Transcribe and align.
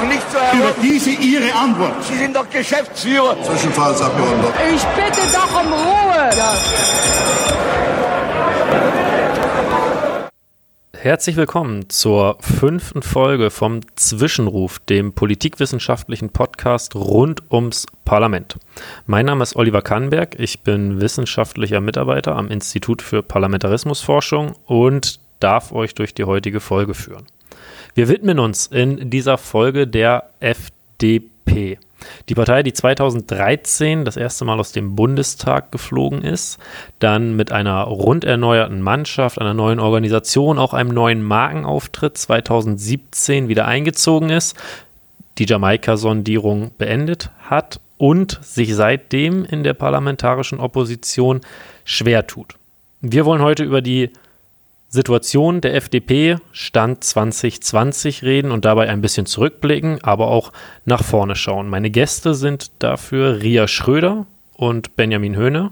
doch 0.00 0.08
nicht 0.08 0.30
so 0.30 0.38
herum. 0.38 0.60
Über 0.60 0.74
diese 0.82 1.10
Ihre 1.10 1.54
Antwort. 1.54 2.04
Sie 2.04 2.16
sind 2.16 2.34
doch 2.36 2.48
Geschäftsführer. 2.48 3.36
Zwischenfallsabgeordneter. 3.42 4.54
Ich 4.74 4.82
bitte 4.82 5.20
doch 5.32 5.60
um 5.60 5.72
Ruhe. 5.72 6.30
Ja. 6.36 6.54
Herzlich 10.92 11.36
willkommen 11.36 11.88
zur 11.88 12.36
fünften 12.40 13.00
Folge 13.02 13.50
vom 13.50 13.80
Zwischenruf, 13.96 14.80
dem 14.80 15.14
politikwissenschaftlichen 15.14 16.28
Podcast 16.28 16.94
rund 16.94 17.42
ums 17.50 17.86
Parlament. 18.04 18.58
Mein 19.06 19.24
Name 19.24 19.42
ist 19.42 19.56
Oliver 19.56 19.80
Kannberg, 19.80 20.38
ich 20.38 20.60
bin 20.60 21.00
wissenschaftlicher 21.00 21.80
Mitarbeiter 21.80 22.36
am 22.36 22.48
Institut 22.48 23.00
für 23.00 23.22
Parlamentarismusforschung 23.22 24.52
und 24.66 25.20
darf 25.40 25.72
euch 25.72 25.94
durch 25.94 26.12
die 26.12 26.24
heutige 26.24 26.60
Folge 26.60 26.92
führen. 26.92 27.24
Wir 27.94 28.08
widmen 28.08 28.38
uns 28.38 28.66
in 28.66 29.10
dieser 29.10 29.38
Folge 29.38 29.86
der 29.86 30.30
FDP. 30.40 31.78
Die 32.28 32.34
Partei, 32.34 32.62
die 32.62 32.72
2013 32.72 34.04
das 34.04 34.16
erste 34.16 34.44
Mal 34.44 34.58
aus 34.58 34.72
dem 34.72 34.96
Bundestag 34.96 35.70
geflogen 35.72 36.22
ist, 36.22 36.58
dann 36.98 37.36
mit 37.36 37.52
einer 37.52 37.82
rund 37.82 38.24
erneuerten 38.24 38.80
Mannschaft, 38.80 39.38
einer 39.38 39.54
neuen 39.54 39.80
Organisation, 39.80 40.58
auch 40.58 40.72
einem 40.72 40.90
neuen 40.90 41.22
Markenauftritt 41.22 42.16
2017 42.16 43.48
wieder 43.48 43.66
eingezogen 43.66 44.30
ist, 44.30 44.56
die 45.38 45.46
Jamaika-Sondierung 45.46 46.70
beendet 46.78 47.30
hat 47.42 47.80
und 47.98 48.38
sich 48.42 48.74
seitdem 48.74 49.44
in 49.44 49.62
der 49.62 49.74
parlamentarischen 49.74 50.60
Opposition 50.60 51.40
schwer 51.84 52.26
tut. 52.26 52.54
Wir 53.02 53.24
wollen 53.24 53.42
heute 53.42 53.64
über 53.64 53.82
die 53.82 54.10
Situation 54.90 55.60
der 55.60 55.76
FDP 55.76 56.36
Stand 56.50 57.04
2020 57.04 58.24
reden 58.24 58.50
und 58.50 58.64
dabei 58.64 58.88
ein 58.88 59.00
bisschen 59.00 59.24
zurückblicken, 59.24 60.02
aber 60.02 60.26
auch 60.26 60.52
nach 60.84 61.04
vorne 61.04 61.36
schauen. 61.36 61.68
Meine 61.68 61.90
Gäste 61.90 62.34
sind 62.34 62.72
dafür 62.80 63.40
Ria 63.40 63.68
Schröder 63.68 64.26
und 64.54 64.96
Benjamin 64.96 65.36
Höhne. 65.36 65.70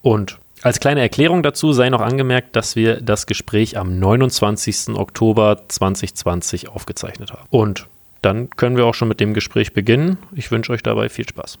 Und 0.00 0.38
als 0.62 0.80
kleine 0.80 1.02
Erklärung 1.02 1.42
dazu 1.42 1.74
sei 1.74 1.90
noch 1.90 2.00
angemerkt, 2.00 2.56
dass 2.56 2.74
wir 2.74 3.02
das 3.02 3.26
Gespräch 3.26 3.76
am 3.76 3.98
29. 3.98 4.96
Oktober 4.96 5.64
2020 5.68 6.70
aufgezeichnet 6.70 7.32
haben. 7.32 7.46
Und 7.50 7.86
dann 8.22 8.48
können 8.48 8.78
wir 8.78 8.86
auch 8.86 8.94
schon 8.94 9.08
mit 9.08 9.20
dem 9.20 9.34
Gespräch 9.34 9.74
beginnen. 9.74 10.16
Ich 10.34 10.50
wünsche 10.50 10.72
euch 10.72 10.82
dabei 10.82 11.10
viel 11.10 11.28
Spaß. 11.28 11.58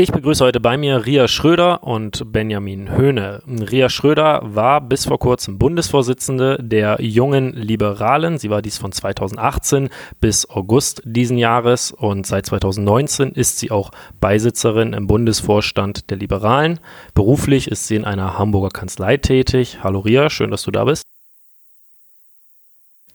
Ich 0.00 0.12
begrüße 0.12 0.44
heute 0.44 0.60
bei 0.60 0.76
mir 0.76 1.06
Ria 1.06 1.26
Schröder 1.26 1.82
und 1.82 2.30
Benjamin 2.30 2.88
Höhne. 2.88 3.42
Ria 3.48 3.88
Schröder 3.88 4.42
war 4.44 4.80
bis 4.80 5.06
vor 5.06 5.18
kurzem 5.18 5.58
Bundesvorsitzende 5.58 6.56
der 6.62 6.98
Jungen 7.00 7.52
Liberalen. 7.52 8.38
Sie 8.38 8.48
war 8.48 8.62
dies 8.62 8.78
von 8.78 8.92
2018 8.92 9.88
bis 10.20 10.48
August 10.48 11.02
diesen 11.04 11.36
Jahres 11.36 11.90
und 11.90 12.28
seit 12.28 12.46
2019 12.46 13.32
ist 13.32 13.58
sie 13.58 13.72
auch 13.72 13.90
Beisitzerin 14.20 14.92
im 14.92 15.08
Bundesvorstand 15.08 16.10
der 16.10 16.18
Liberalen. 16.18 16.78
Beruflich 17.14 17.68
ist 17.68 17.88
sie 17.88 17.96
in 17.96 18.04
einer 18.04 18.38
Hamburger 18.38 18.70
Kanzlei 18.70 19.16
tätig. 19.16 19.78
Hallo 19.82 19.98
Ria, 19.98 20.30
schön, 20.30 20.52
dass 20.52 20.62
du 20.62 20.70
da 20.70 20.84
bist. 20.84 21.02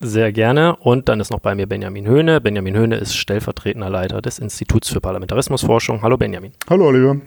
Sehr 0.04 0.34
gerne. 0.34 0.76
Und 0.76 1.08
dann 1.08 1.22
ist 1.22 1.32
noch 1.32 1.40
bei 1.40 1.56
mir 1.56 1.66
Benjamin 1.66 2.06
Höhne. 2.06 2.42
Benjamin 2.42 2.76
Höhne 2.76 2.98
ist 2.98 3.16
stellvertretender 3.16 3.90
Leiter 3.90 4.22
des 4.22 4.38
Instituts 4.38 4.90
für 4.90 5.00
Parlamentarismusforschung. 5.00 6.02
Hallo 6.02 6.18
Benjamin. 6.18 6.52
Hallo 6.70 6.88
Oliver. 6.88 7.18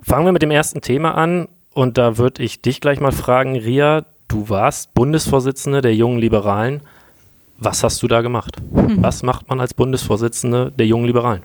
Fangen 0.00 0.24
wir 0.24 0.32
mit 0.32 0.40
dem 0.40 0.50
ersten 0.50 0.80
Thema 0.80 1.14
an. 1.14 1.48
Und 1.74 1.98
da 1.98 2.16
würde 2.16 2.42
ich 2.42 2.62
dich 2.62 2.80
gleich 2.80 2.98
mal 2.98 3.12
fragen, 3.12 3.56
Ria, 3.56 4.06
du 4.26 4.48
warst 4.48 4.94
Bundesvorsitzende 4.94 5.82
der 5.82 5.94
Jungen 5.94 6.18
Liberalen. 6.18 6.80
Was 7.58 7.84
hast 7.84 8.02
du 8.02 8.08
da 8.08 8.22
gemacht? 8.22 8.56
Hm. 8.74 9.02
Was 9.02 9.22
macht 9.22 9.48
man 9.50 9.60
als 9.60 9.74
Bundesvorsitzende 9.74 10.72
der 10.72 10.86
Jungen 10.86 11.04
Liberalen? 11.04 11.42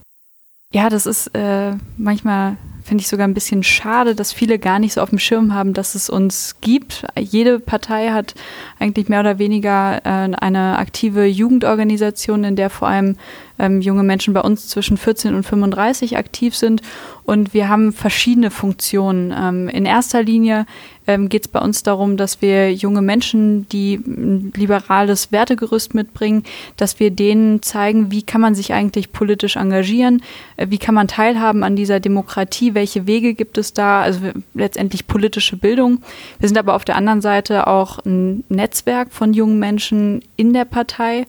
Ja, 0.74 0.90
das 0.90 1.06
ist 1.06 1.28
äh, 1.36 1.74
manchmal 1.98 2.58
finde 2.88 3.02
ich 3.02 3.10
sogar 3.10 3.28
ein 3.28 3.34
bisschen 3.34 3.64
schade, 3.64 4.16
dass 4.16 4.32
viele 4.32 4.60
gar 4.60 4.80
nicht 4.80 4.94
so 4.94 5.02
auf 5.02 5.10
dem 5.10 5.20
Schirm 5.20 5.54
haben, 5.54 5.74
dass 5.74 5.94
es 5.94 6.10
uns 6.10 6.56
gibt. 6.62 7.06
Jede 7.20 7.60
Partei 7.60 8.10
hat 8.12 8.34
eigentlich 8.80 9.10
mehr 9.10 9.20
oder 9.20 9.40
weniger 9.40 10.00
äh, 10.06 10.34
eine 10.34 10.78
aktive 10.78 11.26
Jugendorganisation, 11.26 12.46
in 12.46 12.56
der 12.56 12.70
vor 12.70 12.88
allem 12.88 13.18
ähm, 13.60 13.82
junge 13.82 14.04
Menschen 14.04 14.34
bei 14.34 14.40
uns 14.40 14.70
zwischen 14.70 14.96
14 14.96 15.36
und 15.36 15.44
35 15.44 16.18
aktiv 16.18 16.56
sind. 16.56 16.82
Und 17.26 17.54
wir 17.54 17.68
haben 17.68 17.92
verschiedene 17.92 18.52
Funktionen. 18.52 19.34
Ähm, 19.38 19.68
in 19.68 19.86
erster 19.86 20.24
Linie 20.24 20.66
ähm, 21.08 21.30
geht 21.30 21.44
es 21.44 21.48
bei 21.48 21.60
uns 21.60 21.84
darum, 21.84 22.18
dass 22.18 22.42
wir 22.42 22.74
junge 22.74 23.02
Menschen, 23.02 23.68
die 23.70 23.96
ein 23.96 24.54
liberales 24.56 25.32
Wertegerüst 25.32 25.96
mitbringen, 25.96 26.44
dass 26.76 27.00
wir 27.00 27.12
denen 27.12 27.62
zeigen, 27.62 28.12
wie 28.12 28.24
kann 28.24 28.42
man 28.42 28.56
sich 28.56 28.74
eigentlich 28.74 29.12
politisch 29.12 29.56
engagieren, 29.56 30.22
äh, 30.58 30.68
wie 30.70 30.78
kann 30.78 30.96
man 30.96 31.08
teilhaben 31.08 31.64
an 31.64 31.76
dieser 31.76 32.00
Demokratie, 32.00 32.74
welche 32.74 33.08
Wege 33.08 33.34
gibt 33.34 33.58
es 33.58 33.74
da, 33.74 34.02
also 34.02 34.20
letztendlich 34.54 35.08
politische 35.08 35.58
Bildung. 35.58 36.02
Wir 36.40 36.50
sind 36.50 36.58
aber 36.58 36.76
auf 36.76 36.86
der 36.86 36.98
anderen 36.98 37.22
Seite 37.22 37.68
auch 37.68 38.00
ein 38.06 38.44
Netzwerk 38.50 39.12
von 39.12 39.34
jungen 39.34 39.60
Menschen 39.60 40.22
in 40.36 40.54
der 40.54 40.66
Partei 40.66 41.26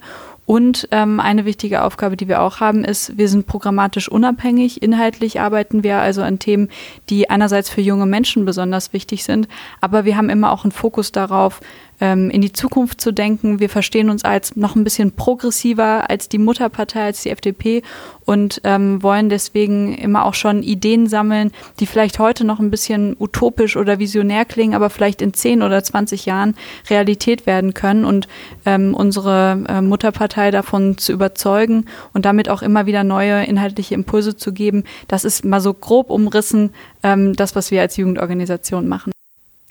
und 0.49 0.87
ähm, 0.89 1.19
eine 1.19 1.45
wichtige 1.45 1.83
Aufgabe, 1.83 2.17
die 2.17 2.27
wir 2.27 2.41
auch 2.41 2.59
haben, 2.59 2.83
ist, 2.83 3.19
wir 3.19 3.29
sind 3.29 3.45
programmatisch 3.45 4.09
unabhängig. 4.09 4.81
Inhaltlich 4.81 5.39
arbeiten 5.39 5.83
wir 5.83 5.99
also 5.99 6.23
an 6.23 6.39
Themen, 6.39 6.69
die 7.11 7.29
einerseits 7.29 7.69
für 7.69 7.81
junge 7.81 8.07
Menschen 8.07 8.45
besonders 8.45 8.91
wichtig 8.91 9.25
sind, 9.25 9.47
aber 9.79 10.05
wir 10.05 10.17
haben 10.17 10.31
immer 10.31 10.51
auch 10.51 10.63
einen 10.63 10.71
Fokus 10.71 11.11
darauf, 11.11 11.61
ähm, 12.01 12.29
in 12.29 12.41
die 12.41 12.53
Zukunft 12.53 13.01
zu 13.01 13.11
denken. 13.11 13.59
Wir 13.59 13.69
verstehen 13.69 14.09
uns 14.09 14.23
als 14.23 14.55
noch 14.55 14.75
ein 14.75 14.83
bisschen 14.83 15.11
progressiver 15.11 16.09
als 16.09 16.29
die 16.29 16.37
Mutterpartei, 16.37 17.05
als 17.05 17.23
die 17.23 17.29
FDP 17.29 17.83
und 18.25 18.61
ähm, 18.63 19.01
wollen 19.01 19.29
deswegen 19.29 19.95
immer 19.95 20.25
auch 20.25 20.35
schon 20.35 20.61
Ideen 20.61 21.07
sammeln, 21.07 21.51
die 21.79 21.87
vielleicht 21.87 22.19
heute 22.19 22.45
noch 22.45 22.59
ein 22.59 22.69
bisschen 22.69 23.15
utopisch 23.19 23.75
oder 23.75 23.99
visionär 23.99 24.45
klingen, 24.45 24.75
aber 24.75 24.89
vielleicht 24.89 25.21
in 25.21 25.33
10 25.33 25.63
oder 25.63 25.83
20 25.83 26.25
Jahren 26.25 26.55
Realität 26.89 27.45
werden 27.45 27.73
können 27.73 28.05
und 28.05 28.27
ähm, 28.65 28.93
unsere 28.93 29.63
äh, 29.67 29.81
Mutterpartei 29.81 30.51
davon 30.51 30.97
zu 30.97 31.11
überzeugen 31.11 31.85
und 32.13 32.25
damit 32.25 32.49
auch 32.49 32.61
immer 32.61 32.85
wieder 32.85 33.03
neue 33.03 33.43
inhaltliche 33.45 33.95
Impulse 33.95 34.37
zu 34.37 34.53
geben. 34.53 34.83
Das 35.07 35.25
ist 35.25 35.43
mal 35.43 35.61
so 35.61 35.73
grob 35.73 36.09
umrissen, 36.09 36.71
ähm, 37.01 37.35
das, 37.35 37.55
was 37.55 37.71
wir 37.71 37.81
als 37.81 37.97
Jugendorganisation 37.97 38.87
machen. 38.87 39.11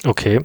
Okay. 0.04 0.40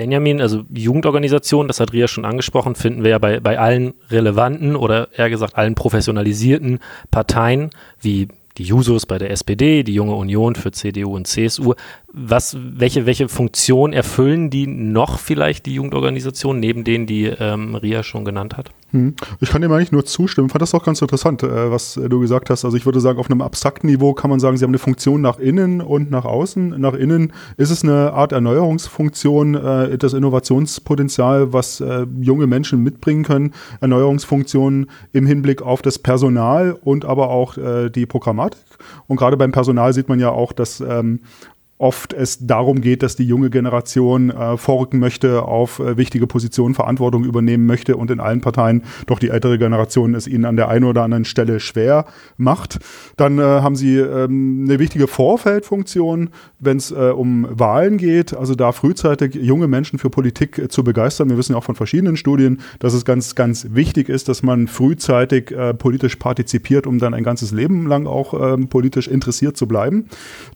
Benjamin, 0.00 0.40
also 0.40 0.64
Jugendorganisation, 0.72 1.68
das 1.68 1.78
hat 1.78 1.92
Ria 1.92 2.08
schon 2.08 2.24
angesprochen, 2.24 2.74
finden 2.74 3.04
wir 3.04 3.10
ja 3.10 3.18
bei, 3.18 3.38
bei 3.38 3.58
allen 3.58 3.92
relevanten 4.10 4.74
oder 4.74 5.08
eher 5.14 5.28
gesagt 5.28 5.56
allen 5.56 5.74
professionalisierten 5.74 6.78
Parteien 7.10 7.68
wie 8.00 8.28
die 8.56 8.62
Jusos 8.62 9.04
bei 9.04 9.18
der 9.18 9.30
SPD, 9.30 9.82
die 9.82 9.92
Junge 9.92 10.14
Union 10.14 10.54
für 10.54 10.72
CDU 10.72 11.14
und 11.14 11.26
CSU. 11.26 11.74
Was, 12.12 12.56
welche, 12.58 13.06
welche 13.06 13.28
Funktion 13.28 13.92
erfüllen 13.92 14.50
die 14.50 14.66
noch 14.66 15.20
vielleicht, 15.20 15.66
die 15.66 15.74
Jugendorganisationen, 15.74 16.58
neben 16.58 16.82
denen, 16.82 17.06
die 17.06 17.26
ähm, 17.26 17.76
Ria 17.76 18.02
schon 18.02 18.24
genannt 18.24 18.56
hat? 18.56 18.70
Hm. 18.90 19.14
Ich 19.38 19.50
kann 19.50 19.62
dem 19.62 19.70
eigentlich 19.70 19.92
nur 19.92 20.04
zustimmen. 20.04 20.48
Ich 20.48 20.52
fand 20.52 20.62
das 20.62 20.74
auch 20.74 20.82
ganz 20.82 21.00
interessant, 21.00 21.44
äh, 21.44 21.70
was 21.70 21.94
du 21.94 22.18
gesagt 22.18 22.50
hast. 22.50 22.64
Also 22.64 22.76
ich 22.76 22.84
würde 22.84 22.98
sagen, 22.98 23.20
auf 23.20 23.30
einem 23.30 23.40
abstrakten 23.40 23.88
Niveau 23.88 24.12
kann 24.12 24.28
man 24.28 24.40
sagen, 24.40 24.56
sie 24.56 24.64
haben 24.64 24.72
eine 24.72 24.78
Funktion 24.78 25.20
nach 25.20 25.38
innen 25.38 25.80
und 25.80 26.10
nach 26.10 26.24
außen. 26.24 26.80
Nach 26.80 26.94
innen 26.94 27.32
ist 27.56 27.70
es 27.70 27.84
eine 27.84 28.12
Art 28.12 28.32
Erneuerungsfunktion, 28.32 29.54
äh, 29.54 29.96
das 29.96 30.12
Innovationspotenzial, 30.12 31.52
was 31.52 31.80
äh, 31.80 32.06
junge 32.20 32.48
Menschen 32.48 32.82
mitbringen 32.82 33.22
können. 33.22 33.54
Erneuerungsfunktionen 33.80 34.90
im 35.12 35.26
Hinblick 35.26 35.62
auf 35.62 35.80
das 35.80 36.00
Personal 36.00 36.76
und 36.82 37.04
aber 37.04 37.30
auch 37.30 37.56
die 37.90 38.06
Programmatik. 38.06 38.60
Und 39.06 39.16
gerade 39.16 39.36
beim 39.36 39.52
Personal 39.52 39.92
sieht 39.92 40.08
man 40.08 40.18
ja 40.18 40.30
auch, 40.30 40.52
dass 40.52 40.80
ähm, 40.80 41.20
oft 41.80 42.12
es 42.12 42.46
darum 42.46 42.82
geht, 42.82 43.02
dass 43.02 43.16
die 43.16 43.24
junge 43.24 43.48
Generation 43.48 44.30
äh, 44.30 44.58
vorrücken 44.58 45.00
möchte, 45.00 45.42
auf 45.42 45.78
äh, 45.78 45.96
wichtige 45.96 46.26
Positionen 46.26 46.74
Verantwortung 46.74 47.24
übernehmen 47.24 47.64
möchte 47.64 47.96
und 47.96 48.10
in 48.10 48.20
allen 48.20 48.42
Parteien 48.42 48.82
doch 49.06 49.18
die 49.18 49.30
ältere 49.30 49.58
Generation 49.58 50.14
es 50.14 50.26
ihnen 50.26 50.44
an 50.44 50.56
der 50.56 50.68
einen 50.68 50.84
oder 50.84 51.02
anderen 51.02 51.24
Stelle 51.24 51.58
schwer 51.58 52.04
macht. 52.36 52.80
Dann 53.16 53.38
äh, 53.38 53.42
haben 53.42 53.76
sie 53.76 53.96
ähm, 53.96 54.66
eine 54.68 54.78
wichtige 54.78 55.08
Vorfeldfunktion, 55.08 56.28
wenn 56.58 56.76
es 56.76 56.90
äh, 56.90 57.12
um 57.16 57.46
Wahlen 57.50 57.96
geht, 57.96 58.34
also 58.34 58.54
da 58.54 58.72
frühzeitig 58.72 59.34
junge 59.34 59.66
Menschen 59.66 59.98
für 59.98 60.10
Politik 60.10 60.58
äh, 60.58 60.68
zu 60.68 60.84
begeistern. 60.84 61.30
Wir 61.30 61.38
wissen 61.38 61.52
ja 61.52 61.58
auch 61.58 61.64
von 61.64 61.76
verschiedenen 61.76 62.18
Studien, 62.18 62.60
dass 62.78 62.92
es 62.92 63.06
ganz, 63.06 63.34
ganz 63.34 63.68
wichtig 63.70 64.10
ist, 64.10 64.28
dass 64.28 64.42
man 64.42 64.68
frühzeitig 64.68 65.50
äh, 65.52 65.72
politisch 65.72 66.16
partizipiert, 66.16 66.86
um 66.86 66.98
dann 66.98 67.14
ein 67.14 67.24
ganzes 67.24 67.52
Leben 67.52 67.86
lang 67.86 68.06
auch 68.06 68.34
ähm, 68.34 68.68
politisch 68.68 69.08
interessiert 69.08 69.56
zu 69.56 69.66
bleiben. 69.66 70.06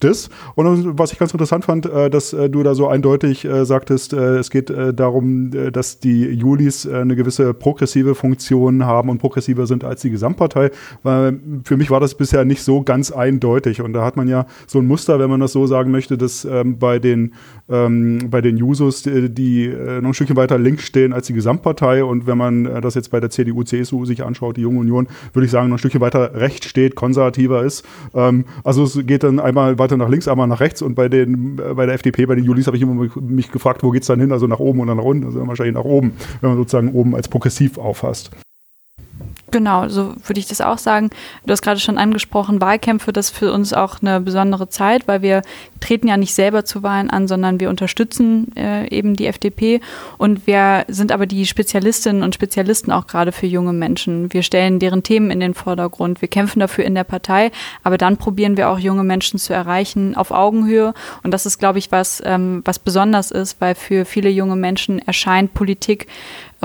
Das. 0.00 0.28
Und 0.54 0.98
was 0.98 1.13
ich 1.14 1.18
ganz 1.18 1.32
interessant 1.32 1.64
fand, 1.64 1.86
äh, 1.86 2.10
dass 2.10 2.32
äh, 2.32 2.50
du 2.50 2.62
da 2.62 2.74
so 2.74 2.88
eindeutig 2.88 3.44
äh, 3.44 3.64
sagtest, 3.64 4.12
es 4.12 4.50
geht 4.50 4.70
darum, 4.70 5.50
dass 5.72 5.98
die 5.98 6.24
Julis 6.24 6.86
eine 6.86 7.16
gewisse 7.16 7.54
progressive 7.54 8.14
Funktion 8.14 8.84
haben 8.84 9.08
und 9.08 9.18
progressiver 9.18 9.66
sind 9.66 9.84
als 9.84 10.02
die 10.02 10.10
Gesamtpartei. 10.10 10.70
Weil 11.02 11.40
für 11.64 11.76
mich 11.76 11.90
war 11.90 12.00
das 12.00 12.14
bisher 12.14 12.44
nicht 12.44 12.62
so 12.62 12.82
ganz 12.82 13.10
eindeutig. 13.10 13.80
Und 13.80 13.92
da 13.92 14.04
hat 14.04 14.16
man 14.16 14.28
ja 14.28 14.46
so 14.66 14.78
ein 14.78 14.86
Muster, 14.86 15.18
wenn 15.18 15.30
man 15.30 15.40
das 15.40 15.52
so 15.52 15.66
sagen 15.66 15.90
möchte, 15.90 16.18
dass 16.18 16.44
ähm, 16.44 16.78
bei 16.78 16.98
den 16.98 17.34
ähm, 17.68 18.30
bei 18.30 18.40
den 18.40 18.56
Jusos, 18.56 19.02
die, 19.02 19.30
die 19.30 19.68
noch 19.68 20.10
ein 20.10 20.14
Stückchen 20.14 20.36
weiter 20.36 20.58
links 20.58 20.84
stehen 20.84 21.12
als 21.12 21.26
die 21.26 21.34
Gesamtpartei. 21.34 22.04
Und 22.04 22.26
wenn 22.26 22.38
man 22.38 22.64
das 22.80 22.94
jetzt 22.94 23.10
bei 23.10 23.20
der 23.20 23.30
CDU, 23.30 23.62
CSU 23.62 24.04
sich 24.04 24.24
anschaut, 24.24 24.56
die 24.56 24.62
Junge 24.62 24.80
Union, 24.80 25.08
würde 25.32 25.46
ich 25.46 25.50
sagen, 25.50 25.68
noch 25.68 25.76
ein 25.76 25.78
Stückchen 25.78 26.00
weiter 26.00 26.34
rechts 26.34 26.66
steht, 26.66 26.94
konservativer 26.94 27.64
ist. 27.64 27.84
Ähm, 28.14 28.44
also 28.64 28.84
es 28.84 28.98
geht 29.06 29.22
dann 29.22 29.40
einmal 29.40 29.78
weiter 29.78 29.96
nach 29.96 30.08
links, 30.08 30.28
einmal 30.28 30.46
nach 30.46 30.60
rechts. 30.60 30.82
Und 30.82 30.94
bei, 30.94 31.03
den, 31.08 31.58
äh, 31.58 31.74
bei 31.74 31.86
der 31.86 31.94
FDP, 31.94 32.26
bei 32.26 32.34
den 32.34 32.44
Julis 32.44 32.66
habe 32.66 32.76
ich 32.76 32.82
immer 32.82 33.08
mich 33.20 33.50
gefragt, 33.50 33.82
wo 33.82 33.90
geht 33.90 34.02
es 34.02 34.08
dann 34.08 34.20
hin? 34.20 34.32
Also 34.32 34.46
nach 34.46 34.60
oben 34.60 34.80
oder 34.80 34.94
nach 34.94 35.04
unten? 35.04 35.24
Also 35.26 35.46
wahrscheinlich 35.46 35.74
nach 35.74 35.84
oben, 35.84 36.12
wenn 36.40 36.50
man 36.50 36.58
sozusagen 36.58 36.92
oben 36.92 37.14
als 37.14 37.28
progressiv 37.28 37.78
auffasst. 37.78 38.30
Genau, 39.50 39.88
so 39.88 40.14
würde 40.26 40.40
ich 40.40 40.46
das 40.46 40.60
auch 40.60 40.78
sagen. 40.78 41.10
Du 41.46 41.52
hast 41.52 41.62
gerade 41.62 41.78
schon 41.78 41.98
angesprochen, 41.98 42.60
Wahlkämpfe, 42.60 43.12
das 43.12 43.26
ist 43.26 43.36
für 43.36 43.52
uns 43.52 43.72
auch 43.72 44.00
eine 44.00 44.20
besondere 44.20 44.68
Zeit, 44.68 45.06
weil 45.06 45.22
wir 45.22 45.42
treten 45.80 46.08
ja 46.08 46.16
nicht 46.16 46.34
selber 46.34 46.64
zu 46.64 46.82
Wahlen 46.82 47.10
an, 47.10 47.28
sondern 47.28 47.60
wir 47.60 47.68
unterstützen 47.68 48.50
äh, 48.56 48.88
eben 48.88 49.16
die 49.16 49.26
FDP 49.26 49.80
und 50.18 50.46
wir 50.46 50.84
sind 50.88 51.12
aber 51.12 51.26
die 51.26 51.46
Spezialistinnen 51.46 52.22
und 52.22 52.34
Spezialisten 52.34 52.90
auch 52.90 53.06
gerade 53.06 53.32
für 53.32 53.46
junge 53.46 53.72
Menschen. 53.72 54.32
Wir 54.32 54.42
stellen 54.42 54.78
deren 54.78 55.02
Themen 55.02 55.30
in 55.30 55.40
den 55.40 55.54
Vordergrund, 55.54 56.20
wir 56.22 56.28
kämpfen 56.28 56.60
dafür 56.60 56.84
in 56.84 56.94
der 56.94 57.04
Partei, 57.04 57.52
aber 57.82 57.98
dann 57.98 58.16
probieren 58.16 58.56
wir 58.56 58.70
auch 58.70 58.78
junge 58.78 59.04
Menschen 59.04 59.38
zu 59.38 59.52
erreichen 59.52 60.16
auf 60.16 60.30
Augenhöhe 60.30 60.94
und 61.22 61.32
das 61.32 61.44
ist, 61.46 61.58
glaube 61.58 61.78
ich, 61.78 61.92
was, 61.92 62.22
ähm, 62.24 62.62
was 62.64 62.78
besonders 62.78 63.30
ist, 63.30 63.60
weil 63.60 63.74
für 63.74 64.04
viele 64.04 64.30
junge 64.30 64.56
Menschen 64.56 65.00
erscheint 65.00 65.54
Politik 65.54 66.08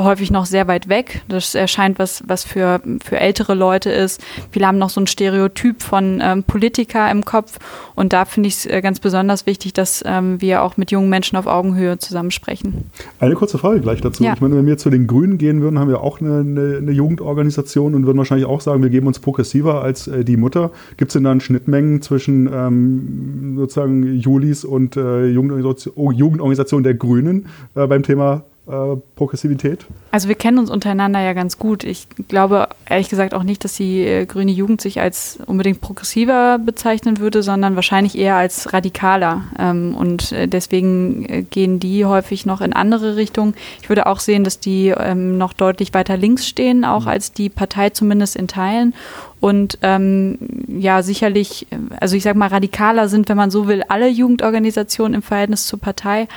häufig 0.04 0.32
noch 0.32 0.46
sehr 0.46 0.68
weit 0.68 0.90
weg. 0.90 1.22
Das 1.28 1.56
erscheint 1.56 2.00
was, 2.00 2.24
was 2.28 2.44
für, 2.44 2.82
für 3.04 3.20
ältere 3.20 3.54
Leute 3.54 3.90
ist. 3.90 4.22
Viele 4.52 4.68
haben 4.68 4.78
noch 4.78 4.90
so 4.90 5.02
ein 5.02 5.08
Stereotyp 5.08 5.82
von 5.82 6.22
ähm, 6.22 6.44
Politiker 6.44 7.10
im 7.12 7.26
Kopf. 7.26 7.60
Und 7.96 8.14
da 8.14 8.26
finde 8.26 8.48
ich 8.48 8.56
es 8.56 8.66
äh, 8.66 8.82
ganz 8.82 9.00
besonders 9.00 9.46
wichtig, 9.46 9.74
dass 9.74 10.04
ähm, 10.06 10.42
wir 10.42 10.64
auch 10.64 10.78
mit 10.78 10.92
jungen 10.92 11.10
Menschen 11.10 11.38
auf 11.38 11.48
Augenhöhe 11.48 11.98
zusammensprechen. 11.98 12.90
Eine 13.20 13.36
kurze 13.36 13.58
Frage 13.58 13.82
gleich 13.82 14.02
dazu. 14.02 14.24
Ja. 14.24 14.34
Ich 14.34 14.42
meine, 14.42 14.56
wenn 14.56 14.66
wir 14.66 14.78
zu 14.78 14.90
den 14.90 15.08
Grünen 15.08 15.38
gehen 15.38 15.62
würden, 15.62 15.80
haben 15.80 15.90
wir 15.90 16.02
auch 16.02 16.22
eine, 16.22 16.40
eine, 16.40 16.78
eine 16.78 16.92
Jugendorganisation 16.92 17.96
und 17.96 18.06
würden 18.06 18.18
wahrscheinlich 18.18 18.48
auch 18.48 18.62
sagen, 18.62 18.82
wir 18.82 18.90
geben 18.90 19.08
uns 19.08 19.20
progressiver 19.20 19.82
als 19.82 20.08
äh, 20.08 20.24
die 20.24 20.38
Mutter. 20.38 20.72
Gibt 20.98 21.10
es 21.10 21.14
denn 21.14 21.24
dann 21.24 21.42
Schnittmengen 21.42 22.02
zwischen 22.02 22.50
ähm, 22.52 23.56
sozusagen 23.58 24.16
Julis 24.18 24.66
und 24.66 24.98
äh, 24.98 25.28
Jugendorganisation, 25.28 25.94
oh, 25.96 26.12
Jugendorganisation 26.12 26.84
der 26.84 26.94
Grünen 26.94 27.48
äh, 27.76 27.88
beim 27.88 28.04
Thema 28.04 28.44
äh, 28.70 28.98
Progressivität? 29.16 29.86
Also 30.12 30.28
wir 30.28 30.36
kennen 30.36 30.60
uns 30.60 30.70
untereinander 30.70 31.20
ja 31.20 31.34
ganz 31.34 31.58
gut. 31.58 31.84
Ich 31.84 32.08
glaube 32.28 32.68
ehrlich 32.88 33.10
gesagt 33.10 33.34
auch 33.34 33.44
nicht, 33.44 33.64
dass 33.64 33.74
die 33.74 34.02
äh, 34.02 34.26
grüne 34.26 34.52
Jugend 34.52 34.80
sich 34.80 35.02
als 35.02 35.40
unbedingt 35.46 35.82
progressiver 35.82 36.60
bezeichnen 36.60 37.20
würde, 37.20 37.42
sondern 37.42 37.76
wahrscheinlich 37.76 38.18
eher 38.18 38.36
als 38.36 38.72
radikaler. 38.72 39.44
Ähm, 39.58 39.96
und 39.96 40.32
äh, 40.32 40.48
deswegen 40.48 41.48
gehen 41.50 41.80
die 41.80 42.06
häufig 42.06 42.46
noch 42.46 42.62
in 42.62 42.74
andere 42.74 43.16
Richtungen. 43.16 43.56
Ich 43.82 43.90
würde 43.90 44.06
auch 44.06 44.20
sehen, 44.20 44.44
dass 44.44 44.60
die 44.60 44.90
ähm, 44.90 45.38
noch 45.38 45.54
deutlich 45.54 45.94
weiter 45.94 46.18
links 46.18 46.48
stehen, 46.48 46.86
auch 46.86 47.08
als 47.08 47.32
die 47.34 47.50
Partei 47.50 47.90
zumindest 47.90 48.36
in 48.36 48.48
Teilen. 48.48 48.94
Und 49.40 49.78
ähm, 49.82 50.38
ja, 50.68 51.02
sicherlich, 51.02 51.66
also 52.00 52.16
ich 52.16 52.24
sage 52.24 52.38
mal, 52.38 52.50
radikaler 52.50 53.08
sind, 53.08 53.30
wenn 53.30 53.38
man 53.38 53.52
so 53.52 53.68
will, 53.68 53.84
alle 53.88 54.10
Jugendorganisationen 54.10 55.14
im 55.16 55.22
Verhältnis 55.22 55.66
zur 55.66 55.80
Partei. 55.80 56.28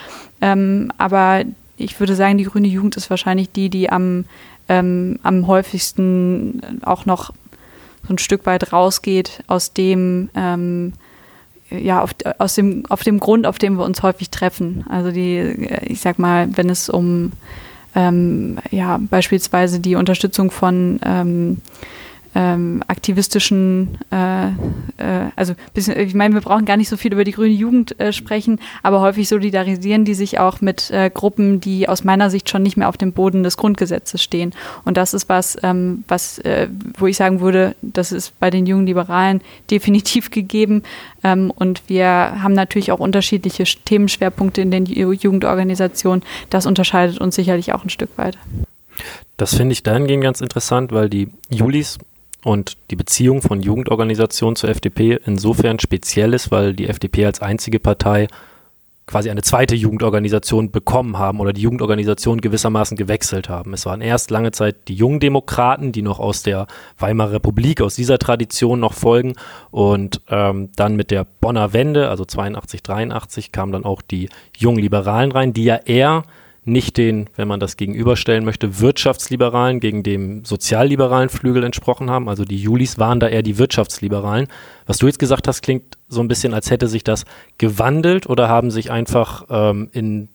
Ähm, 0.40 0.93
aber 0.99 1.44
ich 1.82 1.99
würde 2.00 2.14
sagen, 2.14 2.38
die 2.38 2.44
grüne 2.44 2.69
Jugend 2.69 2.96
ist 2.96 3.11
wahrscheinlich 3.11 3.50
die, 3.50 3.69
die 3.69 3.90
am, 3.90 4.25
ähm, 4.69 5.19
am 5.23 5.46
häufigsten 5.46 6.81
auch 6.82 7.06
noch 7.06 7.32
so 8.06 8.14
ein 8.14 8.19
Stück 8.19 8.46
weit 8.46 8.73
rausgeht 8.73 9.43
aus 9.46 9.73
dem, 9.73 10.31
ähm, 10.34 10.93
ja, 11.70 12.02
auf, 12.02 12.11
aus 12.38 12.55
dem, 12.55 12.84
auf 12.88 13.02
dem 13.02 13.20
Grund, 13.20 13.46
auf 13.46 13.58
dem 13.58 13.76
wir 13.79 13.84
uns 13.84 14.02
häufig 14.02 14.31
treffen. 14.31 14.84
Also 14.88 15.11
die, 15.11 15.69
ich 15.84 16.00
sag 16.00 16.19
mal, 16.19 16.49
wenn 16.56 16.69
es 16.69 16.88
um 16.88 17.32
ähm, 17.94 18.58
ja, 18.70 18.99
beispielsweise 18.99 19.81
die 19.81 19.96
Unterstützung 19.96 20.50
von 20.50 20.99
ähm, 21.05 21.58
ähm, 22.34 22.82
aktivistischen, 22.88 23.99
äh, 24.11 24.46
äh, 24.46 25.31
also 25.37 25.55
bisschen, 25.75 25.99
ich 25.99 26.14
meine, 26.14 26.34
wir 26.34 26.40
brauchen 26.40 26.64
gar 26.64 26.76
nicht 26.76 26.88
so 26.88 26.96
viel 26.96 27.12
über 27.12 27.25
die 27.25 27.32
grüne 27.32 27.55
Jugend 27.55 27.99
äh, 28.00 28.12
sprechen, 28.12 28.58
aber 28.82 29.00
häufig 29.00 29.29
solidarisieren 29.29 30.05
die 30.05 30.14
sich 30.14 30.38
auch 30.38 30.61
mit 30.61 30.90
äh, 30.90 31.11
Gruppen, 31.12 31.61
die 31.61 31.88
aus 31.88 32.05
meiner 32.05 32.31
Sicht 32.31 32.49
schon 32.49 32.62
nicht 32.62 32.76
mehr 32.76 32.88
auf 32.88 32.96
dem 32.96 33.12
Boden 33.12 33.43
des 33.43 33.56
Grundgesetzes 33.56 34.23
stehen. 34.23 34.55
Und 34.84 34.96
das 34.96 35.14
ist 35.14 35.29
was, 35.29 35.58
ähm, 35.62 36.05
was, 36.08 36.38
äh, 36.38 36.69
wo 36.96 37.06
ich 37.06 37.17
sagen 37.17 37.40
würde, 37.40 37.75
das 37.82 38.12
ist 38.12 38.38
bei 38.38 38.50
den 38.50 38.67
jungen 38.67 38.87
Liberalen 38.87 39.40
definitiv 39.70 40.31
gegeben. 40.31 40.82
Ähm, 41.23 41.52
und 41.55 41.82
wir 41.88 42.06
haben 42.06 42.55
natürlich 42.55 42.93
auch 42.93 43.00
unterschiedliche 43.00 43.64
Themenschwerpunkte 43.64 44.61
in 44.61 44.70
den 44.70 44.87
Jugendorganisationen. 44.87 46.23
Das 46.50 46.67
unterscheidet 46.67 47.19
uns 47.19 47.34
sicherlich 47.34 47.73
auch 47.73 47.84
ein 47.84 47.90
Stück 47.90 48.17
weit. 48.17 48.38
Das 49.37 49.55
finde 49.55 49.73
ich 49.73 49.82
dahingehend 49.82 50.23
ganz 50.23 50.40
interessant, 50.40 50.93
weil 50.93 51.08
die 51.08 51.29
Julis 51.49 51.99
und 52.44 52.76
die 52.90 52.96
Beziehung 52.96 53.42
von 53.42 53.60
Jugendorganisationen 53.60 54.56
zur 54.56 54.70
FDP 54.70 55.18
insofern 55.24 55.78
speziell 55.78 56.34
ist, 56.34 56.50
weil 56.50 56.74
die 56.74 56.88
FDP 56.88 57.26
als 57.26 57.40
einzige 57.40 57.78
Partei 57.78 58.28
quasi 59.06 59.30
eine 59.30 59.42
zweite 59.42 59.74
Jugendorganisation 59.74 60.70
bekommen 60.70 61.18
haben 61.18 61.40
oder 61.40 61.52
die 61.52 61.60
Jugendorganisation 61.60 62.40
gewissermaßen 62.40 62.96
gewechselt 62.96 63.48
haben. 63.48 63.74
Es 63.74 63.84
waren 63.84 64.00
erst 64.00 64.30
lange 64.30 64.52
Zeit 64.52 64.88
die 64.88 64.94
Jungdemokraten, 64.94 65.92
die 65.92 66.02
noch 66.02 66.18
aus 66.18 66.42
der 66.42 66.66
Weimarer 66.98 67.32
Republik, 67.32 67.80
aus 67.80 67.96
dieser 67.96 68.18
Tradition 68.18 68.80
noch 68.80 68.94
folgen 68.94 69.34
und 69.70 70.20
ähm, 70.28 70.70
dann 70.76 70.94
mit 70.96 71.10
der 71.10 71.26
Bonner 71.40 71.72
Wende, 71.72 72.08
also 72.08 72.24
82, 72.24 72.82
83, 72.82 73.52
kamen 73.52 73.72
dann 73.72 73.84
auch 73.84 74.02
die 74.02 74.28
Jungliberalen 74.56 75.32
rein, 75.32 75.52
die 75.52 75.64
ja 75.64 75.76
eher 75.76 76.22
nicht 76.64 76.96
den, 76.96 77.28
wenn 77.36 77.48
man 77.48 77.58
das 77.58 77.76
gegenüberstellen 77.76 78.44
möchte, 78.44 78.80
wirtschaftsliberalen 78.80 79.80
gegen 79.80 80.02
dem 80.02 80.44
sozialliberalen 80.44 81.28
Flügel 81.28 81.64
entsprochen 81.64 82.08
haben. 82.08 82.28
Also 82.28 82.44
die 82.44 82.56
Julis 82.56 82.98
waren 82.98 83.18
da 83.18 83.28
eher 83.28 83.42
die 83.42 83.58
wirtschaftsliberalen. 83.58 84.46
Was 84.86 84.98
du 84.98 85.06
jetzt 85.06 85.18
gesagt 85.18 85.48
hast, 85.48 85.62
klingt 85.62 85.98
so 86.08 86.20
ein 86.20 86.28
bisschen, 86.28 86.54
als 86.54 86.70
hätte 86.70 86.86
sich 86.86 87.02
das 87.02 87.24
gewandelt 87.58 88.28
oder 88.28 88.48
haben 88.48 88.70
sich 88.70 88.90
einfach 88.90 89.44
ähm, 89.50 89.88
in 89.92 90.28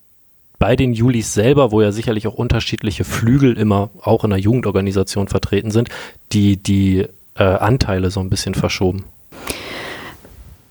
bei 0.59 0.75
den 0.75 0.93
Julis 0.93 1.35
selber, 1.35 1.71
wo 1.71 1.81
ja 1.81 1.91
sicherlich 1.91 2.27
auch 2.27 2.33
unterschiedliche 2.33 3.03
Flügel 3.03 3.55
immer 3.57 3.91
auch 4.01 4.23
in 4.23 4.31
der 4.31 4.39
Jugendorganisation 4.39 5.27
vertreten 5.27 5.69
sind, 5.69 5.89
die, 6.31 6.57
die 6.57 7.05
äh, 7.35 7.43
Anteile 7.43 8.09
so 8.09 8.19
ein 8.19 8.29
bisschen 8.29 8.55
verschoben. 8.55 9.05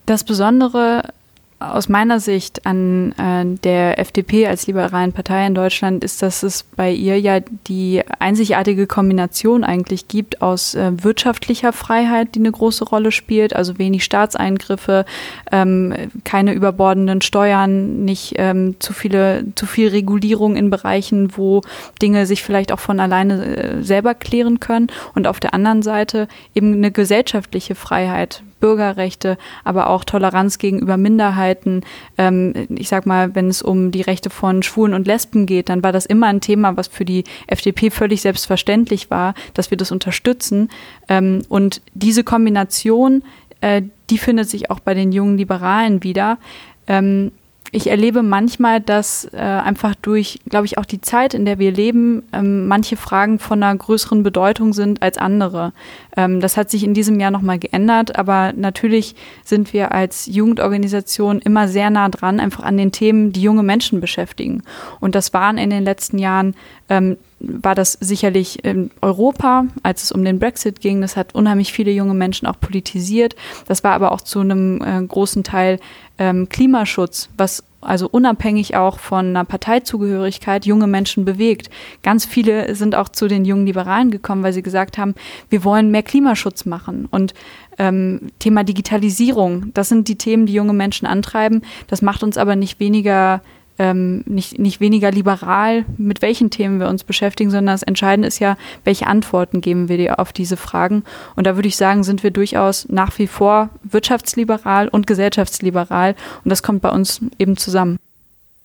Das 0.06 0.24
Besondere 0.24 1.12
aus 1.58 1.88
meiner 1.88 2.20
Sicht 2.20 2.66
an 2.66 3.12
äh, 3.12 3.44
der 3.62 3.98
FDP 3.98 4.46
als 4.46 4.66
liberalen 4.66 5.12
Partei 5.12 5.46
in 5.46 5.54
Deutschland 5.54 6.04
ist, 6.04 6.20
dass 6.20 6.42
es 6.42 6.62
bei 6.62 6.92
ihr 6.92 7.18
ja 7.18 7.40
die 7.40 8.02
einzigartige 8.18 8.86
Kombination 8.86 9.64
eigentlich 9.64 10.06
gibt 10.06 10.42
aus 10.42 10.74
äh, 10.74 10.92
wirtschaftlicher 11.02 11.72
Freiheit, 11.72 12.34
die 12.34 12.40
eine 12.40 12.52
große 12.52 12.84
Rolle 12.84 13.10
spielt, 13.10 13.56
also 13.56 13.78
wenig 13.78 14.04
Staatseingriffe, 14.04 15.06
ähm, 15.50 15.94
keine 16.25 16.52
überbordenden 16.52 17.22
Steuern, 17.22 18.04
nicht 18.04 18.34
ähm, 18.36 18.76
zu 18.78 18.92
viele, 18.92 19.46
zu 19.54 19.64
viel 19.64 19.88
Regulierung 19.88 20.56
in 20.56 20.68
Bereichen, 20.68 21.38
wo 21.38 21.62
Dinge 22.02 22.26
sich 22.26 22.42
vielleicht 22.42 22.70
auch 22.70 22.80
von 22.80 23.00
alleine 23.00 23.56
äh, 23.56 23.82
selber 23.82 24.14
klären 24.14 24.60
können. 24.60 24.88
Und 25.14 25.26
auf 25.26 25.40
der 25.40 25.54
anderen 25.54 25.82
Seite 25.82 26.28
eben 26.54 26.75
eine 26.75 26.90
gesellschaftliche 26.90 27.75
Freiheit, 27.75 28.42
Bürgerrechte, 28.60 29.38
aber 29.64 29.88
auch 29.90 30.04
Toleranz 30.04 30.58
gegenüber 30.58 30.96
Minderheiten. 30.96 31.82
Ähm, 32.18 32.54
ich 32.70 32.88
sag 32.88 33.06
mal, 33.06 33.34
wenn 33.34 33.48
es 33.48 33.62
um 33.62 33.90
die 33.90 34.02
Rechte 34.02 34.30
von 34.30 34.62
Schwulen 34.62 34.94
und 34.94 35.06
Lesben 35.06 35.46
geht, 35.46 35.68
dann 35.68 35.82
war 35.82 35.92
das 35.92 36.06
immer 36.06 36.26
ein 36.26 36.40
Thema, 36.40 36.76
was 36.76 36.88
für 36.88 37.04
die 37.04 37.25
FDP 37.46 37.90
völlig 37.90 38.22
selbstverständlich 38.22 39.10
war, 39.10 39.34
dass 39.54 39.70
wir 39.70 39.78
das 39.78 39.92
unterstützen. 39.92 40.70
Ähm, 41.08 41.42
und 41.48 41.82
diese 41.94 42.25
Kombination, 42.25 43.22
äh, 43.60 43.82
die 44.10 44.18
findet 44.18 44.48
sich 44.48 44.70
auch 44.70 44.80
bei 44.80 44.94
den 44.94 45.12
jungen 45.12 45.38
Liberalen 45.38 46.02
wieder. 46.02 46.38
Ähm, 46.86 47.32
ich 47.73 47.88
erlebe 47.88 48.23
manchmal, 48.23 48.80
dass 48.80 49.28
äh, 49.32 49.38
einfach 49.38 49.94
durch, 49.94 50.40
glaube 50.49 50.66
ich, 50.66 50.78
auch 50.78 50.85
die 50.85 51.00
Zeit, 51.00 51.35
in 51.35 51.44
der 51.44 51.58
wir 51.58 51.73
leben, 51.73 52.23
ähm, 52.32 52.68
manche 52.68 52.96
Fragen 52.96 53.38
von 53.38 53.62
einer 53.62 53.76
größeren 53.76 54.23
Bedeutung 54.23 54.73
sind 54.73 55.02
als 55.02 55.18
andere. 55.18 55.73
Ähm, 56.16 56.40
das 56.40 56.56
hat 56.56 56.70
sich 56.70 56.85
in 56.85 56.94
diesem 56.94 57.18
Jahr 57.20 57.30
nochmal 57.30 57.58
geändert, 57.58 58.16
aber 58.18 58.52
natürlich 58.52 59.14
sind 59.44 59.73
wir 59.73 59.92
als 59.92 60.26
Jugendorganisation 60.26 61.40
immer 61.40 61.68
sehr 61.68 61.90
nah 61.90 62.08
dran, 62.08 62.40
einfach 62.40 62.64
an 62.64 62.76
den 62.76 62.92
Themen, 62.92 63.32
die 63.32 63.42
junge 63.42 63.62
Menschen 63.62 64.00
beschäftigen. 64.00 64.62
Und 65.00 65.14
das 65.14 65.32
waren 65.32 65.58
in 65.58 65.70
den 65.70 65.85
letzten 65.85 66.18
Jahren 66.18 66.54
ähm, 66.88 67.16
war 67.38 67.75
das 67.75 67.93
sicherlich 67.93 68.64
in 68.64 68.90
Europa, 69.02 69.66
als 69.83 70.05
es 70.05 70.12
um 70.12 70.25
den 70.25 70.38
Brexit 70.38 70.81
ging. 70.81 71.00
Das 71.00 71.16
hat 71.16 71.35
unheimlich 71.35 71.73
viele 71.73 71.90
junge 71.90 72.14
Menschen 72.14 72.47
auch 72.47 72.59
politisiert. 72.59 73.37
Das 73.66 73.85
war 73.85 73.93
aber 73.93 74.12
auch 74.12 74.21
zu 74.21 74.40
einem 74.40 74.83
äh, 74.83 75.02
großen 75.07 75.45
Teil 75.45 75.78
ähm, 76.19 76.49
Klimaschutz, 76.49 77.28
was 77.37 77.62
also 77.83 78.09
unabhängig 78.11 78.75
auch 78.75 78.99
von 78.99 79.26
einer 79.26 79.45
Parteizugehörigkeit 79.45 80.66
junge 80.66 80.87
Menschen 80.87 81.25
bewegt. 81.25 81.71
Ganz 82.02 82.25
viele 82.25 82.75
sind 82.75 82.95
auch 82.95 83.09
zu 83.09 83.28
den 83.28 83.45
jungen 83.45 83.66
Liberalen 83.66 84.11
gekommen, 84.11 84.43
weil 84.43 84.52
sie 84.52 84.62
gesagt 84.62 84.99
haben, 84.99 85.14
wir 85.50 85.62
wollen 85.62 85.90
mehr 85.90 86.02
Klimaschutz 86.02 86.64
machen. 86.64 87.07
Und 87.11 87.35
ähm, 87.78 88.33
Thema 88.38 88.64
Digitalisierung, 88.64 89.73
das 89.75 89.88
sind 89.88 90.09
die 90.09 90.16
Themen, 90.16 90.47
die 90.47 90.55
junge 90.55 90.73
Menschen 90.73 91.07
antreiben. 91.07 91.62
Das 91.87 92.02
macht 92.02 92.23
uns 92.23 92.38
aber 92.38 92.57
nicht 92.57 92.81
weniger 92.81 93.43
ähm, 93.78 94.23
nicht, 94.26 94.59
nicht 94.59 94.80
weniger 94.80 95.11
liberal, 95.11 95.85
mit 95.99 96.23
welchen 96.23 96.50
Themen 96.50 96.80
wir 96.80 96.88
uns 96.88 97.04
beschäftigen, 97.04 97.50
sondern 97.50 97.75
das 97.75 97.83
Entscheidende 97.83 98.28
ist 98.28 98.38
ja, 98.38 98.56
welche 98.85 99.06
Antworten 99.06 99.61
geben 99.61 99.88
wir 99.88 99.97
dir 99.97 100.18
auf 100.18 100.33
diese 100.33 100.56
Fragen. 100.56 101.04
Und 101.35 101.47
da 101.47 101.56
würde 101.56 101.68
ich 101.68 101.76
sagen, 101.76 102.04
sind 102.04 102.23
wir 102.23 102.30
durchaus 102.30 102.88
nach 102.88 103.18
wie 103.18 103.26
vor 103.26 103.71
wirtschaftsliberal 103.83 104.88
und 104.88 105.06
gesellschaftsliberal. 105.06 106.14
Und 106.45 106.50
das 106.50 106.62
kommt 106.62 106.83
bei 106.83 106.90
uns 106.90 107.21
eben 107.38 107.56
zusammen. 107.56 107.99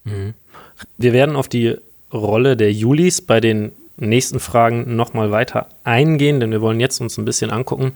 Mhm. 0.03 0.33
Wir 0.97 1.13
werden 1.13 1.35
auf 1.35 1.47
die 1.47 1.77
Rolle 2.13 2.57
der 2.57 2.71
Julis 2.71 3.21
bei 3.21 3.39
den 3.39 3.71
nächsten 3.97 4.39
Fragen 4.39 4.95
nochmal 4.95 5.31
weiter 5.31 5.67
eingehen, 5.83 6.39
denn 6.39 6.51
wir 6.51 6.61
wollen 6.61 6.79
jetzt 6.79 6.99
uns 7.01 7.17
ein 7.17 7.25
bisschen 7.25 7.51
angucken, 7.51 7.93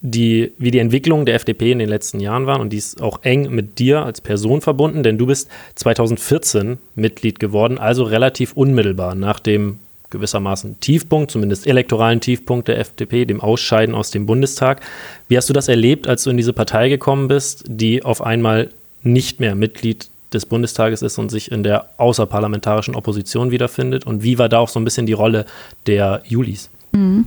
die, 0.00 0.52
wie 0.58 0.70
die 0.70 0.78
Entwicklung 0.78 1.26
der 1.26 1.34
FDP 1.34 1.72
in 1.72 1.80
den 1.80 1.88
letzten 1.88 2.20
Jahren 2.20 2.46
war 2.46 2.60
und 2.60 2.72
die 2.72 2.76
ist 2.76 3.02
auch 3.02 3.22
eng 3.22 3.50
mit 3.50 3.78
dir 3.78 4.04
als 4.04 4.20
Person 4.20 4.60
verbunden, 4.60 5.02
denn 5.02 5.18
du 5.18 5.26
bist 5.26 5.48
2014 5.74 6.78
Mitglied 6.94 7.40
geworden, 7.40 7.78
also 7.78 8.04
relativ 8.04 8.52
unmittelbar 8.52 9.14
nach 9.14 9.40
dem 9.40 9.80
gewissermaßen 10.10 10.80
Tiefpunkt, 10.80 11.30
zumindest 11.30 11.66
elektoralen 11.66 12.20
Tiefpunkt 12.20 12.68
der 12.68 12.78
FDP, 12.78 13.24
dem 13.24 13.40
Ausscheiden 13.40 13.94
aus 13.94 14.10
dem 14.10 14.24
Bundestag. 14.24 14.80
Wie 15.28 15.36
hast 15.36 15.48
du 15.48 15.52
das 15.52 15.68
erlebt, 15.68 16.06
als 16.06 16.24
du 16.24 16.30
in 16.30 16.36
diese 16.36 16.52
Partei 16.52 16.88
gekommen 16.88 17.28
bist, 17.28 17.64
die 17.66 18.02
auf 18.02 18.22
einmal 18.22 18.70
nicht 19.02 19.40
mehr 19.40 19.54
Mitglied 19.54 20.08
des 20.32 20.46
Bundestages 20.46 21.02
ist 21.02 21.18
und 21.18 21.30
sich 21.30 21.50
in 21.50 21.62
der 21.62 21.88
außerparlamentarischen 21.98 22.94
Opposition 22.94 23.50
wiederfindet? 23.50 24.06
Und 24.06 24.22
wie 24.22 24.38
war 24.38 24.48
da 24.48 24.60
auch 24.60 24.68
so 24.68 24.80
ein 24.80 24.84
bisschen 24.84 25.06
die 25.06 25.12
Rolle 25.12 25.44
der 25.86 26.22
Julis? 26.24 26.70
Mhm. 26.92 27.26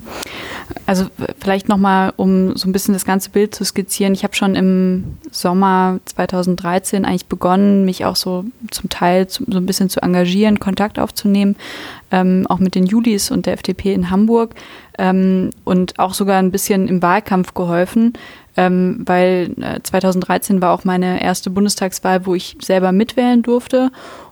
Also 0.86 1.06
vielleicht 1.40 1.70
nochmal, 1.70 2.14
um 2.18 2.56
so 2.56 2.68
ein 2.68 2.72
bisschen 2.72 2.94
das 2.94 3.06
ganze 3.06 3.30
Bild 3.30 3.54
zu 3.54 3.64
skizzieren. 3.64 4.14
Ich 4.14 4.24
habe 4.24 4.36
schon 4.36 4.56
im 4.56 5.18
Sommer 5.32 6.00
2013 6.06 7.06
eigentlich 7.06 7.28
begonnen, 7.28 7.86
mich 7.86 8.06
auch 8.06 8.16
so 8.16 8.46
zum 8.72 8.90
Teil 8.90 9.28
so 9.30 9.44
ein 9.48 9.66
bisschen 9.66 9.90
zu 9.90 10.02
engagieren, 10.02 10.60
Kontakt 10.60 11.00
aufzunehmen, 11.00 11.56
ähm, 12.12 12.46
auch 12.50 12.60
mit 12.60 12.76
den 12.76 12.86
Julis 12.86 13.32
und 13.32 13.46
der 13.46 13.54
FDP 13.54 13.94
in 13.94 14.10
Hamburg 14.10 14.56
ähm, 14.98 15.52
und 15.64 16.00
auch 16.00 16.14
sogar 16.14 16.40
ein 16.40 16.52
bisschen 16.52 16.88
im 16.88 17.02
Wahlkampf 17.02 17.54
geholfen, 17.54 18.14
ähm, 18.58 19.02
weil 19.06 19.54
äh, 19.62 19.82
2013 19.82 20.62
war 20.62 20.74
auch 20.74 20.84
meine 20.84 21.22
erste 21.22 21.50
Bundestagswahl, 21.50 22.26
wo 22.26 22.36
ich 22.36 22.58
selber 22.62 22.92
mitwählen 22.92 23.42
durfte. 23.42 23.92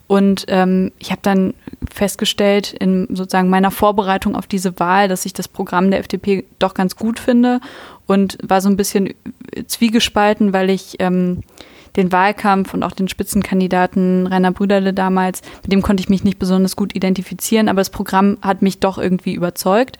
Und 0.10 0.46
ähm, 0.48 0.92
ich 0.98 1.12
habe 1.12 1.22
dann 1.22 1.54
festgestellt 1.88 2.74
in 2.74 3.06
sozusagen 3.12 3.48
meiner 3.48 3.70
Vorbereitung 3.70 4.36
auf 4.36 4.48
diese 4.48 4.80
Wahl, 4.80 5.08
dass 5.08 5.24
ich 5.24 5.34
das 5.34 5.48
Programm 5.48 5.92
der 5.92 6.00
FDP 6.00 6.46
doch 6.58 6.74
ganz 6.74 6.96
gut 6.96 7.20
finde 7.20 7.62
und 8.08 8.40
war 8.42 8.60
so 8.60 8.70
ein 8.70 8.76
bisschen 8.76 9.14
zwiegespalten, 9.68 10.52
weil 10.52 10.72
ich 10.72 10.96
ähm, 10.98 11.44
den 11.96 12.12
Wahlkampf 12.12 12.74
und 12.74 12.82
auch 12.82 12.94
den 12.94 13.08
Spitzenkandidaten 13.08 14.26
Rainer 14.26 14.52
Brüderle 14.52 14.94
damals, 14.94 15.44
mit 15.62 15.72
dem 15.72 15.84
konnte 15.84 16.02
ich 16.02 16.10
mich 16.10 16.24
nicht 16.24 16.40
besonders 16.40 16.76
gut 16.76 16.96
identifizieren, 16.96 17.70
aber 17.70 17.82
das 17.82 17.92
Programm 17.92 18.40
hat 18.42 18.64
mich 18.64 18.80
doch 18.80 18.98
irgendwie 18.98 19.36
überzeugt. 19.36 20.00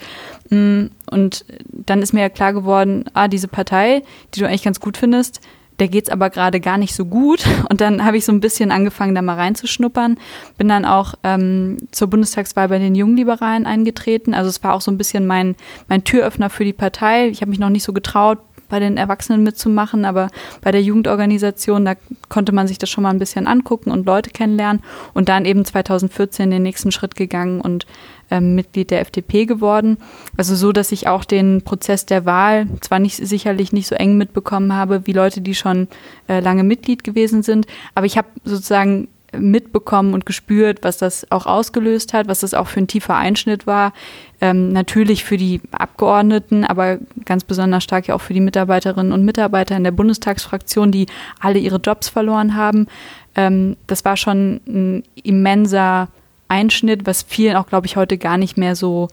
Mm, 0.50 0.86
und 1.12 1.46
dann 1.70 2.02
ist 2.02 2.14
mir 2.14 2.22
ja 2.22 2.30
klar 2.30 2.54
geworden, 2.54 3.06
ah, 3.14 3.28
diese 3.28 3.48
Partei, 3.48 4.02
die 4.34 4.40
du 4.40 4.48
eigentlich 4.48 4.64
ganz 4.64 4.80
gut 4.80 4.98
findest, 4.98 5.40
der 5.80 5.88
geht's 5.88 6.10
aber 6.10 6.30
gerade 6.30 6.60
gar 6.60 6.78
nicht 6.78 6.94
so 6.94 7.06
gut. 7.06 7.46
Und 7.70 7.82
dann 7.82 8.06
habe 8.06 8.18
ich 8.18 8.26
so 8.26 8.32
ein 8.32 8.40
bisschen 8.40 8.72
angefangen, 8.72 9.16
da 9.16 9.22
mal 9.22 9.36
reinzuschnuppern. 9.36 10.18
Bin 10.58 10.68
dann 10.68 10.86
auch 10.86 11.14
ähm, 11.24 11.78
zur 11.92 12.10
Bundestagswahl 12.10 12.68
bei 12.70 12.80
den 12.80 12.96
Jungliberalen 12.96 13.66
eingetreten. 13.66 14.34
Also 14.34 14.50
es 14.50 14.64
war 14.64 14.74
auch 14.74 14.82
so 14.82 14.92
ein 14.92 14.98
bisschen 14.98 15.28
mein, 15.28 15.56
mein 15.88 16.04
Türöffner 16.04 16.50
für 16.50 16.66
die 16.66 16.74
Partei. 16.74 17.28
Ich 17.28 17.42
habe 17.42 17.50
mich 17.50 17.60
noch 17.60 17.70
nicht 17.70 17.84
so 17.84 17.94
getraut, 17.94 18.40
bei 18.70 18.80
den 18.80 18.98
Erwachsenen 18.98 19.44
mitzumachen, 19.44 20.06
aber 20.06 20.30
bei 20.62 20.72
der 20.72 20.82
Jugendorganisation, 20.82 21.86
da 21.86 21.96
konnte 22.30 22.52
man 22.52 22.68
sich 22.68 22.78
das 22.78 22.90
schon 22.90 23.02
mal 23.02 23.10
ein 23.10 23.20
bisschen 23.20 23.48
angucken 23.48 23.92
und 23.92 24.06
Leute 24.06 24.30
kennenlernen 24.30 24.84
und 25.14 25.28
dann 25.28 25.46
eben 25.46 25.66
2014 25.66 26.52
den 26.52 26.64
nächsten 26.64 26.92
Schritt 26.92 27.16
gegangen 27.16 27.62
und 27.62 27.86
ähm, 28.32 28.56
Mitglied 28.56 28.92
der 28.92 29.02
FDP 29.02 29.46
geworden. 29.46 29.98
Also 30.38 30.56
so, 30.56 30.72
dass 30.72 30.92
ich 30.92 31.08
auch 31.08 31.26
den 31.26 31.62
Prozess 31.64 32.06
der 32.06 32.26
Wahl 32.26 32.68
zwar 32.82 33.00
nicht 33.00 33.18
sicherlich 33.18 33.74
nicht 33.74 33.88
so 33.88 33.96
eng 33.96 34.18
mitbekommen 34.18 34.74
habe 34.74 35.06
wie 35.06 35.14
Leute, 35.14 35.42
die 35.42 35.56
schon 35.56 35.88
äh, 36.28 36.40
lange 36.40 36.64
Mitglied 36.64 37.04
gewesen 37.04 37.44
sind, 37.44 37.66
aber 37.96 38.06
ich 38.06 38.18
habe 38.18 38.28
sozusagen 38.44 39.08
mitbekommen 39.38 40.14
und 40.14 40.26
gespürt, 40.26 40.80
was 40.82 40.98
das 40.98 41.30
auch 41.32 41.46
ausgelöst 41.46 42.14
hat, 42.14 42.28
was 42.28 42.40
das 42.40 42.54
auch 42.54 42.68
für 42.68 42.80
ein 42.80 42.88
tiefer 42.88 43.16
Einschnitt 43.16 43.68
war. 43.68 43.94
Ähm, 44.42 44.70
natürlich 44.70 45.24
für 45.24 45.38
die 45.38 45.62
Abgeordneten, 45.72 46.64
aber 46.64 46.98
ganz 47.26 47.44
besonders 47.44 47.84
stark 47.84 48.08
ja 48.08 48.16
auch 48.16 48.22
für 48.22 48.34
die 48.34 48.40
Mitarbeiterinnen 48.40 49.12
und 49.12 49.26
Mitarbeiter 49.26 49.76
in 49.76 49.84
der 49.84 49.92
Bundestagsfraktion, 49.92 50.92
die 50.92 51.08
alle 51.40 51.60
ihre 51.60 51.78
Jobs 51.78 52.10
verloren 52.10 52.56
haben. 52.56 52.88
Ähm, 53.36 53.78
das 53.88 54.06
war 54.06 54.18
schon 54.18 54.62
ein 54.68 55.04
immenser 55.24 56.10
Einschnitt, 56.50 57.06
was 57.06 57.24
vielen 57.24 57.56
auch, 57.56 57.68
glaube 57.68 57.88
ich, 57.88 57.96
heute 57.96 58.18
gar 58.18 58.38
nicht 58.38 58.58
mehr 58.58 58.76
so 58.76 59.08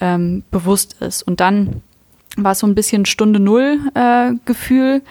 ähm, 0.00 0.42
bewusst 0.50 0.96
ist. 1.00 1.22
Und 1.22 1.40
dann 1.40 1.82
war 2.36 2.52
es 2.52 2.60
so 2.60 2.66
ein 2.66 2.74
bisschen 2.74 3.06
Stunde 3.06 3.40
Null 3.40 3.78
äh, 3.94 4.32
Gefühl. 4.44 5.02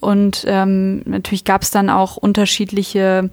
Und 0.00 0.44
ähm, 0.46 1.02
natürlich 1.06 1.44
gab 1.44 1.62
es 1.62 1.70
dann 1.70 1.88
auch 1.88 2.16
unterschiedliche 2.16 3.30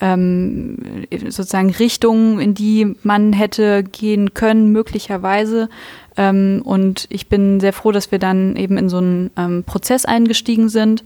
ähm, 0.00 1.06
sozusagen 1.28 1.70
Richtungen, 1.70 2.40
in 2.40 2.54
die 2.54 2.94
man 3.02 3.32
hätte 3.32 3.82
gehen 3.82 4.34
können, 4.34 4.70
möglicherweise. 4.70 5.68
Ähm, 6.16 6.62
und 6.64 7.06
ich 7.10 7.28
bin 7.28 7.60
sehr 7.60 7.72
froh, 7.72 7.92
dass 7.92 8.12
wir 8.12 8.18
dann 8.18 8.56
eben 8.56 8.76
in 8.76 8.88
so 8.88 8.98
einen 8.98 9.30
ähm, 9.36 9.64
Prozess 9.64 10.04
eingestiegen 10.04 10.68
sind, 10.68 11.04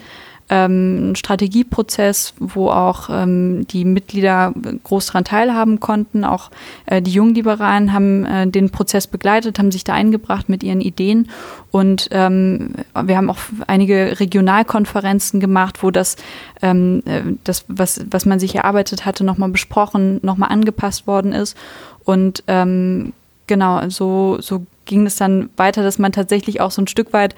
ähm, 0.51 1.15
Strategieprozess, 1.15 2.35
wo 2.39 2.71
auch 2.71 3.11
ähm, 3.11 3.67
die 3.69 3.85
Mitglieder 3.85 4.53
groß 4.85 5.07
daran 5.07 5.25
teilhaben 5.25 5.81
konnten. 5.81 6.25
Auch 6.25 6.51
äh, 6.87 7.03
die 7.03 7.11
Jungliberalen 7.13 7.93
haben 7.93 8.25
äh, 8.25 8.47
den 8.47 8.71
Prozess 8.71 9.07
begleitet, 9.07 9.59
haben 9.59 9.71
sich 9.71 9.85
da 9.85 9.95
eingebracht 9.95 10.49
mit 10.49 10.63
ihren 10.63 10.81
Ideen. 10.81 11.29
Und 11.71 12.09
ähm, 12.13 12.75
wir 13.01 13.17
haben 13.17 13.31
auch 13.31 13.39
einige 13.67 14.19
Regionalkonferenzen 14.21 15.41
gemacht, 15.41 15.83
wo 15.83 15.91
das, 15.91 16.17
ähm, 16.63 17.03
äh, 17.05 17.23
das 17.45 17.65
was, 17.69 18.01
was 18.11 18.25
man 18.25 18.41
sich 18.41 18.55
erarbeitet 18.55 19.05
hatte, 19.05 19.25
nochmal 19.25 19.51
besprochen, 19.51 20.19
nochmal 20.23 20.51
angepasst 20.51 21.07
worden 21.07 21.33
ist. 21.33 21.57
Und 22.05 22.43
ähm, 22.47 23.13
genau, 23.47 23.89
so, 23.91 24.39
so 24.41 24.65
ging 24.87 25.07
es 25.07 25.17
dann 25.17 25.51
weiter, 25.57 25.83
dass 25.83 25.99
man 25.99 26.13
tatsächlich 26.13 26.63
auch 26.63 26.71
so 26.71 26.81
ein 26.81 26.87
Stück 26.87 27.13
weit 27.13 27.35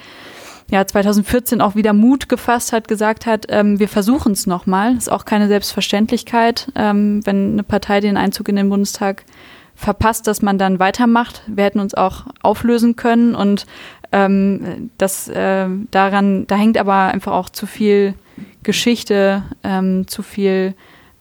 ja 0.71 0.87
2014 0.87 1.61
auch 1.61 1.75
wieder 1.75 1.93
Mut 1.93 2.29
gefasst 2.29 2.73
hat, 2.73 2.89
gesagt 2.89 3.27
hat, 3.27 3.47
ähm, 3.49 3.79
wir 3.79 3.89
versuchen 3.89 4.33
es 4.33 4.47
nochmal. 4.47 4.97
Ist 4.97 5.11
auch 5.11 5.25
keine 5.25 5.49
Selbstverständlichkeit, 5.49 6.71
ähm, 6.75 7.25
wenn 7.27 7.53
eine 7.53 7.63
Partei 7.63 8.01
den 8.01 8.17
Einzug 8.17 8.49
in 8.49 8.57
den 8.57 8.69
Bundestag 8.69 9.25
verpasst, 9.75 10.27
dass 10.27 10.43
man 10.43 10.59
dann 10.59 10.79
weitermacht. 10.79 11.43
Wir 11.47 11.65
hätten 11.65 11.81
uns 11.81 11.95
auch 11.95 12.27
auflösen 12.43 12.97
können 12.97 13.35
und 13.35 13.67
ähm, 14.13 14.91
das 14.99 15.29
äh, 15.29 15.69
daran, 15.91 16.47
da 16.47 16.57
hängt 16.57 16.79
aber 16.79 16.95
einfach 16.95 17.33
auch 17.33 17.49
zu 17.49 17.67
viel 17.67 18.15
Geschichte, 18.63 19.43
ähm, 19.65 20.07
zu 20.07 20.23
viel 20.23 20.75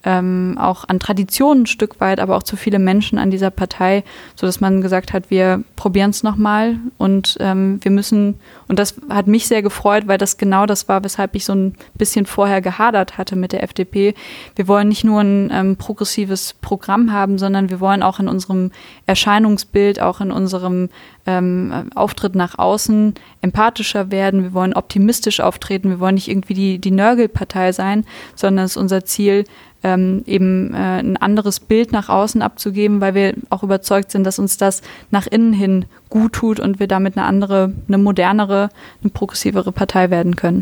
ähm, 0.04 0.56
auch 0.58 0.88
an 0.88 0.98
Traditionen 0.98 1.64
ein 1.64 1.66
Stück 1.66 2.00
weit, 2.00 2.20
aber 2.20 2.36
auch 2.36 2.42
zu 2.42 2.56
viele 2.56 2.78
Menschen 2.78 3.18
an 3.18 3.30
dieser 3.30 3.50
Partei, 3.50 4.02
so 4.34 4.46
dass 4.46 4.60
man 4.60 4.80
gesagt 4.80 5.12
hat, 5.12 5.30
wir 5.30 5.62
probieren 5.76 6.10
es 6.10 6.22
nochmal 6.22 6.76
und 6.96 7.36
ähm, 7.40 7.80
wir 7.82 7.90
müssen, 7.90 8.36
und 8.66 8.78
das 8.78 8.94
hat 9.10 9.26
mich 9.26 9.46
sehr 9.46 9.62
gefreut, 9.62 10.04
weil 10.06 10.16
das 10.16 10.38
genau 10.38 10.64
das 10.64 10.88
war, 10.88 11.04
weshalb 11.04 11.34
ich 11.34 11.44
so 11.44 11.54
ein 11.54 11.74
bisschen 11.94 12.24
vorher 12.24 12.62
gehadert 12.62 13.18
hatte 13.18 13.36
mit 13.36 13.52
der 13.52 13.62
FDP. 13.62 14.14
Wir 14.56 14.68
wollen 14.68 14.88
nicht 14.88 15.04
nur 15.04 15.20
ein 15.20 15.50
ähm, 15.52 15.76
progressives 15.76 16.54
Programm 16.54 17.12
haben, 17.12 17.36
sondern 17.36 17.68
wir 17.68 17.80
wollen 17.80 18.02
auch 18.02 18.20
in 18.20 18.28
unserem 18.28 18.70
Erscheinungsbild, 19.06 20.00
auch 20.00 20.20
in 20.22 20.32
unserem 20.32 20.88
ähm, 21.26 21.90
Auftritt 21.94 22.34
nach 22.34 22.58
außen 22.58 23.14
empathischer 23.42 24.10
werden. 24.10 24.42
Wir 24.42 24.54
wollen 24.54 24.74
optimistisch 24.74 25.40
auftreten. 25.40 25.90
Wir 25.90 26.00
wollen 26.00 26.14
nicht 26.14 26.28
irgendwie 26.28 26.54
die, 26.54 26.78
die 26.78 26.90
Nörgelpartei 26.90 27.72
sein, 27.72 28.06
sondern 28.34 28.64
es 28.64 28.72
ist 28.72 28.76
unser 28.78 29.04
Ziel, 29.04 29.44
ähm, 29.82 30.22
eben 30.26 30.74
äh, 30.74 31.00
ein 31.00 31.16
anderes 31.16 31.60
Bild 31.60 31.92
nach 31.92 32.08
außen 32.08 32.42
abzugeben, 32.42 33.00
weil 33.00 33.14
wir 33.14 33.34
auch 33.48 33.62
überzeugt 33.62 34.10
sind, 34.10 34.24
dass 34.24 34.38
uns 34.38 34.56
das 34.56 34.82
nach 35.10 35.26
innen 35.26 35.52
hin 35.52 35.86
gut 36.08 36.32
tut 36.34 36.60
und 36.60 36.80
wir 36.80 36.86
damit 36.86 37.16
eine 37.16 37.26
andere, 37.26 37.72
eine 37.88 37.98
modernere, 37.98 38.70
eine 39.02 39.10
progressivere 39.10 39.72
Partei 39.72 40.10
werden 40.10 40.36
können. 40.36 40.60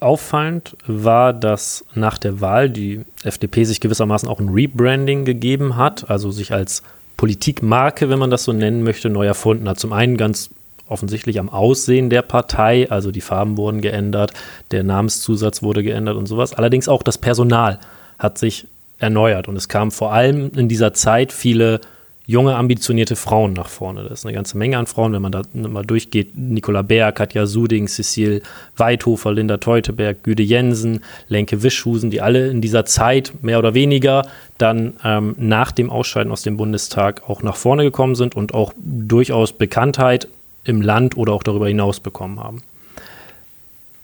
Auffallend 0.00 0.76
war, 0.86 1.32
dass 1.32 1.84
nach 1.94 2.18
der 2.18 2.40
Wahl 2.40 2.68
die 2.68 3.00
FDP 3.22 3.64
sich 3.64 3.80
gewissermaßen 3.80 4.28
auch 4.28 4.40
ein 4.40 4.50
Rebranding 4.50 5.24
gegeben 5.24 5.76
hat, 5.76 6.10
also 6.10 6.30
sich 6.30 6.52
als 6.52 6.82
Politikmarke, 7.16 8.10
wenn 8.10 8.18
man 8.18 8.30
das 8.30 8.44
so 8.44 8.52
nennen 8.52 8.82
möchte, 8.82 9.08
neu 9.08 9.26
erfunden 9.26 9.68
hat. 9.68 9.80
Zum 9.80 9.94
einen 9.94 10.18
ganz 10.18 10.50
offensichtlich 10.88 11.38
am 11.38 11.48
Aussehen 11.48 12.10
der 12.10 12.22
Partei, 12.22 12.90
also 12.90 13.10
die 13.10 13.20
Farben 13.20 13.56
wurden 13.56 13.80
geändert, 13.80 14.32
der 14.70 14.84
Namenszusatz 14.84 15.62
wurde 15.62 15.82
geändert 15.82 16.16
und 16.16 16.26
sowas. 16.26 16.54
Allerdings 16.54 16.88
auch 16.88 17.02
das 17.02 17.18
Personal 17.18 17.78
hat 18.18 18.38
sich 18.38 18.66
erneuert 18.98 19.48
und 19.48 19.56
es 19.56 19.68
kamen 19.68 19.90
vor 19.90 20.12
allem 20.12 20.50
in 20.56 20.68
dieser 20.68 20.94
Zeit 20.94 21.32
viele 21.32 21.80
junge, 22.26 22.56
ambitionierte 22.56 23.14
Frauen 23.14 23.52
nach 23.52 23.68
vorne. 23.68 24.02
Das 24.02 24.20
ist 24.20 24.26
eine 24.26 24.34
ganze 24.34 24.58
Menge 24.58 24.78
an 24.78 24.86
Frauen, 24.86 25.12
wenn 25.12 25.22
man 25.22 25.32
da 25.32 25.42
mal 25.52 25.84
durchgeht. 25.84 26.36
Nicola 26.36 26.82
Bär, 26.82 27.12
Katja 27.12 27.46
Suding, 27.46 27.86
Cecile 27.86 28.42
Weidhofer, 28.76 29.32
Linda 29.32 29.58
Teuteberg, 29.58 30.24
Güde 30.24 30.42
Jensen, 30.42 31.04
Lenke 31.28 31.62
Wischhusen, 31.62 32.10
die 32.10 32.20
alle 32.20 32.48
in 32.48 32.60
dieser 32.60 32.84
Zeit 32.84 33.32
mehr 33.42 33.60
oder 33.60 33.74
weniger 33.74 34.26
dann 34.58 34.94
ähm, 35.04 35.36
nach 35.38 35.70
dem 35.70 35.88
Ausscheiden 35.88 36.32
aus 36.32 36.42
dem 36.42 36.56
Bundestag 36.56 37.28
auch 37.28 37.42
nach 37.42 37.56
vorne 37.56 37.84
gekommen 37.84 38.16
sind 38.16 38.34
und 38.34 38.54
auch 38.54 38.72
durchaus 38.76 39.52
Bekanntheit 39.52 40.26
im 40.66 40.82
Land 40.82 41.16
oder 41.16 41.32
auch 41.32 41.42
darüber 41.42 41.68
hinaus 41.68 42.00
bekommen 42.00 42.40
haben. 42.40 42.62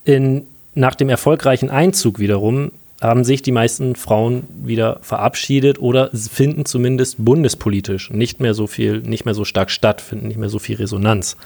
In, 0.04 0.47
nach 0.75 0.95
dem 0.95 1.09
erfolgreichen 1.09 1.71
Einzug 1.71 2.19
wiederum 2.19 2.73
haben 3.00 3.25
sich 3.25 3.42
die 3.42 3.52
meisten 3.52 3.97
Frauen 3.97 4.45
wieder 4.62 4.99
verabschiedet 5.02 5.81
oder 5.81 6.11
finden 6.12 6.64
zumindest 6.64 7.16
bundespolitisch 7.25 8.11
nicht 8.11 8.40
mehr 8.40 8.54
so 8.54 8.69
viel, 8.69 9.00
nicht 9.00 9.25
mehr 9.25 9.35
so 9.35 9.45
stark 9.45 9.71
statt, 9.71 10.00
finden 10.00 10.28
nicht 10.28 10.38
mehr 10.38 10.49
so 10.49 10.61
viel 10.61 10.76
Resonanz. 10.76 11.37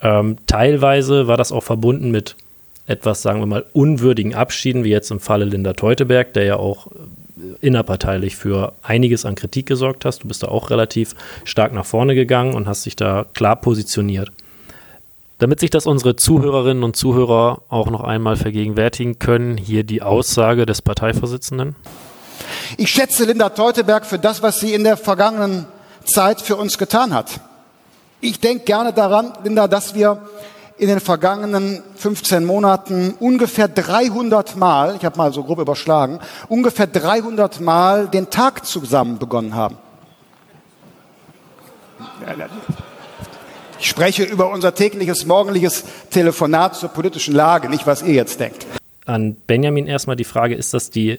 Ähm, 0.00 0.36
teilweise 0.46 1.26
war 1.26 1.36
das 1.36 1.50
auch 1.50 1.64
verbunden 1.64 2.10
mit 2.10 2.36
etwas, 2.86 3.22
sagen 3.22 3.40
wir 3.40 3.46
mal, 3.46 3.64
unwürdigen 3.72 4.34
Abschieden, 4.34 4.84
wie 4.84 4.90
jetzt 4.90 5.10
im 5.10 5.18
Falle 5.18 5.46
Linda 5.46 5.72
Teuteberg, 5.72 6.32
der 6.34 6.44
ja 6.44 6.56
auch 6.56 6.88
äh, 6.88 6.90
innerparteilich 7.66 8.36
für 8.36 8.74
einiges 8.82 9.24
an 9.24 9.34
Kritik 9.34 9.66
gesorgt 9.66 10.04
hast. 10.04 10.22
Du 10.22 10.28
bist 10.28 10.42
da 10.42 10.48
auch 10.48 10.70
relativ 10.70 11.14
stark 11.44 11.72
nach 11.72 11.86
vorne 11.86 12.14
gegangen 12.14 12.54
und 12.54 12.68
hast 12.68 12.86
dich 12.86 12.94
da 12.94 13.26
klar 13.34 13.56
positioniert. 13.56 14.30
Damit 15.38 15.60
sich 15.60 15.70
das 15.70 15.86
unsere 15.86 16.14
Zuhörerinnen 16.14 16.84
und 16.84 16.96
Zuhörer 16.96 17.62
auch 17.68 17.90
noch 17.90 18.02
einmal 18.02 18.36
vergegenwärtigen 18.36 19.18
können, 19.18 19.56
hier 19.56 19.82
die 19.82 20.00
Aussage 20.00 20.64
des 20.64 20.80
Parteivorsitzenden. 20.80 21.74
Ich 22.76 22.90
schätze 22.90 23.24
Linda 23.24 23.48
Teuteberg 23.48 24.06
für 24.06 24.18
das, 24.18 24.42
was 24.42 24.60
sie 24.60 24.74
in 24.74 24.84
der 24.84 24.96
vergangenen 24.96 25.66
Zeit 26.04 26.40
für 26.40 26.56
uns 26.56 26.78
getan 26.78 27.12
hat. 27.12 27.40
Ich 28.20 28.40
denke 28.40 28.64
gerne 28.64 28.92
daran, 28.92 29.32
Linda, 29.42 29.66
dass 29.66 29.94
wir 29.94 30.22
in 30.78 30.88
den 30.88 31.00
vergangenen 31.00 31.82
15 31.96 32.44
Monaten 32.44 33.14
ungefähr 33.20 33.68
300 33.68 34.56
Mal, 34.56 34.96
ich 34.96 35.04
habe 35.04 35.16
mal 35.16 35.32
so 35.32 35.42
grob 35.44 35.58
überschlagen, 35.60 36.20
ungefähr 36.48 36.86
300 36.86 37.60
Mal 37.60 38.08
den 38.08 38.30
Tag 38.30 38.66
zusammen 38.66 39.18
begonnen 39.18 39.54
haben. 39.54 39.76
Ich 43.80 43.88
spreche 43.88 44.24
über 44.24 44.50
unser 44.50 44.74
tägliches 44.74 45.26
morgendliches 45.26 45.84
Telefonat 46.10 46.76
zur 46.76 46.88
politischen 46.88 47.34
Lage, 47.34 47.68
nicht 47.68 47.86
was 47.86 48.02
ihr 48.02 48.14
jetzt 48.14 48.40
denkt. 48.40 48.66
An 49.06 49.36
Benjamin 49.46 49.86
erstmal 49.86 50.16
die 50.16 50.24
Frage, 50.24 50.54
ist 50.54 50.72
das 50.74 50.90
die 50.90 51.18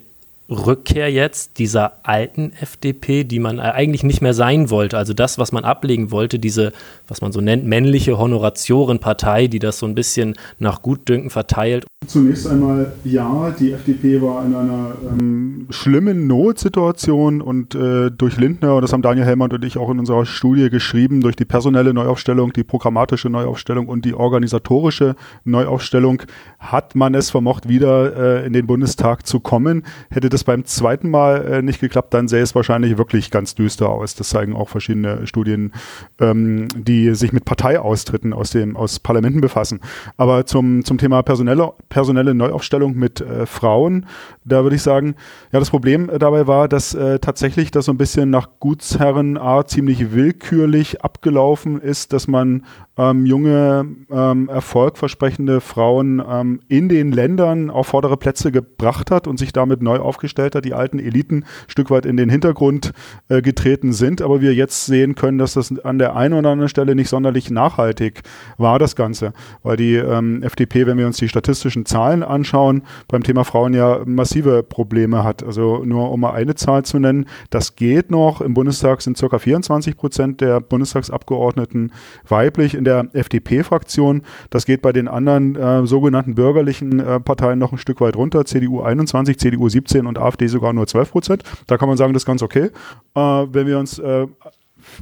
Rückkehr 0.50 1.12
jetzt 1.12 1.57
dieser 1.57 1.93
alten 2.03 2.53
FDP, 2.53 3.24
die 3.24 3.39
man 3.39 3.59
eigentlich 3.59 4.03
nicht 4.03 4.21
mehr 4.21 4.35
sein 4.35 4.69
wollte. 4.69 4.97
Also 4.97 5.13
das, 5.13 5.39
was 5.39 5.51
man 5.51 5.63
ablegen 5.63 6.12
wollte, 6.12 6.38
diese, 6.38 6.71
was 7.07 7.21
man 7.21 7.31
so 7.31 7.41
nennt, 7.41 7.65
männliche 7.65 8.17
Honoratiorenpartei, 8.19 9.47
die 9.47 9.59
das 9.59 9.79
so 9.79 9.88
ein 9.88 9.95
bisschen 9.95 10.35
nach 10.59 10.83
Gutdünken 10.83 11.31
verteilt. 11.31 11.85
Zunächst 12.07 12.47
einmal 12.47 12.93
ja, 13.03 13.51
die 13.57 13.71
FDP 13.71 14.21
war 14.21 14.45
in 14.45 14.55
einer 14.55 14.95
ähm, 15.09 15.67
schlimmen 15.69 16.27
Notsituation 16.27 17.41
und 17.41 17.75
äh, 17.75 18.12
durch 18.12 18.38
Lindner, 18.38 18.75
und 18.75 18.81
das 18.81 18.93
haben 18.93 19.01
Daniel 19.01 19.25
Hellmann 19.25 19.51
und 19.51 19.63
ich 19.65 19.77
auch 19.77 19.89
in 19.89 20.00
unserer 20.00 20.25
Studie 20.25 20.69
geschrieben, 20.69 21.21
durch 21.21 21.35
die 21.35 21.45
personelle 21.45 21.93
Neuaufstellung, 21.93 22.53
die 22.53 22.63
programmatische 22.63 23.29
Neuaufstellung 23.29 23.88
und 23.88 24.05
die 24.05 24.13
organisatorische 24.13 25.15
Neuaufstellung 25.43 26.21
hat 26.59 26.95
man 26.95 27.15
es 27.15 27.29
vermocht, 27.29 27.67
wieder 27.67 28.41
äh, 28.41 28.45
in 28.45 28.53
den 28.53 28.67
Bundestag 28.67 29.25
zu 29.25 29.39
kommen. 29.39 29.83
Hätte 30.09 30.29
das 30.29 30.43
beim 30.43 30.65
zweiten 30.65 31.09
Mal 31.09 31.45
äh, 31.45 31.62
nicht 31.62 31.79
geklappt, 31.79 32.13
dann 32.13 32.27
sähe 32.27 32.41
es 32.41 32.55
wahrscheinlich 32.55 32.97
wirklich 32.97 33.31
ganz 33.31 33.55
düster 33.55 33.89
aus. 33.89 34.15
Das 34.15 34.29
zeigen 34.29 34.55
auch 34.55 34.69
verschiedene 34.69 35.25
Studien, 35.27 35.71
ähm, 36.19 36.67
die 36.75 37.15
sich 37.15 37.33
mit 37.33 37.45
Parteiaustritten 37.45 38.33
aus 38.33 38.51
dem 38.51 38.75
aus 38.75 39.00
Parlamenten 39.00 39.41
befassen. 39.41 39.79
Aber 40.17 40.45
zum, 40.45 40.83
zum 40.83 40.97
Thema 40.97 41.21
personelle, 41.24 41.74
personelle 41.96 42.36
Neuaufstellung 42.36 42.94
mit 42.98 43.22
äh, 43.22 43.46
Frauen, 43.46 44.06
da 44.44 44.64
würde 44.64 44.75
ich 44.75 44.82
sagen, 44.82 45.16
ja, 45.54 45.60
das 45.60 45.70
Problem 45.70 46.10
äh, 46.10 46.20
dabei 46.20 46.46
war, 46.46 46.68
dass 46.68 46.94
äh, 46.94 47.20
tatsächlich 47.20 47.72
das 47.72 47.86
so 47.86 47.94
ein 47.94 47.98
bisschen 47.98 48.30
nach 48.30 48.50
Gutsherrenart 48.60 49.70
ziemlich 49.70 50.12
willkürlich 50.12 51.06
abgelaufen 51.06 51.80
ist, 51.80 52.12
dass 52.12 52.28
man 52.28 52.64
ähm, 52.98 53.25
junge, 53.25 53.86
ähm, 54.10 54.50
erfolgversprechende 54.50 55.60
Frauen 55.60 56.22
ähm, 56.27 56.62
in 56.68 56.88
den 56.88 57.12
Ländern 57.12 57.70
auf 57.70 57.88
vordere 57.88 58.18
Plätze 58.18 58.51
gebracht 58.51 59.12
hat 59.12 59.27
und 59.27 59.38
sich 59.38 59.51
damit 59.51 59.81
neu 59.81 60.00
aufgestellt 60.00 60.55
hat, 60.55 60.66
die 60.66 60.74
alten 60.74 61.00
Eliten 61.00 61.44
ein 61.44 61.46
Stück 61.68 61.90
weit 61.90 62.05
in 62.05 62.18
den 62.18 62.29
Hintergrund 62.29 62.94
äh, 63.27 63.42
getreten 63.42 63.92
sind, 63.92 64.22
aber 64.22 64.42
wir 64.42 64.53
jetzt 64.53 64.86
sehen 64.86 65.16
können, 65.16 65.38
dass 65.38 65.53
das 65.53 65.77
an 65.79 65.98
der 65.98 66.16
einen 66.16 66.34
oder 66.34 66.51
anderen 66.51 66.70
Stelle 66.70 66.96
nicht 66.96 67.10
sonderlich 67.10 67.50
nachhaltig 67.50 68.22
war, 68.58 68.79
das 68.79 68.96
Ganze, 68.96 69.34
weil 69.64 69.77
die 69.77 69.96
ähm, 69.96 70.42
FDP, 70.44 70.86
wenn 70.88 70.98
wir 70.98 71.08
uns 71.08 71.18
die 71.18 71.29
statistischen 71.29 71.84
Zahlen 71.85 72.24
anschauen, 72.24 72.83
beim 73.07 73.24
Thema 73.24 73.43
Frauen 73.43 73.74
ja 73.74 74.01
massive 74.05 74.63
Probleme 74.63 75.24
hat. 75.24 75.43
Also 75.43 75.83
nur 75.83 76.11
um 76.11 76.19
mal 76.19 76.31
eine 76.31 76.55
Zahl 76.55 76.83
zu 76.83 77.00
nennen, 77.00 77.25
das 77.50 77.75
geht 77.75 78.11
noch. 78.11 78.41
Im 78.41 78.53
Bundestag 78.53 79.01
sind 79.01 79.17
circa 79.17 79.39
24 79.39 79.98
Prozent 79.98 80.41
der 80.41 80.59
Bundestagsabgeordneten 80.59 81.91
weiblich. 82.27 82.75
In 82.75 82.83
der 82.83 83.07
FDP-Fraktion. 83.13 84.21
Das 84.50 84.65
geht 84.65 84.81
bei 84.81 84.91
den 84.91 85.07
anderen 85.07 85.55
äh, 85.55 85.85
sogenannten 85.85 86.35
bürgerlichen 86.35 87.00
äh, 87.00 87.19
Parteien 87.19 87.59
noch 87.59 87.71
ein 87.71 87.77
Stück 87.77 88.01
weit 88.01 88.15
runter. 88.15 88.45
CDU 88.45 88.81
21, 88.81 89.37
CDU 89.39 89.69
17 89.69 90.05
und 90.05 90.17
AfD 90.17 90.48
sogar 90.48 90.74
nur 90.74 90.87
12 90.87 91.11
Prozent. 91.11 91.43
Da 91.67 91.77
kann 91.77 91.87
man 91.87 91.98
sagen, 91.98 92.13
das 92.13 92.24
ist 92.24 92.27
ganz 92.27 92.41
okay. 92.41 92.69
Äh, 93.15 93.19
wenn 93.19 93.67
wir 93.67 93.79
uns 93.79 94.00
äh, 94.00 94.27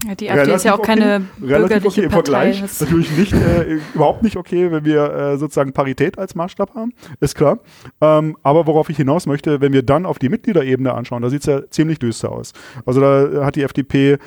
ja, 0.08 0.16
die 0.16 0.32
AfD 0.32 0.54
ist 0.54 0.66
ja 0.66 0.74
auch 0.74 0.80
okay, 0.80 0.96
keine 0.96 1.26
bürgerliche 1.38 1.88
okay. 1.88 2.04
Im 2.04 2.12
Vergleich 2.12 2.62
natürlich 2.80 3.12
nicht, 3.18 3.34
äh, 3.34 3.80
überhaupt 3.94 4.24
nicht 4.24 4.38
okay, 4.38 4.72
wenn 4.72 4.86
wir 4.86 5.14
äh, 5.14 5.38
sozusagen 5.38 5.74
Parität 5.74 6.18
als 6.18 6.36
Maßstab 6.36 6.74
haben, 6.76 6.94
ist 7.20 7.36
klar. 7.36 7.60
Ähm, 8.02 8.38
aber 8.44 8.68
worauf 8.68 8.90
ich 8.90 8.98
hinaus 8.98 9.26
möchte, 9.26 9.62
wenn 9.62 9.74
wir 9.74 9.84
dann 9.84 10.06
auf 10.06 10.20
die 10.20 10.30
Mitgliederebene 10.30 10.94
anschauen, 10.94 11.22
da 11.22 11.30
sieht 11.30 11.42
es 11.42 11.48
ja 11.48 11.70
ziemlich 11.70 12.00
düster 12.00 12.32
aus. 12.32 12.54
Also 12.86 13.02
da 13.02 13.46
hat 13.46 13.56
die 13.56 13.64
FDP, 13.64 14.18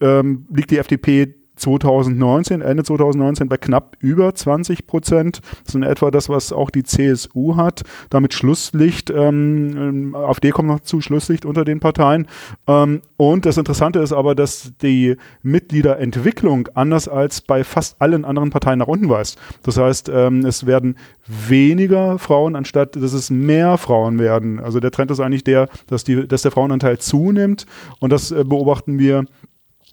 ähm, 0.00 0.46
liegt 0.50 0.70
die 0.70 0.78
FDP 0.78 1.34
2019, 1.62 2.60
Ende 2.60 2.82
2019 2.82 3.48
bei 3.48 3.56
knapp 3.56 3.96
über 4.00 4.34
20 4.34 4.86
Prozent. 4.86 5.40
Das 5.60 5.68
ist 5.68 5.74
in 5.74 5.82
etwa 5.84 6.10
das, 6.10 6.28
was 6.28 6.52
auch 6.52 6.70
die 6.70 6.82
CSU 6.82 7.56
hat. 7.56 7.82
Damit 8.10 8.34
Schlusslicht, 8.34 9.10
ähm, 9.10 9.76
ähm 9.76 10.14
AfD 10.14 10.50
kommt 10.50 10.68
noch 10.68 10.80
zu, 10.80 11.00
Schlusslicht 11.00 11.44
unter 11.44 11.64
den 11.64 11.80
Parteien. 11.80 12.26
Ähm, 12.66 13.02
und 13.16 13.46
das 13.46 13.56
Interessante 13.56 14.00
ist 14.00 14.12
aber, 14.12 14.34
dass 14.34 14.72
die 14.82 15.16
Mitgliederentwicklung 15.42 16.68
anders 16.74 17.06
als 17.06 17.40
bei 17.40 17.62
fast 17.62 18.00
allen 18.00 18.24
anderen 18.24 18.50
Parteien 18.50 18.80
nach 18.80 18.88
unten 18.88 19.08
weist. 19.08 19.38
Das 19.62 19.78
heißt, 19.78 20.10
ähm, 20.12 20.44
es 20.44 20.66
werden 20.66 20.96
weniger 21.26 22.18
Frauen, 22.18 22.56
anstatt 22.56 22.96
dass 22.96 23.12
es 23.12 23.30
mehr 23.30 23.78
Frauen 23.78 24.18
werden. 24.18 24.58
Also 24.58 24.80
der 24.80 24.90
Trend 24.90 25.12
ist 25.12 25.20
eigentlich 25.20 25.44
der, 25.44 25.68
dass, 25.86 26.02
die, 26.02 26.26
dass 26.26 26.42
der 26.42 26.50
Frauenanteil 26.50 26.98
zunimmt. 26.98 27.66
Und 28.00 28.10
das 28.10 28.32
äh, 28.32 28.42
beobachten 28.44 28.98
wir 28.98 29.24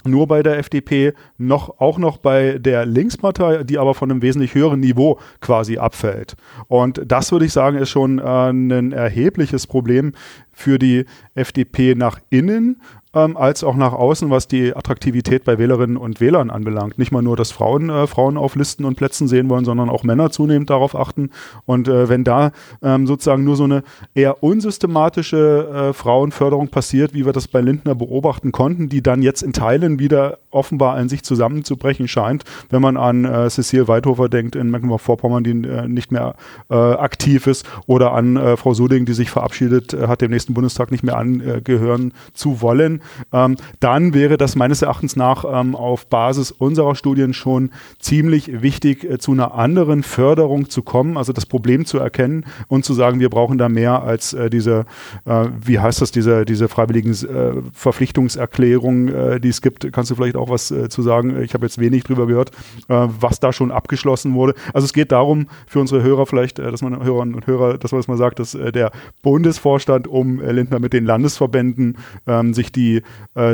nur 0.05 0.27
bei 0.27 0.43
der 0.43 0.57
FDP, 0.57 1.13
noch, 1.38 1.79
auch 1.79 1.97
noch 1.97 2.17
bei 2.17 2.57
der 2.57 2.85
Linkspartei, 2.85 3.63
die 3.63 3.77
aber 3.77 3.93
von 3.93 4.09
einem 4.09 4.21
wesentlich 4.21 4.55
höheren 4.55 4.79
Niveau 4.79 5.19
quasi 5.41 5.77
abfällt. 5.77 6.35
Und 6.67 7.01
das 7.05 7.31
würde 7.31 7.45
ich 7.45 7.53
sagen, 7.53 7.77
ist 7.77 7.89
schon 7.89 8.19
äh, 8.19 8.49
ein 8.49 8.91
erhebliches 8.91 9.67
Problem 9.67 10.13
für 10.51 10.79
die 10.79 11.05
FDP 11.35 11.95
nach 11.95 12.19
innen 12.29 12.81
ähm, 13.13 13.37
als 13.37 13.63
auch 13.63 13.75
nach 13.75 13.93
außen, 13.93 14.29
was 14.29 14.47
die 14.47 14.75
Attraktivität 14.75 15.43
bei 15.43 15.57
Wählerinnen 15.57 15.97
und 15.97 16.21
Wählern 16.21 16.51
anbelangt. 16.51 16.99
Nicht 16.99 17.11
mal 17.11 17.23
nur, 17.23 17.35
dass 17.35 17.51
Frauen 17.51 17.89
äh, 17.89 18.05
Frauen 18.05 18.37
auf 18.37 18.55
Listen 18.55 18.85
und 18.85 18.95
Plätzen 18.95 19.27
sehen 19.27 19.49
wollen, 19.49 19.65
sondern 19.65 19.89
auch 19.89 20.03
Männer 20.03 20.29
zunehmend 20.29 20.69
darauf 20.69 20.95
achten. 20.95 21.31
Und 21.65 21.87
äh, 21.87 22.07
wenn 22.07 22.23
da 22.23 22.51
ähm, 22.83 23.07
sozusagen 23.07 23.43
nur 23.43 23.55
so 23.55 23.63
eine 23.63 23.83
eher 24.13 24.43
unsystematische 24.43 25.89
äh, 25.89 25.93
Frauenförderung 25.93 26.67
passiert, 26.67 27.13
wie 27.13 27.25
wir 27.25 27.33
das 27.33 27.47
bei 27.47 27.61
Lindner 27.61 27.95
beobachten 27.95 28.51
konnten, 28.51 28.89
die 28.89 29.01
dann 29.01 29.23
jetzt 29.23 29.41
in 29.41 29.53
Teilen 29.53 29.97
wieder 29.97 30.37
offenbar 30.51 30.99
in 30.99 31.09
sich 31.09 31.23
zusammenzubrechen 31.23 32.07
scheint, 32.07 32.43
wenn 32.69 32.81
man 32.81 32.95
an 32.95 33.25
äh, 33.25 33.49
Cecile 33.49 33.87
Weidhofer 33.87 34.29
denkt 34.29 34.55
in 34.55 34.69
Mecklenburg-Vorpommern, 34.69 35.43
die 35.43 35.67
äh, 35.67 35.87
nicht 35.87 36.11
mehr 36.11 36.35
äh, 36.69 36.75
aktiv 36.75 37.47
ist, 37.47 37.65
oder 37.87 38.13
an 38.13 38.57
Frau 38.57 38.73
Suding, 38.73 39.05
die 39.05 39.13
sich 39.13 39.29
verabschiedet 39.29 39.93
hat, 39.93 40.21
dem 40.21 40.31
nächsten 40.31 40.53
Bundestag 40.53 40.91
nicht 40.91 41.03
mehr 41.03 41.17
angehören 41.17 42.13
zu 42.33 42.61
wollen 42.61 42.98
ähm, 43.33 43.57
dann 43.79 44.13
wäre 44.13 44.38
das 44.38 44.55
meines 44.55 44.81
Erachtens 44.81 45.15
nach 45.15 45.45
ähm, 45.45 45.75
auf 45.75 46.07
Basis 46.07 46.51
unserer 46.51 46.95
Studien 46.95 47.33
schon 47.33 47.71
ziemlich 47.99 48.62
wichtig, 48.62 49.03
äh, 49.03 49.17
zu 49.17 49.31
einer 49.31 49.53
anderen 49.53 50.03
Förderung 50.03 50.69
zu 50.69 50.81
kommen, 50.81 51.17
also 51.17 51.33
das 51.33 51.45
Problem 51.45 51.85
zu 51.85 51.97
erkennen 51.97 52.45
und 52.67 52.85
zu 52.85 52.93
sagen, 52.93 53.19
wir 53.19 53.29
brauchen 53.29 53.57
da 53.57 53.69
mehr 53.69 54.03
als 54.03 54.33
äh, 54.33 54.49
diese, 54.49 54.85
äh, 55.25 55.45
wie 55.62 55.79
heißt 55.79 56.01
das, 56.01 56.12
diese, 56.12 56.45
diese 56.45 56.67
freiwilligen 56.67 57.12
äh, 57.12 57.62
Verpflichtungserklärungen, 57.73 59.07
äh, 59.13 59.39
die 59.39 59.49
es 59.49 59.62
gibt. 59.62 59.91
Kannst 59.91 60.12
du 60.12 60.15
vielleicht 60.15 60.35
auch 60.35 60.49
was 60.49 60.71
äh, 60.71 60.89
zu 60.89 61.01
sagen? 61.01 61.41
Ich 61.41 61.53
habe 61.53 61.65
jetzt 61.65 61.79
wenig 61.79 62.03
drüber 62.03 62.27
gehört, 62.27 62.51
was 62.88 63.39
da 63.39 63.53
schon 63.53 63.71
abgeschlossen 63.71 64.33
wurde. 64.33 64.53
Also 64.73 64.85
es 64.85 64.93
geht 64.93 65.12
darum, 65.12 65.47
für 65.67 65.79
unsere 65.79 66.03
Hörer 66.03 66.25
vielleicht, 66.25 66.59
dass 66.59 66.81
man 66.81 67.03
Hörerinnen 67.03 67.35
und 67.35 67.47
Hörer, 67.47 67.77
dass 67.77 67.91
man 67.91 67.99
das 67.99 68.07
mal 68.07 68.17
sagt, 68.17 68.39
dass 68.39 68.51
der 68.51 68.91
Bundesvorstand 69.21 70.07
um 70.07 70.39
Lindner 70.39 70.79
mit 70.79 70.93
den 70.93 71.05
Landesverbänden 71.05 71.97
ähm, 72.27 72.53
sich 72.53 72.71
die, 72.71 72.88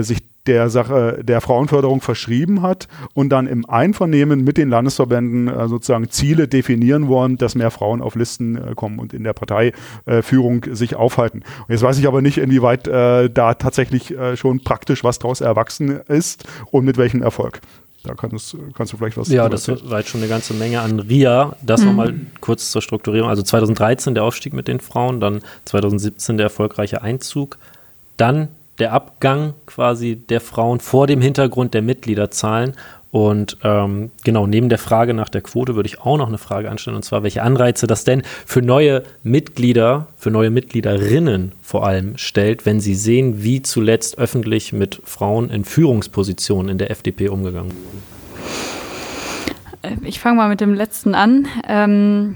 sich 0.02 0.24
der 0.48 0.70
Sache 0.70 1.22
der 1.24 1.42
Frauenförderung 1.42 2.02
verschrieben 2.02 2.62
hat 2.62 2.88
und 3.14 3.30
dann 3.30 3.48
im 3.48 3.68
Einvernehmen 3.68 4.44
mit 4.44 4.58
den 4.58 4.70
Landesverbänden 4.70 5.48
äh, 5.48 5.68
sozusagen 5.68 6.10
Ziele 6.10 6.48
definieren 6.48 7.08
wollen, 7.08 7.38
dass 7.38 7.56
mehr 7.56 7.72
Frauen 7.72 8.02
auf 8.02 8.16
Listen 8.16 8.56
äh, 8.56 8.74
kommen 8.76 9.00
und 9.00 9.14
in 9.14 9.24
der 9.24 9.34
Parteiführung 9.34 10.64
äh, 10.64 10.76
sich 10.76 10.96
aufhalten. 10.96 11.44
Und 11.68 11.70
jetzt 11.70 11.82
weiß 11.82 11.98
ich 11.98 12.08
aber 12.08 12.22
nicht, 12.22 12.38
inwieweit 12.38 12.88
äh, 12.88 13.30
da 13.30 13.56
tatsächlich 13.56 14.12
äh, 14.12 14.38
schon 14.38 14.64
praktisch 14.64 15.04
was 15.04 15.20
daraus 15.20 15.42
erwachsen 15.42 16.00
ist 16.08 16.46
und 16.72 16.86
mit 16.86 16.98
welchem 16.98 17.22
Erfolg. 17.22 17.62
Da 18.04 18.14
kannst, 18.14 18.56
kannst 18.76 18.94
du 18.94 18.98
vielleicht 18.98 19.18
was 19.18 19.30
Ja, 19.30 19.50
das 19.50 19.68
war 19.68 19.98
jetzt 19.98 20.10
schon 20.10 20.22
eine 20.22 20.30
ganze 20.30 20.54
Menge 20.54 20.82
an 20.82 21.00
RIA. 21.00 21.56
Das 21.64 21.82
mhm. 21.82 21.88
nochmal 21.88 22.14
kurz 22.40 22.70
zur 22.70 22.84
Strukturierung. 22.84 23.30
Also 23.30 23.42
2013 23.42 24.14
der 24.14 24.24
Aufstieg 24.24 24.54
mit 24.54 24.68
den 24.68 24.80
Frauen, 24.80 25.20
dann 25.20 25.42
2017 25.66 26.38
der 26.38 26.46
erfolgreiche 26.46 27.02
Einzug, 27.02 27.58
dann 28.16 28.50
der 28.80 28.94
Abgang 28.94 29.54
quasi 29.66 30.16
der 30.16 30.42
Frauen 30.42 30.80
vor 30.80 31.08
dem 31.08 31.22
Hintergrund 31.22 31.74
der 31.74 31.82
Mitgliederzahlen. 31.82 32.74
Und 33.12 33.58
ähm, 33.64 34.12
genau, 34.26 34.46
neben 34.46 34.68
der 34.68 34.78
Frage 34.78 35.14
nach 35.14 35.30
der 35.30 35.40
Quote 35.40 35.76
würde 35.76 35.88
ich 35.88 36.02
auch 36.02 36.18
noch 36.18 36.28
eine 36.28 36.38
Frage 36.38 36.70
anstellen, 36.70 36.98
und 36.98 37.04
zwar, 37.04 37.24
welche 37.24 37.44
Anreize 37.44 37.88
das 37.88 38.04
denn 38.04 38.24
für 38.46 38.62
neue 38.62 39.04
Mitglieder, 39.24 40.08
für 40.18 40.32
neue 40.32 40.50
Mitgliederinnen 40.50 41.54
vor 41.62 41.86
allem 41.86 42.18
stellt, 42.18 42.66
wenn 42.66 42.82
sie 42.82 42.96
sehen, 42.96 43.42
wie 43.42 43.62
zuletzt 43.62 44.18
öffentlich 44.18 44.74
mit 44.74 45.02
Frauen 45.06 45.50
in 45.50 45.64
Führungspositionen 45.64 46.70
in 46.70 46.78
der 46.78 46.92
FDP 46.92 47.30
umgegangen 47.30 47.72
wurde. 47.72 48.16
Äh, 49.82 49.96
ich 50.04 50.20
fange 50.20 50.36
mal 50.36 50.50
mit 50.50 50.60
dem 50.60 50.74
letzten 50.74 51.16
an. 51.16 51.48
Ähm, 51.68 52.36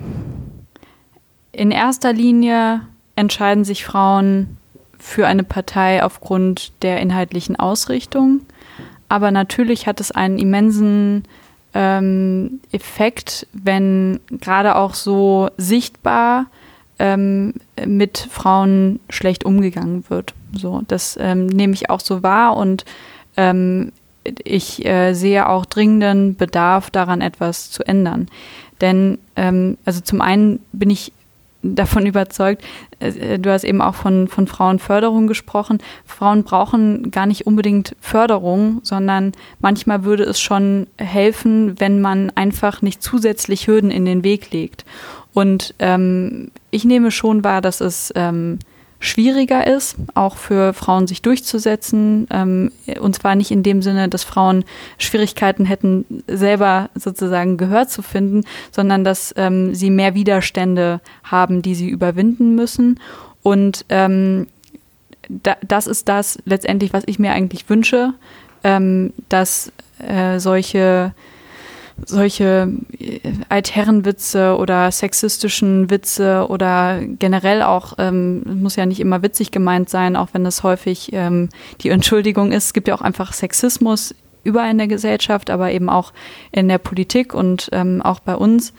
in 1.51 1.71
erster 1.71 2.13
Linie 2.13 2.81
entscheiden 3.17 3.65
sich 3.65 3.83
Frauen 3.83 4.58
für 4.99 5.25
eine 5.25 5.43
Partei 5.43 6.03
aufgrund 6.03 6.71
der 6.83 6.99
inhaltlichen 6.99 7.55
Ausrichtung. 7.55 8.41
Aber 9.07 9.31
natürlich 9.31 9.87
hat 9.87 9.99
es 9.99 10.11
einen 10.11 10.37
immensen 10.37 11.23
ähm, 11.73 12.59
Effekt, 12.71 13.47
wenn 13.53 14.19
gerade 14.29 14.75
auch 14.75 14.93
so 14.93 15.49
sichtbar 15.57 16.45
ähm, 16.99 17.53
mit 17.85 18.27
Frauen 18.29 18.99
schlecht 19.09 19.45
umgegangen 19.45 20.03
wird. 20.09 20.33
So, 20.53 20.81
das 20.87 21.17
ähm, 21.19 21.47
nehme 21.47 21.73
ich 21.73 21.89
auch 21.89 22.01
so 22.01 22.23
wahr 22.23 22.57
und 22.57 22.85
ähm, 23.37 23.91
ich 24.23 24.85
äh, 24.85 25.13
sehe 25.13 25.47
auch 25.47 25.65
dringenden 25.65 26.35
Bedarf 26.35 26.89
daran, 26.89 27.21
etwas 27.21 27.71
zu 27.71 27.83
ändern. 27.87 28.27
Denn 28.81 29.17
ähm, 29.35 29.77
also 29.85 30.01
zum 30.01 30.21
einen 30.21 30.59
bin 30.71 30.89
ich 30.89 31.13
davon 31.61 32.05
überzeugt, 32.05 32.63
äh, 32.99 33.39
du 33.39 33.51
hast 33.51 33.63
eben 33.63 33.81
auch 33.81 33.95
von, 33.95 34.27
von 34.27 34.47
Frauenförderung 34.47 35.27
gesprochen. 35.27 35.79
Frauen 36.05 36.43
brauchen 36.43 37.11
gar 37.11 37.25
nicht 37.25 37.47
unbedingt 37.47 37.95
Förderung, 37.99 38.79
sondern 38.83 39.33
manchmal 39.59 40.03
würde 40.03 40.23
es 40.23 40.39
schon 40.39 40.87
helfen, 40.97 41.79
wenn 41.79 42.01
man 42.01 42.31
einfach 42.35 42.81
nicht 42.81 43.03
zusätzlich 43.03 43.67
Hürden 43.67 43.91
in 43.91 44.05
den 44.05 44.23
Weg 44.23 44.51
legt. 44.51 44.85
Und 45.33 45.75
ähm, 45.79 46.51
ich 46.71 46.85
nehme 46.85 47.11
schon 47.11 47.43
wahr, 47.43 47.61
dass 47.61 47.81
es 47.81 48.11
ähm, 48.15 48.59
schwieriger 48.99 49.65
ist, 49.65 49.95
auch 50.13 50.35
für 50.35 50.73
Frauen 50.73 51.07
sich 51.07 51.21
durchzusetzen. 51.21 52.27
Ähm, 52.31 52.71
und 52.99 53.15
zwar 53.15 53.35
nicht 53.35 53.51
in 53.51 53.63
dem 53.63 53.81
Sinne, 53.81 54.09
dass 54.09 54.23
Frauen 54.23 54.65
Schwierigkeiten 54.97 55.65
hätten, 55.65 56.23
selber 56.27 56.89
sozusagen 56.95 57.57
Gehör 57.57 57.87
zu 57.87 58.01
finden, 58.01 58.43
sondern 58.71 59.03
dass 59.03 59.33
ähm, 59.37 59.73
sie 59.73 59.89
mehr 59.89 60.15
Widerstände 60.15 60.99
haben, 61.23 61.61
die 61.61 61.75
sie 61.75 61.89
überwinden 61.89 62.55
müssen. 62.55 62.99
Und 63.41 63.85
ähm, 63.89 64.47
da, 65.29 65.55
das 65.65 65.87
ist 65.87 66.09
das 66.09 66.37
letztendlich, 66.45 66.91
was 66.91 67.03
ich 67.05 67.19
mir 67.19 67.31
eigentlich 67.31 67.69
wünsche, 67.69 68.13
ähm, 68.63 69.13
dass 69.29 69.71
äh, 69.99 70.39
solche 70.39 71.13
solche 72.05 72.71
äh, 72.97 73.19
Altherrenwitze 73.49 74.55
oder 74.57 74.91
sexistischen 74.91 75.89
Witze 75.89 76.47
oder 76.49 76.99
generell 77.01 77.61
auch, 77.61 77.93
ähm, 77.97 78.61
muss 78.61 78.75
ja 78.75 78.85
nicht 78.85 78.99
immer 78.99 79.21
witzig 79.21 79.51
gemeint 79.51 79.89
sein, 79.89 80.15
auch 80.15 80.29
wenn 80.33 80.43
das 80.43 80.63
häufig 80.63 81.11
ähm, 81.13 81.49
die 81.81 81.89
Entschuldigung 81.89 82.51
ist. 82.51 82.65
Es 82.65 82.73
gibt 82.73 82.87
ja 82.87 82.95
auch 82.95 83.01
einfach 83.01 83.33
Sexismus 83.33 84.15
überall 84.43 84.71
in 84.71 84.77
der 84.77 84.87
Gesellschaft, 84.87 85.49
aber 85.49 85.71
eben 85.71 85.89
auch 85.89 86.13
in 86.51 86.67
der 86.67 86.77
Politik 86.77 87.33
und 87.33 87.69
ähm, 87.71 88.01
auch 88.01 88.19
bei 88.19 88.35
uns, 88.35 88.73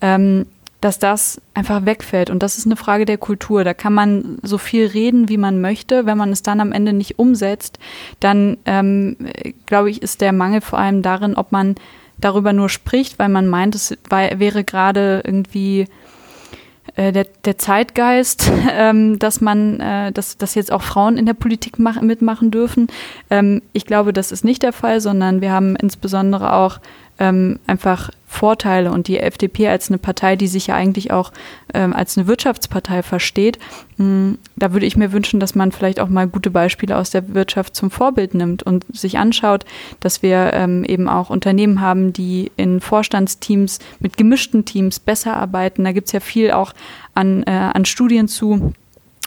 ähm, 0.00 0.46
dass 0.80 0.98
das 0.98 1.40
einfach 1.54 1.86
wegfällt. 1.86 2.30
Und 2.30 2.42
das 2.42 2.58
ist 2.58 2.66
eine 2.66 2.76
Frage 2.76 3.06
der 3.06 3.18
Kultur. 3.18 3.64
Da 3.64 3.74
kann 3.74 3.94
man 3.94 4.38
so 4.42 4.58
viel 4.58 4.86
reden, 4.86 5.28
wie 5.28 5.38
man 5.38 5.60
möchte. 5.60 6.06
Wenn 6.06 6.18
man 6.18 6.30
es 6.30 6.42
dann 6.42 6.60
am 6.60 6.72
Ende 6.72 6.92
nicht 6.92 7.18
umsetzt, 7.18 7.78
dann 8.20 8.58
ähm, 8.66 9.16
glaube 9.64 9.90
ich, 9.90 10.02
ist 10.02 10.20
der 10.20 10.32
Mangel 10.32 10.60
vor 10.60 10.78
allem 10.78 11.02
darin, 11.02 11.34
ob 11.34 11.50
man 11.50 11.76
darüber 12.18 12.52
nur 12.52 12.68
spricht, 12.68 13.18
weil 13.18 13.28
man 13.28 13.46
meint, 13.46 13.74
es 13.74 13.96
wäre 14.08 14.64
gerade 14.64 15.22
irgendwie 15.24 15.86
äh, 16.94 17.12
der, 17.12 17.26
der 17.44 17.58
Zeitgeist, 17.58 18.50
ähm, 18.72 19.18
dass 19.18 19.40
man, 19.40 19.80
äh, 19.80 20.12
dass, 20.12 20.38
dass 20.38 20.54
jetzt 20.54 20.72
auch 20.72 20.82
Frauen 20.82 21.18
in 21.18 21.26
der 21.26 21.34
Politik 21.34 21.78
mach, 21.78 22.00
mitmachen 22.00 22.50
dürfen. 22.50 22.88
Ähm, 23.30 23.62
ich 23.72 23.86
glaube, 23.86 24.12
das 24.12 24.32
ist 24.32 24.44
nicht 24.44 24.62
der 24.62 24.72
Fall, 24.72 25.00
sondern 25.00 25.40
wir 25.40 25.52
haben 25.52 25.76
insbesondere 25.76 26.54
auch 26.54 26.78
ähm, 27.18 27.58
einfach 27.66 28.10
Vorteile 28.28 28.90
und 28.90 29.08
die 29.08 29.18
FDP 29.18 29.68
als 29.68 29.88
eine 29.88 29.98
Partei, 29.98 30.36
die 30.36 30.48
sich 30.48 30.66
ja 30.66 30.74
eigentlich 30.74 31.12
auch 31.12 31.32
ähm, 31.72 31.92
als 31.92 32.18
eine 32.18 32.26
Wirtschaftspartei 32.26 33.02
versteht, 33.02 33.58
mh, 33.96 34.04
hm, 34.04 34.38
da 34.56 34.72
würde 34.72 34.86
ich 34.86 34.96
mir 34.96 35.12
wünschen, 35.12 35.40
dass 35.40 35.54
man 35.54 35.72
vielleicht 35.72 36.00
auch 36.00 36.08
mal 36.08 36.26
gute 36.26 36.50
Beispiele 36.50 36.96
aus 36.96 37.10
der 37.10 37.34
Wirtschaft 37.34 37.76
zum 37.76 37.90
Vorbild 37.90 38.34
nimmt 38.34 38.62
und 38.62 38.84
sich 38.92 39.18
anschaut, 39.18 39.64
dass 40.00 40.22
wir 40.22 40.52
ähm, 40.54 40.84
eben 40.84 41.08
auch 41.08 41.30
Unternehmen 41.30 41.80
haben, 41.80 42.12
die 42.12 42.50
in 42.56 42.80
Vorstandsteams 42.80 43.78
mit 44.00 44.16
gemischten 44.16 44.64
Teams 44.64 44.98
besser 44.98 45.36
arbeiten. 45.36 45.84
Da 45.84 45.92
gibt 45.92 46.08
es 46.08 46.12
ja 46.12 46.20
viel 46.20 46.50
auch 46.50 46.72
an, 47.14 47.44
äh, 47.44 47.50
an 47.50 47.84
Studien 47.84 48.28
zu 48.28 48.72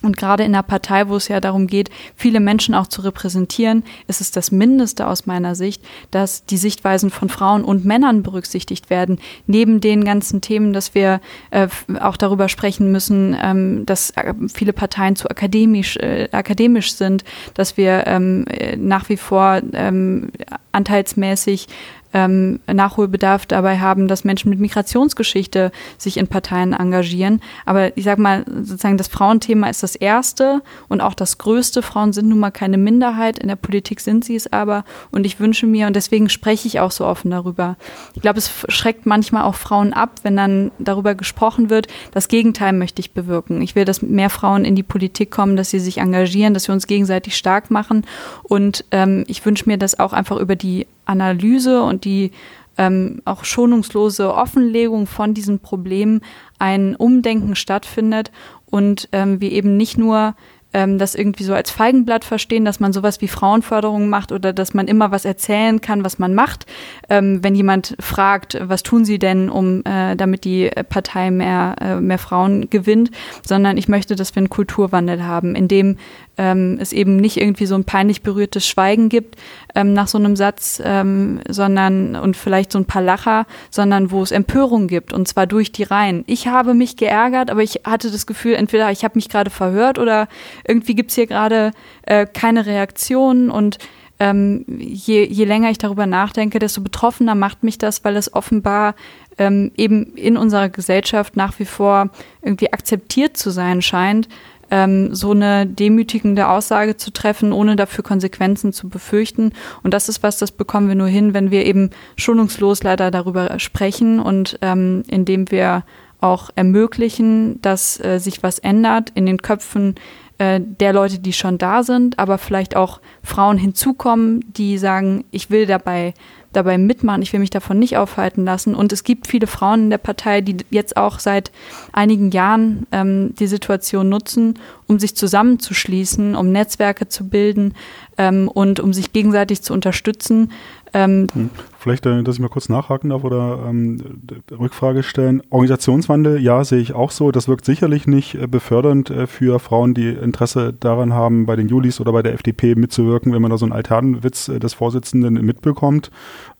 und 0.02 0.16
gerade 0.16 0.44
in 0.44 0.54
einer 0.54 0.64
Partei, 0.64 1.10
wo 1.10 1.18
es 1.18 1.28
ja 1.28 1.40
darum 1.42 1.68
geht, 1.68 1.90
viele 2.16 2.40
Menschen 2.40 2.74
auch 2.74 2.88
zu 2.88 3.02
repräsentieren, 3.02 3.84
ist 4.08 4.22
es 4.22 4.32
das 4.32 4.52
Mindeste 4.52 5.08
aus 5.08 5.26
meiner 5.26 5.56
Sicht, 5.56 5.84
dass 6.12 6.46
die 6.46 6.58
Sichtweisen 6.58 7.10
von 7.10 7.28
Frauen 7.30 7.64
und 7.64 7.84
Männern 7.84 8.24
berücksichtigt 8.24 8.90
werden. 8.90 9.20
Neben 9.46 9.82
den 9.82 10.06
ganzen 10.06 10.40
Themen, 10.42 10.72
dass 10.72 10.96
wir 10.96 11.20
äh, 11.52 11.68
auch 12.00 12.16
darüber 12.16 12.48
sprechen 12.48 12.92
müssen, 12.92 13.36
ähm, 13.42 13.86
dass 13.86 14.12
äh, 14.12 14.34
viele 14.54 14.72
Parteien 14.72 15.18
zu 15.18 15.30
akademisch, 15.30 15.98
äh, 15.98 16.30
akademisch 16.32 16.94
sind, 16.94 17.26
dass 17.54 17.76
wir 17.76 18.08
ähm, 18.08 18.46
äh, 18.48 18.78
nach 18.78 19.10
wie 19.10 19.18
vor 19.18 19.62
ähm, 19.74 20.32
anteilsmäßig 20.72 21.68
ähm, 22.13 22.60
Nachholbedarf 22.72 23.45
dabei 23.45 23.80
haben, 23.80 24.08
dass 24.08 24.24
Menschen 24.24 24.50
mit 24.50 24.60
Migrationsgeschichte 24.60 25.72
sich 25.98 26.17
in 26.17 26.28
Parteien 26.28 26.74
engagieren. 26.74 27.41
Aber 27.65 27.95
ich 27.98 28.04
sage 28.04 28.22
mal, 28.22 28.45
sozusagen 28.48 28.98
das 28.98 29.08
Frauenthema 29.08 29.69
ist 29.69 29.84
das 29.84 29.95
erste 29.95 30.62
und 30.88 31.02
auch 31.02 31.13
das 31.13 31.38
größte. 31.38 31.82
Frauen 31.82 32.13
sind 32.13 32.30
nun 32.30 32.39
mal 32.39 32.52
keine 32.52 32.78
Minderheit, 32.78 33.38
in 33.39 33.48
der 33.48 33.56
Politik 33.56 34.00
sind 34.00 34.26
sie 34.26 34.36
es 34.36 34.52
aber. 34.52 34.86
Und 35.12 35.26
ich 35.26 35.39
wünsche 35.39 35.67
mir, 35.67 35.88
und 35.88 35.95
deswegen 35.95 36.30
spreche 36.30 36.67
ich 36.67 36.80
auch 36.80 36.91
so 36.91 37.06
offen 37.06 37.32
darüber. 37.32 37.78
Ich 38.15 38.22
glaube, 38.22 38.39
es 38.39 38.52
schreckt 38.69 39.06
manchmal 39.06 39.43
auch 39.43 39.56
Frauen 39.56 39.93
ab, 39.93 40.19
wenn 40.24 40.36
dann 40.36 40.72
darüber 40.80 41.15
gesprochen 41.15 41.69
wird. 41.69 41.88
Das 42.12 42.28
Gegenteil 42.28 42.74
möchte 42.74 43.02
ich 43.02 43.13
bewirken. 43.13 43.62
Ich 43.62 43.76
will, 43.76 43.86
dass 43.86 44.02
mehr 44.02 44.30
Frauen 44.30 44.65
in 44.65 44.76
die 44.76 44.84
Politik 44.84 45.32
kommen, 45.32 45.56
dass 45.56 45.69
sie 45.69 45.80
sich 45.80 46.00
engagieren, 46.00 46.54
dass 46.54 46.67
wir 46.67 46.74
uns 46.74 46.88
gegenseitig 46.88 47.38
stark 47.38 47.69
machen. 47.69 48.06
Und 48.43 48.86
ähm, 48.91 49.24
ich 49.28 49.45
wünsche 49.45 49.65
mir 49.67 49.78
das 49.78 50.00
auch 50.00 50.13
einfach 50.13 50.38
über 50.38 50.56
die 50.56 50.88
Analyse 51.10 51.82
und 51.82 52.06
die 52.06 52.32
ähm, 52.78 53.22
auch 53.26 53.43
schonungslose 53.43 54.34
Offenlegung 54.34 55.06
von 55.06 55.34
diesen 55.34 55.60
Problemen 55.60 56.22
ein 56.60 56.95
Umdenken 56.95 57.56
stattfindet 57.56 58.32
und 58.67 59.10
ähm, 59.12 59.41
wir 59.41 59.52
eben 59.52 59.76
nicht 59.76 59.98
nur 59.98 60.36
ähm, 60.74 60.98
das 60.98 61.15
irgendwie 61.15 61.43
so 61.43 61.54
als 61.54 61.72
Feigenblatt 61.72 62.24
verstehen, 62.24 62.65
dass 62.65 62.80
man 62.80 62.93
sowas 62.93 63.22
wie 63.22 63.28
Frauenförderung 63.28 64.10
macht 64.10 64.32
oder 64.32 64.54
dass 64.54 64.74
man 64.74 64.88
immer 64.88 65.12
was 65.12 65.26
erzählen 65.26 65.82
kann, 65.82 66.04
was 66.04 66.19
man 66.19 66.36
macht. 66.36 66.65
Ähm, 67.10 67.43
wenn 67.43 67.56
jemand 67.56 67.95
fragt, 68.00 68.58
was 68.62 68.84
tun 68.84 69.06
Sie 69.06 69.19
denn, 69.19 69.50
um 69.50 69.84
äh, 69.86 70.15
damit 70.15 70.45
die 70.45 70.69
Partei 70.89 71.32
mehr, 71.32 71.76
äh, 71.82 71.95
mehr 72.00 72.19
Frauen 72.19 72.69
gewinnt, 72.69 73.12
sondern 73.43 73.78
ich 73.78 73.88
möchte, 73.88 74.15
dass 74.15 74.36
wir 74.36 74.41
einen 74.41 74.50
Kulturwandel 74.50 75.26
haben, 75.26 75.56
in 75.56 75.67
dem 75.67 75.98
ähm, 76.39 76.78
es 76.80 76.93
eben 76.93 77.17
nicht 77.17 77.36
irgendwie 77.36 77.65
so 77.65 77.75
ein 77.75 77.84
peinlich 77.84 78.23
berührtes 78.23 78.65
Schweigen 78.65 79.10
gibt 79.10 79.36
ähm, 79.75 79.91
nach 79.93 80.08
so 80.08 80.17
einem 80.17 80.38
Satz, 80.38 80.82
ähm, 80.84 81.41
sondern 81.49 82.15
und 82.15 82.38
vielleicht 82.38 82.71
so 82.71 82.80
ein 82.80 82.86
paar 82.86 83.02
Lacher, 83.02 83.45
sondern 83.69 84.10
wo 84.10 84.23
es 84.23 84.32
Empörung 84.32 84.88
gibt 84.88 85.12
und 85.12 85.28
zwar 85.28 85.45
durch 85.47 85.73
die 85.73 85.84
Reihen. 85.84 86.23
Ich 86.28 86.47
habe 86.47 86.73
mich 86.73 86.95
geärgert, 86.95 87.52
aber 87.52 87.62
ich 87.62 87.82
hatte 87.84 88.10
das 88.10 88.25
Gefühl, 88.25 88.54
entweder 88.54 88.89
ich 88.89 89.04
habe 89.04 89.15
mich 89.15 89.28
gerade 89.28 89.49
verhört 89.49 89.99
oder 89.99 90.30
irgendwie 90.65 90.95
gibt 90.95 91.10
es 91.10 91.15
hier 91.15 91.28
gerade 91.28 91.71
äh, 92.04 92.25
keine 92.25 92.65
Reaktion 92.65 93.52
und 93.52 93.78
ähm, 94.21 94.65
je, 94.67 95.25
je 95.25 95.45
länger 95.45 95.69
ich 95.71 95.78
darüber 95.78 96.06
nachdenke, 96.06 96.60
desto 96.60 96.82
betroffener 96.82 97.36
macht 97.36 97.63
mich 97.63 97.78
das, 97.78 98.04
weil 98.06 98.15
es 98.15 98.34
offenbar 98.34 98.95
ähm, 99.38 99.71
eben 99.75 100.13
in 100.15 100.38
unserer 100.38 100.69
Gesellschaft 100.69 101.36
nach 101.36 101.60
wie 101.60 101.65
vor 101.65 102.10
irgendwie 102.41 102.71
akzeptiert 102.71 103.36
zu 103.36 103.49
sein 103.49 103.82
scheint, 103.82 104.30
ähm, 104.71 105.13
so 105.13 105.32
eine 105.32 105.65
demütigende 105.65 106.47
Aussage 106.47 106.97
zu 106.97 107.12
treffen, 107.12 107.51
ohne 107.51 107.75
dafür 107.75 108.03
Konsequenzen 108.03 108.73
zu 108.73 108.89
befürchten. 108.89 109.53
Und 109.84 109.93
das 109.93 110.10
ist 110.10 110.23
was, 110.23 110.38
das 110.38 110.51
bekommen 110.51 110.88
wir 110.88 110.95
nur 110.95 111.08
hin, 111.08 111.34
wenn 111.34 111.51
wir 111.51 111.65
eben 111.65 111.89
schonungslos 112.15 112.84
leider 112.84 113.12
darüber 113.12 113.60
sprechen 113.60 114.19
und 114.19 114.58
ähm, 114.62 115.03
indem 115.08 115.51
wir 115.51 115.84
auch 116.21 116.49
ermöglichen, 116.55 117.62
dass 117.62 118.03
äh, 118.03 118.19
sich 118.19 118.43
was 118.43 118.60
ändert 118.60 119.12
in 119.15 119.25
den 119.25 119.41
Köpfen 119.41 119.95
äh, 120.38 120.60
der 120.62 120.93
Leute, 120.93 121.19
die 121.19 121.34
schon 121.34 121.58
da 121.58 121.84
sind, 121.84 122.19
aber 122.19 122.38
vielleicht 122.38 122.75
auch 122.75 122.99
Frauen 123.23 123.58
hinzukommen, 123.58 124.43
die 124.47 124.77
sagen, 124.77 125.25
ich 125.32 125.49
will 125.49 125.65
dabei 125.65 126.13
dabei 126.52 126.78
mitmachen, 126.78 127.22
ich 127.22 127.32
will 127.32 127.40
mich 127.40 127.50
davon 127.50 127.78
nicht 127.80 127.98
aufhalten 127.98 128.44
lassen. 128.44 128.76
Und 128.76 128.92
es 128.92 129.04
gibt 129.04 129.28
viele 129.28 129.48
Frauen 129.48 129.84
in 129.84 129.90
der 129.90 129.98
Partei, 130.00 130.42
die 130.42 130.58
jetzt 130.72 130.98
auch 130.98 131.20
seit 131.20 131.52
einigen 131.92 132.32
Jahren 132.32 132.88
ähm, 132.92 133.36
die 133.36 133.48
Situation 133.48 134.10
nutzen, 134.10 134.58
um 134.88 135.00
sich 135.00 135.16
zusammenzuschließen, 135.16 136.36
um 136.36 136.52
Netzwerke 136.52 137.08
zu 137.08 137.28
bilden 137.28 137.76
ähm, 138.18 138.48
und 138.48 138.80
um 138.80 138.94
sich 138.94 139.14
gegenseitig 139.14 139.62
zu 139.62 139.74
unterstützen. 139.74 140.52
Ähm, 140.93 141.28
hm. 141.34 141.49
Vielleicht, 141.78 142.06
äh, 142.06 142.23
dass 142.23 142.36
ich 142.36 142.41
mal 142.41 142.49
kurz 142.49 142.69
nachhaken 142.69 143.10
darf 143.10 143.23
oder 143.23 143.65
ähm, 143.67 144.21
Rückfrage 144.52 145.04
stellen. 145.04 145.41
Organisationswandel, 145.49 146.41
ja, 146.41 146.63
sehe 146.63 146.80
ich 146.80 146.93
auch 146.93 147.12
so. 147.12 147.32
Das 147.32 147.47
wirkt 147.47 147.65
sicherlich 147.65 148.08
nicht 148.08 148.36
äh, 148.36 148.47
befördernd 148.47 149.10
äh, 149.10 149.28
für 149.28 149.60
Frauen, 149.60 149.93
die 149.93 150.10
Interesse 150.10 150.73
daran 150.73 151.13
haben, 151.13 151.45
bei 151.45 151.56
den 151.56 151.67
Julis 151.67 151.99
oder 151.99 152.12
bei 152.12 152.21
der 152.21 152.34
FDP 152.34 152.75
mitzuwirken, 152.75 153.34
wenn 153.34 153.41
man 153.41 153.52
da 153.52 153.58
so 153.58 153.65
einen 153.65 153.73
Alternwitz 153.73 154.45
des 154.45 154.73
Vorsitzenden 154.73 155.34
mitbekommt. 155.45 156.12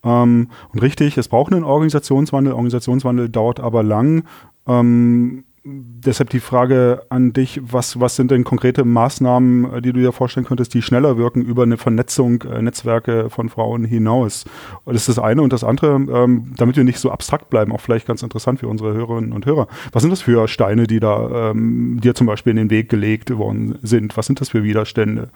Ähm, 0.04 0.50
und 0.72 0.82
richtig, 0.82 1.18
es 1.18 1.28
braucht 1.28 1.52
einen 1.52 1.64
Organisationswandel. 1.64 2.54
Organisationswandel 2.54 3.30
dauert 3.30 3.60
aber 3.60 3.84
lang. 3.84 4.24
Ähm, 4.68 5.44
deshalb 5.64 6.30
die 6.30 6.40
Frage 6.40 7.04
an 7.10 7.34
dich, 7.34 7.60
was, 7.64 8.00
was 8.00 8.16
sind 8.16 8.32
denn 8.32 8.44
konkrete 8.44 8.86
Maßnahmen, 8.86 9.74
äh, 9.74 9.82
die 9.82 9.94
du 9.94 10.00
dir 10.00 10.12
vorstellen 10.12 10.46
könntest, 10.46 10.74
die 10.74 10.82
schneller 10.82 11.18
wirken 11.18 11.42
über 11.42 11.64
eine 11.64 11.78
Vernetzung, 11.78 12.44
äh, 12.44 12.62
Netzwerke 12.62 13.30
von 13.30 13.50
Frauen 13.50 13.86
hinaus? 13.86 14.46
Das 14.86 14.96
ist 14.96 15.10
das 15.10 15.20
eine 15.20 15.42
und 15.42 15.54
das 15.54 15.64
andere, 15.64 15.96
ähm, 15.96 16.54
damit 16.58 16.78
wir 16.78 16.84
nicht 16.84 17.00
so 17.00 17.12
abstrakt 17.12 17.50
bleiben, 17.50 17.72
auch 17.72 17.82
vielleicht 17.82 18.08
ganz 18.08 18.24
interessant 18.24 18.60
für 18.60 18.68
unsere 18.68 18.94
Hörerinnen 18.94 19.34
und 19.34 19.46
Hörer. 19.46 19.68
Was 19.92 20.02
sind 20.02 20.12
das 20.12 20.22
für 20.22 20.48
Steine, 20.48 20.88
die 20.88 21.00
da 21.00 21.52
ähm, 21.52 22.00
dir 22.02 22.16
zum 22.16 22.28
Beispiel 22.28 22.52
in 22.52 22.58
den 22.58 22.70
Weg 22.70 22.90
gelegt 22.90 23.36
worden 23.36 23.78
sind? 23.82 24.16
Was 24.18 24.26
sind 24.26 24.42
das 24.42 24.50
für 24.50 24.64
Widerstände? 24.64 25.30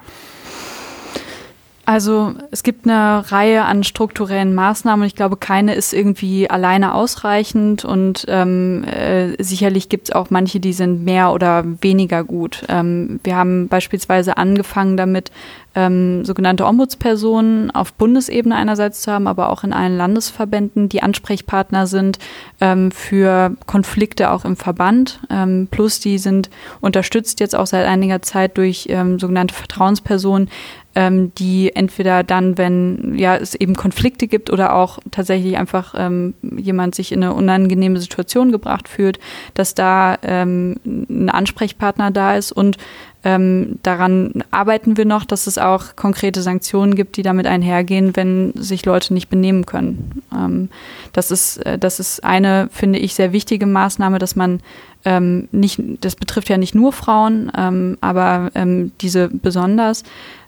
Also 1.85 2.33
es 2.49 2.63
gibt 2.63 2.87
eine 2.87 3.29
Reihe 3.29 3.65
an 3.65 3.83
strukturellen 3.83 4.55
Maßnahmen. 4.55 5.05
Ich 5.05 5.15
glaube, 5.15 5.35
keine 5.35 5.75
ist 5.75 5.93
irgendwie 5.93 6.49
alleine 6.49 6.95
ausreichend 6.95 7.83
und 7.83 8.23
ähm, 8.29 8.85
äh, 8.85 9.41
sicherlich 9.43 9.89
gibt 9.89 10.07
es 10.07 10.15
auch 10.15 10.29
manche, 10.29 10.61
die 10.61 10.71
sind 10.71 11.03
mehr 11.03 11.33
oder 11.33 11.65
weniger 11.81 12.23
gut. 12.23 12.63
Ähm, 12.69 13.19
wir 13.25 13.35
haben 13.35 13.67
beispielsweise 13.67 14.37
angefangen 14.37 14.95
damit, 14.95 15.31
ähm, 15.75 16.23
sogenannte 16.23 16.65
Ombudspersonen 16.65 17.71
auf 17.71 17.93
Bundesebene 17.93 18.55
einerseits 18.55 19.01
zu 19.01 19.11
haben, 19.11 19.27
aber 19.27 19.49
auch 19.49 19.63
in 19.63 19.73
allen 19.73 19.97
Landesverbänden, 19.97 20.87
die 20.87 21.01
Ansprechpartner 21.01 21.87
sind 21.87 22.19
ähm, 22.61 22.91
für 22.91 23.55
Konflikte 23.65 24.31
auch 24.31 24.45
im 24.45 24.55
Verband. 24.55 25.19
Ähm, 25.29 25.67
plus 25.71 25.99
die 25.99 26.17
sind 26.17 26.49
unterstützt 26.79 27.39
jetzt 27.39 27.55
auch 27.55 27.67
seit 27.67 27.87
einiger 27.87 28.21
Zeit 28.21 28.57
durch 28.57 28.85
ähm, 28.89 29.19
sogenannte 29.19 29.55
Vertrauenspersonen, 29.55 30.49
ähm, 30.95 31.33
die 31.35 31.75
entweder 31.75 32.23
dann, 32.23 32.57
wenn 32.57 33.15
ja 33.17 33.35
es 33.35 33.55
eben 33.55 33.75
Konflikte 33.75 34.27
gibt 34.27 34.51
oder 34.51 34.75
auch 34.75 34.99
tatsächlich 35.11 35.57
einfach 35.57 35.95
ähm, 35.97 36.33
jemand 36.57 36.95
sich 36.95 37.11
in 37.11 37.23
eine 37.23 37.33
unangenehme 37.33 37.99
Situation 37.99 38.51
gebracht 38.51 38.87
fühlt, 38.87 39.19
dass 39.53 39.73
da 39.73 40.17
ähm, 40.21 40.75
ein 40.85 41.29
Ansprechpartner 41.29 42.11
da 42.11 42.35
ist 42.35 42.51
und 42.51 42.77
ähm, 43.25 43.79
daran 43.83 44.43
arbeiten 44.51 44.97
wir 44.97 45.05
noch, 45.05 45.23
dass 45.23 45.47
es 45.47 45.57
auch 45.57 45.95
konkrete 45.95 46.41
Sanktionen 46.41 46.93
gibt, 46.93 47.15
die 47.15 47.21
damit 47.21 47.47
einhergehen, 47.47 48.15
wenn 48.15 48.51
sich 48.55 48.85
Leute 48.85 49.13
nicht 49.13 49.29
benehmen 49.29 49.65
können. 49.65 50.23
Ähm, 50.33 50.69
das, 51.13 51.31
ist, 51.31 51.57
äh, 51.65 51.79
das 51.79 52.01
ist 52.01 52.23
eine, 52.23 52.67
finde 52.71 52.99
ich, 52.99 53.15
sehr 53.15 53.31
wichtige 53.31 53.65
Maßnahme, 53.65 54.19
dass 54.19 54.35
man 54.35 54.59
ähm, 55.05 55.47
nicht, 55.51 55.81
das 56.01 56.17
betrifft 56.17 56.49
ja 56.49 56.57
nicht 56.57 56.75
nur 56.75 56.91
Frauen, 56.91 57.49
ähm, 57.57 57.97
aber 58.01 58.51
ähm, 58.55 58.91
diese 58.99 59.29
besonders, 59.29 60.03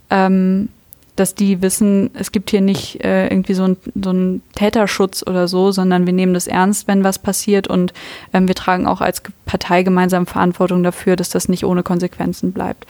ähm, 0.09 0.69
dass 1.15 1.33
die 1.33 1.61
wissen, 1.61 2.09
es 2.13 2.31
gibt 2.31 2.49
hier 2.49 2.61
nicht 2.61 3.03
äh, 3.03 3.27
irgendwie 3.27 3.53
so 3.53 3.63
einen 3.63 3.77
so 3.95 4.41
Täterschutz 4.55 5.23
oder 5.25 5.47
so, 5.47 5.71
sondern 5.71 6.05
wir 6.05 6.13
nehmen 6.13 6.33
das 6.33 6.47
ernst, 6.47 6.87
wenn 6.87 7.03
was 7.03 7.19
passiert 7.19 7.67
und 7.67 7.93
ähm, 8.33 8.47
wir 8.47 8.55
tragen 8.55 8.85
auch 8.85 8.99
als 8.99 9.21
Partei 9.45 9.83
gemeinsam 9.83 10.25
Verantwortung 10.25 10.83
dafür, 10.83 11.15
dass 11.15 11.29
das 11.29 11.47
nicht 11.47 11.63
ohne 11.63 11.83
Konsequenzen 11.83 12.51
bleibt. 12.51 12.85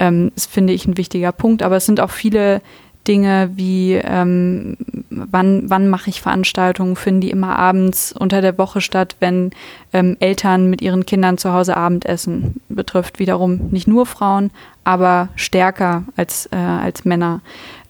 Ähm, 0.00 0.32
das 0.34 0.46
finde 0.46 0.72
ich 0.72 0.86
ein 0.86 0.96
wichtiger 0.96 1.30
Punkt, 1.30 1.62
aber 1.62 1.76
es 1.76 1.86
sind 1.86 2.00
auch 2.00 2.10
viele 2.10 2.60
Dinge 3.08 3.50
wie 3.54 3.94
ähm, 3.94 4.76
wann, 5.10 5.68
wann 5.68 5.88
mache 5.88 6.10
ich 6.10 6.20
Veranstaltungen, 6.20 6.96
finden 6.96 7.22
die 7.22 7.30
immer 7.30 7.58
abends 7.58 8.12
unter 8.12 8.40
der 8.40 8.58
Woche 8.58 8.80
statt, 8.80 9.16
wenn 9.20 9.50
ähm, 9.92 10.16
Eltern 10.20 10.68
mit 10.68 10.82
ihren 10.82 11.06
Kindern 11.06 11.38
zu 11.38 11.52
Hause 11.52 11.76
Abendessen. 11.76 12.60
Betrifft 12.68 13.18
wiederum 13.18 13.68
nicht 13.70 13.88
nur 13.88 14.06
Frauen, 14.06 14.50
aber 14.84 15.28
stärker 15.34 16.04
als, 16.16 16.46
äh, 16.52 16.56
als 16.56 17.04
Männer. 17.04 17.40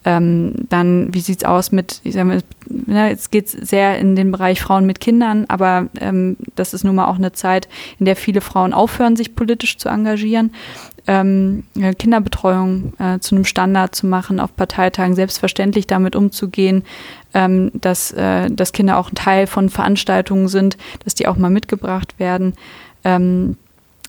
Ähm, 0.02 0.54
dann, 0.70 1.12
wie 1.12 1.20
sieht's 1.20 1.44
aus 1.44 1.72
mit, 1.72 2.00
ich 2.04 2.14
sag 2.14 2.24
mal, 2.24 2.40
ne, 2.68 3.10
jetzt 3.10 3.30
geht's 3.30 3.52
sehr 3.52 3.98
in 3.98 4.16
den 4.16 4.32
Bereich 4.32 4.62
Frauen 4.62 4.86
mit 4.86 4.98
Kindern, 4.98 5.44
aber 5.48 5.88
ähm, 6.00 6.38
das 6.54 6.72
ist 6.72 6.84
nun 6.84 6.94
mal 6.94 7.06
auch 7.06 7.16
eine 7.16 7.32
Zeit, 7.32 7.68
in 7.98 8.06
der 8.06 8.16
viele 8.16 8.40
Frauen 8.40 8.72
aufhören, 8.72 9.14
sich 9.14 9.34
politisch 9.34 9.76
zu 9.76 9.90
engagieren 9.90 10.52
ähm, 11.10 11.64
Kinderbetreuung 11.98 12.92
äh, 12.98 13.18
zu 13.18 13.34
einem 13.34 13.44
Standard 13.44 13.94
zu 13.94 14.06
machen, 14.06 14.38
auf 14.38 14.54
Parteitagen 14.54 15.14
selbstverständlich 15.14 15.88
damit 15.88 16.14
umzugehen, 16.14 16.84
ähm, 17.34 17.72
dass, 17.74 18.12
äh, 18.12 18.48
dass 18.50 18.72
Kinder 18.72 18.96
auch 18.96 19.10
ein 19.10 19.16
Teil 19.16 19.46
von 19.46 19.70
Veranstaltungen 19.70 20.46
sind, 20.46 20.76
dass 21.04 21.16
die 21.16 21.26
auch 21.26 21.36
mal 21.36 21.50
mitgebracht 21.50 22.18
werden. 22.18 22.54
Ähm, 23.04 23.56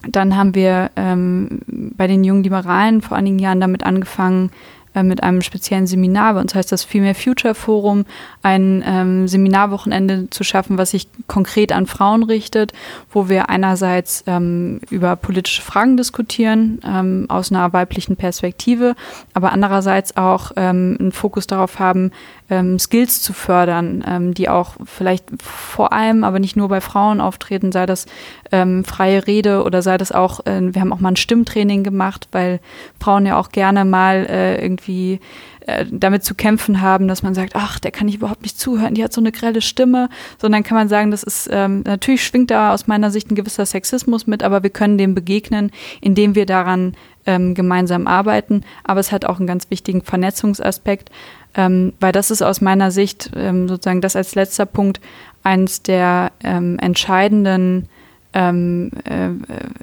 dann 0.08 0.36
haben 0.36 0.56
wir 0.56 0.92
ähm, 0.96 1.62
bei 1.68 2.08
den 2.08 2.24
jungen 2.24 2.44
Liberalen 2.44 3.02
vor 3.02 3.18
einigen 3.18 3.40
Jahren 3.40 3.62
damit 3.62 3.84
angefangen, 3.84 4.52
äh, 4.94 5.04
mit 5.04 5.24
einem 5.24 5.42
speziellen 5.42 5.88
Seminar, 5.88 6.34
bei 6.34 6.42
uns 6.42 6.54
heißt 6.54 6.72
das 6.72 6.84
Female 6.84 7.16
Future 7.16 7.56
Forum, 7.56 8.06
ein 8.44 8.84
ähm, 8.86 9.28
Seminarwochenende 9.28 10.30
zu 10.30 10.44
schaffen, 10.44 10.78
was 10.78 10.92
sich 10.92 11.08
konkret 11.28 11.72
an 11.72 11.86
Frauen 11.88 12.24
richtet, 12.24 12.74
wo 13.10 13.30
wir 13.30 13.50
einerseits 13.50 14.24
ähm, 14.28 14.82
über 14.90 15.16
politische 15.16 15.62
Fragen 15.62 15.98
diskutieren, 15.98 16.80
ähm, 16.86 17.26
aus 17.30 17.52
einer 17.52 17.72
weiblichen 17.74 18.16
Perspektive, 18.16 18.96
aber 19.34 19.52
andererseits 19.52 20.18
auch 20.18 20.52
ähm, 20.56 20.98
einen 21.00 21.12
Fokus 21.12 21.48
darauf 21.48 21.80
haben, 21.80 22.12
ähm, 22.52 22.78
Skills 22.78 23.22
zu 23.22 23.34
fördern, 23.34 24.04
ähm, 24.06 24.34
die 24.34 24.50
auch 24.50 24.76
vielleicht 24.86 25.26
vor 25.42 25.94
allem, 25.94 26.24
aber 26.24 26.38
nicht 26.38 26.58
nur 26.58 26.68
bei 26.68 26.82
Frauen 26.82 27.22
auftreten, 27.22 27.72
sei 27.72 27.86
das 27.86 28.06
ähm, 28.52 28.84
freie 28.84 29.26
Rede 29.26 29.64
oder 29.64 29.82
sei 29.82 29.98
das 29.98 30.12
auch, 30.12 30.46
äh, 30.46 30.74
wir 30.74 30.82
haben 30.82 30.94
auch 30.94 31.00
mal 31.00 31.14
ein 31.14 31.16
Stimmtraining 31.16 31.84
gemacht, 31.84 32.28
weil 32.34 32.60
Frauen 33.00 33.26
ja 33.26 33.40
auch 33.40 33.50
gerne 33.50 33.86
mal 33.86 34.28
äh, 34.30 34.62
irgendwie 34.62 35.22
äh, 35.66 35.86
damit 35.90 36.26
zu 36.26 36.36
kämpfen 36.36 36.82
haben, 36.82 37.08
dass 37.08 37.24
man 37.24 37.34
sagt, 37.34 37.56
ach, 37.56 37.80
der 37.80 37.92
kann 37.92 38.10
ich 38.10 38.16
überhaupt 38.16 38.42
nicht 38.42 38.60
zuhören, 38.60 38.96
die 38.96 39.04
hat 39.04 39.14
so 39.14 39.22
eine 39.22 39.32
grelle 39.32 39.62
Stimme, 39.62 40.10
sondern 40.38 40.64
kann 40.64 40.76
man 40.76 40.90
sagen, 40.90 41.10
das 41.10 41.24
ist 41.24 41.48
ähm, 41.52 41.84
natürlich 41.86 42.26
schwingt 42.26 42.52
da 42.52 42.74
aus 42.74 42.86
meiner 42.86 43.12
Sicht 43.12 43.32
ein 43.32 43.36
gewisser 43.36 43.66
Sexismus 43.66 44.28
mit, 44.28 44.44
aber 44.44 44.62
wir 44.62 44.72
können 44.72 44.98
dem 44.98 45.16
begegnen, 45.16 45.72
indem 46.02 46.36
wir 46.36 46.46
daran 46.46 46.98
ähm, 47.26 47.54
gemeinsam 47.54 48.08
arbeiten. 48.08 48.62
Aber 48.84 49.00
es 49.00 49.12
hat 49.12 49.26
auch 49.26 49.38
einen 49.38 49.48
ganz 49.48 49.70
wichtigen 49.70 50.02
Vernetzungsaspekt 50.02 51.12
ähm, 51.56 51.94
weil 52.00 52.12
das 52.12 52.32
ist 52.32 52.42
aus 52.42 52.62
meiner 52.62 52.92
Sicht 52.92 53.32
ähm, 53.36 53.68
sozusagen 53.68 54.02
das 54.02 54.16
als 54.16 54.36
letzter 54.36 54.66
Punkt 54.66 55.02
eines 55.44 55.82
der 55.82 56.32
ähm, 56.44 56.78
entscheidenden 56.80 57.90
ähm, 58.34 58.92
äh, 59.04 59.28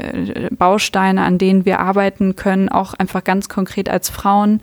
äh, 0.02 0.48
Bausteine, 0.50 1.22
an 1.22 1.38
denen 1.38 1.64
wir 1.64 1.80
arbeiten 1.80 2.36
können, 2.36 2.68
auch 2.68 2.94
einfach 2.94 3.24
ganz 3.24 3.48
konkret 3.48 3.88
als 3.88 4.08
Frauen, 4.08 4.62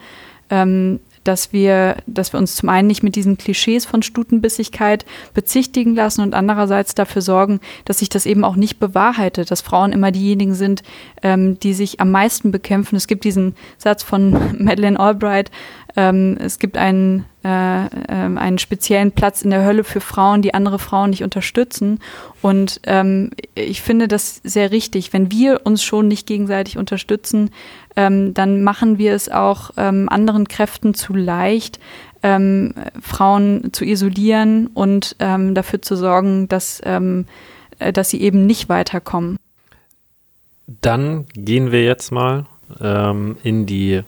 ähm, 0.49 0.99
dass 1.23 1.51
wir, 1.51 1.97
dass 2.05 2.33
wir 2.33 2.39
uns 2.39 2.55
zum 2.55 2.69
einen 2.69 2.87
nicht 2.87 3.01
mit 3.01 3.15
diesen 3.15 3.37
Klischees 3.37 3.85
von 3.85 4.03
Stutenbissigkeit 4.03 5.05
bezichtigen 5.33 5.95
lassen 5.95 6.21
und 6.21 6.35
andererseits 6.35 6.93
dafür 6.93 7.21
sorgen, 7.23 7.59
dass 7.83 7.99
sich 7.99 8.09
das 8.09 8.27
eben 8.27 8.43
auch 8.43 8.55
nicht 8.55 8.79
bewahrheitet, 8.79 9.49
dass 9.49 9.61
Frauen 9.61 9.91
immer 9.91 10.11
diejenigen 10.11 10.53
sind, 10.53 10.83
ähm, 11.23 11.59
die 11.59 11.73
sich 11.73 11.99
am 11.99 12.11
meisten 12.11 12.51
bekämpfen. 12.51 12.95
Es 12.95 13.07
gibt 13.07 13.23
diesen 13.23 13.55
Satz 13.77 14.03
von 14.03 14.31
Madeleine 14.63 14.99
Albright, 14.99 15.49
ähm, 15.95 16.37
es 16.39 16.59
gibt 16.59 16.77
einen, 16.77 17.25
äh, 17.43 17.85
äh, 17.85 17.89
einen 18.09 18.57
speziellen 18.57 19.11
Platz 19.11 19.41
in 19.41 19.49
der 19.49 19.63
Hölle 19.65 19.83
für 19.83 20.01
Frauen, 20.01 20.41
die 20.41 20.53
andere 20.53 20.79
Frauen 20.79 21.11
nicht 21.11 21.23
unterstützen. 21.23 21.99
Und 22.41 22.81
ähm, 22.83 23.31
ich 23.55 23.81
finde 23.81 24.07
das 24.07 24.41
sehr 24.43 24.71
richtig. 24.71 25.13
Wenn 25.13 25.31
wir 25.31 25.61
uns 25.63 25.83
schon 25.83 26.07
nicht 26.07 26.27
gegenseitig 26.27 26.77
unterstützen, 26.77 27.51
ähm, 27.95 28.33
dann 28.33 28.63
machen 28.63 28.97
wir 28.97 29.13
es 29.13 29.29
auch 29.29 29.71
ähm, 29.77 30.09
anderen 30.09 30.47
Kräften 30.47 30.93
zu 30.93 31.13
leicht, 31.13 31.79
ähm, 32.23 32.73
Frauen 33.01 33.69
zu 33.71 33.85
isolieren 33.85 34.67
und 34.73 35.15
ähm, 35.19 35.55
dafür 35.55 35.81
zu 35.81 35.95
sorgen, 35.95 36.49
dass, 36.49 36.81
ähm, 36.83 37.25
äh, 37.79 37.93
dass 37.93 38.09
sie 38.09 38.21
eben 38.21 38.45
nicht 38.45 38.67
weiterkommen. 38.67 39.37
Dann 40.81 41.25
gehen 41.35 41.71
wir 41.71 41.83
jetzt 41.83 42.11
mal 42.11 42.47
ähm, 42.81 43.37
in 43.43 43.65
die 43.65 44.01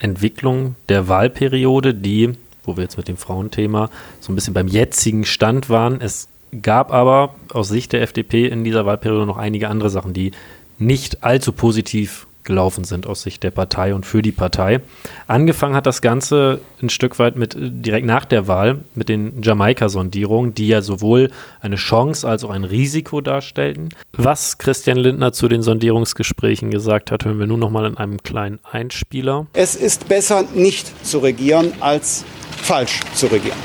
Entwicklung 0.00 0.76
der 0.88 1.08
Wahlperiode, 1.08 1.94
die, 1.94 2.32
wo 2.64 2.76
wir 2.76 2.84
jetzt 2.84 2.96
mit 2.96 3.08
dem 3.08 3.16
Frauenthema 3.16 3.90
so 4.20 4.32
ein 4.32 4.34
bisschen 4.34 4.54
beim 4.54 4.68
jetzigen 4.68 5.24
Stand 5.24 5.68
waren. 5.68 6.00
Es 6.00 6.28
gab 6.62 6.92
aber 6.92 7.34
aus 7.52 7.68
Sicht 7.68 7.92
der 7.92 8.02
FDP 8.02 8.46
in 8.46 8.64
dieser 8.64 8.86
Wahlperiode 8.86 9.26
noch 9.26 9.38
einige 9.38 9.68
andere 9.68 9.90
Sachen, 9.90 10.12
die 10.12 10.32
nicht 10.78 11.24
allzu 11.24 11.52
positiv 11.52 12.27
gelaufen 12.48 12.82
sind 12.82 13.06
aus 13.06 13.22
Sicht 13.22 13.44
der 13.44 13.52
Partei 13.52 13.94
und 13.94 14.04
für 14.04 14.22
die 14.22 14.32
Partei. 14.32 14.80
Angefangen 15.28 15.76
hat 15.76 15.86
das 15.86 16.02
Ganze 16.02 16.60
ein 16.82 16.88
Stück 16.88 17.20
weit 17.20 17.36
mit 17.36 17.54
äh, 17.54 17.70
direkt 17.70 18.06
nach 18.06 18.24
der 18.24 18.48
Wahl 18.48 18.80
mit 18.96 19.08
den 19.08 19.40
Jamaika-Sondierungen, 19.40 20.54
die 20.54 20.66
ja 20.66 20.82
sowohl 20.82 21.30
eine 21.60 21.76
Chance 21.76 22.26
als 22.26 22.42
auch 22.42 22.50
ein 22.50 22.64
Risiko 22.64 23.20
darstellten. 23.20 23.90
Was 24.12 24.58
Christian 24.58 24.96
Lindner 24.96 25.32
zu 25.32 25.46
den 25.46 25.62
Sondierungsgesprächen 25.62 26.72
gesagt 26.72 27.12
hat, 27.12 27.24
hören 27.24 27.38
wir 27.38 27.46
nun 27.46 27.60
nochmal 27.60 27.86
in 27.86 27.96
einem 27.96 28.20
kleinen 28.20 28.58
Einspieler. 28.64 29.46
Es 29.52 29.76
ist 29.76 30.08
besser, 30.08 30.44
nicht 30.54 31.06
zu 31.06 31.18
regieren, 31.18 31.72
als 31.78 32.24
falsch 32.56 33.00
zu 33.14 33.26
regieren. 33.26 33.58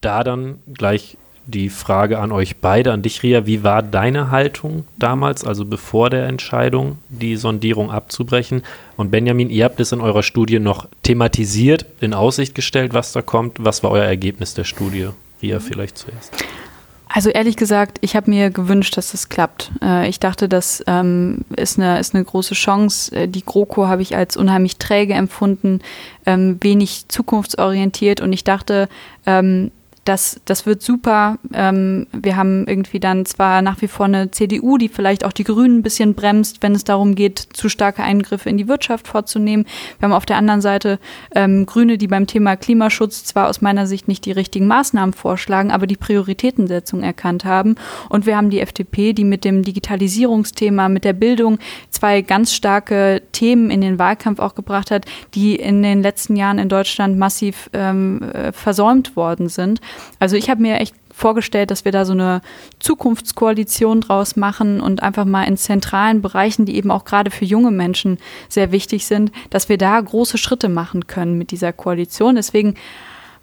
Da 0.00 0.22
dann 0.22 0.58
gleich 0.72 1.16
die 1.46 1.68
Frage 1.68 2.18
an 2.18 2.32
euch 2.32 2.56
beide, 2.56 2.92
an 2.92 3.02
dich, 3.02 3.22
Ria. 3.22 3.46
Wie 3.46 3.62
war 3.62 3.82
deine 3.82 4.30
Haltung 4.30 4.84
damals, 4.98 5.44
also 5.44 5.64
bevor 5.64 6.10
der 6.10 6.26
Entscheidung, 6.26 6.98
die 7.08 7.36
Sondierung 7.36 7.90
abzubrechen? 7.90 8.62
Und 8.96 9.10
Benjamin, 9.10 9.50
ihr 9.50 9.64
habt 9.64 9.80
es 9.80 9.92
in 9.92 10.00
eurer 10.00 10.22
Studie 10.22 10.58
noch 10.58 10.88
thematisiert, 11.02 11.86
in 12.00 12.14
Aussicht 12.14 12.54
gestellt, 12.54 12.94
was 12.94 13.12
da 13.12 13.22
kommt. 13.22 13.64
Was 13.64 13.82
war 13.82 13.90
euer 13.90 14.04
Ergebnis 14.04 14.54
der 14.54 14.64
Studie? 14.64 15.08
Ria, 15.42 15.60
vielleicht 15.60 15.98
zuerst. 15.98 16.32
Also 17.14 17.30
ehrlich 17.30 17.56
gesagt, 17.56 17.98
ich 18.00 18.16
habe 18.16 18.28
mir 18.28 18.50
gewünscht, 18.50 18.96
dass 18.96 19.12
das 19.12 19.28
klappt. 19.28 19.70
Äh, 19.80 20.08
ich 20.08 20.18
dachte, 20.18 20.48
das 20.48 20.82
ähm, 20.88 21.44
ist, 21.56 21.78
eine, 21.78 22.00
ist 22.00 22.12
eine 22.12 22.24
große 22.24 22.54
Chance. 22.54 23.14
Äh, 23.14 23.28
die 23.28 23.44
GroKo 23.44 23.86
habe 23.86 24.02
ich 24.02 24.16
als 24.16 24.36
unheimlich 24.36 24.78
träge 24.78 25.14
empfunden, 25.14 25.80
ähm, 26.26 26.58
wenig 26.60 27.04
zukunftsorientiert 27.06 28.20
und 28.20 28.32
ich 28.32 28.42
dachte, 28.42 28.88
ähm, 29.26 29.70
das, 30.04 30.40
das 30.44 30.66
wird 30.66 30.82
super. 30.82 31.38
Ähm, 31.52 32.06
wir 32.12 32.36
haben 32.36 32.66
irgendwie 32.66 33.00
dann 33.00 33.24
zwar 33.24 33.62
nach 33.62 33.80
wie 33.80 33.88
vor 33.88 34.06
eine 34.06 34.30
CDU, 34.30 34.76
die 34.76 34.88
vielleicht 34.88 35.24
auch 35.24 35.32
die 35.32 35.44
Grünen 35.44 35.78
ein 35.78 35.82
bisschen 35.82 36.14
bremst, 36.14 36.62
wenn 36.62 36.74
es 36.74 36.84
darum 36.84 37.14
geht, 37.14 37.38
zu 37.38 37.68
starke 37.68 38.02
Eingriffe 38.02 38.50
in 38.50 38.58
die 38.58 38.68
Wirtschaft 38.68 39.08
vorzunehmen. 39.08 39.66
Wir 39.98 40.06
haben 40.06 40.14
auf 40.14 40.26
der 40.26 40.36
anderen 40.36 40.60
Seite 40.60 40.98
ähm, 41.34 41.64
Grüne, 41.64 41.96
die 41.96 42.06
beim 42.06 42.26
Thema 42.26 42.56
Klimaschutz 42.56 43.24
zwar 43.24 43.48
aus 43.48 43.62
meiner 43.62 43.86
Sicht 43.86 44.06
nicht 44.06 44.26
die 44.26 44.32
richtigen 44.32 44.66
Maßnahmen 44.66 45.14
vorschlagen, 45.14 45.70
aber 45.70 45.86
die 45.86 45.96
Prioritätensetzung 45.96 47.02
erkannt 47.02 47.44
haben. 47.44 47.76
Und 48.10 48.26
wir 48.26 48.36
haben 48.36 48.50
die 48.50 48.60
FDP, 48.60 49.14
die 49.14 49.24
mit 49.24 49.44
dem 49.44 49.62
Digitalisierungsthema, 49.62 50.88
mit 50.90 51.04
der 51.04 51.14
Bildung 51.14 51.58
zwei 51.88 52.20
ganz 52.20 52.52
starke 52.52 53.22
Themen 53.32 53.70
in 53.70 53.80
den 53.80 53.98
Wahlkampf 53.98 54.38
auch 54.38 54.54
gebracht 54.54 54.90
hat, 54.90 55.06
die 55.34 55.56
in 55.56 55.82
den 55.82 56.02
letzten 56.02 56.36
Jahren 56.36 56.58
in 56.58 56.68
Deutschland 56.68 57.18
massiv 57.18 57.70
ähm, 57.72 58.20
äh, 58.32 58.52
versäumt 58.52 59.16
worden 59.16 59.48
sind. 59.48 59.80
Also 60.18 60.36
ich 60.36 60.50
habe 60.50 60.62
mir 60.62 60.80
echt 60.80 60.94
vorgestellt, 61.12 61.70
dass 61.70 61.84
wir 61.84 61.92
da 61.92 62.04
so 62.04 62.12
eine 62.12 62.40
Zukunftskoalition 62.80 64.00
draus 64.00 64.36
machen 64.36 64.80
und 64.80 65.02
einfach 65.02 65.24
mal 65.24 65.44
in 65.44 65.56
zentralen 65.56 66.22
Bereichen, 66.22 66.66
die 66.66 66.76
eben 66.76 66.90
auch 66.90 67.04
gerade 67.04 67.30
für 67.30 67.44
junge 67.44 67.70
Menschen 67.70 68.18
sehr 68.48 68.72
wichtig 68.72 69.06
sind, 69.06 69.30
dass 69.50 69.68
wir 69.68 69.78
da 69.78 70.00
große 70.00 70.38
Schritte 70.38 70.68
machen 70.68 71.06
können 71.06 71.38
mit 71.38 71.50
dieser 71.50 71.72
Koalition. 71.72 72.34
Deswegen 72.34 72.74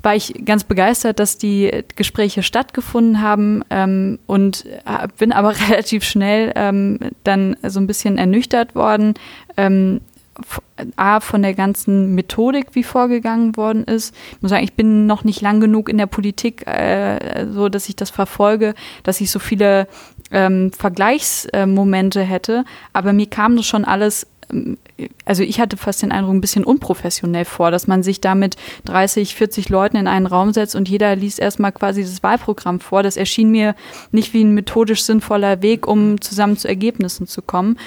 war 0.04 0.16
ich 0.16 0.46
ganz 0.46 0.64
begeistert, 0.64 1.20
dass 1.20 1.38
die 1.38 1.72
Gespräche 1.96 2.44
stattgefunden 2.44 3.22
haben 3.22 3.64
ähm, 3.70 4.20
und 4.26 4.66
äh, 4.66 5.08
bin 5.18 5.32
aber 5.32 5.54
relativ 5.70 6.04
schnell 6.04 6.52
ähm, 6.56 7.00
dann 7.24 7.56
so 7.64 7.80
ein 7.80 7.88
bisschen 7.88 8.18
ernüchtert 8.18 8.76
worden. 8.76 9.14
Ähm, 9.58 10.02
A, 10.96 11.20
von 11.20 11.42
der 11.42 11.54
ganzen 11.54 12.16
Methodik, 12.16 12.68
wie 12.74 12.84
vorgegangen 12.84 13.56
worden 13.58 13.84
ist. 13.84 14.16
Ich 14.32 14.42
muss 14.42 14.50
sagen, 14.50 14.64
ich 14.64 14.74
bin 14.74 15.06
noch 15.06 15.24
nicht 15.24 15.42
lang 15.42 15.60
genug 15.60 15.90
in 15.90 15.98
der 15.98 16.08
Politik, 16.08 16.66
äh, 16.66 17.46
so 17.52 17.70
dass 17.70 17.90
ich 17.90 17.96
das 17.96 18.10
verfolge, 18.10 18.74
dass 19.04 19.22
ich 19.22 19.30
so 19.30 19.40
viele 19.40 19.88
ähm, 20.32 20.72
Vergleichsmomente 20.72 22.22
hätte. 22.24 22.64
Aber 22.94 23.14
mir 23.14 23.28
kam 23.28 23.58
das 23.58 23.66
schon 23.66 23.86
alles 23.86 24.26
ähm, 24.52 24.78
also 25.26 25.44
ich 25.44 25.60
hatte 25.60 25.78
fast 25.78 26.02
den 26.02 26.12
Eindruck, 26.12 26.36
ein 26.36 26.42
bisschen 26.42 26.64
unprofessionell 26.64 27.46
vor, 27.46 27.72
dass 27.72 27.88
man 27.88 28.04
sich 28.04 28.22
da 28.22 28.36
mit 28.36 28.56
30, 28.86 29.36
40 29.36 29.70
Leuten 29.70 29.98
in 29.98 30.08
einen 30.08 30.28
Raum 30.28 30.54
setzt 30.54 30.76
und 30.76 30.90
jeder 30.90 31.16
liest 31.16 31.40
erstmal 31.40 31.72
quasi 31.72 32.04
das 32.04 32.22
Wahlprogramm 32.24 32.80
vor. 32.80 33.04
Das 33.04 33.18
erschien 33.18 33.50
mir 33.50 33.76
nicht 34.12 34.34
wie 34.34 34.44
ein 34.44 34.54
methodisch 34.54 35.04
sinnvoller 35.04 35.62
Weg, 35.62 35.88
um 35.88 36.22
zusammen 36.22 36.58
zu 36.58 36.68
Ergebnissen 36.68 37.28
zu 37.28 37.42
kommen. 37.42 37.78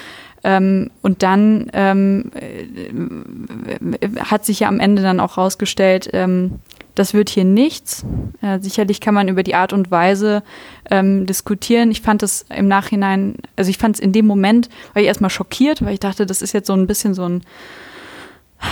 Ähm, 0.44 0.90
und 1.00 1.22
dann 1.22 1.70
ähm, 1.72 2.30
äh, 2.34 4.08
hat 4.20 4.44
sich 4.44 4.60
ja 4.60 4.68
am 4.68 4.78
Ende 4.78 5.02
dann 5.02 5.18
auch 5.18 5.38
rausgestellt, 5.38 6.10
ähm, 6.12 6.60
das 6.94 7.14
wird 7.14 7.28
hier 7.28 7.44
nichts. 7.44 8.04
Äh, 8.40 8.60
sicherlich 8.60 9.00
kann 9.00 9.14
man 9.14 9.28
über 9.28 9.42
die 9.42 9.54
Art 9.54 9.72
und 9.72 9.90
Weise 9.90 10.42
ähm, 10.90 11.26
diskutieren. 11.26 11.90
Ich 11.90 12.02
fand 12.02 12.22
es 12.22 12.46
im 12.54 12.68
Nachhinein, 12.68 13.36
also 13.56 13.70
ich 13.70 13.78
fand 13.78 13.96
es 13.96 14.00
in 14.00 14.12
dem 14.12 14.26
Moment, 14.26 14.68
war 14.92 15.02
ich 15.02 15.08
erstmal 15.08 15.30
schockiert, 15.30 15.82
weil 15.84 15.94
ich 15.94 16.00
dachte, 16.00 16.26
das 16.26 16.42
ist 16.42 16.52
jetzt 16.52 16.66
so 16.66 16.74
ein 16.74 16.86
bisschen 16.86 17.14
so 17.14 17.28
ein 17.28 17.42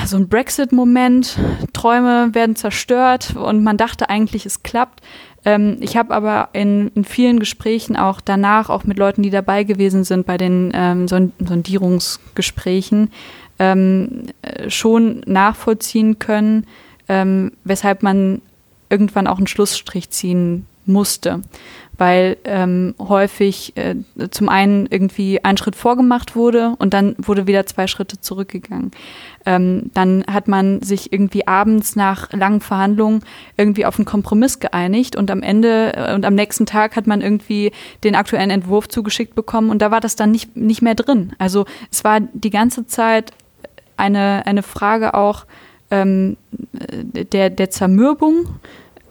so 0.07 0.17
ein 0.17 0.29
Brexit-Moment, 0.29 1.39
Träume 1.75 2.35
werden 2.35 2.57
zerstört 2.57 3.37
und 3.37 3.63
man 3.63 3.77
dachte 3.77 4.09
eigentlich, 4.09 4.47
es 4.47 4.63
klappt. 4.63 5.03
Ähm, 5.45 5.79
ich 5.81 5.97
habe 5.97 6.15
aber 6.15 6.51
in, 6.53 6.89
in, 6.95 7.05
vielen 7.05 7.41
Gesprächen 7.41 7.97
auch 7.97 8.21
danach, 8.21 8.71
auch 8.71 8.85
mit 8.85 8.99
Leuten, 8.99 9.23
die 9.23 9.31
dabei 9.31 9.65
gewesen 9.65 10.05
sind 10.05 10.27
bei 10.27 10.37
den 10.37 10.73
ähm, 10.75 11.09
Sondierungsgesprächen, 11.09 13.11
ähm, 13.59 14.27
äh, 14.43 14.71
schon 14.71 15.23
nachvollziehen 15.27 16.19
können, 16.19 16.67
ähm, 17.09 17.53
weshalb 17.65 18.03
man 18.03 18.41
irgendwann 18.89 19.27
auch 19.27 19.39
einen 19.39 19.47
Schlussstrich 19.47 20.11
ziehen 20.11 20.67
musste 20.85 21.41
weil 22.03 22.37
ähm, 22.45 22.97
häufig 22.99 23.77
äh, 23.77 23.95
zum 24.31 24.49
einen 24.49 24.87
irgendwie 24.87 25.45
ein 25.45 25.57
Schritt 25.57 25.77
vorgemacht 25.77 26.35
wurde 26.35 26.75
und 26.79 26.95
dann 26.95 27.15
wurde 27.19 27.47
wieder 27.47 27.65
zwei 27.67 27.87
Schritte 27.87 28.21
zurückgegangen. 28.21 28.91
Ähm, 29.45 29.91
dann 29.95 30.25
hat 30.31 30.49
man 30.49 30.83
sich 30.83 31.13
irgendwie 31.13 31.47
abends 31.47 31.97
nach 31.97 32.33
langen 32.33 32.61
Verhandlungen 32.61 33.25
irgendwie 33.57 33.87
auf 33.87 33.99
einen 33.99 34.05
Kompromiss 34.05 34.61
geeinigt 34.61 35.17
und 35.17 35.31
am 35.31 35.43
Ende 35.43 35.95
äh, 35.97 36.15
und 36.15 36.25
am 36.25 36.35
nächsten 36.35 36.67
Tag 36.67 36.97
hat 36.97 37.07
man 37.07 37.21
irgendwie 37.21 37.73
den 38.05 38.15
aktuellen 38.15 38.51
Entwurf 38.51 38.89
zugeschickt 38.89 39.35
bekommen 39.35 39.71
und 39.71 39.83
da 39.83 39.91
war 39.91 40.01
das 40.01 40.17
dann 40.17 40.31
nicht, 40.31 40.57
nicht 40.57 40.83
mehr 40.83 40.95
drin. 40.95 41.33
Also 41.39 41.65
es 41.91 42.05
war 42.05 42.21
die 42.21 42.51
ganze 42.51 42.87
Zeit 42.87 43.33
eine, 43.97 44.47
eine 44.47 44.63
Frage 44.63 45.15
auch 45.15 45.47
ähm, 45.91 46.37
der, 46.53 47.51
der 47.51 47.71
Zermürbung 47.71 48.47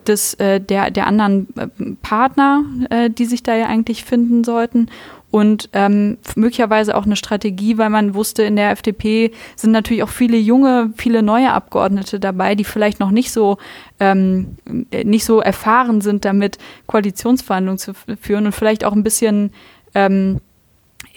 des, 0.08 0.34
äh, 0.36 0.60
der, 0.60 0.92
der 0.92 1.08
anderen 1.08 1.48
äh, 1.56 1.68
Partner, 2.02 2.64
äh, 2.90 3.10
die 3.10 3.26
sich 3.26 3.44
da 3.44 3.56
ja 3.56 3.68
eigentlich 3.68 4.04
finden 4.04 4.44
sollten. 4.44 4.90
Und 5.32 5.70
ähm, 5.72 6.18
möglicherweise 6.36 6.96
auch 6.96 7.06
eine 7.06 7.16
Strategie, 7.16 7.78
weil 7.78 7.90
man 7.90 8.14
wusste, 8.14 8.44
in 8.44 8.58
der 8.58 8.72
FDP 8.72 9.32
sind 9.56 9.72
natürlich 9.72 10.04
auch 10.04 10.10
viele 10.10 10.38
junge, 10.38 10.92
viele 10.98 11.24
neue 11.24 11.54
Abgeordnete 11.54 12.20
dabei, 12.20 12.56
die 12.56 12.66
vielleicht 12.66 13.00
noch 13.00 13.12
nicht 13.12 13.32
so 13.32 13.58
ähm, 14.02 14.58
nicht 15.04 15.24
so 15.24 15.40
erfahren 15.40 16.02
sind, 16.02 16.26
damit 16.26 16.58
Koalitionsverhandlungen 16.88 17.80
zu 17.80 17.94
führen 18.20 18.46
und 18.46 18.52
vielleicht 18.52 18.84
auch 18.84 18.94
ein 18.94 19.04
bisschen 19.04 19.52
ähm, 19.96 20.42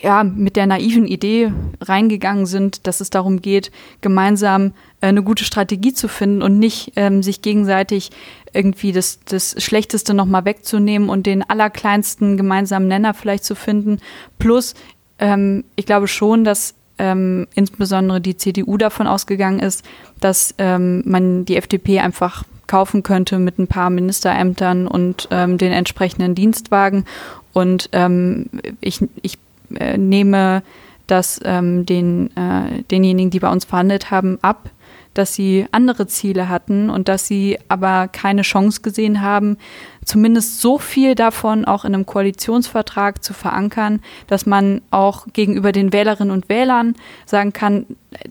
ja, 0.01 0.23
mit 0.23 0.57
der 0.57 0.67
naiven 0.67 1.07
Idee 1.07 1.53
reingegangen 1.81 2.47
sind, 2.47 2.87
dass 2.87 3.01
es 3.01 3.11
darum 3.11 3.41
geht, 3.41 3.71
gemeinsam 4.01 4.73
äh, 5.01 5.07
eine 5.07 5.23
gute 5.23 5.45
Strategie 5.45 5.93
zu 5.93 6.09
finden 6.09 6.43
und 6.43 6.59
nicht 6.59 6.93
ähm, 6.97 7.23
sich 7.23 7.43
gegenseitig 7.43 8.11
irgendwie 8.55 8.93
das, 8.93 9.21
das 9.25 9.63
Schlechteste 9.63 10.15
nochmal 10.15 10.45
wegzunehmen 10.45 11.09
und 11.09 11.27
den 11.27 11.49
allerkleinsten 11.49 12.37
gemeinsamen 12.37 12.89
Nenner 12.89 13.15
vielleicht 13.15 13.45
zu 13.45 13.55
finden. 13.55 14.01
Plus, 14.39 14.75
ähm, 15.19 15.65
ich 15.77 15.87
glaube 15.87 16.09
schon, 16.09 16.45
dass 16.45 16.75
ähm, 16.99 17.47
insbesondere 17.55 18.21
die 18.21 18.37
CDU 18.37 18.77
davon 18.77 19.07
ausgegangen 19.07 19.61
ist, 19.61 19.85
dass 20.21 20.55
ähm, 20.59 21.03
man 21.07 21.45
die 21.45 21.57
FDP 21.57 22.01
einfach 22.01 22.45
kaufen 22.67 23.03
könnte 23.03 23.39
mit 23.39 23.59
ein 23.59 23.67
paar 23.67 23.91
Ministerämtern 23.91 24.87
und 24.87 25.29
ähm, 25.31 25.59
den 25.59 25.73
entsprechenden 25.73 26.35
Dienstwagen. 26.35 27.05
Und 27.53 27.89
ähm, 27.93 28.47
ich, 28.81 29.01
ich 29.23 29.39
äh, 29.75 29.99
nehme 29.99 30.63
das 31.07 31.41
ähm, 31.45 31.85
den, 31.85 32.35
äh, 32.37 32.83
denjenigen, 32.91 33.31
die 33.31 33.41
bei 33.41 33.51
uns 33.51 33.65
verhandelt 33.65 34.11
haben, 34.11 34.39
ab, 34.41 34.71
dass 35.15 35.35
sie 35.35 35.67
andere 35.71 36.07
Ziele 36.07 36.49
hatten 36.49 36.91
und 36.91 37.09
dass 37.09 37.27
sie 37.27 37.59
aber 37.69 38.09
keine 38.09 38.43
Chance 38.43 38.83
gesehen 38.83 39.21
haben, 39.21 39.57
zumindest 40.05 40.61
so 40.61 40.79
viel 40.79 41.15
davon 41.15 41.65
auch 41.65 41.85
in 41.85 41.95
einem 41.95 42.07
Koalitionsvertrag 42.07 43.23
zu 43.23 43.33
verankern, 43.35 44.01
dass 44.27 44.47
man 44.47 44.83
auch 44.91 45.27
gegenüber 45.33 45.73
den 45.73 45.93
Wählerinnen 45.93 46.33
und 46.33 46.49
Wählern 46.49 46.95
sagen 47.27 47.53
kann, 47.53 47.87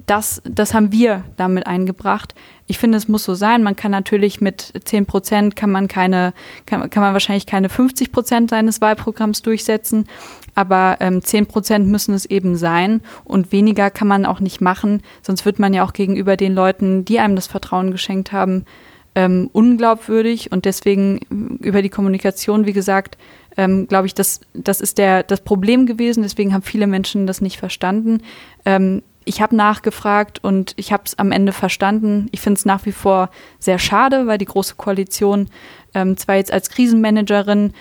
das, 0.06 0.42
das 0.46 0.74
haben 0.74 0.92
wir 0.92 1.24
damit 1.38 1.68
eingebracht. 1.68 2.36
Ich 2.68 2.78
finde, 2.78 2.98
es 2.98 3.08
muss 3.08 3.26
so 3.26 3.34
sein. 3.34 3.64
Man 3.64 3.76
kann 3.76 3.92
natürlich 3.92 4.40
mit 4.40 4.74
10 4.86 5.06
Prozent 5.06 5.56
kann 5.56 5.70
man 5.70 5.88
keine, 5.88 6.34
kann, 6.66 6.90
kann 6.90 7.04
man 7.04 7.14
wahrscheinlich 7.14 7.46
keine 7.46 7.70
50 7.70 8.12
Prozent 8.12 8.50
seines 8.50 8.80
Wahlprogramms 8.80 9.42
durchsetzen. 9.42 10.08
Aber 10.56 10.98
ähm, 11.00 11.22
10 11.22 11.48
Prozent 11.48 11.88
müssen 11.88 12.14
es 12.14 12.26
eben 12.26 12.56
sein 12.56 13.02
und 13.26 13.52
weniger 13.52 13.90
kann 13.90 14.08
man 14.08 14.26
auch 14.26 14.40
nicht 14.40 14.62
machen. 14.62 15.02
Sonst 15.22 15.46
wird 15.46 15.60
man 15.60 15.74
ja 15.74 15.84
auch 15.84 15.94
gegenüber 15.94 16.38
den 16.38 16.54
Leuten, 16.54 17.06
die 17.06 17.20
einem 17.20 17.36
das 17.36 17.48
Vertrauen 17.48 17.92
geschenkt 17.92 18.32
haben, 18.32 18.66
ähm, 19.16 19.50
unglaubwürdig. 19.52 20.52
Und 20.52 20.66
deswegen 20.66 21.18
äh, 21.18 21.68
über 21.68 21.82
die 21.82 21.90
Kommunikation, 21.90 22.66
wie 22.66 22.74
gesagt, 22.74 23.18
ähm, 23.58 23.88
glaube 23.88 24.08
ich, 24.08 24.14
das, 24.14 24.42
das 24.54 24.82
ist 24.82 24.98
der, 24.98 25.24
das 25.24 25.42
Problem 25.42 25.86
gewesen. 25.86 26.24
Deswegen 26.24 26.54
haben 26.54 26.64
viele 26.64 26.88
Menschen 26.88 27.28
das 27.28 27.42
nicht 27.42 27.58
verstanden. 27.58 28.22
Ähm, 28.66 29.04
ich 29.26 29.42
habe 29.42 29.56
nachgefragt 29.56 30.44
und 30.44 30.74
ich 30.76 30.92
habe 30.92 31.04
es 31.06 31.18
am 31.18 31.32
Ende 31.32 31.54
verstanden. 31.54 32.28
Ich 32.32 32.42
finde 32.42 32.58
es 32.58 32.66
nach 32.66 32.86
wie 32.86 32.92
vor 32.92 33.30
sehr 33.60 33.80
schade, 33.80 34.28
weil 34.28 34.38
die 34.38 34.46
Große 34.46 34.76
Koalition 34.76 35.50
ähm, 35.94 36.18
zwar 36.18 36.36
jetzt 36.36 36.52
als 36.52 36.70
Krisenmanagerin 36.70 37.74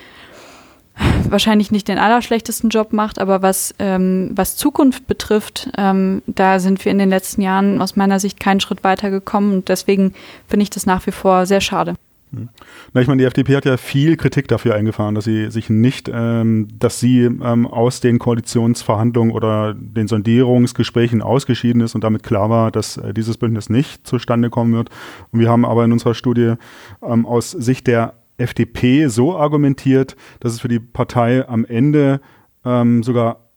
wahrscheinlich 1.28 1.70
nicht 1.70 1.88
den 1.88 1.98
allerschlechtesten 1.98 2.70
Job 2.70 2.92
macht, 2.92 3.18
aber 3.18 3.42
was, 3.42 3.74
ähm, 3.78 4.30
was 4.34 4.57
Zukunft 4.57 5.07
betrifft, 5.07 5.70
ähm, 5.76 6.22
da 6.26 6.59
sind 6.61 6.84
wir 6.84 6.92
in 6.92 6.98
den 6.98 7.09
letzten 7.09 7.42
Jahren 7.42 7.80
aus 7.80 7.96
meiner 7.96 8.20
Sicht 8.20 8.40
keinen 8.40 8.61
Schritt 8.61 8.84
weiter 8.84 9.11
gekommen 9.11 9.53
und 9.53 9.68
deswegen 9.68 10.14
finde 10.48 10.64
ich 10.64 10.70
das 10.70 10.86
nach 10.86 11.07
wie 11.07 11.12
vor 11.12 11.46
sehr 11.46 11.61
schade. 11.61 11.94
Hm. 12.32 12.48
Na, 12.92 13.00
ich 13.00 13.09
meine, 13.09 13.20
die 13.20 13.26
FDP 13.26 13.57
hat 13.57 13.64
ja 13.64 13.76
viel 13.76 14.16
Kritik 14.16 14.48
dafür 14.48 14.74
eingefahren, 14.74 15.14
dass 15.14 15.24
sie 15.24 15.50
sich 15.50 15.68
nicht, 15.68 16.11
ähm, 16.12 16.68
dass 16.78 16.98
sie 16.98 17.24
ähm, 17.24 17.66
aus 17.66 18.00
den 18.00 18.18
Koalitionsverhandlungen 18.18 19.34
oder 19.34 19.74
den 19.74 20.09
Sondierungsgesprächen 20.09 21.20
ausgeschieden 21.20 21.82
ist 21.82 21.94
und 21.94 22.03
damit 22.05 22.22
klar 22.22 22.48
war, 22.48 22.70
dass 22.70 22.96
äh, 22.96 23.12
dieses 23.12 23.36
Bündnis 23.36 23.68
nicht 23.68 24.07
zustande 24.07 24.48
kommen 24.48 24.72
wird. 24.72 24.88
Und 25.30 25.40
wir 25.40 25.50
haben 25.50 25.64
aber 25.64 25.84
in 25.84 25.92
unserer 25.92 26.14
Studie 26.14 26.55
ähm, 27.03 27.26
aus 27.26 27.50
Sicht 27.50 27.86
der 27.86 28.14
FDP 28.37 29.09
so 29.09 29.37
argumentiert, 29.37 30.16
dass 30.41 30.53
es 30.53 30.61
für 30.61 30.68
die 30.68 30.80
Partei 30.80 31.47
am 31.49 31.64
Ende 31.64 32.20
ähm, 32.64 33.03
sogar 33.03 33.51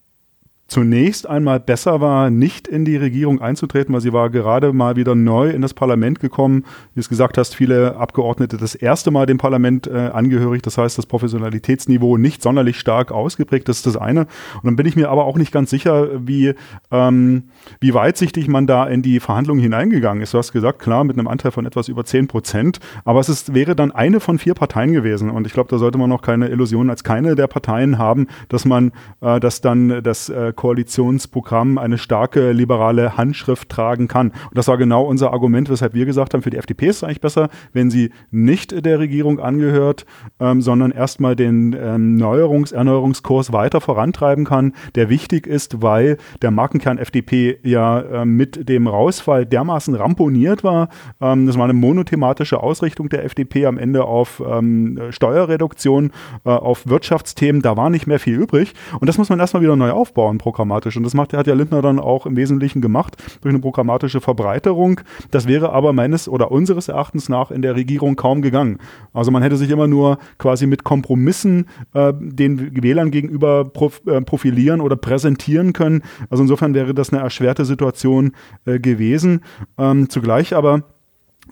zunächst 0.67 1.29
einmal 1.29 1.59
besser 1.59 2.01
war, 2.01 2.31
nicht 2.31 2.67
in 2.67 2.85
die 2.85 2.97
Regierung 2.97 3.39
einzutreten, 3.39 3.93
weil 3.93 4.01
sie 4.01 4.13
war 4.13 4.31
gerade 4.31 4.73
mal 4.73 4.95
wieder 4.95 5.13
neu 5.13 5.51
in 5.51 5.61
das 5.61 5.75
Parlament 5.75 6.19
gekommen. 6.19 6.63
Wie 6.93 6.95
du 6.95 7.01
es 7.01 7.09
gesagt 7.09 7.37
hast, 7.37 7.55
viele 7.55 7.97
Abgeordnete 7.97 8.57
das 8.57 8.73
erste 8.73 9.11
Mal 9.11 9.27
dem 9.27 9.37
Parlament 9.37 9.85
äh, 9.85 10.09
angehörig. 10.11 10.63
Das 10.63 10.79
heißt, 10.79 10.97
das 10.97 11.05
Professionalitätsniveau 11.05 12.17
nicht 12.17 12.41
sonderlich 12.41 12.79
stark 12.79 13.11
ausgeprägt. 13.11 13.69
Das 13.69 13.77
ist 13.77 13.85
das 13.85 13.95
eine. 13.95 14.21
Und 14.21 14.65
dann 14.65 14.75
bin 14.75 14.87
ich 14.87 14.95
mir 14.95 15.09
aber 15.09 15.25
auch 15.25 15.37
nicht 15.37 15.51
ganz 15.51 15.69
sicher, 15.69 16.09
wie, 16.25 16.55
ähm, 16.89 17.43
wie 17.79 17.93
weitsichtig 17.93 18.47
man 18.47 18.65
da 18.65 18.87
in 18.87 19.03
die 19.03 19.19
Verhandlungen 19.19 19.61
hineingegangen 19.61 20.23
ist. 20.23 20.33
Du 20.33 20.39
hast 20.39 20.51
gesagt, 20.51 20.79
klar, 20.79 21.03
mit 21.03 21.17
einem 21.17 21.27
Anteil 21.27 21.51
von 21.51 21.67
etwas 21.67 21.89
über 21.89 22.05
10 22.05 22.27
Prozent. 22.27 22.79
Aber 23.03 23.19
es 23.19 23.29
ist, 23.29 23.53
wäre 23.53 23.75
dann 23.75 23.91
eine 23.91 24.19
von 24.19 24.39
vier 24.39 24.55
Parteien 24.55 24.93
gewesen. 24.93 25.29
Und 25.29 25.45
ich 25.45 25.53
glaube, 25.53 25.69
da 25.69 25.77
sollte 25.77 25.99
man 25.99 26.09
noch 26.09 26.23
keine 26.23 26.49
Illusionen 26.49 26.89
als 26.89 27.03
keine 27.03 27.35
der 27.35 27.47
Parteien 27.47 27.99
haben, 27.99 28.25
dass 28.49 28.65
man, 28.65 28.93
äh, 29.21 29.39
dass 29.39 29.61
dann 29.61 30.01
das 30.01 30.29
äh, 30.29 30.53
Koalitionsprogramm 30.55 31.77
eine 31.77 31.97
starke 31.97 32.51
liberale 32.51 33.17
Handschrift 33.17 33.69
tragen 33.69 34.07
kann. 34.07 34.29
Und 34.29 34.57
das 34.57 34.67
war 34.67 34.77
genau 34.77 35.03
unser 35.03 35.31
Argument, 35.31 35.69
weshalb 35.69 35.93
wir 35.93 36.05
gesagt 36.05 36.33
haben, 36.33 36.41
für 36.41 36.49
die 36.49 36.57
FDP 36.57 36.87
ist 36.87 36.97
es 36.97 37.03
eigentlich 37.03 37.21
besser, 37.21 37.49
wenn 37.73 37.89
sie 37.89 38.11
nicht 38.31 38.85
der 38.85 38.99
Regierung 38.99 39.39
angehört, 39.39 40.05
ähm, 40.39 40.61
sondern 40.61 40.91
erstmal 40.91 41.35
den 41.35 41.75
ähm, 41.79 42.17
Neuerungs-, 42.17 42.73
Erneuerungskurs 42.73 43.51
weiter 43.51 43.81
vorantreiben 43.81 44.45
kann, 44.45 44.73
der 44.95 45.09
wichtig 45.09 45.47
ist, 45.47 45.81
weil 45.81 46.17
der 46.41 46.51
Markenkern 46.51 46.97
FDP 46.97 47.59
ja 47.63 47.99
äh, 47.99 48.25
mit 48.25 48.69
dem 48.69 48.87
Rausfall 48.87 49.45
dermaßen 49.45 49.95
ramponiert 49.95 50.63
war. 50.63 50.89
Ähm, 51.21 51.45
das 51.45 51.57
war 51.57 51.65
eine 51.65 51.73
monothematische 51.73 52.61
Ausrichtung 52.61 53.09
der 53.09 53.25
FDP 53.25 53.65
am 53.65 53.77
Ende 53.77 54.05
auf 54.05 54.41
ähm, 54.45 54.99
Steuerreduktion, 55.09 56.11
äh, 56.45 56.49
auf 56.49 56.87
Wirtschaftsthemen. 56.87 57.61
Da 57.61 57.77
war 57.77 57.89
nicht 57.89 58.07
mehr 58.07 58.19
viel 58.19 58.35
übrig. 58.35 58.73
Und 58.99 59.07
das 59.07 59.17
muss 59.17 59.29
man 59.29 59.39
erstmal 59.39 59.63
wieder 59.63 59.75
neu 59.75 59.91
aufbauen 59.91 60.37
programmatisch. 60.45 60.95
Und 60.95 61.01
das 61.01 61.15
macht, 61.15 61.33
hat 61.33 61.47
ja 61.47 61.55
Lindner 61.55 61.81
dann 61.81 61.97
auch 61.97 62.27
im 62.27 62.35
Wesentlichen 62.35 62.79
gemacht 62.79 63.17
durch 63.41 63.51
eine 63.51 63.59
programmatische 63.59 64.21
Verbreiterung. 64.21 65.01
Das 65.31 65.47
wäre 65.47 65.71
aber 65.71 65.91
meines 65.91 66.29
oder 66.29 66.51
unseres 66.51 66.87
Erachtens 66.87 67.29
nach 67.29 67.49
in 67.49 67.63
der 67.63 67.75
Regierung 67.75 68.15
kaum 68.15 68.43
gegangen. 68.43 68.77
Also 69.11 69.31
man 69.31 69.41
hätte 69.41 69.57
sich 69.57 69.71
immer 69.71 69.87
nur 69.87 70.19
quasi 70.37 70.67
mit 70.67 70.83
Kompromissen 70.83 71.65
äh, 71.95 72.13
den 72.15 72.83
Wählern 72.83 73.09
gegenüber 73.09 73.65
prof, 73.65 74.03
äh, 74.05 74.21
profilieren 74.21 74.81
oder 74.81 74.95
präsentieren 74.95 75.73
können. 75.73 76.03
Also 76.29 76.43
insofern 76.43 76.75
wäre 76.75 76.93
das 76.93 77.11
eine 77.11 77.23
erschwerte 77.23 77.65
Situation 77.65 78.33
äh, 78.65 78.77
gewesen. 78.77 79.41
Ähm, 79.79 80.11
zugleich 80.11 80.53
aber 80.55 80.83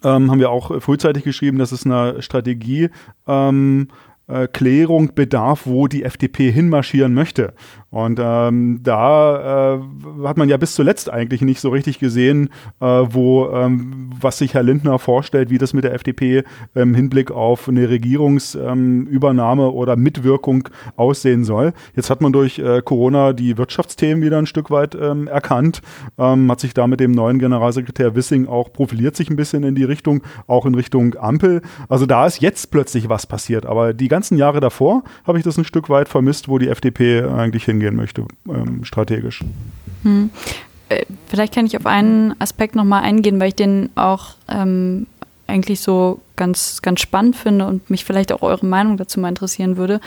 ähm, 0.04 0.30
haben 0.30 0.40
wir 0.40 0.52
auch 0.52 0.84
frühzeitig 0.84 1.24
geschrieben, 1.24 1.58
dass 1.58 1.72
es 1.72 1.84
eine 1.84 2.22
Strategie 2.22 2.90
ähm, 3.28 3.88
äh, 4.28 4.48
Klärung 4.48 5.16
bedarf, 5.16 5.66
wo 5.66 5.88
die 5.88 6.04
FDP 6.04 6.50
hinmarschieren 6.52 7.14
möchte. 7.14 7.54
Und 7.94 8.20
ähm, 8.20 8.80
da 8.82 9.76
äh, 9.76 9.80
hat 10.24 10.38
man 10.38 10.50
ja 10.50 10.58
bis 10.58 10.74
zuletzt 10.74 11.14
eigentlich 11.14 11.42
nicht 11.42 11.62
so 11.62 11.70
richtig 11.70 12.00
gesehen, 12.00 12.50
äh, 12.80 12.86
wo 12.86 13.52
ähm, 13.52 14.10
was 14.20 14.40
sich 14.40 14.56
Herr 14.56 14.64
Lindner 14.64 14.98
vorstellt, 14.98 15.52
wie 15.52 15.60
das 15.60 15.74
mit 15.74 15.84
der 15.84 15.94
FDP 15.94 16.44
im 16.74 16.96
Hinblick 16.96 17.30
auf 17.30 17.70
eine 17.70 17.88
Regierungsübernahme 17.88 19.64
ähm, 19.66 19.70
oder 19.70 19.96
Mitwirkung 19.96 20.70
aussehen 20.96 21.44
soll. 21.44 21.74
Jetzt 21.96 22.10
hat 22.10 22.20
man 22.20 22.34
durch 22.34 22.58
äh, 22.58 22.82
Corona 22.84 23.32
die 23.32 23.60
Wirtschaftsthemen 23.60 24.24
wieder 24.24 24.40
ein 24.40 24.48
Stück 24.48 24.72
weit 24.72 24.96
ähm, 25.00 25.28
erkannt, 25.28 25.84
ähm, 26.18 26.50
hat 26.50 26.62
sich 26.62 26.74
da 26.74 26.88
mit 26.88 27.00
dem 27.00 27.12
neuen 27.12 27.38
Generalsekretär 27.38 28.16
Wissing 28.16 28.48
auch 28.48 28.74
profiliert 28.74 29.16
sich 29.16 29.30
ein 29.30 29.36
bisschen 29.36 29.62
in 29.62 29.76
die 29.76 29.84
Richtung, 29.84 30.24
auch 30.48 30.66
in 30.66 30.74
Richtung 30.74 31.14
Ampel. 31.20 31.62
Also 31.90 32.08
da 32.08 32.26
ist 32.26 32.42
jetzt 32.42 32.72
plötzlich 32.72 33.08
was 33.08 33.28
passiert. 33.28 33.68
Aber 33.68 33.94
die 33.94 34.08
ganzen 34.08 34.40
Jahre 34.40 34.62
davor 34.62 35.04
habe 35.28 35.38
ich 35.38 35.44
das 35.44 35.60
ein 35.60 35.64
Stück 35.64 35.90
weit 35.90 36.10
vermisst, 36.10 36.50
wo 36.50 36.58
die 36.58 36.70
FDP 36.70 37.22
eigentlich 37.22 37.66
hingeht 37.66 37.83
angehen 37.84 37.96
möchte, 37.96 38.26
ähm, 38.48 38.86
strategisch. 38.86 39.44
Hm. 40.04 40.30
Äh, 40.90 41.06
vielleicht 41.28 41.54
kann 41.54 41.66
ich 41.66 41.78
auf 41.78 41.86
einen 41.86 42.40
Aspekt 42.40 42.76
nochmal 42.76 43.04
eingehen, 43.04 43.40
weil 43.40 43.50
ich 43.50 43.56
den 43.56 43.90
auch 43.96 44.36
ähm, 44.48 45.08
eigentlich 45.48 45.82
so 45.82 46.22
ganz, 46.36 46.82
ganz 46.82 47.02
spannend 47.02 47.36
finde 47.36 47.68
und 47.68 47.90
mich 47.90 48.06
vielleicht 48.06 48.32
auch 48.32 48.42
eure 48.42 48.66
Meinung 48.66 48.98
dazu 48.98 49.20
mal 49.20 49.30
interessieren 49.30 49.78
würde. 49.78 50.00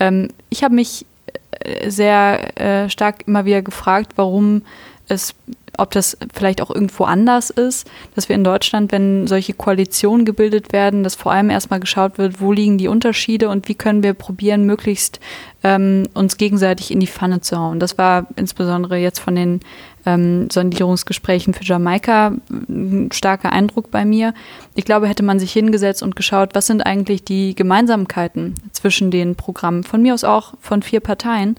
Ähm, 0.00 0.28
ich 0.48 0.64
habe 0.64 0.74
mich 0.74 1.04
äh, 1.52 1.90
sehr 1.90 2.58
äh, 2.58 2.88
stark 2.88 3.26
immer 3.26 3.44
wieder 3.44 3.62
gefragt, 3.62 4.12
warum 4.16 4.62
es 5.08 5.34
ob 5.78 5.92
das 5.92 6.18
vielleicht 6.34 6.60
auch 6.60 6.70
irgendwo 6.74 7.04
anders 7.04 7.50
ist, 7.50 7.88
dass 8.14 8.28
wir 8.28 8.34
in 8.34 8.44
Deutschland, 8.44 8.90
wenn 8.90 9.26
solche 9.28 9.54
Koalitionen 9.54 10.26
gebildet 10.26 10.72
werden, 10.72 11.04
dass 11.04 11.14
vor 11.14 11.32
allem 11.32 11.50
erstmal 11.50 11.78
geschaut 11.78 12.18
wird, 12.18 12.40
wo 12.40 12.52
liegen 12.52 12.78
die 12.78 12.88
Unterschiede 12.88 13.48
und 13.48 13.68
wie 13.68 13.76
können 13.76 14.02
wir 14.02 14.14
probieren, 14.14 14.66
möglichst 14.66 15.20
ähm, 15.62 16.08
uns 16.14 16.36
gegenseitig 16.36 16.90
in 16.90 17.00
die 17.00 17.06
Pfanne 17.06 17.40
zu 17.40 17.58
hauen. 17.58 17.78
Das 17.78 17.96
war 17.96 18.26
insbesondere 18.36 18.96
jetzt 18.96 19.20
von 19.20 19.36
den 19.36 19.60
ähm, 20.04 20.48
Sondierungsgesprächen 20.50 21.54
für 21.54 21.64
Jamaika 21.64 22.32
ein 22.50 23.10
starker 23.12 23.52
Eindruck 23.52 23.90
bei 23.90 24.04
mir. 24.04 24.34
Ich 24.74 24.84
glaube, 24.84 25.08
hätte 25.08 25.22
man 25.22 25.38
sich 25.38 25.52
hingesetzt 25.52 26.02
und 26.02 26.16
geschaut, 26.16 26.50
was 26.54 26.66
sind 26.66 26.82
eigentlich 26.82 27.24
die 27.24 27.54
Gemeinsamkeiten 27.54 28.54
zwischen 28.72 29.10
den 29.10 29.36
Programmen, 29.36 29.84
von 29.84 30.02
mir 30.02 30.14
aus 30.14 30.24
auch 30.24 30.54
von 30.60 30.82
vier 30.82 31.00
Parteien, 31.00 31.56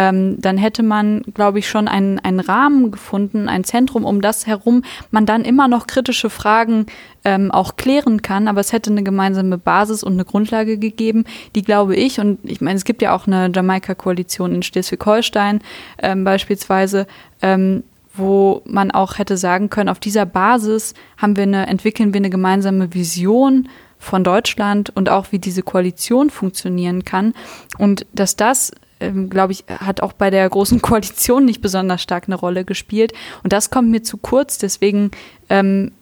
ähm, 0.00 0.40
dann 0.40 0.56
hätte 0.56 0.82
man, 0.82 1.20
glaube 1.34 1.58
ich, 1.58 1.68
schon 1.68 1.86
einen, 1.86 2.18
einen 2.20 2.40
Rahmen 2.40 2.90
gefunden, 2.90 3.50
ein 3.50 3.64
Zentrum, 3.64 4.06
um 4.06 4.22
das 4.22 4.46
herum 4.46 4.82
man 5.10 5.26
dann 5.26 5.44
immer 5.44 5.68
noch 5.68 5.86
kritische 5.86 6.30
Fragen 6.30 6.86
ähm, 7.22 7.50
auch 7.50 7.76
klären 7.76 8.22
kann, 8.22 8.48
aber 8.48 8.60
es 8.60 8.72
hätte 8.72 8.90
eine 8.90 9.02
gemeinsame 9.02 9.58
Basis 9.58 10.02
und 10.02 10.14
eine 10.14 10.24
Grundlage 10.24 10.78
gegeben, 10.78 11.24
die 11.54 11.60
glaube 11.60 11.96
ich, 11.96 12.18
und 12.18 12.38
ich 12.44 12.62
meine, 12.62 12.78
es 12.78 12.84
gibt 12.84 13.02
ja 13.02 13.14
auch 13.14 13.26
eine 13.26 13.52
Jamaika-Koalition 13.54 14.54
in 14.54 14.62
Schleswig-Holstein 14.62 15.60
ähm, 15.98 16.24
beispielsweise, 16.24 17.06
ähm, 17.42 17.84
wo 18.14 18.62
man 18.64 18.92
auch 18.92 19.18
hätte 19.18 19.36
sagen 19.36 19.68
können, 19.68 19.90
auf 19.90 20.00
dieser 20.00 20.24
Basis 20.24 20.94
haben 21.18 21.36
wir 21.36 21.42
eine, 21.42 21.66
entwickeln 21.66 22.14
wir 22.14 22.20
eine 22.20 22.30
gemeinsame 22.30 22.94
Vision 22.94 23.68
von 23.98 24.24
Deutschland 24.24 24.88
und 24.96 25.10
auch 25.10 25.26
wie 25.30 25.38
diese 25.38 25.62
Koalition 25.62 26.30
funktionieren 26.30 27.04
kann. 27.04 27.34
Und 27.76 28.06
dass 28.14 28.34
das 28.34 28.72
ähm, 29.00 29.30
glaube 29.30 29.52
ich, 29.52 29.64
hat 29.68 30.02
auch 30.02 30.12
bei 30.12 30.30
der 30.30 30.48
großen 30.48 30.80
Koalition 30.82 31.44
nicht 31.44 31.60
besonders 31.60 32.02
stark 32.02 32.24
eine 32.26 32.36
Rolle 32.36 32.64
gespielt. 32.64 33.12
Und 33.42 33.52
das 33.52 33.70
kommt 33.70 33.90
mir 33.90 34.02
zu 34.02 34.16
kurz. 34.16 34.58
Deswegen, 34.58 35.10
ähm, 35.48 35.92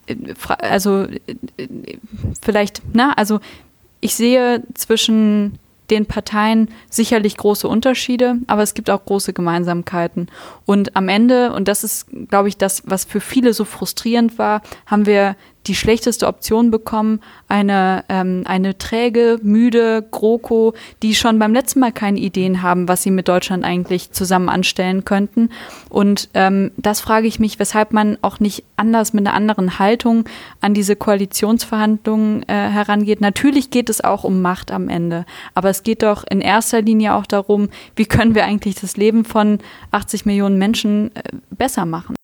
also 0.46 1.06
vielleicht, 2.40 2.82
na, 2.92 3.12
also 3.12 3.40
ich 4.00 4.14
sehe 4.14 4.62
zwischen 4.74 5.58
den 5.90 6.06
Parteien 6.06 6.68
sicherlich 6.90 7.36
große 7.36 7.66
Unterschiede, 7.66 8.36
aber 8.46 8.62
es 8.62 8.74
gibt 8.74 8.90
auch 8.90 9.04
große 9.04 9.32
Gemeinsamkeiten. 9.32 10.28
Und 10.66 10.96
am 10.96 11.08
Ende, 11.08 11.52
und 11.54 11.66
das 11.66 11.82
ist, 11.82 12.06
glaube 12.28 12.48
ich, 12.48 12.58
das, 12.58 12.82
was 12.84 13.04
für 13.04 13.20
viele 13.20 13.54
so 13.54 13.64
frustrierend 13.64 14.38
war, 14.38 14.62
haben 14.86 15.06
wir 15.06 15.34
die 15.68 15.74
schlechteste 15.74 16.26
Option 16.26 16.70
bekommen, 16.70 17.20
eine, 17.46 18.04
ähm, 18.08 18.42
eine 18.46 18.78
träge, 18.78 19.38
müde 19.42 20.06
GroKo, 20.10 20.74
die 21.02 21.14
schon 21.14 21.38
beim 21.38 21.52
letzten 21.52 21.80
Mal 21.80 21.92
keine 21.92 22.18
Ideen 22.18 22.62
haben, 22.62 22.88
was 22.88 23.02
sie 23.02 23.10
mit 23.10 23.28
Deutschland 23.28 23.64
eigentlich 23.64 24.12
zusammen 24.12 24.48
anstellen 24.48 25.04
könnten. 25.04 25.50
Und 25.88 26.30
ähm, 26.34 26.72
das 26.76 27.00
frage 27.00 27.26
ich 27.26 27.38
mich, 27.38 27.58
weshalb 27.58 27.92
man 27.92 28.18
auch 28.22 28.40
nicht 28.40 28.64
anders 28.76 29.12
mit 29.12 29.26
einer 29.26 29.36
anderen 29.36 29.78
Haltung 29.78 30.24
an 30.60 30.74
diese 30.74 30.96
Koalitionsverhandlungen 30.96 32.48
äh, 32.48 32.52
herangeht. 32.52 33.20
Natürlich 33.20 33.70
geht 33.70 33.90
es 33.90 34.02
auch 34.02 34.24
um 34.24 34.42
Macht 34.42 34.72
am 34.72 34.88
Ende, 34.88 35.26
aber 35.54 35.68
es 35.68 35.82
geht 35.82 36.02
doch 36.02 36.24
in 36.28 36.40
erster 36.40 36.82
Linie 36.82 37.14
auch 37.14 37.26
darum, 37.26 37.68
wie 37.94 38.06
können 38.06 38.34
wir 38.34 38.44
eigentlich 38.44 38.76
das 38.76 38.96
Leben 38.96 39.24
von 39.24 39.58
80 39.92 40.26
Millionen 40.26 40.58
Menschen 40.58 41.14
äh, 41.14 41.22
besser 41.50 41.84
machen. 41.84 42.17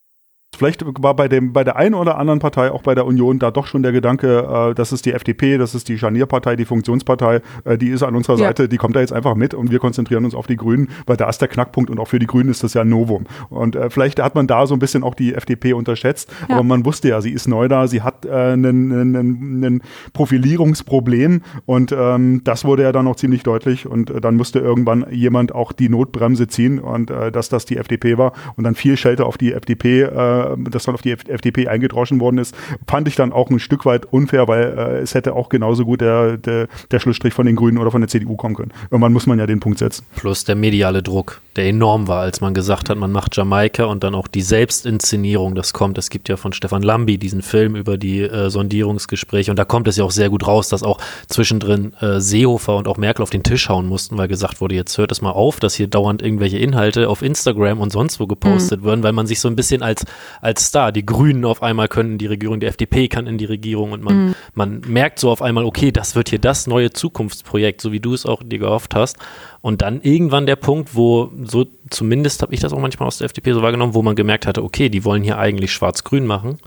Vielleicht 0.54 0.84
war 1.02 1.14
bei, 1.14 1.28
dem, 1.28 1.52
bei 1.52 1.64
der 1.64 1.76
einen 1.76 1.94
oder 1.94 2.18
anderen 2.18 2.38
Partei, 2.38 2.70
auch 2.70 2.82
bei 2.82 2.94
der 2.94 3.06
Union, 3.06 3.38
da 3.38 3.50
doch 3.50 3.66
schon 3.66 3.82
der 3.82 3.92
Gedanke, 3.92 4.70
äh, 4.70 4.74
das 4.74 4.92
ist 4.92 5.06
die 5.06 5.12
FDP, 5.12 5.58
das 5.58 5.74
ist 5.74 5.88
die 5.88 5.98
Scharnierpartei, 5.98 6.56
die 6.56 6.64
Funktionspartei, 6.64 7.40
äh, 7.64 7.78
die 7.78 7.88
ist 7.88 8.02
an 8.02 8.16
unserer 8.16 8.38
ja. 8.38 8.46
Seite, 8.46 8.68
die 8.68 8.76
kommt 8.76 8.96
da 8.96 9.00
jetzt 9.00 9.12
einfach 9.12 9.34
mit 9.34 9.54
und 9.54 9.70
wir 9.70 9.78
konzentrieren 9.78 10.24
uns 10.24 10.34
auf 10.34 10.46
die 10.46 10.56
Grünen, 10.56 10.88
weil 11.06 11.16
da 11.16 11.28
ist 11.28 11.40
der 11.40 11.48
Knackpunkt 11.48 11.90
und 11.90 11.98
auch 11.98 12.08
für 12.08 12.18
die 12.18 12.26
Grünen 12.26 12.50
ist 12.50 12.62
das 12.62 12.74
ja 12.74 12.82
ein 12.82 12.88
Novum. 12.88 13.26
Und 13.50 13.76
äh, 13.76 13.90
vielleicht 13.90 14.20
hat 14.20 14.34
man 14.34 14.46
da 14.46 14.66
so 14.66 14.74
ein 14.74 14.78
bisschen 14.78 15.02
auch 15.02 15.14
die 15.14 15.34
FDP 15.34 15.72
unterschätzt, 15.72 16.30
ja. 16.48 16.56
aber 16.56 16.64
man 16.64 16.84
wusste 16.84 17.08
ja, 17.08 17.20
sie 17.20 17.32
ist 17.32 17.48
neu 17.48 17.68
da, 17.68 17.86
sie 17.86 18.02
hat 18.02 18.26
ein 18.26 19.62
äh, 19.62 19.78
Profilierungsproblem 20.12 21.42
und 21.66 21.92
ähm, 21.92 22.42
das 22.44 22.64
wurde 22.64 22.82
ja 22.82 22.92
dann 22.92 23.06
auch 23.06 23.16
ziemlich 23.16 23.42
deutlich 23.42 23.86
und 23.86 24.10
äh, 24.10 24.20
dann 24.20 24.36
musste 24.36 24.58
irgendwann 24.58 25.06
jemand 25.10 25.54
auch 25.54 25.72
die 25.72 25.88
Notbremse 25.88 26.48
ziehen 26.48 26.78
und 26.78 27.10
äh, 27.10 27.30
dass 27.30 27.48
das 27.48 27.64
die 27.64 27.76
FDP 27.76 28.18
war 28.18 28.32
und 28.56 28.64
dann 28.64 28.74
viel 28.74 28.96
Schelte 28.96 29.24
auf 29.26 29.38
die 29.38 29.52
FDP 29.52 30.04
äh, 30.52 30.70
das 30.70 30.84
dann 30.84 30.94
auf 30.94 31.02
die 31.02 31.12
FDP 31.12 31.68
eingedroschen 31.68 32.20
worden 32.20 32.38
ist, 32.38 32.54
fand 32.86 33.08
ich 33.08 33.16
dann 33.16 33.32
auch 33.32 33.50
ein 33.50 33.58
Stück 33.58 33.86
weit 33.86 34.06
unfair, 34.06 34.48
weil 34.48 34.74
äh, 34.76 34.98
es 34.98 35.14
hätte 35.14 35.34
auch 35.34 35.48
genauso 35.48 35.84
gut 35.84 36.00
der, 36.00 36.36
der, 36.36 36.68
der 36.90 37.00
Schlussstrich 37.00 37.34
von 37.34 37.46
den 37.46 37.56
Grünen 37.56 37.78
oder 37.78 37.90
von 37.90 38.00
der 38.00 38.08
CDU 38.08 38.36
kommen 38.36 38.54
können. 38.54 38.72
Irgendwann 38.90 39.12
muss 39.12 39.26
man 39.26 39.38
ja 39.38 39.46
den 39.46 39.60
Punkt 39.60 39.78
setzen. 39.78 40.06
Plus 40.16 40.44
der 40.44 40.56
mediale 40.56 41.02
Druck, 41.02 41.40
der 41.56 41.66
enorm 41.66 42.08
war, 42.08 42.20
als 42.20 42.40
man 42.40 42.54
gesagt 42.54 42.90
hat, 42.90 42.98
man 42.98 43.12
macht 43.12 43.36
Jamaika 43.36 43.84
und 43.84 44.04
dann 44.04 44.14
auch 44.14 44.28
die 44.28 44.42
Selbstinszenierung, 44.42 45.54
das 45.54 45.72
kommt. 45.72 45.98
Es 45.98 46.10
gibt 46.10 46.28
ja 46.28 46.36
von 46.36 46.52
Stefan 46.52 46.82
Lambi 46.82 47.18
diesen 47.18 47.42
Film 47.42 47.76
über 47.76 47.96
die 47.96 48.22
äh, 48.22 48.50
Sondierungsgespräche 48.50 49.50
und 49.50 49.58
da 49.58 49.64
kommt 49.64 49.88
es 49.88 49.96
ja 49.96 50.04
auch 50.04 50.10
sehr 50.10 50.30
gut 50.30 50.46
raus, 50.46 50.68
dass 50.68 50.82
auch 50.82 50.98
zwischendrin 51.28 51.94
äh, 52.00 52.20
Seehofer 52.20 52.76
und 52.76 52.88
auch 52.88 52.96
Merkel 52.96 53.22
auf 53.22 53.30
den 53.30 53.42
Tisch 53.42 53.68
hauen 53.68 53.86
mussten, 53.86 54.16
weil 54.18 54.28
gesagt 54.28 54.60
wurde, 54.60 54.74
jetzt 54.74 54.96
hört 54.98 55.12
es 55.12 55.22
mal 55.22 55.30
auf, 55.30 55.60
dass 55.60 55.74
hier 55.74 55.86
dauernd 55.86 56.22
irgendwelche 56.22 56.58
Inhalte 56.58 57.08
auf 57.08 57.22
Instagram 57.22 57.80
und 57.80 57.90
sonst 57.90 58.20
wo 58.20 58.26
gepostet 58.26 58.82
mhm. 58.82 58.86
werden, 58.86 59.02
weil 59.02 59.12
man 59.12 59.26
sich 59.26 59.40
so 59.40 59.48
ein 59.48 59.56
bisschen 59.56 59.82
als 59.82 60.04
als 60.40 60.66
Star. 60.66 60.92
Die 60.92 61.04
Grünen 61.04 61.44
auf 61.44 61.62
einmal 61.62 61.88
können 61.88 62.12
in 62.12 62.18
die 62.18 62.26
Regierung, 62.26 62.60
die 62.60 62.66
FDP 62.66 63.08
kann 63.08 63.26
in 63.26 63.38
die 63.38 63.44
Regierung 63.44 63.92
und 63.92 64.02
man, 64.02 64.26
mhm. 64.26 64.34
man 64.54 64.80
merkt 64.86 65.18
so 65.18 65.30
auf 65.30 65.42
einmal, 65.42 65.64
okay, 65.64 65.92
das 65.92 66.14
wird 66.14 66.28
hier 66.30 66.38
das 66.38 66.66
neue 66.66 66.90
Zukunftsprojekt, 66.90 67.80
so 67.80 67.92
wie 67.92 68.00
du 68.00 68.14
es 68.14 68.26
auch 68.26 68.42
dir 68.42 68.58
gehofft 68.58 68.94
hast. 68.94 69.16
Und 69.60 69.82
dann 69.82 70.00
irgendwann 70.02 70.46
der 70.46 70.56
Punkt, 70.56 70.94
wo 70.94 71.30
so, 71.44 71.66
zumindest 71.90 72.42
habe 72.42 72.52
ich 72.54 72.60
das 72.60 72.72
auch 72.72 72.80
manchmal 72.80 73.06
aus 73.06 73.18
der 73.18 73.26
FDP 73.26 73.52
so 73.52 73.62
wahrgenommen, 73.62 73.94
wo 73.94 74.02
man 74.02 74.16
gemerkt 74.16 74.46
hatte, 74.46 74.62
okay, 74.62 74.88
die 74.88 75.04
wollen 75.04 75.22
hier 75.22 75.38
eigentlich 75.38 75.72
schwarz-grün 75.72 76.26
machen, 76.26 76.58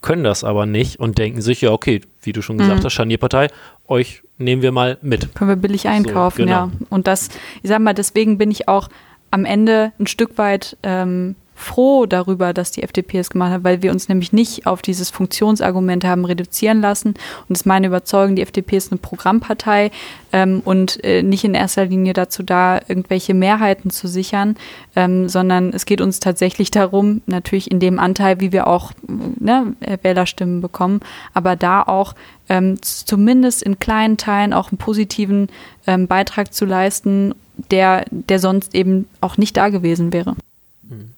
können 0.00 0.24
das 0.24 0.44
aber 0.44 0.66
nicht 0.66 0.98
und 1.00 1.18
denken 1.18 1.42
sich, 1.42 1.62
ja, 1.62 1.72
okay, 1.72 2.00
wie 2.22 2.32
du 2.32 2.42
schon 2.42 2.58
gesagt 2.58 2.80
mhm. 2.80 2.84
hast, 2.84 2.92
Scharnierpartei, 2.92 3.48
euch 3.88 4.22
nehmen 4.38 4.62
wir 4.62 4.72
mal 4.72 4.98
mit. 5.02 5.34
Können 5.34 5.50
wir 5.50 5.56
billig 5.56 5.88
einkaufen, 5.88 6.42
so, 6.42 6.44
genau. 6.44 6.66
ja. 6.66 6.70
Und 6.90 7.06
das, 7.06 7.28
ich 7.62 7.68
sag 7.68 7.80
mal, 7.80 7.94
deswegen 7.94 8.38
bin 8.38 8.50
ich 8.50 8.68
auch 8.68 8.88
am 9.30 9.44
Ende 9.44 9.92
ein 9.98 10.06
Stück 10.06 10.38
weit 10.38 10.76
ähm, 10.82 11.34
froh 11.56 12.04
darüber, 12.04 12.52
dass 12.52 12.70
die 12.70 12.82
FDP 12.82 13.18
es 13.18 13.30
gemacht 13.30 13.50
hat, 13.50 13.64
weil 13.64 13.82
wir 13.82 13.90
uns 13.90 14.08
nämlich 14.08 14.32
nicht 14.32 14.66
auf 14.66 14.82
dieses 14.82 15.10
Funktionsargument 15.10 16.04
haben 16.04 16.26
reduzieren 16.26 16.82
lassen. 16.82 17.14
Und 17.48 17.54
es 17.54 17.62
ist 17.62 17.66
meine 17.66 17.86
Überzeugung, 17.86 18.36
die 18.36 18.42
FDP 18.42 18.76
ist 18.76 18.92
eine 18.92 18.98
Programmpartei 18.98 19.90
ähm, 20.32 20.60
und 20.64 21.02
äh, 21.02 21.22
nicht 21.22 21.44
in 21.44 21.54
erster 21.54 21.86
Linie 21.86 22.12
dazu 22.12 22.42
da, 22.42 22.80
irgendwelche 22.86 23.32
Mehrheiten 23.32 23.90
zu 23.90 24.06
sichern, 24.06 24.56
ähm, 24.94 25.30
sondern 25.30 25.72
es 25.72 25.86
geht 25.86 26.02
uns 26.02 26.20
tatsächlich 26.20 26.70
darum, 26.70 27.22
natürlich 27.26 27.70
in 27.70 27.80
dem 27.80 27.98
Anteil, 27.98 28.38
wie 28.40 28.52
wir 28.52 28.66
auch 28.66 28.92
ne, 29.08 29.74
Wählerstimmen 30.02 30.60
bekommen, 30.60 31.00
aber 31.32 31.56
da 31.56 31.82
auch 31.82 32.14
ähm, 32.50 32.80
zumindest 32.82 33.62
in 33.62 33.78
kleinen 33.78 34.18
Teilen 34.18 34.52
auch 34.52 34.70
einen 34.70 34.78
positiven 34.78 35.48
ähm, 35.86 36.06
Beitrag 36.06 36.52
zu 36.52 36.66
leisten, 36.66 37.34
der, 37.70 38.04
der 38.10 38.38
sonst 38.38 38.74
eben 38.74 39.08
auch 39.22 39.38
nicht 39.38 39.56
da 39.56 39.70
gewesen 39.70 40.12
wäre. 40.12 40.36
Mhm. 40.82 41.15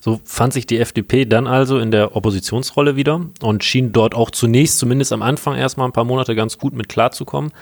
So 0.00 0.20
fand 0.24 0.52
sich 0.52 0.66
die 0.66 0.78
FDP 0.78 1.24
dann 1.24 1.46
also 1.46 1.78
in 1.78 1.90
der 1.90 2.16
Oppositionsrolle 2.16 2.96
wieder 2.96 3.20
und 3.40 3.64
schien 3.64 3.92
dort 3.92 4.14
auch 4.14 4.30
zunächst, 4.30 4.78
zumindest 4.78 5.12
am 5.12 5.22
Anfang 5.22 5.56
erstmal 5.56 5.88
ein 5.88 5.92
paar 5.92 6.04
Monate 6.04 6.34
ganz 6.34 6.58
gut 6.58 6.74
mit 6.74 6.88
klarzukommen. 6.88 7.52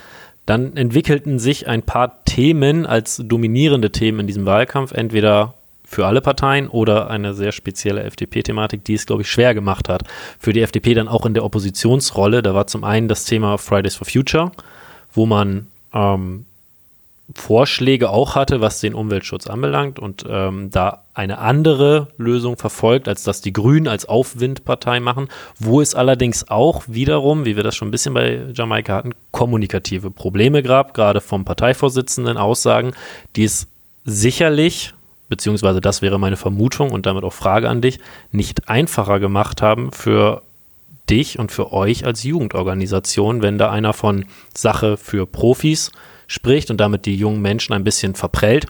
Dann 0.47 0.77
entwickelten 0.77 1.39
sich 1.39 1.67
ein 1.67 1.83
paar 1.83 2.25
Themen 2.25 2.87
als 2.87 3.21
dominierende 3.25 3.91
Themen 3.91 4.21
in 4.21 4.27
diesem 4.29 4.47
Wahlkampf, 4.47 4.93
entweder 4.93 5.55
für 5.85 6.07
alle 6.07 6.21
Parteien 6.21 6.69
oder 6.69 7.11
eine 7.11 7.33
sehr 7.33 7.53
spezielle 7.53 8.03
FDP-Thematik, 8.03 8.85
die 8.85 8.95
es, 8.95 9.07
glaube 9.07 9.23
ich, 9.23 9.31
schwer 9.31 9.55
gemacht 9.55 9.89
hat. 9.89 10.03
Für 10.39 10.53
die 10.53 10.61
FDP 10.61 10.95
dann 10.95 11.09
auch 11.09 11.27
in 11.27 11.35
der 11.35 11.45
Oppositionsrolle. 11.45 12.43
Da 12.43 12.55
war 12.55 12.67
zum 12.67 12.83
einen 12.83 13.07
das 13.07 13.25
Thema 13.25 13.57
Fridays 13.57 13.95
for 13.95 14.07
Future, 14.07 14.51
wo 15.13 15.27
man 15.27 15.69
ähm, 15.95 16.45
Vorschläge 17.35 18.11
auch 18.11 18.37
hatte, 18.37 18.61
was 18.61 18.81
den 18.81 18.95
Umweltschutz 18.95 19.49
anbelangt 19.49 19.99
und 19.99 20.25
ähm, 20.29 20.71
da 20.71 21.03
eine 21.13 21.39
andere 21.39 22.09
Lösung 22.19 22.57
verfolgt, 22.57 23.09
als 23.09 23.25
dass 23.25 23.41
die 23.41 23.53
Grünen 23.53 23.89
als 23.89 24.07
Aufwindpartei 24.07 25.01
machen, 25.01 25.29
wo 25.59 25.81
es 25.81 25.97
allerdings 25.97 26.49
auch 26.49 26.85
wiederum, 26.87 27.45
wie 27.45 27.57
wir 27.57 27.65
das 27.65 27.75
schon 27.75 27.89
ein 27.89 27.91
bisschen 27.91 28.15
bei 28.15 28.43
Jamaika 28.55 28.95
hatten, 28.95 29.13
kommunikative 29.33 30.11
Probleme 30.13 30.63
gab, 30.63 30.95
gerade 30.95 31.21
vom 31.21 31.45
Parteivorsitzenden 31.45 32.37
Aussagen, 32.37 32.93
die 33.35 33.45
es 33.45 33.67
sicherlich, 34.05 34.95
beziehungsweise 35.29 35.81
das 35.81 36.03
wäre 36.03 36.21
meine 36.21 36.37
Vermutung 36.37 36.93
und 36.93 37.07
damit 37.07 37.25
auch 37.25 37.33
Frage 37.33 37.69
an 37.69 37.81
dich, 37.81 37.99
nicht 38.31 38.69
einfacher 38.69 39.19
gemacht 39.19 39.63
haben 39.63 39.91
für 39.91 40.43
dich 41.11 41.41
und 41.41 41.51
für 41.51 41.73
euch 41.73 42.05
als 42.05 42.23
Jugendorganisation, 42.23 43.43
wenn 43.43 43.59
da 43.59 43.71
einer 43.71 43.93
von 43.93 44.27
Sache 44.55 44.97
für 44.97 45.27
Profis 45.27 45.91
spricht 46.27 46.71
und 46.71 46.79
damit 46.79 47.07
die 47.07 47.17
jungen 47.17 47.43
Menschen 47.43 47.73
ein 47.73 47.85
bisschen 47.85 48.15
verprellt. 48.15 48.67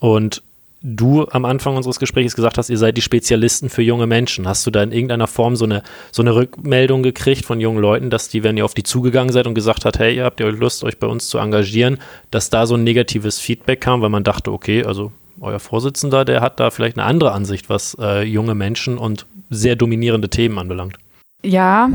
Und 0.00 0.42
du 0.82 1.26
am 1.28 1.44
Anfang 1.44 1.76
unseres 1.76 1.98
Gesprächs 1.98 2.34
gesagt 2.34 2.58
hast, 2.58 2.70
ihr 2.70 2.78
seid 2.78 2.96
die 2.96 3.02
Spezialisten 3.02 3.68
für 3.68 3.82
junge 3.82 4.06
Menschen. 4.06 4.48
Hast 4.48 4.66
du 4.66 4.70
da 4.70 4.82
in 4.82 4.92
irgendeiner 4.92 5.26
Form 5.26 5.56
so 5.56 5.64
eine, 5.64 5.82
so 6.10 6.22
eine 6.22 6.34
Rückmeldung 6.34 7.02
gekriegt 7.02 7.44
von 7.44 7.60
jungen 7.60 7.80
Leuten, 7.80 8.10
dass 8.10 8.28
die, 8.28 8.42
wenn 8.42 8.56
ihr 8.56 8.64
auf 8.64 8.74
die 8.74 8.82
zugegangen 8.82 9.32
seid 9.32 9.46
und 9.46 9.54
gesagt 9.54 9.84
hat, 9.84 9.98
hey, 9.98 10.16
ihr 10.16 10.24
habt 10.24 10.40
ihr 10.40 10.50
Lust, 10.50 10.82
euch 10.84 10.98
bei 10.98 11.06
uns 11.06 11.28
zu 11.28 11.38
engagieren, 11.38 11.98
dass 12.30 12.50
da 12.50 12.66
so 12.66 12.76
ein 12.76 12.84
negatives 12.84 13.38
Feedback 13.38 13.80
kam, 13.80 14.00
weil 14.00 14.08
man 14.08 14.24
dachte, 14.24 14.52
okay, 14.52 14.84
also 14.84 15.12
euer 15.40 15.60
Vorsitzender, 15.60 16.24
der 16.24 16.40
hat 16.40 16.60
da 16.60 16.70
vielleicht 16.70 16.98
eine 16.98 17.06
andere 17.06 17.32
Ansicht, 17.32 17.68
was 17.68 17.96
äh, 18.00 18.22
junge 18.22 18.54
Menschen 18.54 18.98
und 18.98 19.26
sehr 19.48 19.76
dominierende 19.76 20.28
Themen 20.28 20.58
anbelangt. 20.58 20.96
Ja, 21.42 21.90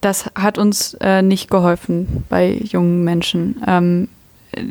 das 0.00 0.30
hat 0.34 0.58
uns 0.58 0.94
äh, 0.94 1.22
nicht 1.22 1.50
geholfen 1.50 2.24
bei 2.28 2.60
jungen 2.62 3.04
Menschen. 3.04 3.62
Ähm, 3.66 4.08
äh, 4.52 4.62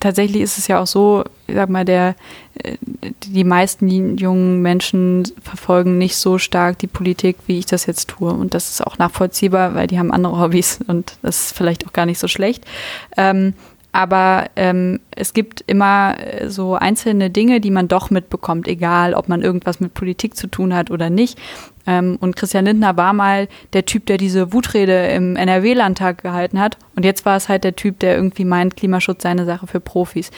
tatsächlich 0.00 0.42
ist 0.42 0.58
es 0.58 0.68
ja 0.68 0.80
auch 0.80 0.86
so, 0.86 1.24
ich 1.46 1.54
sag 1.54 1.68
mal, 1.68 1.84
der, 1.84 2.14
äh, 2.62 2.76
die 3.26 3.44
meisten 3.44 4.16
jungen 4.16 4.62
Menschen 4.62 5.24
verfolgen 5.42 5.98
nicht 5.98 6.16
so 6.16 6.38
stark 6.38 6.78
die 6.78 6.86
Politik, 6.86 7.36
wie 7.46 7.58
ich 7.58 7.66
das 7.66 7.86
jetzt 7.86 8.08
tue. 8.08 8.32
Und 8.32 8.54
das 8.54 8.70
ist 8.70 8.86
auch 8.86 8.98
nachvollziehbar, 8.98 9.74
weil 9.74 9.86
die 9.86 9.98
haben 9.98 10.12
andere 10.12 10.38
Hobbys 10.38 10.80
und 10.86 11.16
das 11.22 11.46
ist 11.46 11.56
vielleicht 11.56 11.86
auch 11.86 11.92
gar 11.92 12.06
nicht 12.06 12.18
so 12.18 12.28
schlecht. 12.28 12.64
Ähm, 13.16 13.54
aber 13.94 14.46
ähm, 14.56 14.98
es 15.12 15.34
gibt 15.34 15.62
immer 15.68 16.16
äh, 16.18 16.50
so 16.50 16.74
einzelne 16.74 17.30
Dinge, 17.30 17.60
die 17.60 17.70
man 17.70 17.86
doch 17.86 18.10
mitbekommt, 18.10 18.66
egal 18.66 19.14
ob 19.14 19.28
man 19.28 19.40
irgendwas 19.40 19.78
mit 19.78 19.94
Politik 19.94 20.36
zu 20.36 20.48
tun 20.48 20.74
hat 20.74 20.90
oder 20.90 21.10
nicht. 21.10 21.38
Ähm, 21.86 22.18
und 22.20 22.34
Christian 22.34 22.64
Lindner 22.64 22.96
war 22.96 23.12
mal 23.12 23.46
der 23.72 23.84
Typ, 23.84 24.06
der 24.06 24.16
diese 24.16 24.52
Wutrede 24.52 25.06
im 25.08 25.36
NRW-Landtag 25.36 26.22
gehalten 26.22 26.58
hat. 26.58 26.76
Und 26.96 27.04
jetzt 27.04 27.24
war 27.24 27.36
es 27.36 27.48
halt 27.48 27.62
der 27.62 27.76
Typ, 27.76 28.00
der 28.00 28.16
irgendwie 28.16 28.44
meint, 28.44 28.76
Klimaschutz 28.76 29.22
sei 29.22 29.28
eine 29.28 29.44
Sache 29.44 29.68
für 29.68 29.78
Profis. 29.78 30.32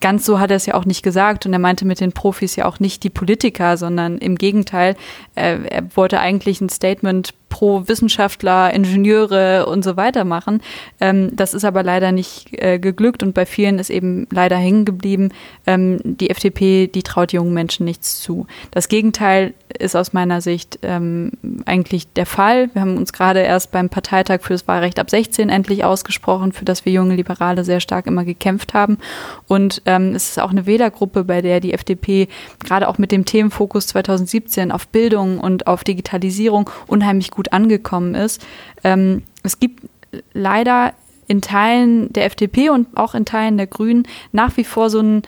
Ganz 0.00 0.26
so 0.26 0.40
hat 0.40 0.50
er 0.50 0.56
es 0.56 0.66
ja 0.66 0.74
auch 0.74 0.84
nicht 0.84 1.04
gesagt 1.04 1.46
und 1.46 1.52
er 1.52 1.58
meinte 1.60 1.84
mit 1.84 2.00
den 2.00 2.10
Profis 2.10 2.56
ja 2.56 2.64
auch 2.64 2.80
nicht 2.80 3.04
die 3.04 3.10
Politiker, 3.10 3.76
sondern 3.76 4.18
im 4.18 4.34
Gegenteil, 4.34 4.96
äh, 5.36 5.58
er 5.68 5.84
wollte 5.94 6.18
eigentlich 6.18 6.60
ein 6.60 6.70
Statement 6.70 7.34
pro 7.50 7.86
Wissenschaftler, 7.86 8.72
Ingenieure 8.72 9.66
und 9.66 9.84
so 9.84 9.98
weiter 9.98 10.24
machen. 10.24 10.62
Ähm, 11.00 11.36
das 11.36 11.52
ist 11.52 11.64
aber 11.66 11.82
leider 11.82 12.12
nicht 12.12 12.48
äh, 12.52 12.78
geglückt 12.78 13.22
und 13.22 13.34
bei 13.34 13.44
vielen 13.44 13.78
ist 13.78 13.90
eben 13.90 14.26
leider 14.30 14.56
hängen 14.56 14.86
geblieben. 14.86 15.30
Ähm, 15.66 16.00
die 16.02 16.30
FDP, 16.30 16.86
die 16.86 17.02
traut 17.02 17.34
jungen 17.34 17.52
Menschen 17.52 17.84
nichts 17.84 18.20
zu. 18.20 18.46
Das 18.70 18.88
Gegenteil 18.88 19.52
ist 19.78 19.96
aus 19.96 20.12
meiner 20.12 20.40
Sicht 20.40 20.78
ähm, 20.82 21.32
eigentlich 21.66 22.12
der 22.12 22.26
Fall. 22.26 22.70
Wir 22.72 22.82
haben 22.82 22.96
uns 22.96 23.12
gerade 23.12 23.40
erst 23.40 23.72
beim 23.72 23.88
Parteitag 23.88 24.40
für 24.42 24.54
das 24.54 24.66
Wahlrecht 24.66 24.98
ab 24.98 25.10
16 25.10 25.50
endlich 25.50 25.84
ausgesprochen, 25.84 26.52
für 26.52 26.64
das 26.64 26.84
wir 26.84 26.92
junge 26.92 27.16
Liberale 27.16 27.64
sehr 27.64 27.80
stark 27.80 28.06
immer 28.06 28.24
gekämpft 28.24 28.74
haben. 28.74 28.98
Und 29.46 29.82
ähm, 29.86 30.14
es 30.14 30.30
ist 30.30 30.40
auch 30.40 30.50
eine 30.50 30.66
Wählergruppe, 30.66 31.24
bei 31.24 31.42
der 31.42 31.60
die 31.60 31.74
FDP 31.74 32.28
gerade 32.64 32.88
auch 32.88 32.98
mit 32.98 33.12
dem 33.12 33.24
Themenfokus 33.24 33.88
2017 33.88 34.72
auf 34.72 34.88
Bildung 34.88 35.38
und 35.38 35.66
auf 35.66 35.84
Digitalisierung 35.84 36.70
unheimlich 36.86 37.30
gut 37.30 37.39
angekommen 37.48 38.14
ist. 38.14 38.44
Ähm, 38.84 39.22
es 39.42 39.58
gibt 39.58 39.88
leider 40.32 40.92
in 41.26 41.40
Teilen 41.40 42.12
der 42.12 42.24
FDP 42.24 42.70
und 42.70 42.96
auch 42.96 43.14
in 43.14 43.24
Teilen 43.24 43.56
der 43.56 43.68
Grünen 43.68 44.06
nach 44.32 44.56
wie 44.56 44.64
vor 44.64 44.90
so 44.90 44.98
einen, 44.98 45.22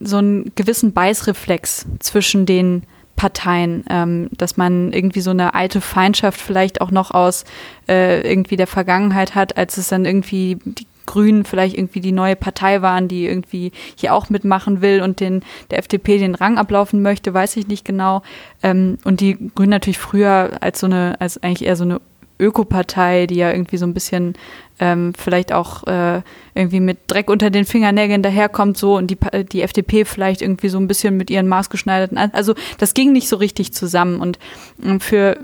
so 0.00 0.18
einen 0.18 0.52
gewissen 0.54 0.92
Beißreflex 0.92 1.86
zwischen 1.98 2.44
den 2.44 2.82
Parteien, 3.16 3.82
ähm, 3.88 4.28
dass 4.32 4.58
man 4.58 4.92
irgendwie 4.92 5.22
so 5.22 5.30
eine 5.30 5.54
alte 5.54 5.80
Feindschaft 5.80 6.40
vielleicht 6.40 6.82
auch 6.82 6.90
noch 6.90 7.10
aus 7.10 7.44
äh, 7.88 8.20
irgendwie 8.28 8.56
der 8.56 8.66
Vergangenheit 8.66 9.34
hat, 9.34 9.56
als 9.56 9.78
es 9.78 9.88
dann 9.88 10.04
irgendwie 10.04 10.58
die 10.64 10.86
Grünen 11.06 11.44
vielleicht 11.44 11.76
irgendwie 11.76 12.00
die 12.00 12.12
neue 12.12 12.36
Partei 12.36 12.82
waren, 12.82 13.08
die 13.08 13.26
irgendwie 13.26 13.72
hier 13.96 14.14
auch 14.14 14.28
mitmachen 14.28 14.80
will 14.82 15.00
und 15.00 15.20
den 15.20 15.42
der 15.70 15.78
FDP 15.78 16.18
den 16.18 16.34
Rang 16.34 16.58
ablaufen 16.58 17.02
möchte, 17.02 17.32
weiß 17.32 17.56
ich 17.56 17.68
nicht 17.68 17.84
genau. 17.84 18.22
Ähm, 18.62 18.98
und 19.04 19.20
die 19.20 19.50
Grünen 19.54 19.70
natürlich 19.70 19.98
früher 19.98 20.58
als 20.60 20.80
so 20.80 20.86
eine, 20.86 21.16
als 21.20 21.42
eigentlich 21.42 21.66
eher 21.66 21.76
so 21.76 21.84
eine 21.84 22.00
Ökopartei, 22.38 23.26
die 23.26 23.36
ja 23.36 23.50
irgendwie 23.50 23.76
so 23.76 23.86
ein 23.86 23.94
bisschen 23.94 24.34
ähm, 24.78 25.12
vielleicht 25.16 25.52
auch 25.52 25.86
äh, 25.86 26.20
irgendwie 26.54 26.80
mit 26.80 26.98
Dreck 27.06 27.30
unter 27.30 27.50
den 27.50 27.64
Fingernägeln 27.64 28.22
daherkommt 28.22 28.76
so 28.76 28.96
und 28.96 29.10
die, 29.10 29.18
die 29.50 29.62
FDP 29.62 30.04
vielleicht 30.04 30.42
irgendwie 30.42 30.68
so 30.68 30.78
ein 30.78 30.88
bisschen 30.88 31.16
mit 31.16 31.30
ihren 31.30 31.48
maßgeschneiderten, 31.48 32.18
also 32.18 32.54
das 32.78 32.92
ging 32.92 33.12
nicht 33.12 33.28
so 33.28 33.36
richtig 33.36 33.72
zusammen. 33.72 34.20
Und 34.20 34.38
ähm, 34.84 35.00
für, 35.00 35.38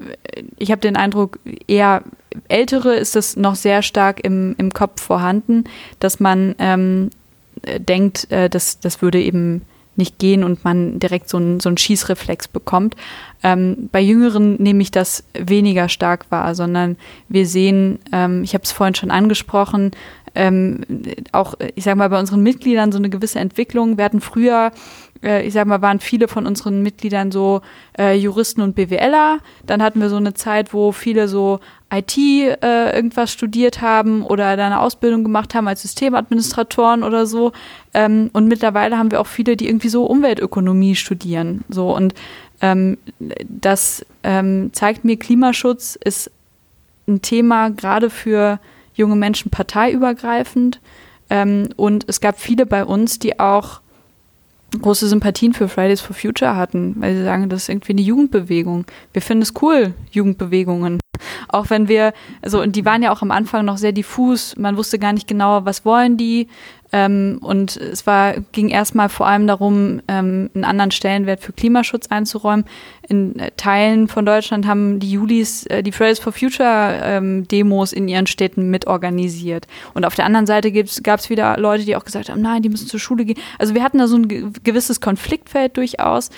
ich 0.59 0.71
habe 0.71 0.81
den 0.81 0.97
Eindruck, 0.97 1.39
eher 1.67 2.03
Ältere 2.49 2.95
ist 2.95 3.17
es 3.17 3.37
noch 3.37 3.55
sehr 3.55 3.83
stark 3.83 4.25
im, 4.25 4.55
im 4.59 4.73
Kopf 4.73 5.03
vorhanden, 5.03 5.65
dass 5.99 6.21
man 6.21 6.55
ähm, 6.59 7.11
denkt, 7.79 8.31
äh, 8.31 8.49
dass 8.49 8.81
das 8.81 9.03
würde 9.03 9.21
eben 9.21 9.63
nicht 9.97 10.19
gehen 10.19 10.45
und 10.45 10.65
man 10.65 10.99
direkt 10.99 11.29
so 11.29 11.37
einen 11.37 11.61
so 11.61 11.69
einen 11.69 11.79
Schießreflex 11.79 12.49
bekommt. 12.49 12.97
Ähm, 13.43 13.89
bei 13.93 14.01
Jüngeren 14.01 14.57
nehme 14.63 14.83
ich 14.83 14.91
das 14.91 15.25
weniger 15.35 15.89
stark 15.89 16.31
wahr, 16.31 16.55
sondern 16.55 16.97
wir 17.29 17.47
sehen, 17.47 17.99
ähm, 18.13 18.43
ich 18.43 18.55
habe 18.55 18.65
es 18.65 18.73
vorhin 18.73 18.95
schon 18.95 19.11
angesprochen, 19.11 19.91
ähm, 20.35 20.81
auch, 21.33 21.55
ich 21.75 21.85
sage 21.85 21.99
mal, 21.99 22.09
bei 22.09 22.19
unseren 22.19 22.43
Mitgliedern 22.43 22.91
so 22.91 22.97
eine 22.97 23.11
gewisse 23.11 23.39
Entwicklung. 23.39 23.99
Wir 23.99 24.05
hatten 24.05 24.23
früher 24.23 24.73
äh, 25.23 25.47
ich 25.47 25.55
sag 25.55 25.67
mal, 25.67 25.83
waren 25.83 26.01
viele 26.01 26.29
von 26.29 26.47
unseren 26.47 26.83
Mitgliedern 26.83 27.33
so 27.33 27.63
äh, 27.99 28.15
Juristen 28.17 28.61
und 28.61 28.75
BWLer. 28.75 29.39
Dann 29.67 29.83
hatten 29.83 30.01
wir 30.01 30.09
so 30.09 30.17
eine 30.17 30.35
Zeit, 30.35 30.75
wo 30.75 30.93
viele 30.93 31.29
so 31.29 31.61
IT 31.93 32.17
äh, 32.17 32.97
irgendwas 32.97 33.31
studiert 33.31 33.83
haben 33.83 34.23
oder 34.23 34.57
da 34.57 34.67
eine 34.67 34.81
Ausbildung 34.81 35.25
gemacht 35.25 35.55
haben 35.55 35.69
als 35.69 35.83
Systemadministratoren 35.83 37.03
oder 37.03 37.27
so. 37.27 37.53
Ähm, 37.93 38.31
und 38.33 38.49
mittlerweile 38.49 38.97
haben 38.97 39.11
wir 39.11 39.21
auch 39.21 39.27
viele, 39.27 39.57
die 39.57 39.69
irgendwie 39.69 39.91
so 39.91 40.07
Umweltökonomie 40.07 40.95
studieren. 40.95 41.65
So 41.69 41.95
und 41.95 42.15
ähm, 42.63 42.97
das 43.47 44.07
ähm, 44.23 44.71
zeigt 44.73 45.05
mir, 45.05 45.19
Klimaschutz 45.19 45.99
ist 46.03 46.31
ein 47.07 47.21
Thema 47.21 47.71
gerade 47.71 48.09
für 48.09 48.59
junge 48.95 49.17
Menschen 49.17 49.51
parteiübergreifend. 49.51 50.81
Ähm, 51.29 51.69
und 51.77 52.05
es 52.09 52.21
gab 52.21 52.41
viele 52.41 52.67
bei 52.67 52.85
uns, 52.85 53.19
die 53.19 53.39
auch 53.39 53.81
große 54.81 55.09
Sympathien 55.09 55.53
für 55.53 55.69
Fridays 55.69 56.01
for 56.01 56.17
Future 56.17 56.57
hatten, 56.57 56.95
weil 56.99 57.15
sie 57.15 57.25
sagen, 57.25 57.49
das 57.49 57.65
ist 57.65 57.69
irgendwie 57.69 57.93
eine 57.93 58.01
Jugendbewegung. 58.01 58.87
Wir 59.13 59.21
finden 59.21 59.43
es 59.43 59.53
cool, 59.61 59.95
Jugendbewegungen. 60.11 61.01
Auch 61.49 61.71
wenn 61.71 61.89
wir, 61.89 62.13
also, 62.43 62.61
und 62.61 62.77
die 62.77 62.85
waren 62.85 63.03
ja 63.03 63.13
auch 63.13 63.23
am 63.23 63.31
Anfang 63.31 63.65
noch 63.65 63.79
sehr 63.79 63.93
diffus, 63.93 64.57
man 64.57 64.77
wusste 64.77 64.99
gar 64.99 65.13
nicht 65.13 65.29
genau, 65.29 65.65
was 65.65 65.85
wollen 65.85 66.17
die, 66.17 66.49
ähm, 66.95 67.39
und 67.41 67.79
es 67.79 68.07
war, 68.07 68.35
ging 68.53 68.69
erstmal 68.69 69.09
vor 69.09 69.27
allem 69.27 69.47
darum, 69.47 70.03
ähm, 70.09 70.51
einen 70.55 70.65
anderen 70.65 70.91
Stellenwert 70.91 71.41
für 71.41 71.53
Klimaschutz 71.53 72.09
einzuräumen. 72.09 72.67
In 73.09 73.39
äh, 73.39 73.51
Teilen 73.57 74.09
von 74.09 74.27
Deutschland 74.27 74.67
haben 74.67 75.01
die 75.01 75.11
Julis 75.11 75.65
äh, 75.67 75.83
die 75.83 75.93
Fridays 75.93 76.19
for 76.19 76.35
Future 76.35 77.01
ähm, 77.03 77.49
Demos 77.49 77.95
in 77.95 78.09
ihren 78.09 78.27
Städten 78.27 78.71
mitorganisiert. 78.71 79.67
Und 79.95 80.05
auf 80.05 80.15
der 80.15 80.27
anderen 80.27 80.47
Seite 80.47 80.71
gab 80.71 81.21
es 81.21 81.31
wieder 81.31 81.57
Leute, 81.57 81.87
die 81.87 81.97
auch 81.97 82.05
gesagt 82.05 82.29
haben, 82.29 82.43
nein, 82.43 82.61
die 82.61 82.69
müssen 82.69 82.89
zur 82.89 83.01
Schule 83.01 83.25
gehen. 83.25 83.39
Also 83.59 83.75
wir 83.75 83.83
hatten 83.83 83.99
da 83.99 84.07
so 84.07 84.17
ein 84.17 84.53
gewisses 84.63 85.01
Konfliktfeld 85.01 85.79
durchaus. 85.79 86.29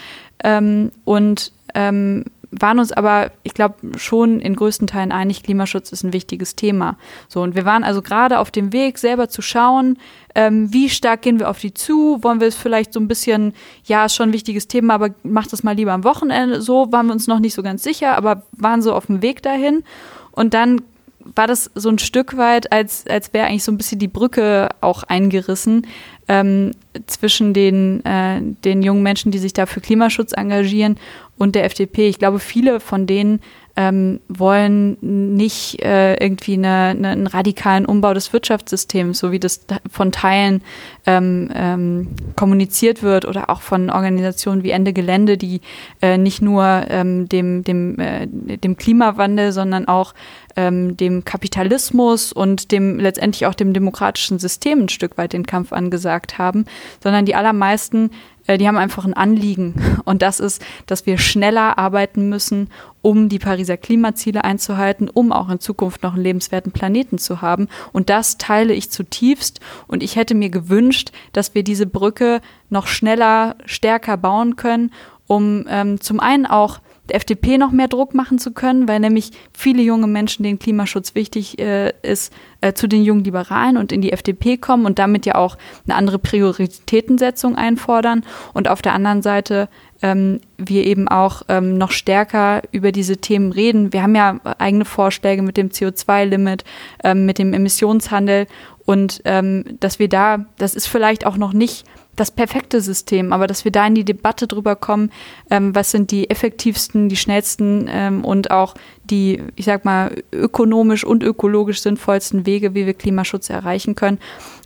Ähm, 0.45 0.93
und 1.05 1.53
ähm, 1.75 2.27
waren 2.61 2.79
uns 2.79 2.93
aber, 2.93 3.31
ich 3.43 3.55
glaube, 3.55 3.99
schon 3.99 4.41
in 4.41 4.57
größten 4.57 4.87
Teilen 4.87 5.13
einig, 5.13 5.43
Klimaschutz 5.43 5.93
ist 5.93 6.05
ein 6.05 6.13
wichtiges 6.13 6.57
Thema. 6.57 6.97
So, 7.29 7.43
und 7.43 7.55
wir 7.55 7.65
waren 7.65 7.85
also 7.85 8.03
gerade 8.03 8.39
auf 8.39 8.51
dem 8.51 8.73
Weg, 8.73 8.99
selber 8.99 9.29
zu 9.29 9.43
schauen, 9.43 9.99
ähm, 10.35 10.73
wie 10.73 10.89
stark 10.89 11.23
gehen 11.23 11.39
wir 11.39 11.49
auf 11.49 11.59
die 11.59 11.75
zu? 11.75 12.23
Wollen 12.23 12.41
wir 12.41 12.49
es 12.49 12.57
vielleicht 12.57 12.93
so 12.93 13.01
ein 13.01 13.09
bisschen, 13.09 13.55
ja, 13.85 14.05
ist 14.05 14.15
schon 14.15 14.31
ein 14.31 14.33
wichtiges 14.33 14.69
Thema, 14.69 14.95
aber 14.95 15.11
macht 15.23 15.53
das 15.53 15.63
mal 15.63 15.77
lieber 15.77 15.93
am 15.93 16.05
Wochenende. 16.05 16.61
So 16.61 16.91
waren 16.93 17.07
wir 17.07 17.13
uns 17.13 17.27
noch 17.27 17.39
nicht 17.39 17.55
so 17.55 17.63
ganz 17.63 17.83
sicher, 17.83 18.17
aber 18.17 18.43
waren 18.53 18.83
so 18.83 18.95
auf 18.95 19.07
dem 19.07 19.23
Weg 19.23 19.43
dahin. 19.43 19.85
Und 20.33 20.55
dann 20.55 20.83
war 21.25 21.47
das 21.47 21.71
so 21.75 21.89
ein 21.89 21.99
Stück 21.99 22.37
weit, 22.37 22.73
als, 22.73 23.07
als 23.07 23.33
wäre 23.33 23.47
eigentlich 23.47 23.65
so 23.65 23.73
ein 23.73 23.79
bisschen 23.79 23.99
die 23.99 24.09
Brücke 24.09 24.69
auch 24.81 25.05
eingerissen 25.05 25.87
ähm, 26.29 26.73
zwischen 27.07 27.53
den, 27.53 28.05
äh, 28.05 28.41
den 28.41 28.83
jungen 28.83 29.03
Menschen, 29.03 29.33
die 29.33 29.39
sich 29.39 29.53
da 29.53 29.67
für 29.67 29.81
Klimaschutz 29.81 30.33
engagieren 30.33 30.97
und 31.37 31.55
der 31.55 31.65
FDP. 31.65 32.09
Ich 32.09 32.19
glaube, 32.19 32.39
viele 32.39 32.81
von 32.81 33.07
denen 33.07 33.41
ähm, 33.77 34.21
wollen 34.29 34.97
nicht 35.01 35.83
äh, 35.83 36.15
irgendwie 36.15 36.55
eine, 36.55 36.69
eine, 36.69 37.09
einen 37.09 37.27
radikalen 37.27 37.87
Umbau 37.87 38.15
des 38.15 38.33
Wirtschaftssystems, 38.33 39.19
so 39.19 39.33
wie 39.33 39.41
das 39.41 39.67
von 39.91 40.13
Teilen 40.13 40.63
ähm, 41.07 41.51
ähm, 41.55 42.09
kommuniziert 42.37 43.03
wird 43.03 43.25
oder 43.25 43.51
auch 43.51 43.63
von 43.63 43.91
Organisationen 43.91 44.63
wie 44.63 44.71
Ende 44.71 44.93
Gelände, 44.93 45.37
die 45.37 45.61
äh, 46.01 46.19
nicht 46.19 46.41
nur 46.41 46.85
ähm, 46.89 47.29
dem, 47.29 47.65
dem, 47.65 47.99
äh, 47.99 48.27
dem 48.29 48.77
Klimawandel, 48.77 49.51
sondern 49.51 49.89
auch 49.89 50.15
ähm, 50.57 50.97
dem 50.97 51.25
Kapitalismus 51.25 52.33
und 52.33 52.71
dem 52.71 53.01
letztendlich 53.01 53.47
auch 53.47 53.55
dem 53.55 53.73
demokratischen 53.73 54.39
System 54.39 54.85
ein 54.85 54.89
Stück 54.89 55.19
weit 55.19 55.33
den 55.33 55.47
Kampf 55.47 55.73
angesagt 55.73 56.39
haben, 56.39 56.65
sondern 57.03 57.27
die 57.27 57.35
allermeisten 57.35 58.11
äh, 58.47 58.59
die 58.59 58.69
haben 58.69 58.77
einfach 58.77 59.05
ein 59.05 59.15
Anliegen. 59.15 59.75
Und 60.05 60.23
das 60.23 60.41
ist, 60.41 60.65
dass 60.87 61.07
wir 61.07 61.19
schneller 61.19 61.79
arbeiten 61.79 62.29
müssen, 62.29 62.69
um 63.05 63.29
die 63.29 63.39
Pariser 63.39 63.77
Klimaziele 63.77 64.45
einzuhalten, 64.45 65.11
um 65.11 65.31
auch 65.31 65.51
in 65.51 65.61
Zukunft 65.61 66.03
noch 66.03 66.15
einen 66.15 66.23
lebenswerten 66.23 66.73
Planeten 66.73 67.19
zu 67.19 67.43
haben. 67.43 67.69
Und 67.93 68.09
das 68.09 68.39
teile 68.39 68.73
ich 68.73 68.91
zutiefst. 68.91 69.61
Und 69.87 70.03
ich 70.03 70.17
hätte 70.17 70.35
mir 70.35 70.49
gewünscht, 70.49 71.13
dass 71.35 71.55
wir 71.55 71.63
diese 71.65 71.85
Brücke 71.85 72.41
noch 72.71 72.87
schneller, 72.87 73.57
stärker 73.67 74.17
bauen 74.17 74.57
können, 74.57 74.91
um 75.27 75.67
ähm, 75.69 76.01
zum 76.01 76.19
einen 76.19 76.47
auch 76.47 76.81
der 77.09 77.17
FDP 77.17 77.59
noch 77.59 77.71
mehr 77.71 77.89
Druck 77.89 78.15
machen 78.15 78.39
zu 78.39 78.53
können, 78.53 78.89
weil 78.89 79.01
nämlich 79.01 79.33
viele 79.53 79.83
junge 79.83 80.07
Menschen, 80.07 80.43
denen 80.43 80.59
Klimaschutz 80.59 81.15
wichtig 81.15 81.59
äh, 81.59 81.93
ist, 82.03 82.33
äh, 82.61 82.73
zu 82.73 82.87
den 82.87 83.05
jungen 83.05 83.25
Liberalen 83.25 83.77
und 83.77 83.93
in 83.93 84.01
die 84.01 84.13
FDP 84.13 84.57
kommen 84.57 84.87
und 84.87 84.99
damit 84.99 85.27
ja 85.27 85.35
auch 85.35 85.59
eine 85.87 85.97
andere 85.97 86.19
Prioritätensetzung 86.19 87.57
einfordern. 87.57 88.25
Und 88.55 88.69
auf 88.69 88.81
der 88.81 88.95
anderen 88.95 89.23
Seite 89.23 89.69
ähm, 90.03 90.41
wir 90.59 90.85
eben 90.85 91.09
auch 91.09 91.43
ähm, 91.49 91.79
noch 91.79 91.91
stärker 91.91 92.63
über 92.73 92.93
diese 92.93 93.17
Themen 93.19 93.53
reden. 93.53 93.93
Wir 93.93 94.03
haben 94.03 94.15
ja 94.15 94.39
eigene 94.59 94.85
Vorschläge 94.85 95.43
mit 95.43 95.57
dem 95.57 95.71
CO2-Limit, 95.71 96.65
ähm, 97.03 97.27
mit 97.27 97.39
dem 97.39 97.53
Emissionshandel 97.53 98.47
und 98.87 99.23
ähm, 99.25 99.65
dass 99.81 99.99
wir 99.99 100.09
da, 100.09 100.45
das 100.59 100.75
ist 100.75 100.87
vielleicht 100.87 101.27
auch 101.27 101.37
noch 101.37 101.53
nicht 101.53 101.87
das 102.17 102.31
perfekte 102.31 102.81
System, 102.81 103.33
aber 103.33 103.47
dass 103.47 103.65
wir 103.65 103.73
da 103.73 103.87
in 103.87 103.95
die 103.95 104.05
Debatte 104.05 104.47
drüber 104.47 104.77
kommen, 104.77 105.11
ähm, 105.51 105.75
was 105.75 105.91
sind 105.91 106.11
die 106.11 106.31
effektivsten, 106.31 107.09
die 107.09 107.17
schnellsten 107.17 107.89
ähm, 107.91 108.25
und 108.25 108.51
auch 108.51 108.75
die, 109.05 109.43
ich 109.57 109.65
sag 109.65 109.85
mal, 109.85 110.23
ökonomisch 110.33 111.05
und 111.05 111.23
ökologisch 111.23 111.81
sinnvollsten 111.81 112.47
Wege, 112.47 112.75
wie 112.75 112.87
wir 112.87 112.95
Klimaschutz 112.95 113.51
erreichen 113.51 113.95
können. 113.95 114.19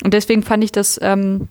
Und 0.04 0.14
deswegen 0.14 0.42
fand 0.42 0.62
ich 0.62 0.72
das 0.72 0.98
ähm, 1.02 1.48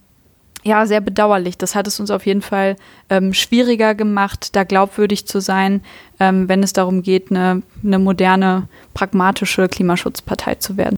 ja 0.63 0.85
sehr 0.85 1.01
bedauerlich. 1.01 1.57
Das 1.57 1.73
hat 1.73 1.87
es 1.87 1.99
uns 1.99 2.11
auf 2.11 2.25
jeden 2.25 2.41
Fall 2.41 2.75
ähm, 3.09 3.33
schwieriger 3.33 3.95
gemacht, 3.95 4.55
da 4.55 4.63
glaubwürdig 4.63 5.25
zu 5.25 5.39
sein, 5.39 5.81
ähm, 6.19 6.47
wenn 6.47 6.61
es 6.61 6.73
darum 6.73 7.01
geht, 7.01 7.31
eine, 7.31 7.63
eine 7.83 7.99
moderne, 7.99 8.67
pragmatische 8.93 9.67
Klimaschutzpartei 9.67 10.55
zu 10.55 10.77
werden. 10.77 10.95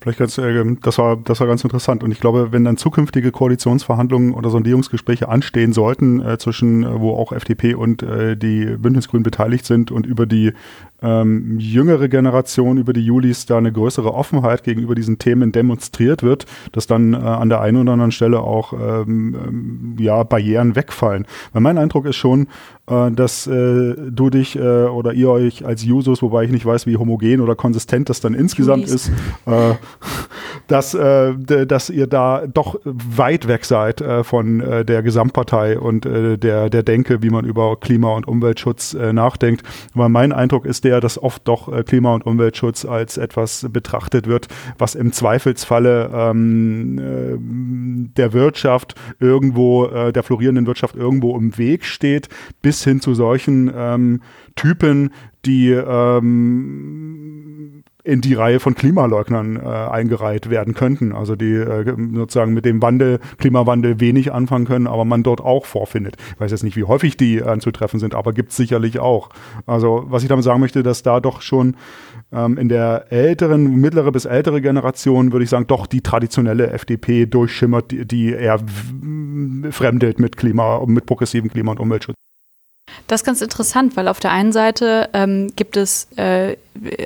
Vielleicht 0.00 0.20
ganz, 0.20 0.38
äh, 0.38 0.64
das 0.80 0.98
war, 0.98 1.16
das 1.16 1.40
war 1.40 1.48
ganz 1.48 1.64
interessant. 1.64 2.04
Und 2.04 2.12
ich 2.12 2.20
glaube, 2.20 2.52
wenn 2.52 2.64
dann 2.64 2.76
zukünftige 2.76 3.32
Koalitionsverhandlungen 3.32 4.32
oder 4.32 4.48
Sondierungsgespräche 4.48 5.28
anstehen 5.28 5.72
sollten, 5.72 6.20
äh, 6.20 6.38
zwischen, 6.38 6.84
äh, 6.84 7.00
wo 7.00 7.16
auch 7.16 7.32
FDP 7.32 7.74
und 7.74 8.04
äh, 8.04 8.36
die 8.36 8.76
Bündnisgrünen 8.78 9.24
beteiligt 9.24 9.66
sind 9.66 9.90
und 9.90 10.06
über 10.06 10.26
die 10.26 10.52
ähm, 11.02 11.58
jüngere 11.58 12.08
Generation, 12.08 12.78
über 12.78 12.92
die 12.92 13.04
Julis 13.04 13.46
da 13.46 13.58
eine 13.58 13.72
größere 13.72 14.14
Offenheit 14.14 14.62
gegenüber 14.62 14.94
diesen 14.94 15.18
Themen 15.18 15.50
demonstriert 15.50 16.22
wird, 16.22 16.46
dass 16.72 16.86
dann 16.86 17.14
äh, 17.14 17.16
an 17.16 17.48
der 17.48 17.60
einen 17.60 17.78
oder 17.78 17.92
anderen 17.92 18.12
Stelle 18.12 18.40
auch 18.40 18.72
ähm, 18.72 19.36
ähm, 19.46 19.96
ja, 19.98 20.22
Barrieren 20.22 20.76
wegfallen. 20.76 21.26
Weil 21.52 21.62
mein 21.62 21.78
Eindruck 21.78 22.06
ist 22.06 22.16
schon, 22.16 22.46
äh, 22.88 23.10
dass 23.10 23.44
du 23.44 24.30
dich 24.30 24.58
oder 24.58 25.12
ihr 25.12 25.30
euch 25.30 25.64
als 25.64 25.84
Jusos, 25.84 26.22
wobei 26.22 26.44
ich 26.44 26.50
nicht 26.50 26.66
weiß, 26.66 26.86
wie 26.86 26.96
homogen 26.96 27.40
oder 27.40 27.54
konsistent 27.54 28.08
das 28.08 28.20
dann 28.20 28.34
insgesamt 28.34 28.86
Julis. 28.86 29.08
ist, 29.08 29.12
dass, 30.66 30.94
äh, 30.94 31.34
dass 31.66 31.90
ihr 31.90 32.06
da 32.06 32.46
doch 32.46 32.78
weit 32.84 33.48
weg 33.48 33.64
seid 33.64 34.00
äh, 34.00 34.22
von 34.24 34.60
äh, 34.60 34.84
der 34.84 35.02
Gesamtpartei 35.02 35.78
und 35.78 36.06
äh, 36.06 36.38
der, 36.38 36.70
der 36.70 36.82
Denke, 36.82 37.22
wie 37.22 37.30
man 37.30 37.44
über 37.44 37.76
Klima- 37.80 38.14
und 38.14 38.28
Umweltschutz 38.28 38.94
äh, 38.94 39.12
nachdenkt. 39.12 39.62
Aber 39.94 40.08
mein 40.08 40.32
Eindruck 40.32 40.66
ist 40.66 40.84
der, 40.84 41.00
dass 41.00 41.20
oft 41.20 41.46
doch 41.48 41.72
äh, 41.72 41.82
Klima- 41.82 42.14
und 42.14 42.26
Umweltschutz 42.26 42.84
als 42.84 43.16
etwas 43.16 43.66
betrachtet 43.70 44.26
wird, 44.26 44.48
was 44.78 44.94
im 44.94 45.12
Zweifelsfalle 45.12 46.10
ähm, 46.12 46.98
äh, 46.98 47.36
der 48.16 48.32
Wirtschaft 48.32 48.94
irgendwo, 49.20 49.86
der 49.86 50.22
florierenden 50.22 50.66
Wirtschaft 50.66 50.94
irgendwo 50.96 51.36
im 51.36 51.56
Weg 51.58 51.84
steht, 51.84 52.28
bis 52.62 52.84
hin 52.84 53.00
zu 53.00 53.14
solchen 53.14 53.70
ähm, 53.74 54.20
Typen, 54.54 55.10
die 55.44 55.70
ähm, 55.70 56.98
in 58.08 58.22
die 58.22 58.32
Reihe 58.32 58.58
von 58.58 58.74
Klimaleugnern 58.74 59.56
äh, 59.56 59.68
eingereiht 59.68 60.48
werden 60.48 60.72
könnten. 60.72 61.12
Also 61.12 61.36
die 61.36 61.52
äh, 61.52 61.94
sozusagen 62.14 62.54
mit 62.54 62.64
dem 62.64 62.80
Wandel, 62.80 63.20
Klimawandel 63.36 64.00
wenig 64.00 64.32
anfangen 64.32 64.64
können, 64.64 64.86
aber 64.86 65.04
man 65.04 65.22
dort 65.22 65.42
auch 65.42 65.66
vorfindet. 65.66 66.16
Ich 66.34 66.40
weiß 66.40 66.50
jetzt 66.50 66.62
nicht, 66.62 66.76
wie 66.78 66.84
häufig 66.84 67.18
die 67.18 67.42
anzutreffen 67.42 68.00
sind, 68.00 68.14
aber 68.14 68.32
gibt 68.32 68.52
es 68.52 68.56
sicherlich 68.56 68.98
auch. 68.98 69.28
Also 69.66 70.06
was 70.08 70.22
ich 70.22 70.30
damit 70.30 70.42
sagen 70.42 70.58
möchte, 70.58 70.82
dass 70.82 71.02
da 71.02 71.20
doch 71.20 71.42
schon 71.42 71.76
ähm, 72.32 72.56
in 72.56 72.70
der 72.70 73.12
älteren, 73.12 73.76
mittlere 73.76 74.10
bis 74.10 74.24
ältere 74.24 74.62
Generation, 74.62 75.32
würde 75.32 75.44
ich 75.44 75.50
sagen, 75.50 75.66
doch 75.66 75.86
die 75.86 76.00
traditionelle 76.00 76.70
FDP 76.70 77.26
durchschimmert, 77.26 77.90
die, 77.90 78.06
die 78.06 78.32
eher 78.32 78.58
fremdelt 79.70 80.18
mit 80.18 80.38
Klima, 80.38 80.82
mit 80.86 81.04
progressivem 81.04 81.50
Klima- 81.50 81.72
und 81.72 81.80
Umweltschutz. 81.80 82.14
Das 83.06 83.22
ist 83.22 83.24
ganz 83.24 83.40
interessant, 83.40 83.96
weil 83.96 84.08
auf 84.08 84.20
der 84.20 84.32
einen 84.32 84.52
Seite 84.52 85.08
ähm, 85.14 85.52
gibt 85.56 85.76
es 85.76 86.08
äh, 86.16 86.56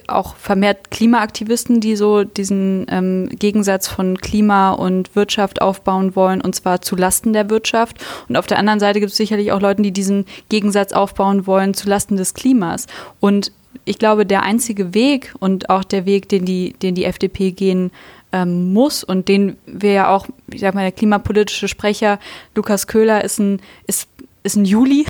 auch 0.09 0.37
vermehrt 0.37 0.91
Klimaaktivisten, 0.91 1.81
die 1.81 1.97
so 1.97 2.25
diesen 2.25 2.87
ähm, 2.89 3.29
Gegensatz 3.39 3.89
von 3.89 4.19
Klima 4.19 4.73
und 4.73 5.15
Wirtschaft 5.15 5.63
aufbauen 5.63 6.17
wollen, 6.17 6.41
und 6.41 6.55
zwar 6.55 6.83
zu 6.83 6.97
Lasten 6.97 7.33
der 7.33 7.49
Wirtschaft. 7.51 8.05
Und 8.29 8.37
auf 8.37 8.47
der 8.47 8.59
anderen 8.59 8.81
Seite 8.81 9.01
gibt 9.01 9.13
es 9.13 9.17
sicherlich 9.17 9.53
auch 9.53 9.61
Leute, 9.61 9.83
die 9.83 9.93
diesen 9.93 10.27
Gegensatz 10.49 10.93
aufbauen 10.93 11.47
wollen 11.47 11.75
zu 11.75 11.89
Lasten 11.89 12.17
des 12.17 12.35
Klimas. 12.35 12.87
Und 13.21 13.53
ich 13.85 13.99
glaube, 13.99 14.27
der 14.27 14.43
einzige 14.43 14.95
Weg 14.95 15.35
und 15.39 15.71
auch 15.71 15.85
der 15.85 16.05
Weg, 16.05 16.29
den 16.29 16.45
die, 16.45 16.75
den 16.83 16.95
die 16.95 17.05
FDP 17.05 17.53
gehen 17.53 17.91
ähm, 18.33 18.73
muss 18.73 19.05
und 19.05 19.29
den 19.29 19.57
wir 19.67 19.93
ja 19.93 20.15
auch, 20.15 20.27
ich 20.51 20.61
sag 20.61 20.75
mal, 20.75 20.83
der 20.83 20.93
klimapolitische 20.93 21.69
Sprecher 21.69 22.19
Lukas 22.55 22.87
Köhler 22.87 23.25
ist 23.25 23.39
ein, 23.39 23.61
ist, 23.87 24.09
ist 24.43 24.57
ein 24.57 24.65
Juli 24.65 25.07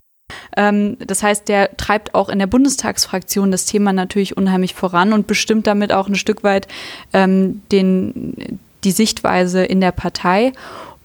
ähm, 0.56 0.96
das 0.98 1.22
heißt, 1.22 1.48
der 1.48 1.76
treibt 1.76 2.14
auch 2.14 2.28
in 2.28 2.38
der 2.38 2.46
Bundestagsfraktion 2.46 3.50
das 3.50 3.64
Thema 3.64 3.92
natürlich 3.92 4.36
unheimlich 4.36 4.74
voran 4.74 5.12
und 5.12 5.26
bestimmt 5.26 5.66
damit 5.66 5.92
auch 5.92 6.08
ein 6.08 6.14
Stück 6.14 6.44
weit 6.44 6.68
ähm, 7.12 7.62
den, 7.70 8.60
die 8.84 8.92
Sichtweise 8.92 9.64
in 9.64 9.80
der 9.80 9.92
Partei. 9.92 10.52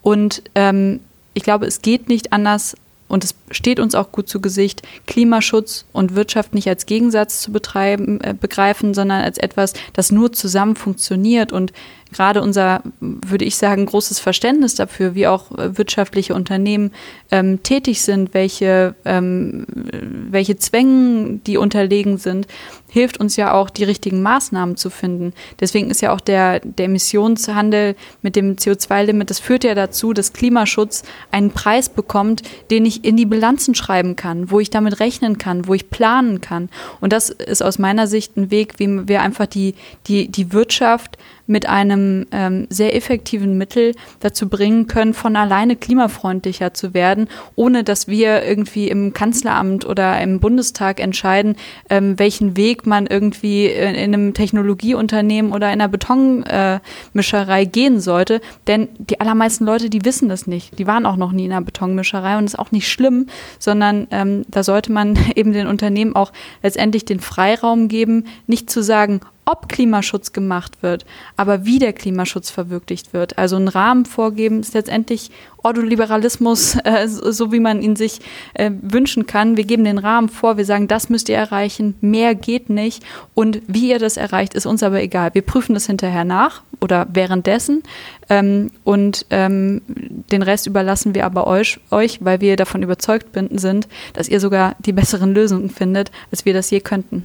Und 0.02 0.44
ähm, 0.56 1.00
ich 1.34 1.44
glaube, 1.44 1.66
es 1.66 1.82
geht 1.82 2.10
nicht 2.10 2.34
anders, 2.34 2.76
und 3.08 3.24
es 3.24 3.36
steht 3.52 3.80
uns 3.80 3.96
auch 3.96 4.12
gut 4.12 4.28
zu 4.28 4.42
Gesicht, 4.42 4.82
Klimaschutz 5.06 5.86
und 5.94 6.16
Wirtschaft 6.16 6.54
nicht 6.54 6.68
als 6.68 6.86
Gegensatz 6.86 7.42
zu 7.42 7.52
betreiben, 7.52 8.20
äh, 8.22 8.34
begreifen, 8.34 8.94
sondern 8.94 9.22
als 9.22 9.38
etwas, 9.38 9.74
das 9.94 10.12
nur 10.12 10.34
zusammen 10.34 10.76
funktioniert. 10.76 11.54
Und 11.54 11.72
gerade 12.12 12.42
unser, 12.42 12.82
würde 13.00 13.46
ich 13.46 13.56
sagen, 13.56 13.86
großes 13.86 14.20
Verständnis 14.20 14.76
dafür, 14.76 15.16
wie 15.16 15.28
auch 15.28 15.52
äh, 15.52 15.78
wirtschaftliche 15.78 16.34
Unternehmen 16.34 16.92
ähm, 17.32 17.62
tätig 17.64 18.02
sind, 18.02 18.34
welche, 18.34 18.96
ähm, 19.06 19.66
welche 20.30 20.58
Zwängen 20.58 21.44
die 21.44 21.58
unterlegen 21.58 22.18
sind, 22.18 22.48
hilft 22.90 23.20
uns 23.20 23.36
ja 23.36 23.54
auch, 23.54 23.70
die 23.70 23.84
richtigen 23.84 24.22
Maßnahmen 24.22 24.78
zu 24.78 24.90
finden. 24.90 25.34
Deswegen 25.60 25.90
ist 25.90 26.02
ja 26.02 26.14
auch 26.14 26.22
der, 26.22 26.60
der 26.62 26.86
Emissionshandel 26.86 27.96
mit 28.22 28.36
dem 28.36 28.56
CO2-Limit, 28.56 29.30
das 29.30 29.40
führt 29.40 29.64
ja 29.64 29.76
dazu, 29.76 30.14
dass 30.14 30.34
Klimaschutz 30.34 31.04
einen 31.32 31.52
Preis 31.52 31.90
bekommt, 31.90 32.44
den 32.72 32.86
ich 32.86 33.04
in 33.04 33.18
die 33.18 33.26
Bilanzen 33.26 33.76
schreiben 33.76 34.16
kann, 34.16 34.52
wo 34.52 34.60
ich 34.60 34.70
damit 34.70 35.00
rechnen 35.00 35.38
kann, 35.38 35.68
wo 35.68 35.74
ich 35.74 35.90
planen 35.90 36.42
kann. 36.42 36.70
Und 37.02 37.14
das 37.14 37.30
ist 37.30 37.64
aus 37.64 37.80
meiner 37.80 38.08
Sicht 38.08 38.38
ein 38.38 38.52
Weg, 38.52 38.80
wie 38.80 39.08
wir 39.08 39.22
einfach 39.22 39.48
die, 39.48 39.76
die, 40.08 40.30
die 40.30 40.54
Wirtschaft 40.54 41.18
mit 41.48 41.68
einem 41.68 42.28
ähm, 42.32 42.68
sehr 42.70 42.96
effektiven 42.96 43.58
Mittel 43.58 43.96
dazu 44.20 44.50
bringen 44.50 44.88
können, 44.88 45.14
von 45.14 45.36
alleine 45.36 45.76
klimafreundlicher 45.76 46.74
zu 46.74 46.94
werden, 46.94 47.30
ohne 47.56 47.84
dass 47.84 48.08
wir 48.08 48.44
irgendwie 48.44 48.90
im 48.90 49.14
Kanzleramt 49.14 49.86
oder 49.86 50.22
im 50.22 50.40
Bundestag 50.40 51.00
entscheiden, 51.00 51.56
ähm, 51.90 52.20
welchen 52.20 52.58
Weg 52.58 52.77
man 52.86 53.08
irgendwie 53.08 53.68
in, 53.68 53.96
in 53.96 54.14
einem 54.14 54.34
Technologieunternehmen 54.34 55.52
oder 55.52 55.68
in 55.68 55.82
einer 55.82 55.88
Betonmischerei 55.88 57.62
äh, 57.62 57.66
gehen 57.66 58.00
sollte. 58.00 58.42
Denn 58.68 58.90
die 58.98 59.20
allermeisten 59.20 59.66
Leute, 59.66 59.90
die 59.90 60.06
wissen 60.06 60.30
das 60.30 60.48
nicht. 60.48 60.78
Die 60.80 60.88
waren 60.88 61.06
auch 61.06 61.16
noch 61.16 61.32
nie 61.32 61.46
in 61.46 61.52
einer 61.52 61.66
Betonmischerei 61.66 62.38
und 62.38 62.46
ist 62.46 62.60
auch 62.60 62.72
nicht 62.72 62.90
schlimm, 62.90 63.28
sondern 63.60 64.08
ähm, 64.12 64.44
da 64.50 64.64
sollte 64.64 64.92
man 64.92 65.18
eben 65.36 65.54
den 65.54 65.68
Unternehmen 65.68 66.16
auch 66.16 66.32
letztendlich 66.62 67.06
den 67.06 67.20
Freiraum 67.20 67.88
geben, 67.88 68.26
nicht 68.46 68.70
zu 68.70 68.84
sagen, 68.84 69.22
ob 69.48 69.70
Klimaschutz 69.70 70.34
gemacht 70.34 70.84
wird, 70.84 71.06
aber 71.38 71.66
wie 71.66 71.80
der 71.80 71.94
Klimaschutz 71.94 72.50
verwirklicht 72.50 73.14
wird. 73.14 73.38
Also 73.38 73.56
einen 73.56 73.70
Rahmen 73.70 74.06
vorgeben 74.06 74.60
ist 74.60 74.74
letztendlich 74.74 75.32
Ordoliberalismus, 75.64 76.76
äh, 76.84 77.08
so 77.08 77.52
wie 77.54 77.62
man 77.62 77.82
ihn 77.82 77.96
sich 77.96 78.20
äh, 78.54 78.72
wünschen 78.82 79.26
kann. 79.26 79.56
Wir 79.56 79.64
geben 79.64 79.86
den 79.86 79.98
Rahmen 79.98 80.28
vor, 80.28 80.58
wir 80.58 80.66
sagen, 80.66 80.90
das 80.90 81.10
müsst 81.10 81.30
ihr 81.30 81.38
erreichen, 81.38 81.96
mehr 82.02 82.36
geht 82.36 82.70
nicht. 82.70 83.04
Und 83.34 83.62
wie 83.68 83.90
ihr 83.90 84.00
das 84.00 84.18
erreicht, 84.18 84.54
ist 84.54 84.66
uns 84.66 84.84
aber 84.84 85.02
egal. 85.02 85.34
Wir 85.34 85.44
prüfen 85.44 85.74
das 85.74 85.88
hinterher 85.88 86.26
nach 86.26 86.62
oder 86.82 87.08
währenddessen. 87.12 87.84
Ähm, 88.30 88.72
und 88.84 89.26
ähm, 89.30 89.82
den 89.88 90.42
Rest 90.42 90.68
überlassen 90.68 91.16
wir 91.16 91.26
aber 91.26 91.48
euch, 91.48 91.80
euch, 91.90 92.24
weil 92.24 92.42
wir 92.42 92.58
davon 92.58 92.84
überzeugt 92.84 93.28
sind, 93.52 93.88
dass 94.12 94.28
ihr 94.28 94.42
sogar 94.42 94.76
die 94.80 94.92
besseren 94.92 95.34
Lösungen 95.34 95.70
findet, 95.70 96.12
als 96.32 96.44
wir 96.44 96.54
das 96.54 96.70
je 96.70 96.82
könnten. 96.82 97.24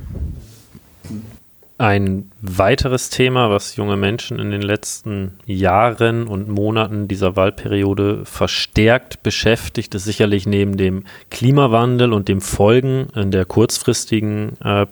Ein 1.83 2.31
weiteres 2.41 3.11
Thema, 3.11 3.51
was 3.51 3.75
junge 3.75 3.97
Menschen 3.97 4.39
in 4.39 4.53
den 4.53 4.63
letzten 4.63 5.33
Jahren 5.47 6.29
und 6.29 6.49
Monaten 6.49 7.09
dieser 7.09 7.35
Wahlperiode 7.35 8.25
verstärkt 8.25 9.25
beschäftigt, 9.25 9.93
ist 9.97 10.05
sicherlich 10.05 10.47
neben 10.47 10.77
dem 10.77 11.03
Klimawandel 11.33 12.13
und 12.13 12.29
dem 12.29 12.41
Folgen 12.41 13.09
in 13.17 13.33
der 13.33 13.47
kurzfristigen 13.47 14.53
äh, 14.63 14.87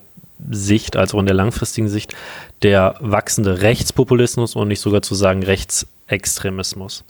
Sicht 0.51 0.97
als 0.97 1.15
auch 1.15 1.21
in 1.21 1.27
der 1.27 1.37
langfristigen 1.37 1.89
Sicht 1.89 2.13
der 2.63 2.97
wachsende 2.99 3.63
Rechtspopulismus 3.63 4.57
und 4.57 4.67
nicht 4.67 4.81
sogar 4.81 5.03
zu 5.03 5.15
sagen 5.15 5.45
Rechtsextremismus. 5.45 7.05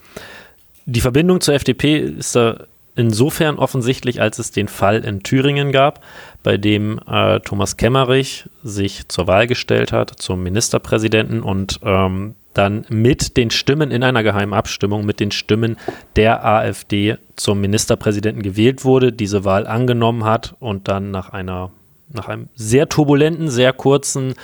Die 0.85 1.01
Verbindung 1.01 1.41
zur 1.41 1.55
FDP 1.55 2.01
ist 2.01 2.37
da 2.37 2.67
insofern 3.01 3.59
offensichtlich, 3.59 4.21
als 4.21 4.39
es 4.39 4.53
den 4.53 4.69
Fall 4.69 5.05
in 5.05 5.23
Thüringen 5.23 5.73
gab, 5.73 6.05
bei 6.43 6.59
dem 6.59 7.01
äh, 7.11 7.41
Thomas 7.41 7.79
Kemmerich 7.79 8.45
sich 8.63 9.09
zur 9.09 9.27
Wahl 9.27 9.47
gestellt 9.47 9.91
hat 9.91 10.11
zum 10.11 10.43
Ministerpräsidenten 10.43 11.43
und 11.43 11.81
ähm, 11.83 12.35
dann 12.53 12.85
mit 12.91 13.39
den 13.39 13.51
Stimmen 13.51 13.91
in 13.91 14.03
einer 14.03 14.23
geheimen 14.23 14.53
Abstimmung, 14.53 15.07
mit 15.07 15.19
den 15.19 15.31
Stimmen 15.31 15.77
der 16.17 16.45
AfD 16.45 17.17
zum 17.37 17.61
Ministerpräsidenten 17.61 18.43
gewählt 18.43 18.85
wurde, 18.85 19.13
diese 19.13 19.45
Wahl 19.45 19.67
angenommen 19.67 20.25
hat 20.25 20.55
und 20.59 20.89
dann 20.89 21.11
nach 21.11 21.31
einer, 21.31 21.71
nach 22.13 22.29
einem 22.29 22.49
sehr 22.55 22.89
turbulenten, 22.89 23.49
sehr 23.49 23.73
kurzen 23.73 24.35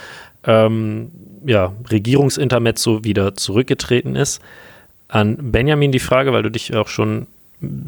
ähm, 0.45 1.11
ja, 1.45 1.75
Regierungsintermezzo 1.91 3.05
wieder 3.05 3.35
zurückgetreten 3.35 4.17
ist. 4.17 4.41
An 5.09 5.53
Benjamin 5.53 5.93
die 5.93 5.99
Frage, 5.99 6.33
weil 6.33 6.43
du 6.43 6.51
dich 6.51 6.75
auch 6.75 6.89
schon 6.89 7.27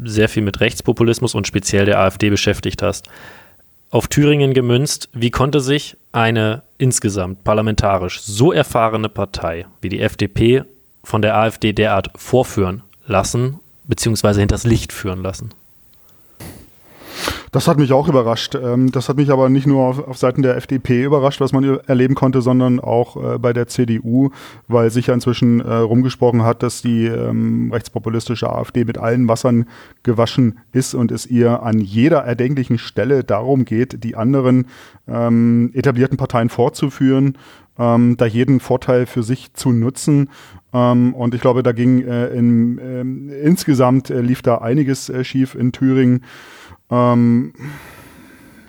sehr 0.03 0.29
viel 0.29 0.43
mit 0.43 0.59
Rechtspopulismus 0.59 1.35
und 1.35 1.47
speziell 1.47 1.85
der 1.85 1.99
AfD 1.99 2.29
beschäftigt 2.29 2.81
hast. 2.81 3.09
Auf 3.91 4.07
Thüringen 4.07 4.53
gemünzt, 4.53 5.09
wie 5.13 5.31
konnte 5.31 5.59
sich 5.61 5.97
eine 6.11 6.61
insgesamt 6.77 7.43
parlamentarisch 7.43 8.21
so 8.21 8.51
erfahrene 8.51 9.09
Partei 9.09 9.65
wie 9.81 9.89
die 9.89 10.01
FDP 10.01 10.63
von 11.03 11.21
der 11.21 11.37
AfD 11.37 11.73
derart 11.73 12.11
vorführen 12.15 12.83
lassen, 13.07 13.59
beziehungsweise 13.85 14.41
hinters 14.41 14.63
Licht 14.63 14.93
führen 14.93 15.23
lassen? 15.23 15.49
Das 17.51 17.67
hat 17.67 17.77
mich 17.77 17.91
auch 17.93 18.07
überrascht. 18.07 18.55
Ähm, 18.55 18.91
das 18.91 19.09
hat 19.09 19.17
mich 19.17 19.31
aber 19.31 19.49
nicht 19.49 19.65
nur 19.65 19.83
auf, 19.83 20.07
auf 20.07 20.17
Seiten 20.17 20.41
der 20.41 20.55
FDP 20.57 21.03
überrascht, 21.03 21.41
was 21.41 21.51
man 21.51 21.79
erleben 21.87 22.15
konnte, 22.15 22.41
sondern 22.41 22.79
auch 22.79 23.15
äh, 23.15 23.37
bei 23.39 23.53
der 23.53 23.67
CDU, 23.67 24.29
weil 24.67 24.91
sich 24.91 25.07
ja 25.07 25.13
inzwischen 25.13 25.59
äh, 25.59 25.73
rumgesprochen 25.73 26.43
hat, 26.43 26.61
dass 26.63 26.81
die 26.81 27.05
ähm, 27.05 27.71
rechtspopulistische 27.71 28.49
AfD 28.49 28.85
mit 28.85 28.97
allen 28.97 29.27
Wassern 29.27 29.65
gewaschen 30.03 30.59
ist 30.71 30.93
und 30.93 31.11
es 31.11 31.25
ihr 31.25 31.63
an 31.63 31.79
jeder 31.79 32.19
erdenklichen 32.19 32.77
Stelle 32.77 33.23
darum 33.23 33.65
geht, 33.65 34.03
die 34.03 34.15
anderen 34.15 34.67
ähm, 35.07 35.71
etablierten 35.73 36.17
Parteien 36.17 36.49
fortzuführen, 36.49 37.37
ähm, 37.79 38.17
da 38.17 38.25
jeden 38.25 38.59
Vorteil 38.59 39.05
für 39.05 39.23
sich 39.23 39.53
zu 39.53 39.71
nutzen. 39.71 40.29
Ähm, 40.73 41.15
und 41.15 41.33
ich 41.33 41.41
glaube, 41.41 41.63
da 41.63 41.71
ging 41.71 42.03
äh, 42.05 42.27
in, 42.27 42.77
äh, 42.77 43.41
insgesamt 43.41 44.09
äh, 44.09 44.21
lief 44.21 44.41
da 44.41 44.59
einiges 44.59 45.09
äh, 45.09 45.23
schief 45.23 45.55
in 45.55 45.71
Thüringen. 45.71 46.23
Ähm, 46.89 47.53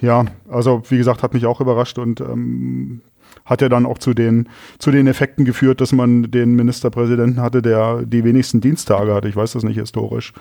ja, 0.00 0.24
also 0.48 0.82
wie 0.88 0.98
gesagt, 0.98 1.22
hat 1.22 1.34
mich 1.34 1.46
auch 1.46 1.60
überrascht 1.60 1.98
und 1.98 2.20
ähm, 2.20 3.00
hat 3.44 3.62
ja 3.62 3.68
dann 3.68 3.86
auch 3.86 3.98
zu 3.98 4.14
den, 4.14 4.48
zu 4.78 4.90
den 4.90 5.06
Effekten 5.06 5.44
geführt, 5.44 5.80
dass 5.80 5.92
man 5.92 6.30
den 6.30 6.54
Ministerpräsidenten 6.54 7.40
hatte, 7.40 7.62
der 7.62 8.02
die 8.04 8.24
wenigsten 8.24 8.60
Dienstage 8.60 9.14
hatte. 9.14 9.28
Ich 9.28 9.36
weiß 9.36 9.52
das 9.52 9.64
nicht 9.64 9.78
historisch, 9.78 10.32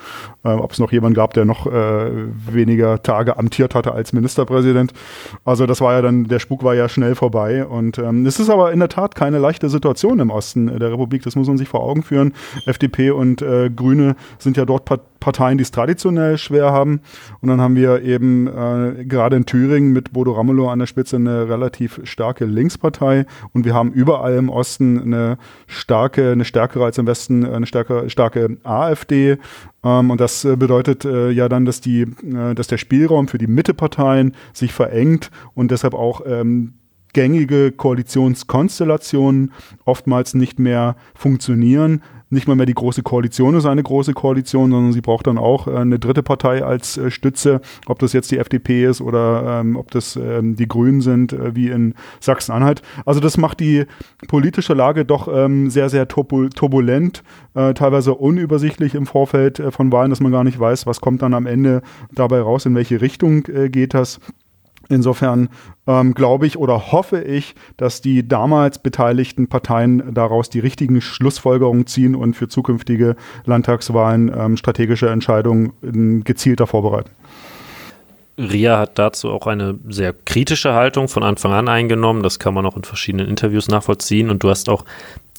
äh, 0.44 0.50
ob 0.50 0.72
es 0.72 0.80
noch 0.80 0.92
jemanden 0.92 1.16
gab, 1.16 1.34
der 1.34 1.46
noch 1.46 1.66
äh, 1.66 1.72
weniger 1.72 3.02
Tage 3.02 3.38
amtiert 3.38 3.76
hatte 3.76 3.94
als 3.94 4.14
Ministerpräsident. 4.14 4.94
Also 5.46 5.66
das 5.66 5.82
war 5.82 5.94
ja 5.94 6.02
dann, 6.02 6.26
der 6.26 6.40
Spuk 6.40 6.64
war 6.64 6.76
ja 6.76 6.90
schnell 6.90 7.16
vorbei. 7.16 7.66
Und 7.66 7.98
ähm, 7.98 8.26
es 8.26 8.40
ist 8.40 8.50
aber 8.50 8.72
in 8.72 8.80
der 8.80 8.90
Tat 8.90 9.16
keine 9.16 9.40
leichte 9.40 9.70
Situation 9.70 10.20
im 10.20 10.30
Osten 10.30 10.68
der 10.68 10.92
Republik. 10.92 11.24
Das 11.24 11.36
muss 11.36 11.48
man 11.48 11.58
sich 11.58 11.68
vor 11.68 11.82
Augen 11.82 12.04
führen. 12.04 12.34
FDP 12.66 13.12
und 13.12 13.42
äh, 13.42 13.70
Grüne 13.70 14.16
sind 14.38 14.58
ja 14.58 14.66
dort 14.66 14.86
Parteien, 15.20 15.58
die 15.58 15.64
es 15.64 15.72
traditionell 15.72 16.38
schwer 16.38 16.72
haben. 16.72 17.02
Und 17.42 17.50
dann 17.50 17.62
haben 17.62 17.76
wir 17.76 18.02
eben 18.04 18.48
äh, 18.48 19.06
gerade 19.06 19.36
in 19.36 19.46
Thüringen 19.46 19.92
mit 19.94 20.14
Bodo 20.14 20.34
Ramelow 20.34 20.70
an 20.70 20.80
der 20.80 20.86
Spitze 20.86 21.18
eine 21.18 21.50
relativ 21.50 22.00
starke 22.04 22.46
Linkspartei. 22.80 23.26
Und 23.54 23.66
wir 23.66 23.74
haben 23.74 23.92
überall 23.92 24.36
im 24.36 24.50
Osten 24.50 25.00
eine 25.02 25.38
starke, 25.68 26.32
eine 26.32 26.46
stärkere 26.46 26.86
als 26.86 26.98
im 26.98 27.08
Westen, 27.08 27.46
eine 27.46 27.66
stärkere, 27.66 28.10
starke 28.10 28.58
AfD. 28.64 29.38
Ähm, 29.84 30.12
und 30.12 30.20
das 30.20 30.46
äh, 30.46 30.56
bedeutet 30.56 31.06
äh, 31.06 31.30
ja 31.30 31.50
dann, 31.50 31.66
dass 31.66 31.82
die, 31.82 32.02
äh, 32.02 32.56
dass 32.56 32.68
der 32.68 32.78
Spielraum 32.78 33.28
für 33.28 33.38
die 33.38 33.48
Mitteparteien 33.48 34.36
sich 34.54 34.74
verengt 34.74 35.32
und 35.54 35.72
deshalb 35.72 35.94
auch 35.94 36.22
ähm, 36.26 36.74
gängige 37.14 37.72
Koalitionskonstellationen 37.72 39.52
oftmals 39.86 40.34
nicht 40.34 40.60
mehr 40.60 40.96
funktionieren, 41.16 42.02
nicht 42.32 42.48
mal 42.48 42.56
mehr 42.56 42.66
die 42.66 42.76
große 42.76 43.02
Koalition 43.02 43.56
ist 43.56 43.66
eine 43.66 43.82
große 43.82 44.14
Koalition, 44.14 44.72
sondern 44.72 44.94
sie 44.94 45.02
braucht 45.02 45.28
dann 45.28 45.38
auch 45.38 45.68
äh, 45.68 45.76
eine 45.76 46.00
dritte 46.00 46.24
Partei 46.24 46.64
als 46.64 46.98
äh, 46.98 47.10
Stütze, 47.10 47.62
ob 47.88 48.00
das 48.00 48.14
jetzt 48.14 48.32
die 48.32 48.38
FDP 48.38 48.86
ist 48.86 49.02
oder 49.02 49.62
ähm, 49.62 49.76
ob 49.76 49.92
das 49.92 50.16
ähm, 50.16 50.56
die 50.56 50.68
Grünen 50.68 51.02
sind, 51.02 51.34
äh, 51.34 51.56
wie 51.56 51.70
in 51.70 51.96
Sachsen-Anhalt. 52.20 52.82
Also 53.06 53.20
das 53.20 53.38
macht 53.38 53.60
die 53.60 53.86
politische 54.28 54.74
Lage 54.74 55.06
doch 55.06 55.28
ähm, 55.28 55.70
sehr, 55.70 55.90
sehr 55.90 56.08
turbulent, 56.08 57.24
äh, 57.56 57.74
teilweise 57.74 58.14
unübersichtlich 58.14 58.94
im 58.94 59.08
Vorfeld 59.08 59.60
äh, 59.60 59.72
von 59.72 59.92
Wahlen, 59.92 60.12
dass 60.12 60.20
man 60.20 60.32
gar 60.32 60.44
nicht 60.44 60.60
weiß, 60.60 60.86
was 60.86 61.02
kommt 61.02 61.22
dann 61.24 61.34
am 61.34 61.48
Ende 61.48 61.82
dabei 62.14 62.42
raus, 62.42 62.66
in 62.66 62.76
welche 62.76 63.02
Richtung 63.02 63.46
äh, 63.48 63.70
geht 63.70 63.96
das. 63.96 64.20
Insofern 64.90 65.50
ähm, 65.88 66.16
glaube 66.16 66.48
ich 66.48 66.58
oder 66.58 66.92
hoffe 66.92 67.22
ich, 67.22 67.56
dass 67.78 68.02
die 68.02 68.28
damals 68.28 68.80
beteiligten 68.80 69.48
Parteien 69.48 70.14
daraus 70.14 70.50
die 70.50 70.60
richtigen 70.60 71.00
Schlussfolgerungen 71.00 71.86
ziehen 71.86 72.16
und 72.16 72.34
für 72.34 72.48
zukünftige 72.48 73.16
Landtagswahlen 73.46 74.32
ähm, 74.36 74.58
strategische 74.58 75.10
Entscheidungen 75.10 76.24
gezielter 76.24 76.66
vorbereiten. 76.66 77.12
Ria 78.40 78.80
hat 78.80 78.98
dazu 78.98 79.30
auch 79.30 79.48
eine 79.48 79.78
sehr 79.90 80.14
kritische 80.14 80.74
Haltung 80.74 81.10
von 81.10 81.24
Anfang 81.24 81.52
an 81.52 81.68
eingenommen. 81.68 82.24
Das 82.24 82.40
kann 82.40 82.54
man 82.54 82.66
auch 82.66 82.78
in 82.78 82.86
verschiedenen 82.86 83.28
Interviews 83.28 83.68
nachvollziehen. 83.68 84.30
Und 84.30 84.44
du 84.44 84.50
hast 84.50 84.70
auch 84.70 84.86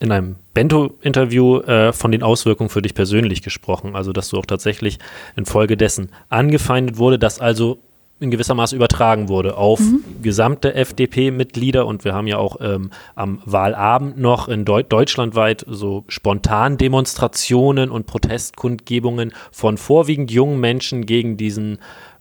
in 0.01 0.13
einem 0.13 0.37
Bento-Interview 0.53 1.61
äh, 1.61 1.93
von 1.95 2.13
den 2.13 2.23
Auswirkungen 2.23 2.69
für 2.69 2.83
dich 2.83 2.95
persönlich 2.95 3.41
gesprochen. 3.43 3.97
Also, 3.97 4.13
dass 4.13 4.29
du 4.29 4.39
auch 4.39 4.45
tatsächlich 4.45 4.99
infolgedessen 5.35 6.11
angefeindet 6.29 6.99
wurde, 6.99 7.19
dass 7.19 7.41
also 7.41 7.79
in 8.21 8.31
gewisser 8.31 8.55
Maße 8.55 8.77
übertragen 8.77 9.29
wurde 9.29 9.57
auf 9.57 9.81
mhm. 9.81 10.05
gesamte 10.23 10.75
FDP-Mitglieder 10.75 11.87
und 11.87 12.05
wir 12.05 12.15
haben 12.15 12.27
ja 12.27 12.37
auch 12.37 12.59
ähm, 12.61 12.91
am 13.15 13.41
Wahlabend 13.47 14.19
noch 14.19 14.49
in 14.49 14.67
Deu 14.67 14.83
deutschlandweit 14.83 15.65
so 15.67 16.05
spontan 16.09 16.77
Demonstrationen 16.77 17.91
und 17.91 18.07
Protestkundgebungen 18.07 19.33
von 19.51 19.79
vorwiegend 19.79 20.31
jungen 20.31 20.61
Menschen 20.61 21.07
gegen 21.07 21.39
diesen 21.39 21.79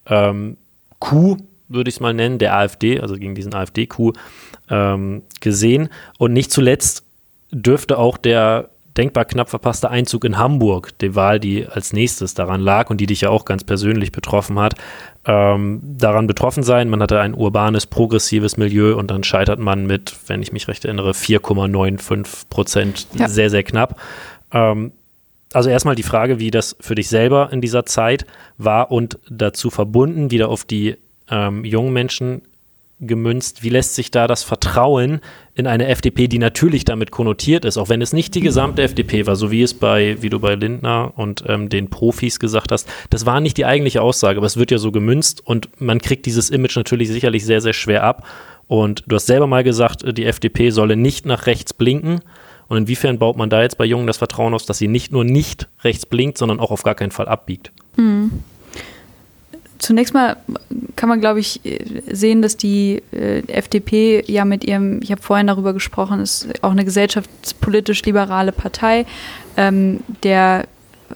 ähm, 0.07 0.57
Coup, 0.99 1.37
würde 1.67 1.89
ich 1.89 1.95
es 1.95 1.99
mal 1.99 2.13
nennen, 2.13 2.39
der 2.39 2.55
AfD, 2.55 2.99
also 2.99 3.15
gegen 3.15 3.35
diesen 3.35 3.53
AfD-Coup 3.53 4.17
ähm, 4.69 5.23
gesehen. 5.39 5.89
Und 6.17 6.33
nicht 6.33 6.51
zuletzt 6.51 7.03
dürfte 7.51 7.97
auch 7.97 8.17
der 8.17 8.69
denkbar 8.97 9.25
knapp 9.25 9.49
verpasste 9.49 9.89
Einzug 9.89 10.23
in 10.25 10.37
Hamburg, 10.37 10.97
die 10.99 11.15
Wahl, 11.15 11.39
die 11.39 11.67
als 11.67 11.93
nächstes 11.93 12.33
daran 12.33 12.61
lag 12.61 12.89
und 12.89 12.99
die 12.99 13.05
dich 13.05 13.21
ja 13.21 13.29
auch 13.29 13.45
ganz 13.45 13.63
persönlich 13.63 14.11
betroffen 14.11 14.59
hat, 14.59 14.75
ähm, 15.25 15.81
daran 15.83 16.27
betroffen 16.27 16.63
sein. 16.63 16.89
Man 16.89 17.01
hatte 17.01 17.19
ein 17.19 17.33
urbanes, 17.33 17.85
progressives 17.85 18.57
Milieu 18.57 18.97
und 18.97 19.11
dann 19.11 19.23
scheitert 19.23 19.59
man 19.59 19.85
mit, 19.85 20.15
wenn 20.27 20.41
ich 20.41 20.51
mich 20.51 20.67
recht 20.67 20.85
erinnere, 20.85 21.11
4,95 21.11 22.49
Prozent, 22.49 23.07
ja. 23.13 23.27
sehr, 23.27 23.49
sehr 23.49 23.63
knapp. 23.63 23.99
Ähm, 24.51 24.91
also 25.53 25.69
erstmal 25.69 25.95
die 25.95 26.03
Frage, 26.03 26.39
wie 26.39 26.51
das 26.51 26.75
für 26.79 26.95
dich 26.95 27.09
selber 27.09 27.49
in 27.51 27.61
dieser 27.61 27.85
Zeit 27.85 28.25
war 28.57 28.91
und 28.91 29.17
dazu 29.29 29.69
verbunden, 29.69 30.31
wieder 30.31 30.49
auf 30.49 30.63
die 30.63 30.97
ähm, 31.29 31.65
jungen 31.65 31.93
Menschen 31.93 32.41
gemünzt. 32.99 33.63
Wie 33.63 33.69
lässt 33.69 33.95
sich 33.95 34.11
da 34.11 34.27
das 34.27 34.43
Vertrauen 34.43 35.21
in 35.55 35.67
eine 35.67 35.87
FDP, 35.87 36.27
die 36.27 36.37
natürlich 36.37 36.85
damit 36.85 37.11
konnotiert 37.11 37.65
ist, 37.65 37.77
auch 37.77 37.89
wenn 37.89 38.01
es 38.01 38.13
nicht 38.13 38.35
die 38.35 38.41
gesamte 38.41 38.81
FDP 38.81 39.25
war, 39.25 39.35
so 39.35 39.51
wie 39.51 39.61
es 39.61 39.73
bei, 39.73 40.17
wie 40.21 40.29
du 40.29 40.39
bei 40.39 40.55
Lindner 40.55 41.13
und 41.15 41.43
ähm, 41.47 41.69
den 41.69 41.89
Profis 41.89 42.39
gesagt 42.39 42.71
hast, 42.71 42.87
das 43.09 43.25
war 43.25 43.39
nicht 43.39 43.57
die 43.57 43.65
eigentliche 43.65 44.01
Aussage, 44.01 44.37
aber 44.37 44.47
es 44.47 44.57
wird 44.57 44.71
ja 44.71 44.77
so 44.77 44.91
gemünzt 44.91 45.45
und 45.45 45.69
man 45.81 45.99
kriegt 45.99 46.25
dieses 46.25 46.49
Image 46.49 46.75
natürlich 46.75 47.09
sicherlich 47.09 47.45
sehr, 47.45 47.61
sehr 47.61 47.73
schwer 47.73 48.03
ab. 48.03 48.25
Und 48.67 49.03
du 49.07 49.15
hast 49.15 49.25
selber 49.25 49.47
mal 49.47 49.63
gesagt, 49.63 50.05
die 50.17 50.25
FDP 50.25 50.69
solle 50.69 50.95
nicht 50.95 51.25
nach 51.25 51.47
rechts 51.47 51.73
blinken. 51.73 52.21
Und 52.67 52.77
inwiefern 52.77 53.17
baut 53.17 53.35
man 53.35 53.49
da 53.49 53.63
jetzt 53.63 53.79
bei 53.79 53.85
Jungen 53.85 54.05
das 54.05 54.17
Vertrauen 54.17 54.53
aus, 54.53 54.67
dass 54.67 54.77
sie 54.77 54.87
nicht 54.87 55.11
nur 55.11 55.23
nicht 55.23 55.67
rechts 55.83 56.05
blinkt, 56.05 56.37
sondern 56.37 56.59
auch 56.59 56.69
auf 56.69 56.83
gar 56.83 56.93
keinen 56.93 57.09
Fall 57.09 57.27
abbiegt? 57.27 57.71
Mhm 57.97 58.43
zunächst 59.79 60.13
mal 60.13 60.37
kann 60.95 61.09
man, 61.09 61.21
glaube 61.21 61.39
ich, 61.39 61.61
sehen, 62.11 62.41
dass 62.41 62.57
die 62.57 63.01
äh, 63.11 63.39
FDP 63.47 64.23
ja 64.27 64.45
mit 64.45 64.65
ihrem, 64.65 65.01
ich 65.01 65.11
habe 65.11 65.21
vorhin 65.21 65.47
darüber 65.47 65.73
gesprochen, 65.73 66.19
ist 66.19 66.47
auch 66.61 66.71
eine 66.71 66.85
gesellschaftspolitisch 66.85 68.03
liberale 68.03 68.51
Partei, 68.51 69.05
ähm, 69.57 70.01
der 70.23 70.67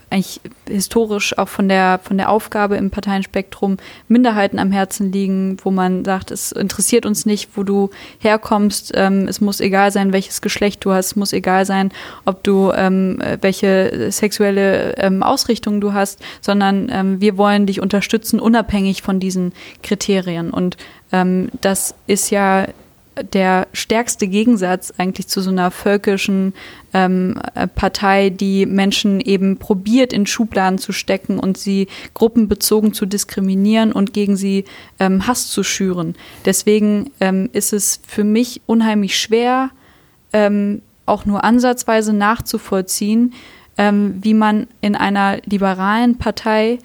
eigentlich 0.09 0.41
historisch 0.67 1.37
auch 1.37 1.49
von 1.49 1.69
der, 1.69 1.99
von 2.03 2.17
der 2.17 2.29
Aufgabe 2.29 2.77
im 2.77 2.89
Parteienspektrum 2.89 3.77
Minderheiten 4.07 4.59
am 4.59 4.71
Herzen 4.71 5.11
liegen, 5.11 5.57
wo 5.63 5.71
man 5.71 6.05
sagt, 6.05 6.31
es 6.31 6.51
interessiert 6.51 7.05
uns 7.05 7.25
nicht, 7.25 7.51
wo 7.55 7.63
du 7.63 7.89
herkommst, 8.19 8.91
ähm, 8.95 9.27
es 9.27 9.41
muss 9.41 9.59
egal 9.59 9.91
sein, 9.91 10.13
welches 10.13 10.41
Geschlecht 10.41 10.83
du 10.85 10.91
hast, 10.91 11.07
es 11.07 11.15
muss 11.15 11.33
egal 11.33 11.65
sein, 11.65 11.91
ob 12.25 12.43
du 12.43 12.71
ähm, 12.75 13.21
welche 13.41 14.11
sexuelle 14.11 14.97
ähm, 14.97 15.23
Ausrichtung 15.23 15.81
du 15.81 15.93
hast, 15.93 16.21
sondern 16.41 16.89
ähm, 16.91 17.21
wir 17.21 17.37
wollen 17.37 17.65
dich 17.65 17.81
unterstützen, 17.81 18.39
unabhängig 18.39 19.01
von 19.01 19.19
diesen 19.19 19.53
Kriterien. 19.81 20.51
Und 20.51 20.77
ähm, 21.11 21.49
das 21.61 21.95
ist 22.07 22.29
ja 22.29 22.67
der 23.21 23.67
stärkste 23.73 24.27
Gegensatz 24.27 24.93
eigentlich 24.97 25.27
zu 25.27 25.41
so 25.41 25.49
einer 25.49 25.71
völkischen 25.71 26.53
ähm, 26.93 27.39
äh, 27.55 27.67
Partei, 27.67 28.29
die 28.29 28.65
Menschen 28.65 29.19
eben 29.19 29.57
probiert, 29.57 30.13
in 30.13 30.25
Schubladen 30.25 30.79
zu 30.79 30.91
stecken 30.91 31.39
und 31.39 31.57
sie 31.57 31.87
gruppenbezogen 32.13 32.93
zu 32.93 33.05
diskriminieren 33.05 33.91
und 33.91 34.13
gegen 34.13 34.35
sie 34.35 34.65
ähm, 34.99 35.27
Hass 35.27 35.49
zu 35.49 35.63
schüren. 35.63 36.15
Deswegen 36.45 37.11
ähm, 37.19 37.49
ist 37.53 37.73
es 37.73 37.99
für 38.07 38.23
mich 38.23 38.61
unheimlich 38.65 39.17
schwer, 39.17 39.69
ähm, 40.31 40.81
auch 41.05 41.25
nur 41.25 41.43
ansatzweise 41.43 42.13
nachzuvollziehen, 42.13 43.33
ähm, 43.77 44.15
wie 44.21 44.33
man 44.33 44.67
in 44.81 44.95
einer 44.95 45.37
liberalen 45.45 46.17
Partei 46.17 46.79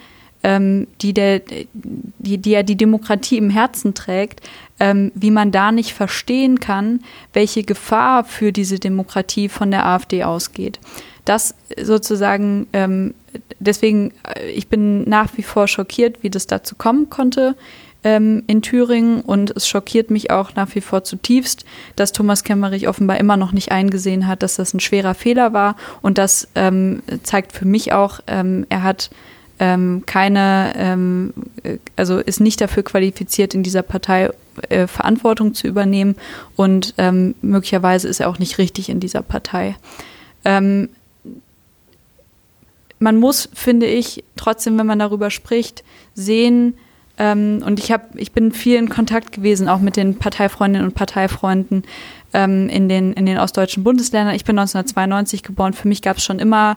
ähm, 0.49 0.87
die, 1.03 1.13
der, 1.13 1.43
die, 1.75 2.39
die 2.39 2.51
ja 2.51 2.63
die 2.63 2.77
Demokratie 2.77 3.37
im 3.37 3.51
Herzen 3.51 3.93
trägt, 3.93 4.41
ähm, 4.81 5.13
wie 5.15 5.31
man 5.31 5.53
da 5.53 5.73
nicht 5.73 5.93
verstehen 5.93 6.59
kann, 6.59 7.01
welche 7.35 7.65
Gefahr 7.65 8.25
für 8.25 8.51
diese 8.51 8.79
Demokratie 8.79 9.51
von 9.51 9.71
der 9.71 9.85
AfD 9.85 10.25
ausgeht. 10.25 10.81
Das 11.27 11.55
sozusagen, 11.79 12.67
ähm, 12.73 13.13
deswegen, 13.59 14.15
äh, 14.23 14.51
ich 14.51 14.69
bin 14.69 15.07
nach 15.07 15.37
wie 15.37 15.43
vor 15.43 15.69
schockiert, 15.69 16.23
wie 16.23 16.31
das 16.31 16.47
dazu 16.47 16.77
kommen 16.77 17.11
konnte 17.11 17.55
ähm, 18.03 18.43
in 18.47 18.63
Thüringen 18.63 19.21
und 19.21 19.55
es 19.55 19.69
schockiert 19.69 20.11
mich 20.11 20.31
auch 20.31 20.55
nach 20.55 20.75
wie 20.75 20.81
vor 20.81 21.05
zutiefst, 21.05 21.67
dass 21.95 22.13
Thomas 22.13 22.43
Kemmerich 22.43 22.89
offenbar 22.89 23.19
immer 23.19 23.37
noch 23.37 23.53
nicht 23.53 23.71
eingesehen 23.71 24.27
hat, 24.27 24.43
dass 24.43 24.57
das 24.57 24.73
ein 24.73 24.81
schwerer 24.81 25.13
Fehler 25.13 25.53
war 25.53 25.77
und 26.01 26.17
das 26.17 26.49
ähm, 26.55 27.03
zeigt 27.23 27.53
für 27.53 27.67
mich 27.67 27.93
auch, 27.93 28.21
ähm, 28.27 28.65
er 28.71 28.83
hat 28.83 29.11
ähm, 29.59 30.05
keine, 30.07 30.73
ähm, 30.77 31.33
äh, 31.63 31.79
also 31.97 32.19
ist 32.19 32.41
nicht 32.41 32.61
dafür 32.61 32.83
qualifiziert, 32.83 33.55
in 33.55 33.63
dieser 33.63 33.83
Partei 33.83 34.31
äh, 34.69 34.87
Verantwortung 34.87 35.55
zu 35.55 35.67
übernehmen 35.67 36.17
und 36.57 36.95
ähm, 36.99 37.35
möglicherweise 37.43 38.09
ist 38.09 38.21
er 38.21 38.29
auch 38.29 38.39
nicht 38.39 38.59
richtig 38.59 38.89
in 38.89 39.01
dieser 39.01 39.23
Partei. 39.23 39.77
Ähm, 40.45 40.89
man 42.99 43.17
muss, 43.17 43.49
finde 43.55 43.87
ich, 43.87 44.25
trotzdem, 44.37 44.79
wenn 44.79 44.87
man 44.87 44.99
darüber 44.99 45.31
spricht, 45.31 45.85
sehen, 46.15 46.75
ähm, 47.19 47.63
und 47.65 47.81
ich, 47.81 47.91
hab, 47.91 48.15
ich 48.17 48.33
bin 48.33 48.53
viel 48.53 48.77
in 48.77 48.89
Kontakt 48.89 49.33
gewesen, 49.33 49.69
auch 49.69 49.81
mit 49.81 49.97
den 49.97 50.19
Parteifreundinnen 50.19 50.89
und 50.89 50.95
Parteifreunden 50.95 51.83
ähm, 52.33 52.69
in, 52.69 52.89
den, 52.89 53.13
in 53.13 53.27
den 53.27 53.39
ostdeutschen 53.39 53.83
Bundesländern. 53.83 54.35
Ich 54.35 54.45
bin 54.45 54.59
1992 54.59 55.43
geboren. 55.43 55.73
Für 55.73 55.89
mich 55.89 56.03
gab 56.03 56.19
es 56.19 56.25
schon 56.25 56.39
immer 56.39 56.77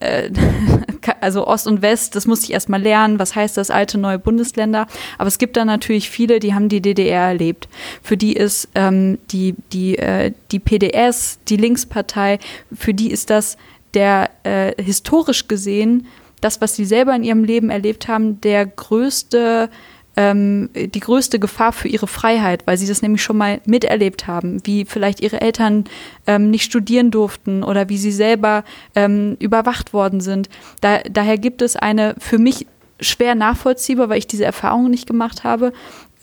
äh, 0.00 0.30
also 1.20 1.46
Ost 1.46 1.66
und 1.66 1.82
West, 1.82 2.16
das 2.16 2.26
musste 2.26 2.46
ich 2.46 2.52
erstmal 2.52 2.82
lernen, 2.82 3.18
was 3.18 3.34
heißt 3.34 3.56
das, 3.56 3.70
alte, 3.70 3.98
neue 3.98 4.18
Bundesländer. 4.18 4.86
Aber 5.18 5.28
es 5.28 5.38
gibt 5.38 5.56
da 5.56 5.64
natürlich 5.64 6.10
viele, 6.10 6.40
die 6.40 6.54
haben 6.54 6.68
die 6.68 6.80
DDR 6.80 7.28
erlebt. 7.28 7.68
Für 8.02 8.16
die 8.16 8.32
ist 8.32 8.68
ähm, 8.74 9.18
die, 9.30 9.54
die, 9.72 9.98
äh, 9.98 10.32
die 10.50 10.58
PDS, 10.58 11.38
die 11.48 11.56
Linkspartei, 11.56 12.38
für 12.74 12.94
die 12.94 13.10
ist 13.10 13.30
das 13.30 13.56
der 13.94 14.30
äh, 14.44 14.80
historisch 14.82 15.48
gesehen, 15.48 16.06
das, 16.40 16.60
was 16.60 16.76
sie 16.76 16.84
selber 16.84 17.14
in 17.14 17.24
ihrem 17.24 17.44
Leben 17.44 17.70
erlebt 17.70 18.08
haben, 18.08 18.40
der 18.40 18.64
größte 18.66 19.68
ähm, 20.16 20.70
die 20.74 21.00
größte 21.00 21.38
Gefahr 21.38 21.72
für 21.72 21.88
ihre 21.88 22.06
Freiheit, 22.06 22.66
weil 22.66 22.76
sie 22.76 22.86
das 22.86 23.02
nämlich 23.02 23.22
schon 23.22 23.36
mal 23.36 23.60
miterlebt 23.64 24.26
haben, 24.26 24.60
wie 24.64 24.84
vielleicht 24.84 25.20
ihre 25.20 25.40
Eltern 25.40 25.84
ähm, 26.26 26.50
nicht 26.50 26.64
studieren 26.64 27.10
durften 27.10 27.62
oder 27.62 27.88
wie 27.88 27.98
sie 27.98 28.12
selber 28.12 28.64
ähm, 28.94 29.36
überwacht 29.38 29.92
worden 29.92 30.20
sind. 30.20 30.48
Da, 30.80 30.98
daher 31.10 31.38
gibt 31.38 31.62
es 31.62 31.76
eine 31.76 32.14
für 32.18 32.38
mich 32.38 32.66
schwer 33.00 33.34
nachvollziehbar, 33.34 34.08
weil 34.08 34.18
ich 34.18 34.26
diese 34.26 34.44
Erfahrung 34.44 34.90
nicht 34.90 35.06
gemacht 35.06 35.44
habe. 35.44 35.72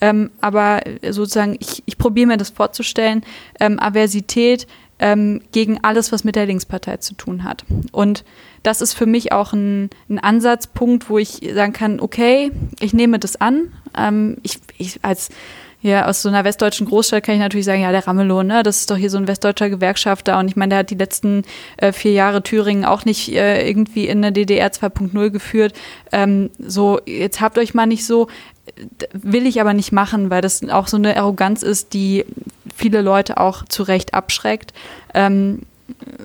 Ähm, 0.00 0.30
aber 0.40 0.82
sozusagen, 1.10 1.56
ich, 1.58 1.82
ich 1.86 1.98
probiere 1.98 2.28
mir 2.28 2.36
das 2.36 2.50
vorzustellen, 2.50 3.24
ähm, 3.58 3.80
Aversität 3.80 4.66
ähm, 5.00 5.40
gegen 5.52 5.82
alles, 5.82 6.12
was 6.12 6.24
mit 6.24 6.36
der 6.36 6.46
Linkspartei 6.46 6.98
zu 6.98 7.14
tun 7.14 7.44
hat. 7.44 7.64
Und 7.92 8.24
das 8.62 8.80
ist 8.80 8.94
für 8.94 9.06
mich 9.06 9.32
auch 9.32 9.52
ein, 9.52 9.90
ein 10.08 10.18
Ansatzpunkt, 10.18 11.08
wo 11.10 11.18
ich 11.18 11.40
sagen 11.54 11.72
kann, 11.72 12.00
okay, 12.00 12.50
ich 12.80 12.92
nehme 12.92 13.18
das 13.18 13.40
an. 13.40 13.72
Ähm, 13.96 14.38
ich, 14.42 14.58
ich 14.76 15.00
als 15.02 15.30
ja, 15.80 16.06
aus 16.06 16.22
so 16.22 16.28
einer 16.28 16.42
westdeutschen 16.44 16.88
Großstadt 16.88 17.22
kann 17.22 17.36
ich 17.36 17.40
natürlich 17.40 17.66
sagen, 17.66 17.82
ja, 17.82 17.92
der 17.92 18.06
Ramelow, 18.06 18.42
ne, 18.42 18.64
das 18.64 18.80
ist 18.80 18.90
doch 18.90 18.96
hier 18.96 19.10
so 19.10 19.18
ein 19.18 19.28
westdeutscher 19.28 19.70
Gewerkschafter 19.70 20.38
und 20.38 20.48
ich 20.48 20.56
meine, 20.56 20.70
der 20.70 20.78
hat 20.80 20.90
die 20.90 20.96
letzten 20.96 21.44
äh, 21.76 21.92
vier 21.92 22.12
Jahre 22.12 22.42
Thüringen 22.42 22.84
auch 22.84 23.04
nicht 23.04 23.32
äh, 23.32 23.68
irgendwie 23.68 24.08
in 24.08 24.18
eine 24.18 24.32
DDR 24.32 24.72
2.0 24.72 25.30
geführt. 25.30 25.74
Ähm, 26.10 26.50
so, 26.58 27.00
jetzt 27.06 27.40
habt 27.40 27.58
euch 27.58 27.74
mal 27.74 27.86
nicht 27.86 28.04
so, 28.04 28.26
will 29.12 29.46
ich 29.46 29.60
aber 29.60 29.72
nicht 29.72 29.92
machen, 29.92 30.30
weil 30.30 30.40
das 30.40 30.68
auch 30.68 30.88
so 30.88 30.96
eine 30.96 31.16
Arroganz 31.16 31.62
ist, 31.62 31.92
die 31.92 32.24
viele 32.74 33.00
Leute 33.00 33.38
auch 33.38 33.64
zu 33.64 33.84
Recht 33.84 34.14
abschreckt. 34.14 34.72
Ähm, 35.14 35.62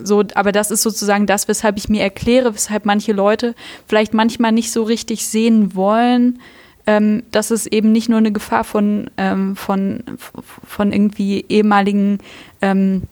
so, 0.03 0.23
aber 0.35 0.51
das 0.51 0.71
ist 0.71 0.81
sozusagen 0.81 1.25
das, 1.25 1.47
weshalb 1.47 1.77
ich 1.77 1.89
mir 1.89 2.01
erkläre, 2.01 2.53
weshalb 2.53 2.85
manche 2.85 3.13
Leute 3.13 3.55
vielleicht 3.87 4.13
manchmal 4.13 4.51
nicht 4.51 4.71
so 4.71 4.83
richtig 4.83 5.25
sehen 5.25 5.75
wollen, 5.75 6.39
ähm, 6.85 7.23
dass 7.31 7.51
es 7.51 7.65
eben 7.65 7.91
nicht 7.91 8.09
nur 8.09 8.17
eine 8.17 8.31
Gefahr 8.31 8.63
von, 8.63 9.09
ähm, 9.17 9.55
von, 9.55 10.03
von 10.67 10.91
irgendwie 10.91 11.45
ehemaligen 11.47 12.19
ähm, 12.61 13.03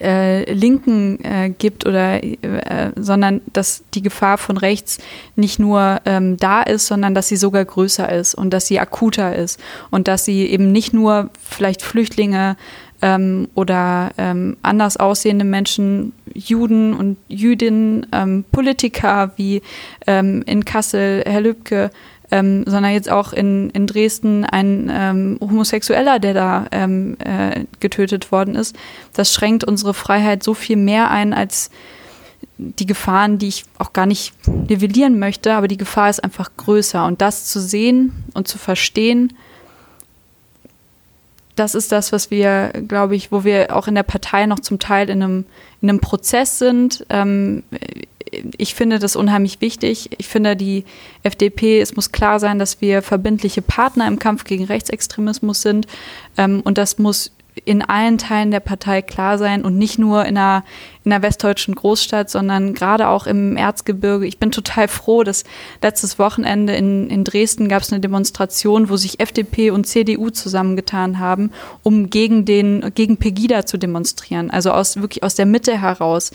äh, 0.00 0.52
Linken 0.52 1.24
äh, 1.24 1.50
gibt 1.50 1.86
oder 1.86 2.22
äh, 2.22 2.92
sondern 2.96 3.40
dass 3.52 3.82
die 3.94 4.02
Gefahr 4.02 4.36
von 4.36 4.58
rechts 4.58 4.98
nicht 5.36 5.58
nur 5.58 6.00
ähm, 6.04 6.36
da 6.36 6.62
ist, 6.62 6.86
sondern 6.86 7.14
dass 7.14 7.28
sie 7.28 7.36
sogar 7.36 7.64
größer 7.64 8.10
ist 8.12 8.34
und 8.34 8.50
dass 8.50 8.66
sie 8.66 8.78
akuter 8.78 9.34
ist 9.34 9.58
und 9.90 10.06
dass 10.08 10.24
sie 10.24 10.46
eben 10.46 10.70
nicht 10.70 10.92
nur 10.92 11.30
vielleicht 11.42 11.80
Flüchtlinge 11.80 12.56
ähm, 13.02 13.48
oder 13.54 14.10
ähm, 14.18 14.56
anders 14.62 14.96
aussehende 14.96 15.44
Menschen, 15.44 16.12
Juden 16.34 16.94
und 16.94 17.16
Jüdinnen, 17.28 18.06
ähm, 18.12 18.44
Politiker 18.50 19.32
wie 19.36 19.62
ähm, 20.06 20.42
in 20.46 20.64
Kassel 20.64 21.22
Herr 21.26 21.40
Lübcke, 21.40 21.90
ähm, 22.30 22.64
sondern 22.66 22.92
jetzt 22.92 23.10
auch 23.10 23.32
in, 23.32 23.70
in 23.70 23.86
Dresden 23.86 24.44
ein 24.44 24.90
ähm, 24.92 25.38
Homosexueller, 25.40 26.18
der 26.18 26.34
da 26.34 26.66
äh, 26.70 27.64
getötet 27.78 28.32
worden 28.32 28.56
ist. 28.56 28.76
Das 29.12 29.32
schränkt 29.32 29.62
unsere 29.62 29.94
Freiheit 29.94 30.42
so 30.42 30.52
viel 30.52 30.76
mehr 30.76 31.10
ein 31.10 31.32
als 31.32 31.70
die 32.58 32.86
Gefahren, 32.86 33.38
die 33.38 33.48
ich 33.48 33.64
auch 33.78 33.92
gar 33.92 34.06
nicht 34.06 34.32
nivellieren 34.68 35.18
möchte, 35.18 35.54
aber 35.54 35.68
die 35.68 35.76
Gefahr 35.76 36.08
ist 36.08 36.24
einfach 36.24 36.50
größer. 36.56 37.04
Und 37.04 37.20
das 37.20 37.46
zu 37.46 37.60
sehen 37.60 38.24
und 38.34 38.48
zu 38.48 38.58
verstehen, 38.58 39.34
das 41.56 41.74
ist 41.74 41.90
das, 41.90 42.12
was 42.12 42.30
wir, 42.30 42.70
glaube 42.86 43.16
ich, 43.16 43.32
wo 43.32 43.42
wir 43.42 43.74
auch 43.74 43.88
in 43.88 43.94
der 43.94 44.02
Partei 44.02 44.46
noch 44.46 44.60
zum 44.60 44.78
Teil 44.78 45.10
in 45.10 45.22
einem, 45.22 45.44
in 45.80 45.88
einem 45.88 46.00
Prozess 46.00 46.58
sind. 46.58 47.04
Ähm, 47.08 47.64
ich 48.58 48.74
finde 48.74 48.98
das 48.98 49.16
unheimlich 49.16 49.60
wichtig. 49.60 50.10
Ich 50.18 50.28
finde 50.28 50.56
die 50.56 50.84
FDP, 51.22 51.80
es 51.80 51.96
muss 51.96 52.12
klar 52.12 52.40
sein, 52.40 52.58
dass 52.58 52.80
wir 52.80 53.02
verbindliche 53.02 53.62
Partner 53.62 54.06
im 54.06 54.18
Kampf 54.18 54.44
gegen 54.44 54.64
Rechtsextremismus 54.64 55.62
sind. 55.62 55.86
Ähm, 56.36 56.60
und 56.62 56.78
das 56.78 56.98
muss 56.98 57.32
in 57.64 57.82
allen 57.82 58.18
Teilen 58.18 58.50
der 58.50 58.60
Partei 58.60 59.02
klar 59.02 59.38
sein 59.38 59.64
und 59.64 59.78
nicht 59.78 59.98
nur 59.98 60.24
in 60.26 60.36
einer, 60.36 60.64
in 61.04 61.12
einer 61.12 61.22
westdeutschen 61.22 61.74
Großstadt, 61.74 62.28
sondern 62.28 62.74
gerade 62.74 63.08
auch 63.08 63.26
im 63.26 63.56
Erzgebirge. 63.56 64.26
Ich 64.26 64.38
bin 64.38 64.50
total 64.50 64.88
froh, 64.88 65.22
dass 65.22 65.44
letztes 65.82 66.18
Wochenende 66.18 66.74
in, 66.74 67.08
in 67.08 67.24
Dresden 67.24 67.68
gab 67.68 67.82
es 67.82 67.92
eine 67.92 68.00
Demonstration, 68.00 68.90
wo 68.90 68.96
sich 68.96 69.20
FDP 69.20 69.70
und 69.70 69.86
CDU 69.86 70.30
zusammengetan 70.30 71.18
haben, 71.18 71.50
um 71.82 72.10
gegen 72.10 72.44
den, 72.44 72.92
gegen 72.94 73.16
Pegida 73.16 73.64
zu 73.64 73.78
demonstrieren. 73.78 74.50
Also 74.50 74.70
aus, 74.72 75.00
wirklich 75.00 75.22
aus 75.22 75.34
der 75.34 75.46
Mitte 75.46 75.80
heraus 75.80 76.32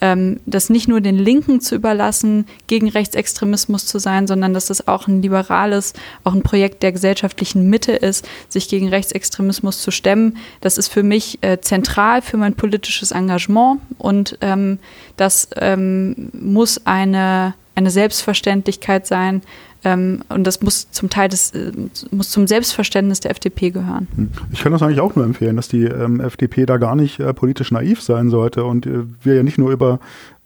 ähm, 0.00 0.40
das 0.46 0.70
nicht 0.70 0.88
nur 0.88 1.00
den 1.00 1.16
Linken 1.16 1.60
zu 1.60 1.74
überlassen, 1.74 2.46
gegen 2.66 2.88
Rechtsextremismus 2.88 3.86
zu 3.86 3.98
sein, 3.98 4.26
sondern 4.26 4.54
dass 4.54 4.66
das 4.66 4.88
auch 4.88 5.06
ein 5.08 5.22
liberales, 5.22 5.92
auch 6.24 6.34
ein 6.34 6.42
Projekt 6.42 6.82
der 6.82 6.92
gesellschaftlichen 6.92 7.68
Mitte 7.68 7.92
ist, 7.92 8.26
sich 8.48 8.68
gegen 8.68 8.88
Rechtsextremismus 8.88 9.82
zu 9.82 9.90
stemmen. 9.90 10.36
Das 10.60 10.78
ist 10.78 10.88
für 10.88 11.02
mich 11.02 11.38
äh, 11.42 11.60
zentral 11.60 12.22
für 12.22 12.36
mein 12.36 12.54
politisches 12.54 13.10
Engagement 13.10 13.80
und 13.98 14.38
ähm, 14.40 14.78
das 15.16 15.48
ähm, 15.56 16.30
muss 16.32 16.86
eine, 16.86 17.54
eine 17.74 17.90
Selbstverständlichkeit 17.90 19.06
sein, 19.06 19.42
ähm, 19.84 20.22
und 20.28 20.46
das 20.46 20.60
muss 20.62 20.90
zum 20.90 21.08
Teil 21.10 21.28
des, 21.28 21.52
äh, 21.52 21.72
muss 22.10 22.30
zum 22.30 22.46
Selbstverständnis 22.46 23.20
der 23.20 23.30
FDP 23.30 23.70
gehören. 23.70 24.08
Hm. 24.14 24.30
Ich 24.52 24.62
kann 24.62 24.72
das 24.72 24.82
eigentlich 24.82 25.00
auch 25.00 25.14
nur 25.16 25.24
empfehlen, 25.24 25.56
dass 25.56 25.68
die 25.68 25.84
ähm, 25.84 26.20
FDP 26.20 26.66
da 26.66 26.76
gar 26.76 26.96
nicht 26.96 27.20
äh, 27.20 27.32
politisch 27.32 27.70
naiv 27.70 28.02
sein 28.02 28.30
sollte 28.30 28.64
und 28.64 28.86
äh, 28.86 29.04
wir 29.22 29.34
ja 29.34 29.42
nicht 29.42 29.58
nur 29.58 29.70
über 29.70 30.00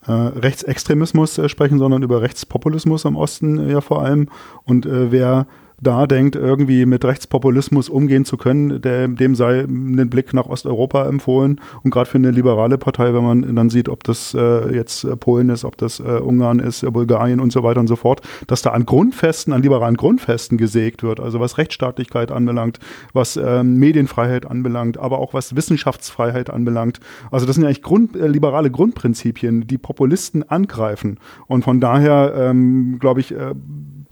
äh, 0.06 0.12
Rechtsextremismus 0.12 1.38
äh, 1.38 1.48
sprechen, 1.48 1.78
sondern 1.78 2.02
über 2.02 2.22
Rechtspopulismus 2.22 3.04
im 3.04 3.16
Osten 3.16 3.68
ja 3.68 3.80
vor 3.80 4.02
allem. 4.02 4.28
Und 4.64 4.86
wer 4.88 5.46
da 5.80 6.06
denkt, 6.06 6.36
irgendwie 6.36 6.86
mit 6.86 7.04
Rechtspopulismus 7.04 7.88
umgehen 7.88 8.24
zu 8.24 8.36
können, 8.36 8.80
der, 8.80 9.08
dem 9.08 9.34
sei 9.34 9.60
ein 9.60 10.08
Blick 10.08 10.32
nach 10.32 10.46
Osteuropa 10.46 11.06
empfohlen. 11.06 11.60
Und 11.82 11.90
gerade 11.90 12.08
für 12.08 12.18
eine 12.18 12.30
liberale 12.30 12.78
Partei, 12.78 13.12
wenn 13.12 13.24
man 13.24 13.56
dann 13.56 13.70
sieht, 13.70 13.88
ob 13.88 14.04
das 14.04 14.34
äh, 14.34 14.74
jetzt 14.74 15.04
äh, 15.04 15.16
Polen 15.16 15.50
ist, 15.50 15.64
ob 15.64 15.76
das 15.76 16.00
äh, 16.00 16.02
Ungarn 16.02 16.58
ist, 16.58 16.82
äh, 16.82 16.90
Bulgarien 16.90 17.40
und 17.40 17.52
so 17.52 17.62
weiter 17.62 17.80
und 17.80 17.88
so 17.88 17.96
fort, 17.96 18.20
dass 18.46 18.62
da 18.62 18.70
an 18.70 18.86
Grundfesten, 18.86 19.52
an 19.52 19.62
liberalen 19.62 19.96
Grundfesten 19.96 20.58
gesägt 20.58 21.02
wird, 21.02 21.20
also 21.20 21.40
was 21.40 21.58
Rechtsstaatlichkeit 21.58 22.30
anbelangt, 22.30 22.78
was 23.12 23.36
ähm, 23.36 23.76
Medienfreiheit 23.78 24.46
anbelangt, 24.46 24.98
aber 24.98 25.18
auch 25.18 25.34
was 25.34 25.56
Wissenschaftsfreiheit 25.56 26.50
anbelangt. 26.50 27.00
Also 27.30 27.46
das 27.46 27.56
sind 27.56 27.62
ja 27.62 27.68
eigentlich 27.68 27.82
Grund, 27.82 28.16
äh, 28.16 28.28
liberale 28.28 28.70
Grundprinzipien, 28.70 29.66
die 29.66 29.78
Populisten 29.78 30.48
angreifen. 30.48 31.18
Und 31.46 31.64
von 31.64 31.80
daher, 31.80 32.34
ähm, 32.36 32.98
glaube 33.00 33.20
ich, 33.20 33.32
äh, 33.32 33.54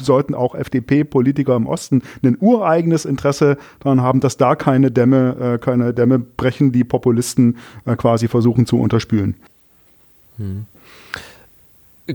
sollten 0.05 0.35
auch 0.35 0.55
FDP-Politiker 0.55 1.57
im 1.57 1.67
Osten 1.67 2.03
ein 2.23 2.37
ureigenes 2.41 3.05
Interesse 3.05 3.57
daran 3.81 4.03
haben, 4.03 4.21
dass 4.21 4.37
da 4.37 4.55
keine 4.55 4.91
Dämme, 4.91 5.55
äh, 5.55 5.59
keine 5.59 5.95
Dämme 5.95 6.19
brechen, 6.19 6.73
die 6.73 6.85
Populisten 6.85 7.57
äh, 7.85 7.97
quasi 7.97 8.29
versuchen 8.29 8.67
zu 8.67 8.79
unterspülen. 8.79 9.35
Hm. 10.39 10.67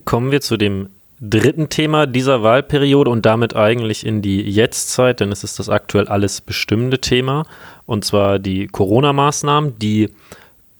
Kommen 0.05 0.31
wir 0.31 0.41
zu 0.41 0.57
dem 0.57 0.89
dritten 1.19 1.69
Thema 1.69 2.05
dieser 2.05 2.43
Wahlperiode 2.43 3.09
und 3.09 3.25
damit 3.25 3.55
eigentlich 3.55 4.05
in 4.05 4.21
die 4.21 4.41
Jetztzeit, 4.41 5.19
denn 5.19 5.31
es 5.31 5.43
ist 5.43 5.57
das 5.59 5.69
aktuell 5.69 6.07
alles 6.07 6.41
bestimmende 6.41 6.99
Thema, 6.99 7.45
und 7.85 8.05
zwar 8.05 8.37
die 8.37 8.67
Corona-Maßnahmen, 8.67 9.79
die 9.79 10.09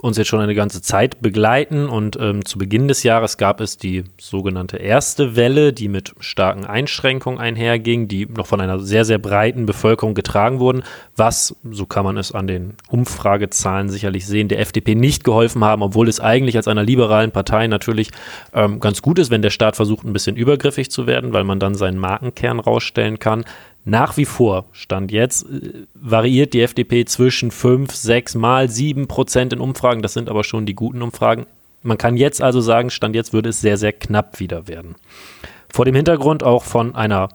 uns 0.01 0.17
jetzt 0.17 0.27
schon 0.27 0.39
eine 0.39 0.53
ganze 0.53 0.81
Zeit 0.81 1.21
begleiten 1.21 1.89
und 1.89 2.17
ähm, 2.19 2.45
zu 2.45 2.59
Beginn 2.59 2.87
des 2.87 3.01
Jahres 3.03 3.37
gab 3.37 3.61
es 3.61 3.77
die 3.77 4.03
sogenannte 4.19 4.77
erste 4.77 5.35
Welle, 5.35 5.73
die 5.73 5.87
mit 5.87 6.13
starken 6.19 6.65
Einschränkungen 6.65 7.39
einherging, 7.39 8.07
die 8.07 8.27
noch 8.27 8.45
von 8.45 8.61
einer 8.61 8.79
sehr, 8.79 9.05
sehr 9.05 9.17
breiten 9.17 9.65
Bevölkerung 9.65 10.13
getragen 10.13 10.59
wurden, 10.59 10.83
was, 11.15 11.55
so 11.71 11.87
kann 11.87 12.05
man 12.05 12.17
es 12.17 12.31
an 12.31 12.45
den 12.45 12.75
Umfragezahlen 12.89 13.89
sicherlich 13.89 14.27
sehen, 14.27 14.49
der 14.49 14.59
FDP 14.59 14.93
nicht 14.93 15.23
geholfen 15.23 15.63
haben, 15.63 15.81
obwohl 15.81 16.07
es 16.07 16.19
eigentlich 16.19 16.57
als 16.57 16.67
einer 16.67 16.83
liberalen 16.83 17.31
Partei 17.31 17.67
natürlich 17.67 18.11
ähm, 18.53 18.79
ganz 18.79 19.01
gut 19.01 19.17
ist, 19.17 19.31
wenn 19.31 19.41
der 19.41 19.49
Staat 19.49 19.75
versucht, 19.75 20.05
ein 20.05 20.13
bisschen 20.13 20.35
übergriffig 20.35 20.91
zu 20.91 21.07
werden, 21.07 21.33
weil 21.33 21.43
man 21.43 21.59
dann 21.59 21.73
seinen 21.73 21.97
Markenkern 21.97 22.59
rausstellen 22.59 23.17
kann. 23.17 23.45
Nach 23.87 24.17
wie 24.17 24.25
vor, 24.25 24.65
Stand 24.73 25.13
jetzt, 25.13 25.45
äh, 25.45 25.85
variiert 25.93 26.53
die 26.53 26.59
FDP 26.61 27.05
zwischen 27.05 27.51
5, 27.51 27.95
6 27.95 28.35
mal 28.35 28.69
7 28.69 29.07
Prozent 29.07 29.53
in 29.53 29.61
Umfragen. 29.61 30.01
Das 30.01 30.11
sind 30.11 30.27
aber 30.27 30.43
schon 30.43 30.65
die 30.65 30.75
guten 30.75 31.01
Umfragen. 31.01 31.45
Man 31.83 31.97
kann 31.97 32.17
jetzt 32.17 32.41
also 32.41 32.59
sagen, 32.59 32.89
Stand 32.89 33.15
jetzt 33.15 33.31
würde 33.31 33.47
es 33.47 33.61
sehr, 33.61 33.77
sehr 33.77 33.93
knapp 33.93 34.41
wieder 34.41 34.67
werden. 34.67 34.95
Vor 35.69 35.85
dem 35.85 35.95
Hintergrund 35.95 36.43
auch 36.43 36.65
von 36.65 36.95
einer 36.95 37.29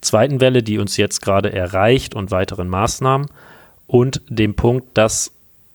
zweiten 0.00 0.40
Welle, 0.40 0.64
die 0.64 0.78
uns 0.78 0.96
jetzt 0.96 1.22
gerade 1.22 1.52
erreicht 1.52 2.16
und 2.16 2.32
weiteren 2.32 2.68
Maßnahmen 2.68 3.28
und 3.86 4.22
dem 4.28 4.54
Punkt, 4.54 4.98
dass 4.98 5.30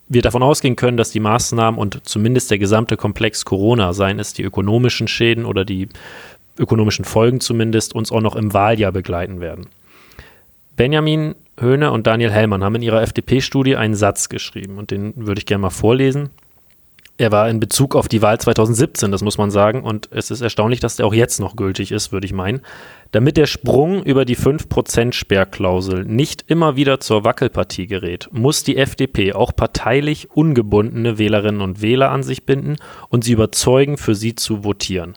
wir 0.09 0.21
davon 0.21 0.43
ausgehen 0.43 0.75
können, 0.75 0.97
dass 0.97 1.11
die 1.11 1.21
Maßnahmen 1.21 1.79
und 1.79 2.05
zumindest 2.05 2.51
der 2.51 2.59
gesamte 2.59 2.97
Komplex 2.97 3.45
Corona, 3.45 3.93
seien 3.93 4.19
es 4.19 4.33
die 4.33 4.43
ökonomischen 4.43 5.07
Schäden 5.07 5.45
oder 5.45 5.63
die 5.63 5.87
ökonomischen 6.59 7.05
Folgen 7.05 7.39
zumindest, 7.39 7.95
uns 7.95 8.11
auch 8.11 8.19
noch 8.19 8.35
im 8.35 8.53
Wahljahr 8.53 8.91
begleiten 8.91 9.39
werden. 9.39 9.67
Benjamin 10.77 11.33
Höhne 11.59 11.91
und 11.91 12.05
Daniel 12.05 12.31
Hellmann 12.31 12.63
haben 12.63 12.75
in 12.75 12.83
ihrer 12.83 13.01
FDP-Studie 13.01 13.75
einen 13.75 13.95
Satz 13.95 14.29
geschrieben 14.29 14.77
und 14.77 14.91
den 14.91 15.13
würde 15.15 15.39
ich 15.39 15.47
gerne 15.47 15.63
mal 15.63 15.69
vorlesen. 15.71 16.29
Er 17.17 17.31
war 17.31 17.49
in 17.49 17.59
Bezug 17.59 17.95
auf 17.95 18.07
die 18.07 18.21
Wahl 18.21 18.39
2017, 18.39 19.11
das 19.11 19.23
muss 19.23 19.39
man 19.39 19.49
sagen, 19.49 19.81
und 19.81 20.07
es 20.11 20.29
ist 20.29 20.41
erstaunlich, 20.41 20.79
dass 20.79 20.97
der 20.97 21.07
auch 21.07 21.15
jetzt 21.15 21.39
noch 21.39 21.55
gültig 21.55 21.91
ist, 21.91 22.11
würde 22.11 22.27
ich 22.27 22.33
meinen. 22.33 22.61
Damit 23.09 23.37
der 23.37 23.47
Sprung 23.47 24.03
über 24.03 24.23
die 24.23 24.37
5% 24.37 25.13
Sperrklausel 25.13 26.05
nicht 26.05 26.45
immer 26.45 26.75
wieder 26.75 26.99
zur 26.99 27.23
Wackelpartie 27.23 27.87
gerät, 27.87 28.29
muss 28.31 28.63
die 28.63 28.77
FDP 28.77 29.33
auch 29.33 29.55
parteilich 29.55 30.29
ungebundene 30.29 31.17
Wählerinnen 31.17 31.61
und 31.61 31.81
Wähler 31.81 32.11
an 32.11 32.21
sich 32.21 32.45
binden 32.45 32.75
und 33.09 33.23
sie 33.23 33.31
überzeugen, 33.31 33.97
für 33.97 34.13
sie 34.13 34.35
zu 34.35 34.63
votieren. 34.63 35.15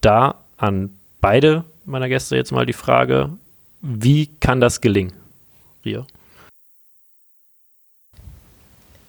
Da 0.00 0.34
an 0.56 0.90
beide 1.20 1.64
meiner 1.84 2.08
Gäste 2.08 2.34
jetzt 2.34 2.50
mal 2.50 2.66
die 2.66 2.72
Frage, 2.72 3.30
wie 3.80 4.26
kann 4.26 4.60
das 4.60 4.80
gelingen? 4.80 5.12
Ria? 5.84 6.06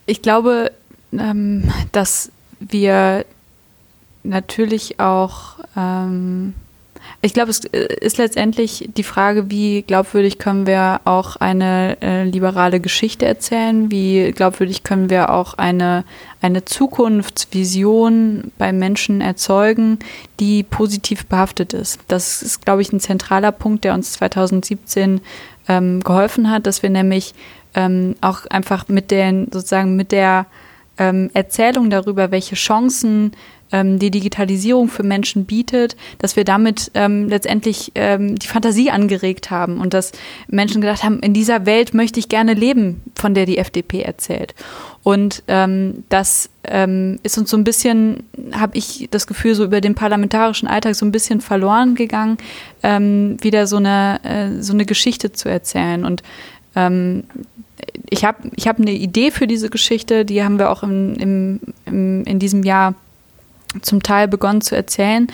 Ich 0.06 0.22
glaube, 0.22 0.72
ähm, 1.14 1.72
dass 1.92 2.32
wir 2.60 3.26
natürlich 4.24 5.00
auch 5.00 5.60
ähm, 5.76 6.54
ich 7.22 7.34
glaube, 7.34 7.52
es 7.52 7.66
äh, 7.66 7.96
ist 8.00 8.18
letztendlich 8.18 8.90
die 8.96 9.04
Frage, 9.04 9.50
wie 9.50 9.82
glaubwürdig 9.84 10.38
können 10.38 10.66
wir 10.66 11.02
auch 11.06 11.36
eine 11.36 11.98
äh, 12.02 12.24
liberale 12.24 12.80
Geschichte 12.80 13.26
erzählen, 13.26 13.92
wie 13.92 14.32
glaubwürdig 14.32 14.84
können 14.84 15.10
wir 15.10 15.30
auch 15.32 15.56
eine, 15.56 16.04
eine 16.42 16.66
Zukunftsvision 16.66 18.52
bei 18.58 18.72
Menschen 18.72 19.22
erzeugen, 19.22 20.00
die 20.40 20.64
positiv 20.64 21.26
behaftet 21.26 21.74
ist. 21.74 22.00
Das 22.08 22.42
ist, 22.42 22.66
glaube 22.66 22.82
ich, 22.82 22.92
ein 22.92 23.00
zentraler 23.00 23.52
Punkt, 23.52 23.84
der 23.84 23.94
uns 23.94 24.14
2017 24.14 25.22
ähm, 25.68 26.00
geholfen 26.02 26.50
hat, 26.50 26.66
dass 26.66 26.84
wir 26.84 26.90
nämlich 26.90 27.34
ähm, 27.76 28.16
auch 28.22 28.46
einfach 28.48 28.88
mit 28.88 29.12
den, 29.12 29.48
sozusagen 29.52 29.96
mit 29.96 30.12
der 30.12 30.46
ähm, 30.98 31.30
Erzählung 31.34 31.90
darüber, 31.90 32.32
welche 32.32 32.56
Chancen 32.56 33.32
ähm, 33.72 34.00
die 34.00 34.12
Digitalisierung 34.12 34.88
für 34.90 35.04
Menschen 35.04 35.46
bietet, 35.46 35.96
dass 36.20 36.36
wir 36.36 36.44
damit 36.44 36.92
ähm, 36.94 37.28
letztendlich 37.30 37.92
ähm, 37.96 38.38
die 38.38 38.48
Fantasie 38.48 38.92
angeregt 38.92 39.52
haben 39.52 39.80
und 39.80 39.94
dass 39.94 40.12
Menschen 40.48 40.82
gedacht 40.82 41.04
haben, 41.04 41.20
in 41.20 41.34
dieser 41.34 41.66
Welt 41.66 41.94
möchte 41.94 42.20
ich 42.20 42.30
gerne 42.30 42.54
leben, 42.54 43.02
von 43.16 43.34
der 43.34 43.46
die 43.46 43.58
FDP 43.58 44.02
erzählt. 44.02 44.54
Und 45.04 45.44
ähm, 45.48 46.04
das 46.10 46.50
ähm, 46.64 47.20
ist 47.24 47.38
uns 47.38 47.50
so 47.50 47.58
ein 47.58 47.64
bisschen, 47.64 48.24
habe 48.52 48.78
ich 48.78 49.08
das 49.10 49.26
Gefühl, 49.26 49.56
so 49.56 49.64
über 49.64 49.82
den 49.82 49.96
parlamentarischen 49.96 50.68
Alltag 50.68 50.96
so 50.96 51.06
ein 51.06 51.12
bisschen 51.12 51.42
verloren 51.42 51.96
gegangen, 51.96 52.38
ähm, 52.84 53.38
wieder 53.42 53.66
so 53.66 53.78
eine, 53.78 54.20
äh, 54.24 54.62
so 54.62 54.74
eine 54.74 54.86
Geschichte 54.86 55.32
zu 55.32 55.50
erzählen. 55.50 56.06
Und 56.06 56.22
ähm, 56.76 57.24
ich 58.10 58.26
habe 58.26 58.50
ich 58.56 58.68
hab 58.68 58.80
eine 58.80 58.92
Idee 58.92 59.32
für 59.32 59.48
diese 59.48 59.70
Geschichte, 59.70 60.26
die 60.26 60.44
haben 60.44 60.60
wir 60.60 60.70
auch 60.70 60.84
im, 60.84 61.16
im, 61.16 61.60
im, 61.86 62.24
in 62.26 62.38
diesem 62.38 62.64
Jahr 62.64 62.94
zum 63.82 64.04
Teil 64.04 64.28
begonnen 64.28 64.62
zu 64.62 64.76
erzählen. 64.76 65.28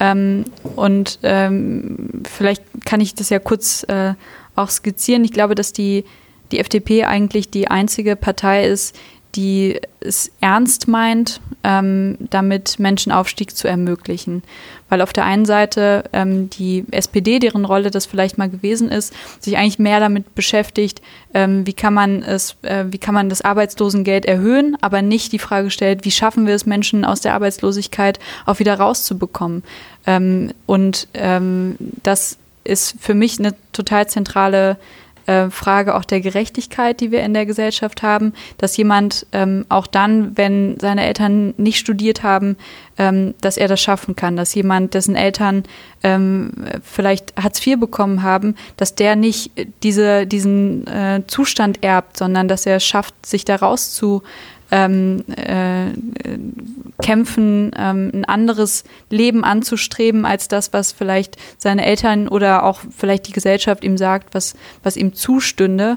Ähm, 0.00 0.44
und 0.76 1.18
ähm, 1.22 2.22
vielleicht 2.28 2.62
kann 2.84 3.00
ich 3.00 3.14
das 3.14 3.30
ja 3.30 3.38
kurz 3.38 3.84
äh, 3.84 4.14
auch 4.56 4.70
skizzieren. 4.70 5.24
Ich 5.24 5.32
glaube, 5.32 5.54
dass 5.54 5.72
die, 5.72 6.04
die 6.52 6.58
FDP 6.58 7.04
eigentlich 7.04 7.50
die 7.50 7.68
einzige 7.68 8.16
Partei 8.16 8.64
ist, 8.66 8.96
die 9.34 9.80
es 10.00 10.30
ernst 10.40 10.86
meint, 10.86 11.40
ähm, 11.64 12.16
damit 12.30 12.78
Menschenaufstieg 12.78 13.56
zu 13.56 13.66
ermöglichen. 13.66 14.42
Weil 14.88 15.00
auf 15.00 15.12
der 15.12 15.24
einen 15.24 15.44
Seite 15.44 16.04
ähm, 16.12 16.50
die 16.50 16.84
SPD, 16.90 17.38
deren 17.38 17.64
Rolle 17.64 17.90
das 17.90 18.06
vielleicht 18.06 18.38
mal 18.38 18.50
gewesen 18.50 18.90
ist, 18.90 19.12
sich 19.40 19.56
eigentlich 19.56 19.78
mehr 19.78 19.98
damit 19.98 20.34
beschäftigt, 20.34 21.00
ähm, 21.32 21.66
wie 21.66 21.72
kann 21.72 21.94
man 21.94 22.22
es, 22.22 22.56
äh, 22.62 22.84
wie 22.88 22.98
kann 22.98 23.14
man 23.14 23.28
das 23.28 23.40
Arbeitslosengeld 23.40 24.26
erhöhen, 24.26 24.76
aber 24.82 25.02
nicht 25.02 25.32
die 25.32 25.38
Frage 25.38 25.70
stellt, 25.70 26.04
wie 26.04 26.10
schaffen 26.10 26.46
wir 26.46 26.54
es, 26.54 26.66
Menschen 26.66 27.04
aus 27.04 27.20
der 27.20 27.34
Arbeitslosigkeit 27.34 28.20
auch 28.46 28.58
wieder 28.58 28.78
rauszubekommen. 28.78 29.64
Ähm, 30.06 30.52
und 30.66 31.08
ähm, 31.14 31.76
das 32.02 32.36
ist 32.62 32.96
für 33.00 33.14
mich 33.14 33.38
eine 33.38 33.54
total 33.72 34.08
zentrale 34.08 34.76
äh, 35.26 35.50
Frage 35.50 35.94
auch 35.94 36.04
der 36.04 36.20
Gerechtigkeit, 36.20 37.00
die 37.00 37.10
wir 37.10 37.22
in 37.22 37.34
der 37.34 37.46
Gesellschaft 37.46 38.02
haben, 38.02 38.32
dass 38.58 38.76
jemand 38.76 39.26
ähm, 39.32 39.64
auch 39.68 39.86
dann, 39.86 40.36
wenn 40.36 40.76
seine 40.80 41.04
Eltern 41.04 41.54
nicht 41.56 41.78
studiert 41.78 42.22
haben, 42.22 42.56
ähm, 42.98 43.34
dass 43.40 43.56
er 43.56 43.68
das 43.68 43.80
schaffen 43.80 44.16
kann, 44.16 44.36
dass 44.36 44.54
jemand, 44.54 44.94
dessen 44.94 45.16
Eltern 45.16 45.64
ähm, 46.02 46.52
vielleicht 46.82 47.34
Hartz 47.36 47.64
IV 47.66 47.80
bekommen 47.80 48.22
haben, 48.22 48.54
dass 48.76 48.94
der 48.94 49.16
nicht 49.16 49.50
diese, 49.82 50.26
diesen 50.26 50.86
äh, 50.86 51.22
Zustand 51.26 51.82
erbt, 51.82 52.16
sondern 52.16 52.48
dass 52.48 52.66
er 52.66 52.76
es 52.76 52.84
schafft, 52.84 53.26
sich 53.26 53.44
daraus 53.44 53.92
zu 53.94 54.22
ähm, 54.74 55.22
äh, 55.28 55.92
kämpfen, 57.00 57.70
ähm, 57.78 58.10
ein 58.12 58.24
anderes 58.24 58.82
Leben 59.08 59.44
anzustreben 59.44 60.24
als 60.24 60.48
das, 60.48 60.72
was 60.72 60.90
vielleicht 60.90 61.36
seine 61.58 61.86
Eltern 61.86 62.26
oder 62.26 62.64
auch 62.64 62.80
vielleicht 62.90 63.28
die 63.28 63.32
Gesellschaft 63.32 63.84
ihm 63.84 63.96
sagt, 63.96 64.34
was, 64.34 64.54
was 64.82 64.96
ihm 64.96 65.14
zustünde. 65.14 65.96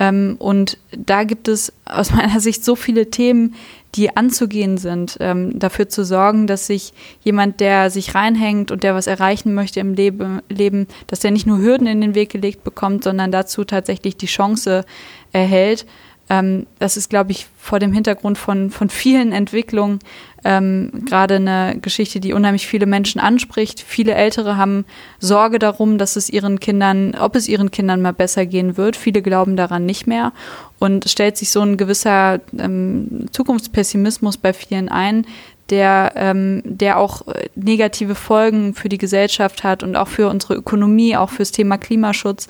Ähm, 0.00 0.34
und 0.40 0.76
da 0.90 1.22
gibt 1.22 1.46
es 1.46 1.72
aus 1.84 2.10
meiner 2.14 2.40
Sicht 2.40 2.64
so 2.64 2.74
viele 2.74 3.10
Themen, 3.10 3.54
die 3.94 4.16
anzugehen 4.16 4.76
sind, 4.76 5.16
ähm, 5.20 5.56
dafür 5.58 5.88
zu 5.88 6.04
sorgen, 6.04 6.48
dass 6.48 6.66
sich 6.66 6.92
jemand, 7.22 7.60
der 7.60 7.90
sich 7.90 8.16
reinhängt 8.16 8.72
und 8.72 8.82
der 8.82 8.96
was 8.96 9.06
erreichen 9.06 9.54
möchte 9.54 9.78
im 9.78 9.94
Leben, 9.94 10.42
Leben 10.48 10.88
dass 11.06 11.20
der 11.20 11.30
nicht 11.30 11.46
nur 11.46 11.58
Hürden 11.58 11.86
in 11.86 12.00
den 12.00 12.16
Weg 12.16 12.30
gelegt 12.30 12.64
bekommt, 12.64 13.04
sondern 13.04 13.30
dazu 13.30 13.64
tatsächlich 13.64 14.16
die 14.16 14.26
Chance 14.26 14.84
erhält. 15.32 15.86
Ähm, 16.28 16.66
das 16.78 16.96
ist, 16.96 17.10
glaube 17.10 17.32
ich, 17.32 17.46
vor 17.58 17.78
dem 17.78 17.92
Hintergrund 17.92 18.38
von, 18.38 18.70
von 18.70 18.90
vielen 18.90 19.32
Entwicklungen 19.32 20.00
ähm, 20.44 20.90
gerade 21.04 21.36
eine 21.36 21.78
Geschichte, 21.80 22.20
die 22.20 22.32
unheimlich 22.32 22.66
viele 22.66 22.86
Menschen 22.86 23.20
anspricht. 23.20 23.80
Viele 23.80 24.14
Ältere 24.14 24.56
haben 24.56 24.84
Sorge 25.18 25.58
darum, 25.58 25.98
dass 25.98 26.14
es 26.14 26.30
ihren 26.30 26.60
Kindern, 26.60 27.16
ob 27.18 27.34
es 27.34 27.48
ihren 27.48 27.72
Kindern 27.72 28.00
mal 28.00 28.12
besser 28.12 28.46
gehen 28.46 28.76
wird. 28.76 28.94
Viele 28.94 29.22
glauben 29.22 29.56
daran 29.56 29.86
nicht 29.86 30.06
mehr. 30.06 30.32
Und 30.78 31.04
es 31.04 31.12
stellt 31.12 31.36
sich 31.36 31.50
so 31.50 31.62
ein 31.62 31.76
gewisser 31.76 32.40
ähm, 32.58 33.26
Zukunftspessimismus 33.32 34.36
bei 34.36 34.52
vielen 34.52 34.88
ein, 34.88 35.26
der, 35.70 36.12
ähm, 36.14 36.62
der 36.64 36.98
auch 36.98 37.22
negative 37.56 38.14
Folgen 38.14 38.74
für 38.74 38.88
die 38.88 38.98
Gesellschaft 38.98 39.64
hat 39.64 39.82
und 39.82 39.96
auch 39.96 40.06
für 40.06 40.28
unsere 40.28 40.54
Ökonomie, 40.54 41.16
auch 41.16 41.30
fürs 41.30 41.50
Thema 41.50 41.76
Klimaschutz. 41.76 42.46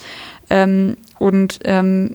Ähm, 0.51 0.99
und 1.19 1.61
ähm, 1.65 2.13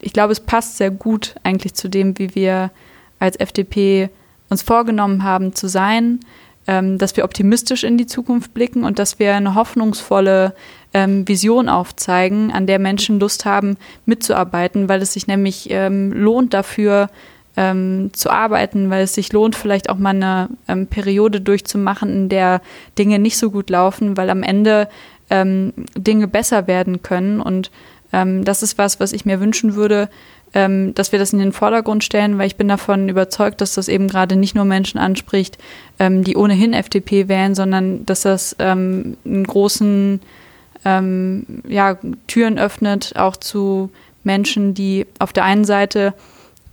ich 0.00 0.12
glaube, 0.12 0.32
es 0.32 0.40
passt 0.40 0.76
sehr 0.76 0.90
gut 0.90 1.34
eigentlich 1.42 1.74
zu 1.74 1.88
dem, 1.88 2.18
wie 2.18 2.34
wir 2.34 2.70
als 3.18 3.38
FDP 3.38 4.10
uns 4.48 4.62
vorgenommen 4.62 5.24
haben 5.24 5.54
zu 5.54 5.68
sein, 5.68 6.20
ähm, 6.66 6.98
dass 6.98 7.16
wir 7.16 7.24
optimistisch 7.24 7.84
in 7.84 7.98
die 7.98 8.06
Zukunft 8.06 8.54
blicken 8.54 8.84
und 8.84 8.98
dass 8.98 9.18
wir 9.18 9.34
eine 9.34 9.54
hoffnungsvolle 9.54 10.54
ähm, 10.94 11.26
Vision 11.26 11.68
aufzeigen, 11.68 12.52
an 12.52 12.66
der 12.66 12.78
Menschen 12.78 13.20
Lust 13.20 13.44
haben, 13.44 13.76
mitzuarbeiten, 14.06 14.88
weil 14.88 15.02
es 15.02 15.12
sich 15.12 15.26
nämlich 15.26 15.68
ähm, 15.70 16.12
lohnt 16.12 16.54
dafür, 16.54 17.08
ähm, 17.56 18.10
zu 18.12 18.30
arbeiten, 18.30 18.88
weil 18.88 19.02
es 19.02 19.14
sich 19.14 19.32
lohnt, 19.32 19.56
vielleicht 19.56 19.90
auch 19.90 19.98
mal 19.98 20.10
eine 20.10 20.48
ähm, 20.68 20.86
Periode 20.86 21.40
durchzumachen, 21.40 22.08
in 22.08 22.28
der 22.28 22.62
Dinge 22.96 23.18
nicht 23.18 23.36
so 23.36 23.50
gut 23.50 23.68
laufen, 23.68 24.16
weil 24.16 24.30
am 24.30 24.44
Ende 24.44 24.88
ähm, 25.28 25.72
Dinge 25.96 26.28
besser 26.28 26.68
werden 26.68 27.02
können. 27.02 27.40
Und 27.40 27.72
ähm, 28.12 28.44
das 28.44 28.62
ist 28.62 28.78
was, 28.78 29.00
was 29.00 29.12
ich 29.12 29.24
mir 29.24 29.40
wünschen 29.40 29.74
würde, 29.74 30.08
ähm, 30.54 30.94
dass 30.94 31.12
wir 31.12 31.18
das 31.18 31.32
in 31.32 31.38
den 31.38 31.52
Vordergrund 31.52 32.04
stellen, 32.04 32.38
weil 32.38 32.46
ich 32.46 32.56
bin 32.56 32.68
davon 32.68 33.08
überzeugt, 33.08 33.60
dass 33.60 33.74
das 33.74 33.88
eben 33.88 34.08
gerade 34.08 34.36
nicht 34.36 34.54
nur 34.54 34.64
Menschen 34.64 34.98
anspricht, 34.98 35.58
ähm, 35.98 36.24
die 36.24 36.36
ohnehin 36.36 36.72
FDP 36.72 37.28
wählen, 37.28 37.54
sondern 37.54 38.06
dass 38.06 38.22
das 38.22 38.56
ähm, 38.58 39.16
einen 39.26 39.44
großen 39.44 40.20
ähm, 40.84 41.46
ja, 41.68 41.98
Türen 42.26 42.58
öffnet, 42.58 43.14
auch 43.16 43.36
zu 43.36 43.90
Menschen, 44.24 44.74
die 44.74 45.06
auf 45.18 45.32
der 45.32 45.44
einen 45.44 45.64
Seite 45.64 46.14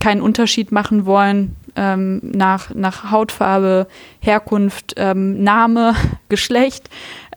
keinen 0.00 0.20
Unterschied 0.22 0.72
machen 0.72 1.04
wollen 1.04 1.56
ähm, 1.74 2.20
nach, 2.22 2.74
nach 2.74 3.10
Hautfarbe, 3.10 3.86
Herkunft, 4.20 4.94
ähm, 4.96 5.42
Name, 5.42 5.94
Geschlecht. 6.28 6.88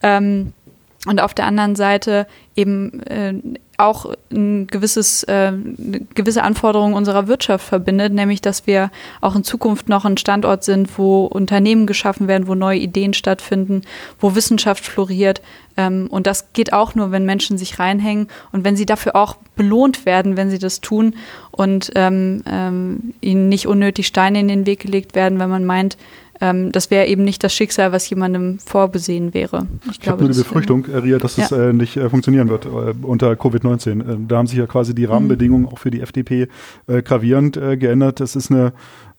Und 0.02 1.20
auf 1.20 1.34
der 1.34 1.46
anderen 1.46 1.76
Seite 1.76 2.26
eben 2.55 3.04
äh, 3.04 3.34
auch 3.80 4.14
ein 4.32 4.68
gewisses, 4.68 5.24
äh, 5.24 5.51
eine 5.51 6.01
gewisse 6.14 6.43
Anforderung 6.43 6.93
unserer 6.93 7.28
Wirtschaft 7.28 7.66
verbindet, 7.68 8.14
nämlich 8.14 8.42
dass 8.42 8.68
wir 8.68 8.92
auch 9.22 9.36
in 9.36 9.43
Zukunft 9.43 9.89
noch 9.89 10.06
ein 10.06 10.18
Standort 10.18 10.64
sind, 10.64 10.97
wo 10.97 11.26
Unternehmen 11.26 11.88
geschaffen 11.88 12.28
werden, 12.28 12.47
wo 12.47 12.56
neue 12.56 12.80
Ideen 12.80 13.14
stattfinden, 13.14 13.82
wo 14.20 14.36
Wissenschaft 14.36 14.86
floriert. 14.86 15.42
Ähm, 15.78 16.08
und 16.10 16.28
das 16.28 16.51
geht 16.54 16.74
auch 16.74 16.96
nur, 16.96 17.12
wenn 17.12 17.26
Menschen 17.26 17.58
sich 17.58 17.80
reinhängen 17.80 18.28
und 18.51 18.66
wenn 18.66 18.76
sie 18.76 18.86
dafür 18.86 19.16
auch 19.16 19.36
belohnt 19.56 20.06
werden, 20.06 20.38
wenn 20.38 20.50
sie 20.50 20.60
das 20.60 20.82
tun 20.82 21.16
und 21.51 21.92
ähm, 21.96 22.43
ähm, 22.46 23.14
ihnen 23.22 23.50
nicht 23.50 23.68
unnötig 23.68 24.08
Steine 24.08 24.39
in 24.39 24.47
den 24.47 24.66
Weg 24.66 24.82
gelegt 24.82 25.16
werden, 25.16 25.39
wenn 25.39 25.50
man 25.50 25.66
meint, 25.66 25.97
ähm, 26.41 26.71
das 26.71 26.89
wäre 26.89 27.07
eben 27.07 27.24
nicht 27.24 27.43
das 27.43 27.53
Schicksal, 27.53 27.91
was 27.91 28.09
jemandem 28.09 28.59
vorbesehen 28.59 29.33
wäre. 29.33 29.67
Ich, 29.89 29.99
ich 30.01 30.07
habe 30.07 30.24
nur 30.24 30.32
die 30.32 30.37
Befürchtung, 30.37 30.86
äh, 30.86 30.97
Ria, 30.97 31.17
dass 31.17 31.37
ja. 31.37 31.45
es 31.45 31.51
äh, 31.51 31.74
nicht 31.74 31.97
äh, 31.97 32.09
funktionieren 32.09 32.49
wird 32.49 32.66
äh, 32.66 32.93
unter 33.01 33.32
Covid-19. 33.33 34.01
Äh, 34.01 34.17
da 34.28 34.37
haben 34.37 34.47
sich 34.47 34.57
ja 34.57 34.67
quasi 34.67 34.95
die 34.95 35.05
Rahmenbedingungen 35.05 35.63
mhm. 35.63 35.70
auch 35.70 35.79
für 35.79 35.91
die 35.91 36.01
FDP 36.01 36.47
äh, 36.87 37.01
gravierend 37.01 37.59
geändert. 37.79 38.20
Das 38.20 38.36
ist 38.36 38.51
eine 38.51 38.67
äh, 38.67 38.71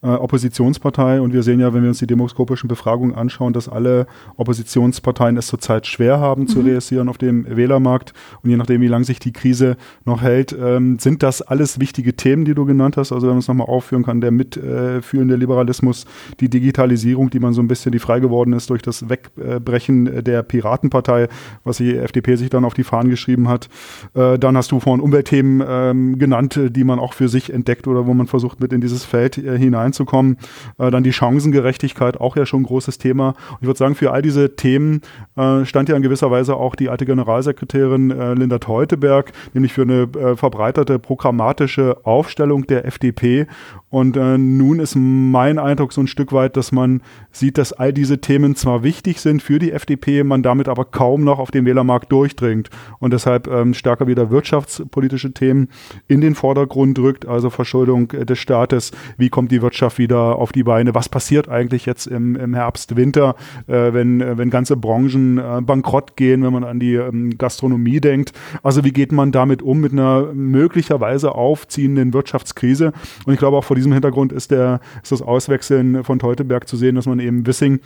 Oppositionspartei. 0.09 1.21
Und 1.21 1.33
wir 1.33 1.43
sehen 1.43 1.61
ja, 1.61 1.75
wenn 1.75 1.83
wir 1.83 1.91
uns 1.91 1.99
die 1.99 2.07
demoskopischen 2.07 2.69
Befragungen 2.69 3.15
anschauen, 3.15 3.53
dass 3.53 3.69
alle 3.69 4.07
Oppositionsparteien 4.37 5.37
es 5.37 5.47
zurzeit 5.47 5.87
schwer 5.87 6.21
haben 6.21 6.43
mhm. 6.43 6.49
zu 6.49 6.61
realisieren 6.61 7.09
auf 7.09 7.19
dem 7.19 7.45
Wählermarkt. 7.49 8.15
Und 8.43 8.51
je 8.51 8.57
nachdem, 8.57 8.81
wie 8.81 8.89
lange 8.89 9.05
sich 9.05 9.19
die 9.19 9.33
Krise 9.33 9.77
noch 10.07 10.23
hält, 10.23 10.57
ähm, 10.59 10.99
sind 10.99 11.23
das 11.23 11.43
alles 11.43 11.81
wichtige 11.81 12.17
Themen, 12.17 12.47
die 12.47 12.55
du 12.55 12.65
genannt 12.65 12.97
hast. 12.97 13.13
Also 13.13 13.27
wenn 13.27 13.35
man 13.35 13.41
es 13.41 13.49
nochmal 13.49 13.67
aufführen 13.67 14.05
kann, 14.05 14.23
der 14.23 14.31
mitführende 14.31 15.37
Liberalismus, 15.37 16.07
die 16.41 16.49
Digitalisierung, 16.49 17.29
die 17.29 17.41
man 17.41 17.53
so 17.53 17.61
ein 17.61 17.69
bisschen, 17.69 17.93
die 17.93 17.99
frei 17.99 18.21
geworden 18.21 18.55
ist 18.55 18.71
durch 18.71 18.83
das 18.83 19.09
Wegbrechen 19.11 20.25
der 20.25 20.43
Piratenpartei, 20.43 21.29
was 21.65 21.77
die 21.77 21.97
FDP 21.97 22.37
sich 22.37 22.49
dann 22.49 22.65
auf 22.65 22.75
die 22.75 22.85
Fahnen 22.85 23.11
geschrieben 23.11 23.49
hat. 23.49 23.69
Äh, 24.15 24.39
dann 24.39 24.57
hast 24.57 24.73
du 24.73 24.81
vorhin 24.81 25.03
Umweltthemen 25.03 25.63
ähm, 25.69 26.19
genannt, 26.19 26.59
die 26.71 26.85
man 26.85 26.99
auch 26.99 27.13
für 27.13 27.29
sich 27.29 27.53
entdeckt 27.53 27.87
oder 27.87 28.07
wo 28.07 28.15
man 28.15 28.27
versucht, 28.27 28.61
mit 28.61 28.73
in 28.73 28.81
dieses 28.81 29.05
Feld 29.05 29.37
äh, 29.37 29.59
hinein 29.59 29.90
reinzukommen. 29.91 30.37
Äh, 30.79 30.91
dann 30.91 31.03
die 31.03 31.13
Chancengerechtigkeit, 31.13 32.21
auch 32.21 32.37
ja 32.37 32.47
schon 32.47 32.63
ein 32.63 32.67
großes 32.67 32.99
Thema. 32.99 33.31
Und 33.51 33.59
ich 33.63 33.67
würde 33.67 33.79
sagen, 33.79 33.95
für 33.95 34.13
all 34.13 34.23
diese 34.23 34.57
Themen 34.57 35.03
äh, 35.37 35.65
stand 35.65 35.89
ja 35.89 35.97
in 35.97 36.03
gewisser 36.03 36.31
Weise 36.31 36.57
auch 36.57 36.75
die 36.75 36.89
alte 36.89 37.07
Generalsekretärin 37.07 38.11
äh, 38.11 38.35
Linda 38.35 38.59
Teuteberg, 38.59 39.33
nämlich 39.55 39.73
für 39.73 39.83
eine 39.83 40.03
äh, 40.03 40.37
verbreiterte 40.37 40.99
programmatische 40.99 41.99
Aufstellung 42.05 42.67
der 42.67 42.85
FDP. 42.87 43.47
Und 43.91 44.17
äh, 44.17 44.39
nun 44.39 44.79
ist 44.79 44.95
mein 44.97 45.59
Eindruck 45.59 45.93
so 45.93 46.01
ein 46.01 46.07
Stück 46.07 46.33
weit, 46.33 46.57
dass 46.57 46.71
man 46.71 47.03
sieht, 47.33 47.59
dass 47.59 47.73
all 47.73 47.93
diese 47.93 48.21
Themen 48.21 48.55
zwar 48.55 48.85
wichtig 48.85 49.21
sind 49.21 49.43
für 49.43 49.59
die 49.59 49.73
FDP, 49.73 50.23
man 50.23 50.43
damit 50.43 50.69
aber 50.69 50.85
kaum 50.85 51.25
noch 51.25 51.41
auf 51.41 51.51
den 51.51 51.65
Wählermarkt 51.65 52.13
durchdringt 52.13 52.71
und 53.01 53.13
deshalb 53.13 53.49
ähm, 53.49 53.75
stärker 53.75 54.07
wieder 54.07 54.31
wirtschaftspolitische 54.31 55.33
Themen 55.33 55.69
in 56.07 56.21
den 56.21 56.37
Vordergrund 56.37 56.99
rückt, 57.01 57.27
also 57.27 57.51
Verschuldung 57.51 58.09
des 58.09 58.39
Staates, 58.39 58.93
wie 59.17 59.29
kommt 59.29 59.51
die 59.51 59.61
Wirtschaft 59.63 59.80
Wirtschaft 59.81 59.99
wieder 59.99 60.37
auf 60.37 60.53
die 60.53 60.63
Beine? 60.63 60.95
Was 60.95 61.09
passiert 61.09 61.49
eigentlich 61.49 61.87
jetzt 61.87 62.07
im, 62.07 62.37
im 62.37 62.53
Herbst, 62.53 62.97
Winter, 62.97 63.35
äh, 63.67 63.93
wenn, 63.95 64.21
äh, 64.21 64.37
wenn 64.37 64.51
ganze 64.51 64.77
Branchen 64.77 65.39
äh, 65.39 65.63
bankrott 65.63 66.17
gehen, 66.17 66.43
wenn 66.43 66.53
man 66.53 66.65
an 66.65 66.79
die 66.79 66.95
ähm, 66.95 67.39
Gastronomie 67.39 68.01
denkt? 68.01 68.33
Also 68.63 68.85
wie 68.85 68.93
geht 68.93 69.11
man 69.11 69.33
damit 69.33 69.63
um 69.63 69.81
mit 69.81 69.93
einer 69.93 70.33
möglicherweise 70.35 71.35
aufziehenden 71.35 72.13
Wirtschaftskrise? 72.13 72.93
Und 73.25 73.33
ich 73.33 73.39
glaube 73.39 73.57
auch 73.57 73.65
vor 73.65 73.77
diesem 73.77 73.93
Hintergrund 73.93 74.33
ist, 74.33 74.51
der, 74.51 74.81
ist 75.03 75.13
das 75.13 75.23
Auswechseln 75.23 76.05
von 76.05 76.19
Teuteberg 76.19 76.69
zu 76.69 76.77
sehen, 76.77 76.97
dass 76.97 77.07
man 77.07 77.19
eben 77.19 77.47
Wissing 77.47 77.81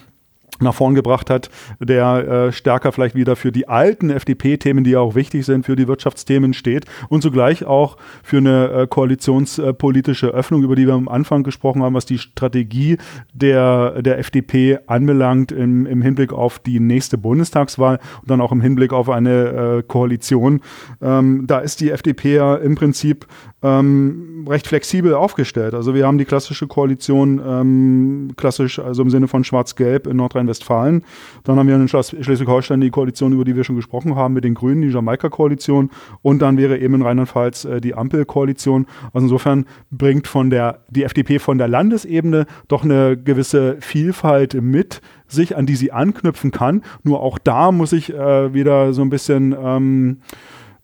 nach 0.60 0.74
vorn 0.74 0.94
gebracht 0.94 1.30
hat, 1.30 1.50
der 1.80 2.46
äh, 2.48 2.52
stärker 2.52 2.92
vielleicht 2.92 3.14
wieder 3.14 3.36
für 3.36 3.52
die 3.52 3.68
alten 3.68 4.10
FDP-Themen, 4.10 4.84
die 4.84 4.90
ja 4.90 5.00
auch 5.00 5.14
wichtig 5.14 5.44
sind, 5.44 5.66
für 5.66 5.76
die 5.76 5.88
Wirtschaftsthemen 5.88 6.54
steht 6.54 6.84
und 7.08 7.22
zugleich 7.22 7.64
auch 7.64 7.96
für 8.22 8.38
eine 8.38 8.70
äh, 8.70 8.86
koalitionspolitische 8.86 10.28
Öffnung, 10.28 10.62
über 10.62 10.76
die 10.76 10.86
wir 10.86 10.94
am 10.94 11.08
Anfang 11.08 11.42
gesprochen 11.42 11.82
haben, 11.82 11.94
was 11.94 12.06
die 12.06 12.18
Strategie 12.18 12.98
der, 13.32 14.02
der 14.02 14.18
FDP 14.18 14.78
anbelangt 14.86 15.52
im, 15.52 15.86
im 15.86 16.02
Hinblick 16.02 16.32
auf 16.32 16.58
die 16.58 16.80
nächste 16.80 17.18
Bundestagswahl 17.18 17.98
und 18.22 18.30
dann 18.30 18.40
auch 18.40 18.52
im 18.52 18.60
Hinblick 18.60 18.92
auf 18.92 19.08
eine 19.08 19.78
äh, 19.78 19.82
Koalition. 19.82 20.60
Ähm, 21.02 21.44
da 21.46 21.58
ist 21.58 21.80
die 21.80 21.90
FDP 21.90 22.34
ja 22.36 22.54
im 22.56 22.74
Prinzip 22.74 23.26
ähm, 23.62 24.44
recht 24.48 24.66
flexibel 24.66 25.14
aufgestellt. 25.14 25.74
Also 25.74 25.94
wir 25.94 26.06
haben 26.06 26.18
die 26.18 26.26
klassische 26.26 26.66
Koalition, 26.66 27.40
ähm, 27.44 28.32
klassisch 28.36 28.78
also 28.78 29.02
im 29.02 29.10
Sinne 29.10 29.26
von 29.26 29.42
Schwarz-Gelb 29.42 30.06
in 30.06 30.20
Nordrhein-Westfalen. 30.44 31.04
Dann 31.44 31.58
haben 31.58 31.68
wir 31.68 31.76
in 31.76 31.88
Schleswig-Holstein 31.88 32.80
die 32.80 32.90
Koalition, 32.90 33.32
über 33.32 33.44
die 33.44 33.56
wir 33.56 33.64
schon 33.64 33.76
gesprochen 33.76 34.14
haben, 34.14 34.34
mit 34.34 34.44
den 34.44 34.54
Grünen, 34.54 34.82
die 34.82 34.88
Jamaika-Koalition. 34.88 35.90
Und 36.22 36.40
dann 36.40 36.56
wäre 36.56 36.78
eben 36.78 36.94
in 36.94 37.02
Rheinland-Pfalz 37.02 37.64
äh, 37.64 37.80
die 37.80 37.94
Ampel-Koalition. 37.94 38.86
Also 39.12 39.26
insofern 39.26 39.66
bringt 39.90 40.26
von 40.26 40.50
der, 40.50 40.80
die 40.90 41.04
FDP 41.04 41.38
von 41.38 41.58
der 41.58 41.68
Landesebene 41.68 42.46
doch 42.68 42.84
eine 42.84 43.16
gewisse 43.16 43.76
Vielfalt 43.80 44.60
mit 44.60 45.00
sich, 45.26 45.56
an 45.56 45.66
die 45.66 45.76
sie 45.76 45.92
anknüpfen 45.92 46.50
kann. 46.50 46.82
Nur 47.02 47.20
auch 47.20 47.38
da 47.38 47.72
muss 47.72 47.92
ich 47.92 48.12
äh, 48.12 48.54
wieder 48.54 48.92
so 48.92 49.02
ein 49.02 49.10
bisschen 49.10 49.54
ähm, 49.58 50.18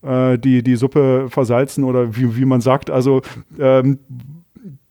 äh, 0.02 0.38
die, 0.38 0.62
die 0.62 0.76
Suppe 0.76 1.26
versalzen 1.28 1.84
oder 1.84 2.16
wie, 2.16 2.36
wie 2.36 2.44
man 2.44 2.60
sagt. 2.60 2.90
Also 2.90 3.22
ähm, 3.58 3.98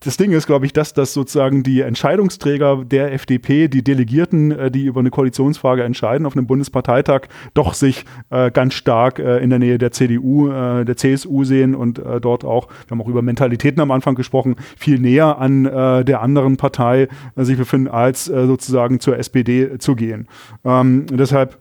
das 0.00 0.16
Ding 0.16 0.32
ist, 0.32 0.46
glaube 0.46 0.66
ich, 0.66 0.72
dass, 0.72 0.94
dass 0.94 1.12
sozusagen 1.12 1.62
die 1.62 1.82
Entscheidungsträger 1.82 2.84
der 2.84 3.12
FDP, 3.12 3.68
die 3.68 3.82
Delegierten, 3.82 4.50
äh, 4.50 4.70
die 4.70 4.84
über 4.84 5.00
eine 5.00 5.10
Koalitionsfrage 5.10 5.84
entscheiden 5.84 6.26
auf 6.26 6.36
einem 6.36 6.46
Bundesparteitag, 6.46 7.22
doch 7.54 7.74
sich 7.74 8.04
äh, 8.30 8.50
ganz 8.50 8.74
stark 8.74 9.18
äh, 9.18 9.38
in 9.38 9.50
der 9.50 9.58
Nähe 9.58 9.78
der 9.78 9.92
CDU, 9.92 10.48
äh, 10.48 10.84
der 10.84 10.96
CSU 10.96 11.44
sehen 11.44 11.74
und 11.74 11.98
äh, 11.98 12.20
dort 12.20 12.44
auch, 12.44 12.68
wir 12.68 12.90
haben 12.90 13.02
auch 13.02 13.08
über 13.08 13.22
Mentalitäten 13.22 13.80
am 13.80 13.90
Anfang 13.90 14.14
gesprochen, 14.14 14.56
viel 14.76 14.98
näher 14.98 15.38
an 15.38 15.66
äh, 15.66 16.04
der 16.04 16.22
anderen 16.22 16.56
Partei 16.56 17.08
sich 17.36 17.56
befinden, 17.56 17.88
als 17.88 18.24
sozusagen 18.24 19.00
zur 19.00 19.18
SPD 19.18 19.78
zu 19.78 19.94
gehen. 19.94 20.28
Ähm, 20.64 21.06
deshalb 21.10 21.58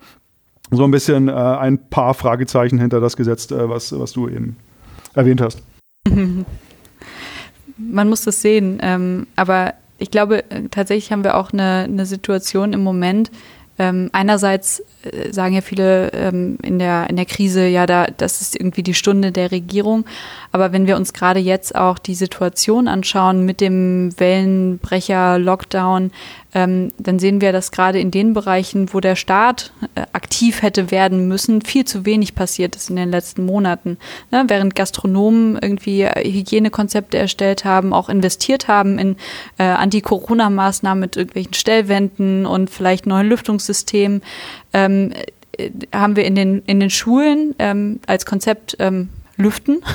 so 0.72 0.84
ein 0.84 0.92
bisschen 0.92 1.30
ein 1.30 1.90
paar 1.90 2.14
Fragezeichen 2.14 2.80
hinter 2.80 3.00
das 3.00 3.18
gesetzt, 3.18 3.52
was, 3.56 3.98
was 3.98 4.12
du 4.12 4.28
eben 4.28 4.58
erwähnt 5.16 5.42
hast. 5.42 5.64
Man 7.80 8.10
muss 8.10 8.24
das 8.24 8.42
sehen, 8.42 8.80
ähm, 8.82 9.28
aber 9.36 9.74
ich 9.98 10.12
glaube, 10.12 10.50
äh, 10.50 10.64
tatsächlich 10.70 11.12
haben 11.12 11.24
wir 11.24 11.38
auch 11.38 11.54
eine, 11.54 11.86
eine 11.88 12.06
Situation 12.06 12.74
im 12.74 12.84
Moment. 12.84 13.32
Ähm, 13.82 14.10
einerseits 14.12 14.84
äh, 15.04 15.32
sagen 15.32 15.56
ja 15.56 15.62
viele 15.62 16.12
ähm, 16.12 16.58
in, 16.62 16.80
der, 16.80 17.10
in 17.10 17.16
der 17.16 17.26
Krise, 17.26 17.66
ja, 17.66 17.86
da, 17.86 18.08
das 18.08 18.42
ist 18.42 18.60
irgendwie 18.60 18.84
die 18.84 18.94
Stunde 18.94 19.32
der 19.32 19.52
Regierung. 19.52 20.06
Aber 20.52 20.74
wenn 20.74 20.86
wir 20.86 20.98
uns 20.98 21.14
gerade 21.14 21.40
jetzt 21.40 21.76
auch 21.76 21.98
die 21.98 22.16
Situation 22.16 22.90
anschauen 22.90 23.46
mit 23.46 23.62
dem 23.62 24.12
Wellenbrecher, 24.20 25.40
Lockdown, 25.40 26.12
ähm, 26.54 26.92
dann 26.98 27.20
sehen 27.20 27.42
wir, 27.42 27.52
dass 27.52 27.72
gerade 27.72 28.00
in 28.00 28.12
den 28.12 28.34
Bereichen, 28.34 28.92
wo 28.94 29.00
der 29.00 29.16
Staat 29.16 29.72
äh, 29.96 30.02
aktiv 30.14 30.62
hätte 30.62 30.90
werden 30.90 31.28
müssen, 31.28 31.62
viel 31.62 31.86
zu 31.86 32.06
wenig 32.06 32.34
passiert 32.34 32.76
ist 32.76 32.90
in 32.90 32.96
den 32.96 33.12
letzten 33.12 33.46
Monaten. 33.46 33.98
Ne? 34.32 34.46
Während 34.48 34.76
Gastronomen 34.76 35.60
irgendwie 35.62 36.02
äh, 36.02 36.24
Hygienekonzepte 36.24 37.18
erstellt 37.18 37.66
haben, 37.66 37.94
auch 37.94 38.10
investiert 38.10 38.68
haben 38.68 38.98
in 38.98 39.16
äh, 39.60 39.64
Anti-Corona-Maßnahmen 39.64 41.00
mit 41.00 41.18
irgendwelchen 41.18 41.54
Stellwänden 41.54 42.46
und 42.46 42.70
vielleicht 42.70 43.06
neuen 43.06 43.30
Lüftungssystemen, 43.30 44.24
ähm, 44.74 45.12
äh, 45.58 45.70
haben 45.94 46.16
wir 46.16 46.26
in 46.26 46.34
den, 46.34 46.64
in 46.66 46.80
den 46.80 46.90
Schulen 46.90 47.54
ähm, 47.60 48.00
als 48.08 48.26
Konzept 48.26 48.76
ähm, 48.80 49.10
lüften. 49.40 49.82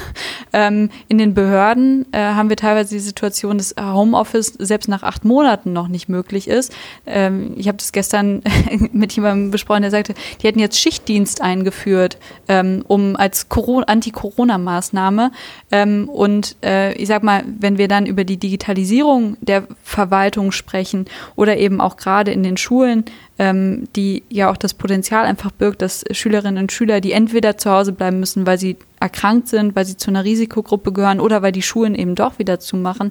Ähm, 0.57 0.91
in 1.09 1.19
den 1.19 1.35
Behörden 1.35 2.07
äh, 2.12 2.19
haben 2.19 2.49
wir 2.49 2.57
teilweise 2.57 2.95
die 2.95 3.01
Situation, 3.01 3.59
dass 3.59 3.75
Homeoffice 3.77 4.55
selbst 4.57 4.89
nach 4.89 5.03
acht 5.03 5.25
Monaten 5.25 5.73
noch 5.73 5.89
nicht 5.89 6.09
möglich 6.09 6.47
ist. 6.47 6.73
Ähm, 7.07 7.55
ich 7.57 7.66
habe 7.66 7.79
das 7.79 7.91
gestern 7.91 8.41
mit 8.93 9.12
jemandem 9.15 9.51
besprochen, 9.51 9.83
der 9.83 9.91
sagte, 9.91 10.15
die 10.41 10.47
hätten 10.47 10.61
jetzt 10.61 10.79
Schichtdienst 10.79 11.41
eingeführt, 11.43 12.19
ähm, 12.47 12.85
um 12.87 13.16
als 13.16 13.49
Anti-Corona-Maßnahme. 13.51 15.33
Ähm, 15.73 16.09
und 16.09 16.55
äh, 16.62 16.93
ich 16.95 17.09
sag 17.09 17.25
mal, 17.25 17.43
wenn 17.59 17.77
wir 17.77 17.89
dann 17.89 18.07
über 18.07 18.23
die 18.23 18.37
Digitalisierung 18.37 19.37
der 19.41 19.66
Verwaltung 19.83 20.53
sprechen 20.53 21.07
oder 21.35 21.57
eben 21.57 21.81
auch 21.81 21.97
gerade 21.97 22.31
in 22.31 22.45
den 22.45 22.57
Schulen, 22.57 23.07
ähm, 23.39 23.89
die 23.97 24.23
ja 24.28 24.51
auch 24.51 24.56
das 24.56 24.74
Potenzial 24.74 25.24
einfach 25.24 25.51
birgt, 25.51 25.82
dass 25.82 26.05
Schülerinnen 26.11 26.62
und 26.62 26.73
Schüler, 26.73 27.01
die 27.01 27.12
entweder 27.12 27.59
zu 27.59 27.70
Hause 27.70 27.93
bleiben 27.93 28.20
müssen, 28.20 28.47
weil 28.47 28.59
sie 28.59 28.77
erkrankt 29.01 29.48
sind, 29.48 29.74
weil 29.74 29.85
sie 29.85 29.97
zu 29.97 30.11
einer 30.11 30.24
Risikogruppe 30.24 30.93
gehören 30.93 31.20
oder 31.20 31.43
weil 31.43 31.52
die 31.52 31.62
Schulen 31.62 31.94
eben 31.94 32.15
doch 32.15 32.39
wieder 32.39 32.61
zumachen, 32.61 33.11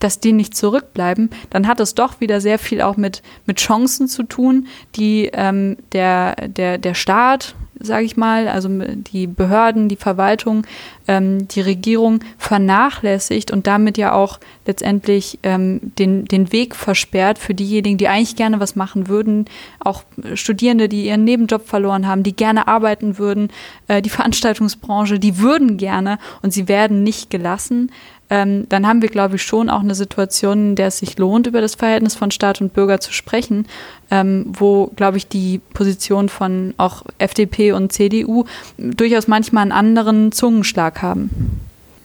dass 0.00 0.20
die 0.20 0.32
nicht 0.32 0.54
zurückbleiben, 0.54 1.30
dann 1.50 1.66
hat 1.66 1.80
es 1.80 1.94
doch 1.94 2.20
wieder 2.20 2.40
sehr 2.40 2.58
viel 2.58 2.82
auch 2.82 2.96
mit, 2.96 3.22
mit 3.46 3.58
Chancen 3.58 4.06
zu 4.06 4.24
tun, 4.24 4.66
die 4.96 5.30
ähm, 5.32 5.76
der, 5.92 6.36
der, 6.48 6.78
der 6.78 6.94
Staat, 6.94 7.54
sage 7.80 8.04
ich 8.04 8.16
mal, 8.16 8.48
also 8.48 8.68
die 8.68 9.26
Behörden, 9.26 9.88
die 9.88 9.96
Verwaltung, 9.96 10.66
ähm, 11.08 11.48
die 11.48 11.60
Regierung 11.60 12.20
vernachlässigt 12.38 13.50
und 13.50 13.66
damit 13.66 13.98
ja 13.98 14.12
auch 14.12 14.38
letztendlich 14.66 15.38
ähm, 15.42 15.80
den, 15.98 16.24
den 16.24 16.52
Weg 16.52 16.74
versperrt 16.74 17.38
für 17.38 17.54
diejenigen, 17.54 17.98
die 17.98 18.08
eigentlich 18.08 18.36
gerne 18.36 18.60
was 18.60 18.76
machen 18.76 19.08
würden, 19.08 19.46
auch 19.80 20.04
Studierende, 20.34 20.88
die 20.88 21.06
ihren 21.06 21.24
Nebenjob 21.24 21.66
verloren 21.66 22.06
haben, 22.06 22.22
die 22.22 22.34
gerne 22.36 22.68
arbeiten 22.68 23.18
würden, 23.18 23.48
äh, 23.88 24.00
die 24.00 24.10
Veranstaltungsbranche, 24.14 25.18
die 25.18 25.38
würden 25.38 25.76
gerne 25.76 26.18
und 26.42 26.52
sie 26.52 26.68
werden 26.68 27.02
nicht 27.02 27.30
gelassen 27.30 27.90
ähm, 28.34 28.68
dann 28.68 28.84
haben 28.84 29.00
wir, 29.00 29.08
glaube 29.08 29.36
ich, 29.36 29.42
schon 29.42 29.70
auch 29.70 29.78
eine 29.78 29.94
Situation, 29.94 30.70
in 30.70 30.74
der 30.74 30.88
es 30.88 30.98
sich 30.98 31.16
lohnt, 31.18 31.46
über 31.46 31.60
das 31.60 31.76
Verhältnis 31.76 32.16
von 32.16 32.32
Staat 32.32 32.60
und 32.60 32.74
Bürger 32.74 32.98
zu 32.98 33.12
sprechen, 33.12 33.68
ähm, 34.10 34.46
wo, 34.48 34.88
glaube 34.96 35.18
ich, 35.18 35.28
die 35.28 35.60
Position 35.72 36.28
von 36.28 36.74
auch 36.76 37.04
FDP 37.18 37.70
und 37.70 37.92
CDU 37.92 38.44
durchaus 38.76 39.28
manchmal 39.28 39.62
einen 39.62 39.70
anderen 39.70 40.32
Zungenschlag 40.32 41.00
haben. 41.00 41.60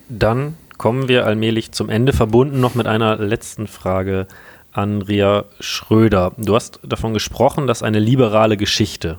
Dann 0.07 0.55
kommen 0.77 1.07
wir 1.07 1.25
allmählich 1.25 1.71
zum 1.71 1.89
Ende, 1.89 2.13
verbunden 2.13 2.59
noch 2.59 2.75
mit 2.75 2.85
einer 2.85 3.15
letzten 3.15 3.65
Frage 3.65 4.27
an 4.71 5.01
Ria 5.01 5.45
Schröder. 5.59 6.33
Du 6.37 6.53
hast 6.53 6.79
davon 6.83 7.15
gesprochen, 7.15 7.65
dass 7.65 7.81
eine 7.81 7.97
liberale 7.97 8.55
Geschichte 8.55 9.17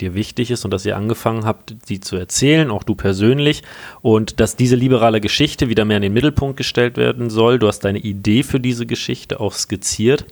dir 0.00 0.14
wichtig 0.14 0.50
ist 0.50 0.64
und 0.64 0.70
dass 0.72 0.86
ihr 0.86 0.96
angefangen 0.96 1.44
habt, 1.44 1.74
sie 1.84 2.00
zu 2.00 2.16
erzählen, 2.16 2.70
auch 2.70 2.82
du 2.82 2.94
persönlich, 2.94 3.62
und 4.00 4.40
dass 4.40 4.56
diese 4.56 4.76
liberale 4.76 5.20
Geschichte 5.20 5.68
wieder 5.68 5.84
mehr 5.84 5.98
in 5.98 6.02
den 6.02 6.12
Mittelpunkt 6.12 6.56
gestellt 6.56 6.96
werden 6.96 7.30
soll. 7.30 7.58
Du 7.58 7.68
hast 7.68 7.80
deine 7.80 7.98
Idee 7.98 8.42
für 8.42 8.60
diese 8.60 8.86
Geschichte 8.86 9.40
auch 9.40 9.52
skizziert. 9.52 10.24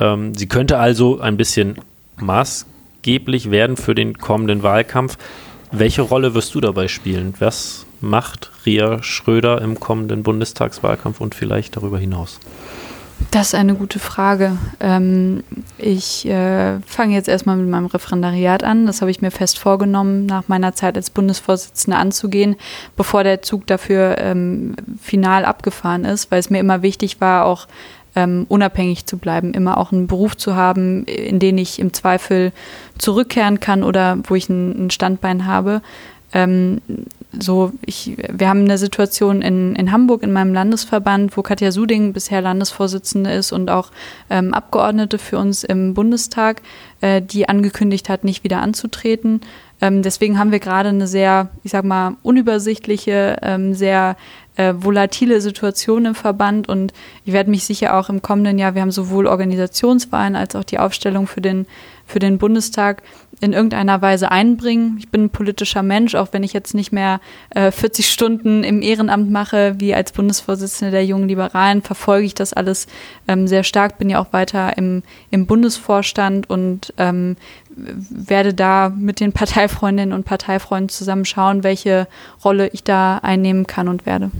Ähm, 0.00 0.34
sie 0.34 0.46
könnte 0.46 0.78
also 0.78 1.20
ein 1.20 1.36
bisschen 1.36 1.76
maßgeblich 2.16 3.50
werden 3.50 3.76
für 3.76 3.94
den 3.94 4.18
kommenden 4.18 4.62
Wahlkampf. 4.62 5.18
Welche 5.72 6.02
Rolle 6.02 6.34
wirst 6.34 6.54
du 6.54 6.60
dabei 6.60 6.88
spielen? 6.88 7.34
Was 7.38 7.86
macht 8.00 8.50
Ria 8.64 9.02
Schröder 9.02 9.60
im 9.62 9.80
kommenden 9.80 10.22
Bundestagswahlkampf 10.22 11.20
und 11.20 11.34
vielleicht 11.34 11.76
darüber 11.76 11.98
hinaus? 11.98 12.38
Das 13.30 13.48
ist 13.48 13.54
eine 13.54 13.74
gute 13.74 13.98
Frage. 13.98 14.56
Ähm, 14.80 15.42
ich 15.78 16.26
äh, 16.26 16.78
fange 16.80 17.14
jetzt 17.14 17.28
erstmal 17.28 17.56
mit 17.56 17.68
meinem 17.68 17.86
Referendariat 17.86 18.62
an. 18.62 18.86
Das 18.86 19.00
habe 19.00 19.10
ich 19.10 19.22
mir 19.22 19.30
fest 19.30 19.58
vorgenommen, 19.58 20.26
nach 20.26 20.48
meiner 20.48 20.74
Zeit 20.74 20.96
als 20.96 21.10
Bundesvorsitzende 21.10 21.98
anzugehen, 21.98 22.56
bevor 22.96 23.24
der 23.24 23.42
Zug 23.42 23.66
dafür 23.66 24.16
ähm, 24.18 24.74
final 25.00 25.44
abgefahren 25.44 26.04
ist, 26.04 26.30
weil 26.30 26.40
es 26.40 26.50
mir 26.50 26.60
immer 26.60 26.82
wichtig 26.82 27.20
war, 27.20 27.46
auch 27.46 27.66
ähm, 28.14 28.46
unabhängig 28.48 29.06
zu 29.06 29.18
bleiben, 29.18 29.52
immer 29.54 29.78
auch 29.78 29.92
einen 29.92 30.06
Beruf 30.06 30.36
zu 30.36 30.56
haben, 30.56 31.04
in 31.04 31.38
den 31.38 31.58
ich 31.58 31.78
im 31.78 31.92
Zweifel 31.92 32.52
zurückkehren 32.98 33.60
kann 33.60 33.82
oder 33.82 34.18
wo 34.24 34.34
ich 34.34 34.48
ein, 34.48 34.86
ein 34.86 34.90
Standbein 34.90 35.46
habe. 35.46 35.82
Ähm, 36.32 36.80
so, 37.40 37.72
ich, 37.84 38.16
wir 38.30 38.48
haben 38.48 38.60
eine 38.60 38.78
Situation 38.78 39.42
in, 39.42 39.74
in 39.76 39.92
Hamburg 39.92 40.22
in 40.22 40.32
meinem 40.32 40.54
Landesverband, 40.54 41.36
wo 41.36 41.42
Katja 41.42 41.72
Suding 41.72 42.12
bisher 42.12 42.40
Landesvorsitzende 42.40 43.32
ist 43.32 43.52
und 43.52 43.70
auch 43.70 43.90
ähm, 44.30 44.54
Abgeordnete 44.54 45.18
für 45.18 45.38
uns 45.38 45.64
im 45.64 45.94
Bundestag, 45.94 46.62
äh, 47.00 47.22
die 47.22 47.48
angekündigt 47.48 48.08
hat, 48.08 48.24
nicht 48.24 48.44
wieder 48.44 48.60
anzutreten. 48.60 49.40
Ähm, 49.80 50.02
deswegen 50.02 50.38
haben 50.38 50.52
wir 50.52 50.60
gerade 50.60 50.88
eine 50.88 51.06
sehr, 51.06 51.50
ich 51.62 51.72
sag 51.72 51.84
mal, 51.84 52.16
unübersichtliche, 52.22 53.36
ähm, 53.42 53.74
sehr 53.74 54.16
äh, 54.56 54.72
volatile 54.76 55.40
Situation 55.40 56.06
im 56.06 56.14
Verband 56.14 56.68
und 56.68 56.94
ich 57.24 57.32
werde 57.32 57.50
mich 57.50 57.64
sicher 57.64 57.98
auch 57.98 58.08
im 58.08 58.22
kommenden 58.22 58.58
Jahr, 58.58 58.74
wir 58.74 58.82
haben 58.82 58.90
sowohl 58.90 59.26
Organisationswahlen 59.26 60.34
als 60.34 60.56
auch 60.56 60.64
die 60.64 60.78
Aufstellung 60.78 61.26
für 61.26 61.42
den, 61.42 61.66
für 62.06 62.18
den 62.18 62.38
Bundestag, 62.38 63.02
in 63.40 63.52
irgendeiner 63.52 64.00
Weise 64.00 64.30
einbringen. 64.30 64.96
Ich 64.98 65.10
bin 65.10 65.24
ein 65.24 65.30
politischer 65.30 65.82
Mensch, 65.82 66.14
auch 66.14 66.28
wenn 66.32 66.42
ich 66.42 66.54
jetzt 66.54 66.74
nicht 66.74 66.90
mehr 66.90 67.20
äh, 67.50 67.70
40 67.70 68.10
Stunden 68.10 68.64
im 68.64 68.80
Ehrenamt 68.80 69.30
mache, 69.30 69.74
wie 69.78 69.94
als 69.94 70.12
Bundesvorsitzende 70.12 70.90
der 70.90 71.04
Jungen 71.04 71.28
Liberalen, 71.28 71.82
verfolge 71.82 72.24
ich 72.24 72.34
das 72.34 72.54
alles 72.54 72.86
ähm, 73.28 73.46
sehr 73.46 73.62
stark, 73.62 73.98
bin 73.98 74.08
ja 74.08 74.20
auch 74.20 74.32
weiter 74.32 74.78
im, 74.78 75.02
im 75.30 75.46
Bundesvorstand 75.46 76.48
und 76.48 76.94
ähm, 76.96 77.36
werde 77.76 78.54
da 78.54 78.88
mit 78.88 79.20
den 79.20 79.32
Parteifreundinnen 79.32 80.14
und 80.14 80.24
Parteifreunden 80.24 80.88
zusammen 80.88 81.26
schauen, 81.26 81.62
welche 81.62 82.08
Rolle 82.42 82.68
ich 82.68 82.84
da 82.84 83.18
einnehmen 83.18 83.66
kann 83.66 83.88
und 83.88 84.06
werde. 84.06 84.30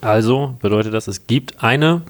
Also 0.00 0.54
bedeutet 0.60 0.94
das, 0.94 1.08
es 1.08 1.26
gibt 1.26 1.64
eine 1.64 2.02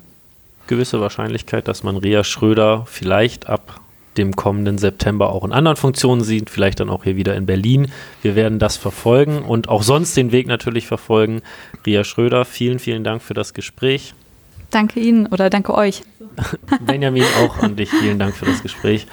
gewisse 0.66 1.00
Wahrscheinlichkeit, 1.00 1.66
dass 1.66 1.82
man 1.82 1.96
Ria 1.96 2.24
Schröder 2.24 2.84
vielleicht 2.86 3.48
ab 3.48 3.80
dem 4.16 4.36
kommenden 4.36 4.78
September 4.78 5.30
auch 5.30 5.44
in 5.44 5.52
anderen 5.52 5.76
Funktionen 5.76 6.22
sieht, 6.22 6.50
vielleicht 6.50 6.80
dann 6.80 6.90
auch 6.90 7.04
hier 7.04 7.16
wieder 7.16 7.34
in 7.34 7.46
Berlin. 7.46 7.90
Wir 8.22 8.34
werden 8.34 8.58
das 8.58 8.76
verfolgen 8.76 9.42
und 9.42 9.68
auch 9.68 9.82
sonst 9.82 10.16
den 10.16 10.32
Weg 10.32 10.46
natürlich 10.46 10.86
verfolgen. 10.86 11.42
Ria 11.86 12.04
Schröder, 12.04 12.44
vielen, 12.44 12.78
vielen 12.78 13.04
Dank 13.04 13.22
für 13.22 13.34
das 13.34 13.54
Gespräch. 13.54 14.14
Danke 14.70 15.00
Ihnen 15.00 15.26
oder 15.26 15.50
danke 15.50 15.74
euch. 15.74 16.02
Benjamin, 16.80 17.24
auch 17.40 17.58
an 17.58 17.76
dich 17.76 17.90
vielen 17.90 18.18
Dank 18.18 18.34
für 18.34 18.46
das 18.46 18.62
Gespräch. 18.62 19.06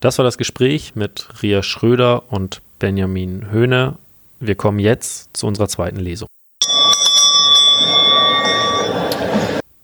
Das 0.00 0.18
war 0.18 0.24
das 0.24 0.36
Gespräch 0.36 0.96
mit 0.96 1.28
Ria 1.42 1.62
Schröder 1.62 2.24
und 2.32 2.60
Benjamin 2.78 3.50
Höhne. 3.50 3.94
Wir 4.40 4.56
kommen 4.56 4.80
jetzt 4.80 5.36
zu 5.36 5.46
unserer 5.46 5.68
zweiten 5.68 6.00
Lesung. 6.00 6.26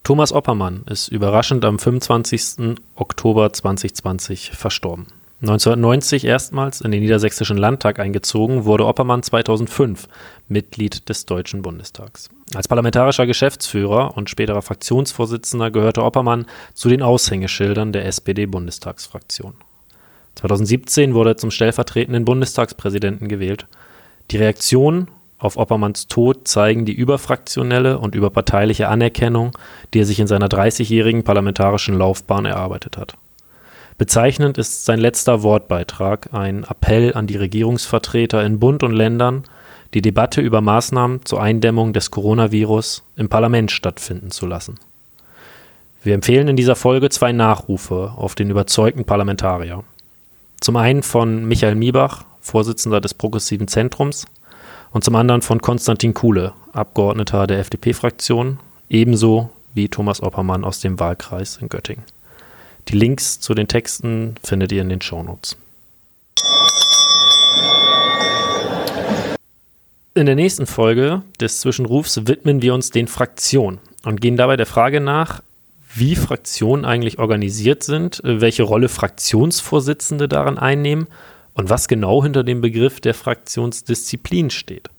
Thomas 0.08 0.32
Oppermann 0.32 0.84
ist 0.88 1.08
überraschend 1.08 1.66
am 1.66 1.78
25. 1.78 2.76
Oktober 2.94 3.52
2020 3.52 4.52
verstorben. 4.52 5.08
1990 5.42 6.24
erstmals 6.24 6.80
in 6.80 6.92
den 6.92 7.02
Niedersächsischen 7.02 7.58
Landtag 7.58 7.98
eingezogen, 7.98 8.64
wurde 8.64 8.86
Oppermann 8.86 9.22
2005 9.22 10.08
Mitglied 10.48 11.10
des 11.10 11.26
Deutschen 11.26 11.60
Bundestags. 11.60 12.30
Als 12.54 12.68
parlamentarischer 12.68 13.26
Geschäftsführer 13.26 14.16
und 14.16 14.30
späterer 14.30 14.62
Fraktionsvorsitzender 14.62 15.70
gehörte 15.70 16.02
Oppermann 16.02 16.46
zu 16.72 16.88
den 16.88 17.02
Aushängeschildern 17.02 17.92
der 17.92 18.06
SPD-Bundestagsfraktion. 18.06 19.56
2017 20.36 21.12
wurde 21.12 21.32
er 21.32 21.36
zum 21.36 21.50
stellvertretenden 21.50 22.24
Bundestagspräsidenten 22.24 23.28
gewählt. 23.28 23.66
Die 24.30 24.38
Reaktion 24.38 25.08
auf 25.38 25.56
Oppermanns 25.56 26.08
Tod 26.08 26.48
zeigen 26.48 26.84
die 26.84 26.92
überfraktionelle 26.92 27.98
und 27.98 28.14
überparteiliche 28.14 28.88
Anerkennung, 28.88 29.52
die 29.94 30.00
er 30.00 30.04
sich 30.04 30.18
in 30.18 30.26
seiner 30.26 30.48
30-jährigen 30.48 31.22
parlamentarischen 31.22 31.96
Laufbahn 31.96 32.44
erarbeitet 32.44 32.96
hat. 32.96 33.14
Bezeichnend 33.98 34.58
ist 34.58 34.84
sein 34.84 34.98
letzter 35.00 35.42
Wortbeitrag, 35.42 36.32
ein 36.32 36.64
Appell 36.64 37.14
an 37.14 37.26
die 37.26 37.36
Regierungsvertreter 37.36 38.44
in 38.44 38.58
Bund 38.58 38.82
und 38.82 38.92
Ländern, 38.92 39.44
die 39.94 40.02
Debatte 40.02 40.40
über 40.40 40.60
Maßnahmen 40.60 41.24
zur 41.24 41.42
Eindämmung 41.42 41.92
des 41.92 42.10
Coronavirus 42.10 43.04
im 43.16 43.28
Parlament 43.28 43.70
stattfinden 43.70 44.30
zu 44.30 44.46
lassen. 44.46 44.78
Wir 46.02 46.14
empfehlen 46.14 46.48
in 46.48 46.56
dieser 46.56 46.76
Folge 46.76 47.10
zwei 47.10 47.32
Nachrufe 47.32 48.12
auf 48.16 48.34
den 48.34 48.50
überzeugten 48.50 49.04
Parlamentarier. 49.04 49.82
Zum 50.60 50.76
einen 50.76 51.02
von 51.02 51.46
Michael 51.46 51.74
Miebach, 51.74 52.24
Vorsitzender 52.40 53.00
des 53.00 53.14
Progressiven 53.14 53.68
Zentrums, 53.68 54.26
und 54.92 55.04
zum 55.04 55.14
anderen 55.16 55.42
von 55.42 55.60
Konstantin 55.60 56.14
Kuhle, 56.14 56.52
Abgeordneter 56.72 57.46
der 57.46 57.58
FDP-Fraktion, 57.60 58.58
ebenso 58.88 59.50
wie 59.74 59.88
Thomas 59.88 60.22
Oppermann 60.22 60.64
aus 60.64 60.80
dem 60.80 60.98
Wahlkreis 60.98 61.58
in 61.60 61.68
Göttingen. 61.68 62.04
Die 62.88 62.96
Links 62.96 63.38
zu 63.40 63.54
den 63.54 63.68
Texten 63.68 64.36
findet 64.42 64.72
ihr 64.72 64.82
in 64.82 64.88
den 64.88 65.00
Shownotes. 65.00 65.56
In 70.14 70.26
der 70.26 70.34
nächsten 70.34 70.66
Folge 70.66 71.22
des 71.40 71.60
Zwischenrufs 71.60 72.26
widmen 72.26 72.60
wir 72.62 72.74
uns 72.74 72.90
den 72.90 73.06
Fraktionen 73.06 73.78
und 74.04 74.20
gehen 74.20 74.36
dabei 74.36 74.56
der 74.56 74.66
Frage 74.66 75.00
nach, 75.00 75.42
wie 75.94 76.16
Fraktionen 76.16 76.84
eigentlich 76.84 77.18
organisiert 77.18 77.82
sind, 77.82 78.20
welche 78.24 78.62
Rolle 78.62 78.88
Fraktionsvorsitzende 78.88 80.28
daran 80.28 80.58
einnehmen 80.58 81.06
und 81.58 81.68
was 81.68 81.88
genau 81.88 82.22
hinter 82.22 82.44
dem 82.44 82.60
Begriff 82.60 83.00
der 83.00 83.14
Fraktionsdisziplin 83.14 84.48
steht. 84.48 84.90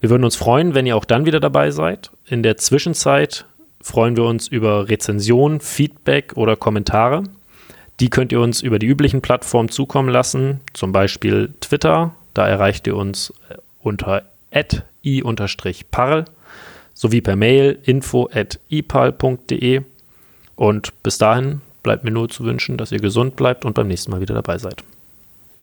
Wir 0.00 0.10
würden 0.10 0.24
uns 0.24 0.34
freuen, 0.34 0.74
wenn 0.74 0.86
ihr 0.86 0.96
auch 0.96 1.04
dann 1.04 1.24
wieder 1.24 1.38
dabei 1.38 1.70
seid. 1.70 2.10
In 2.26 2.42
der 2.42 2.56
Zwischenzeit 2.56 3.46
freuen 3.80 4.16
wir 4.16 4.24
uns 4.24 4.48
über 4.48 4.88
Rezensionen, 4.88 5.60
Feedback 5.60 6.32
oder 6.36 6.56
Kommentare. 6.56 7.22
Die 8.00 8.10
könnt 8.10 8.32
ihr 8.32 8.40
uns 8.40 8.60
über 8.60 8.80
die 8.80 8.88
üblichen 8.88 9.22
Plattformen 9.22 9.68
zukommen 9.68 10.08
lassen, 10.08 10.60
zum 10.72 10.90
Beispiel 10.90 11.54
Twitter. 11.60 12.12
Da 12.34 12.48
erreicht 12.48 12.88
ihr 12.88 12.96
uns 12.96 13.32
äh, 13.48 13.54
unter 13.80 14.24
i-parl 15.04 16.24
sowie 16.92 17.20
per 17.20 17.36
Mail 17.36 17.78
info 17.84 18.28
at 18.32 18.58
ipal.de. 18.68 19.82
Und 20.56 21.02
bis 21.04 21.18
dahin 21.18 21.60
bleibt 21.84 22.02
mir 22.02 22.10
nur 22.10 22.28
zu 22.28 22.42
wünschen, 22.42 22.78
dass 22.78 22.90
ihr 22.90 22.98
gesund 22.98 23.36
bleibt 23.36 23.64
und 23.64 23.74
beim 23.74 23.86
nächsten 23.86 24.10
Mal 24.10 24.20
wieder 24.20 24.34
dabei 24.34 24.58
seid. 24.58 24.82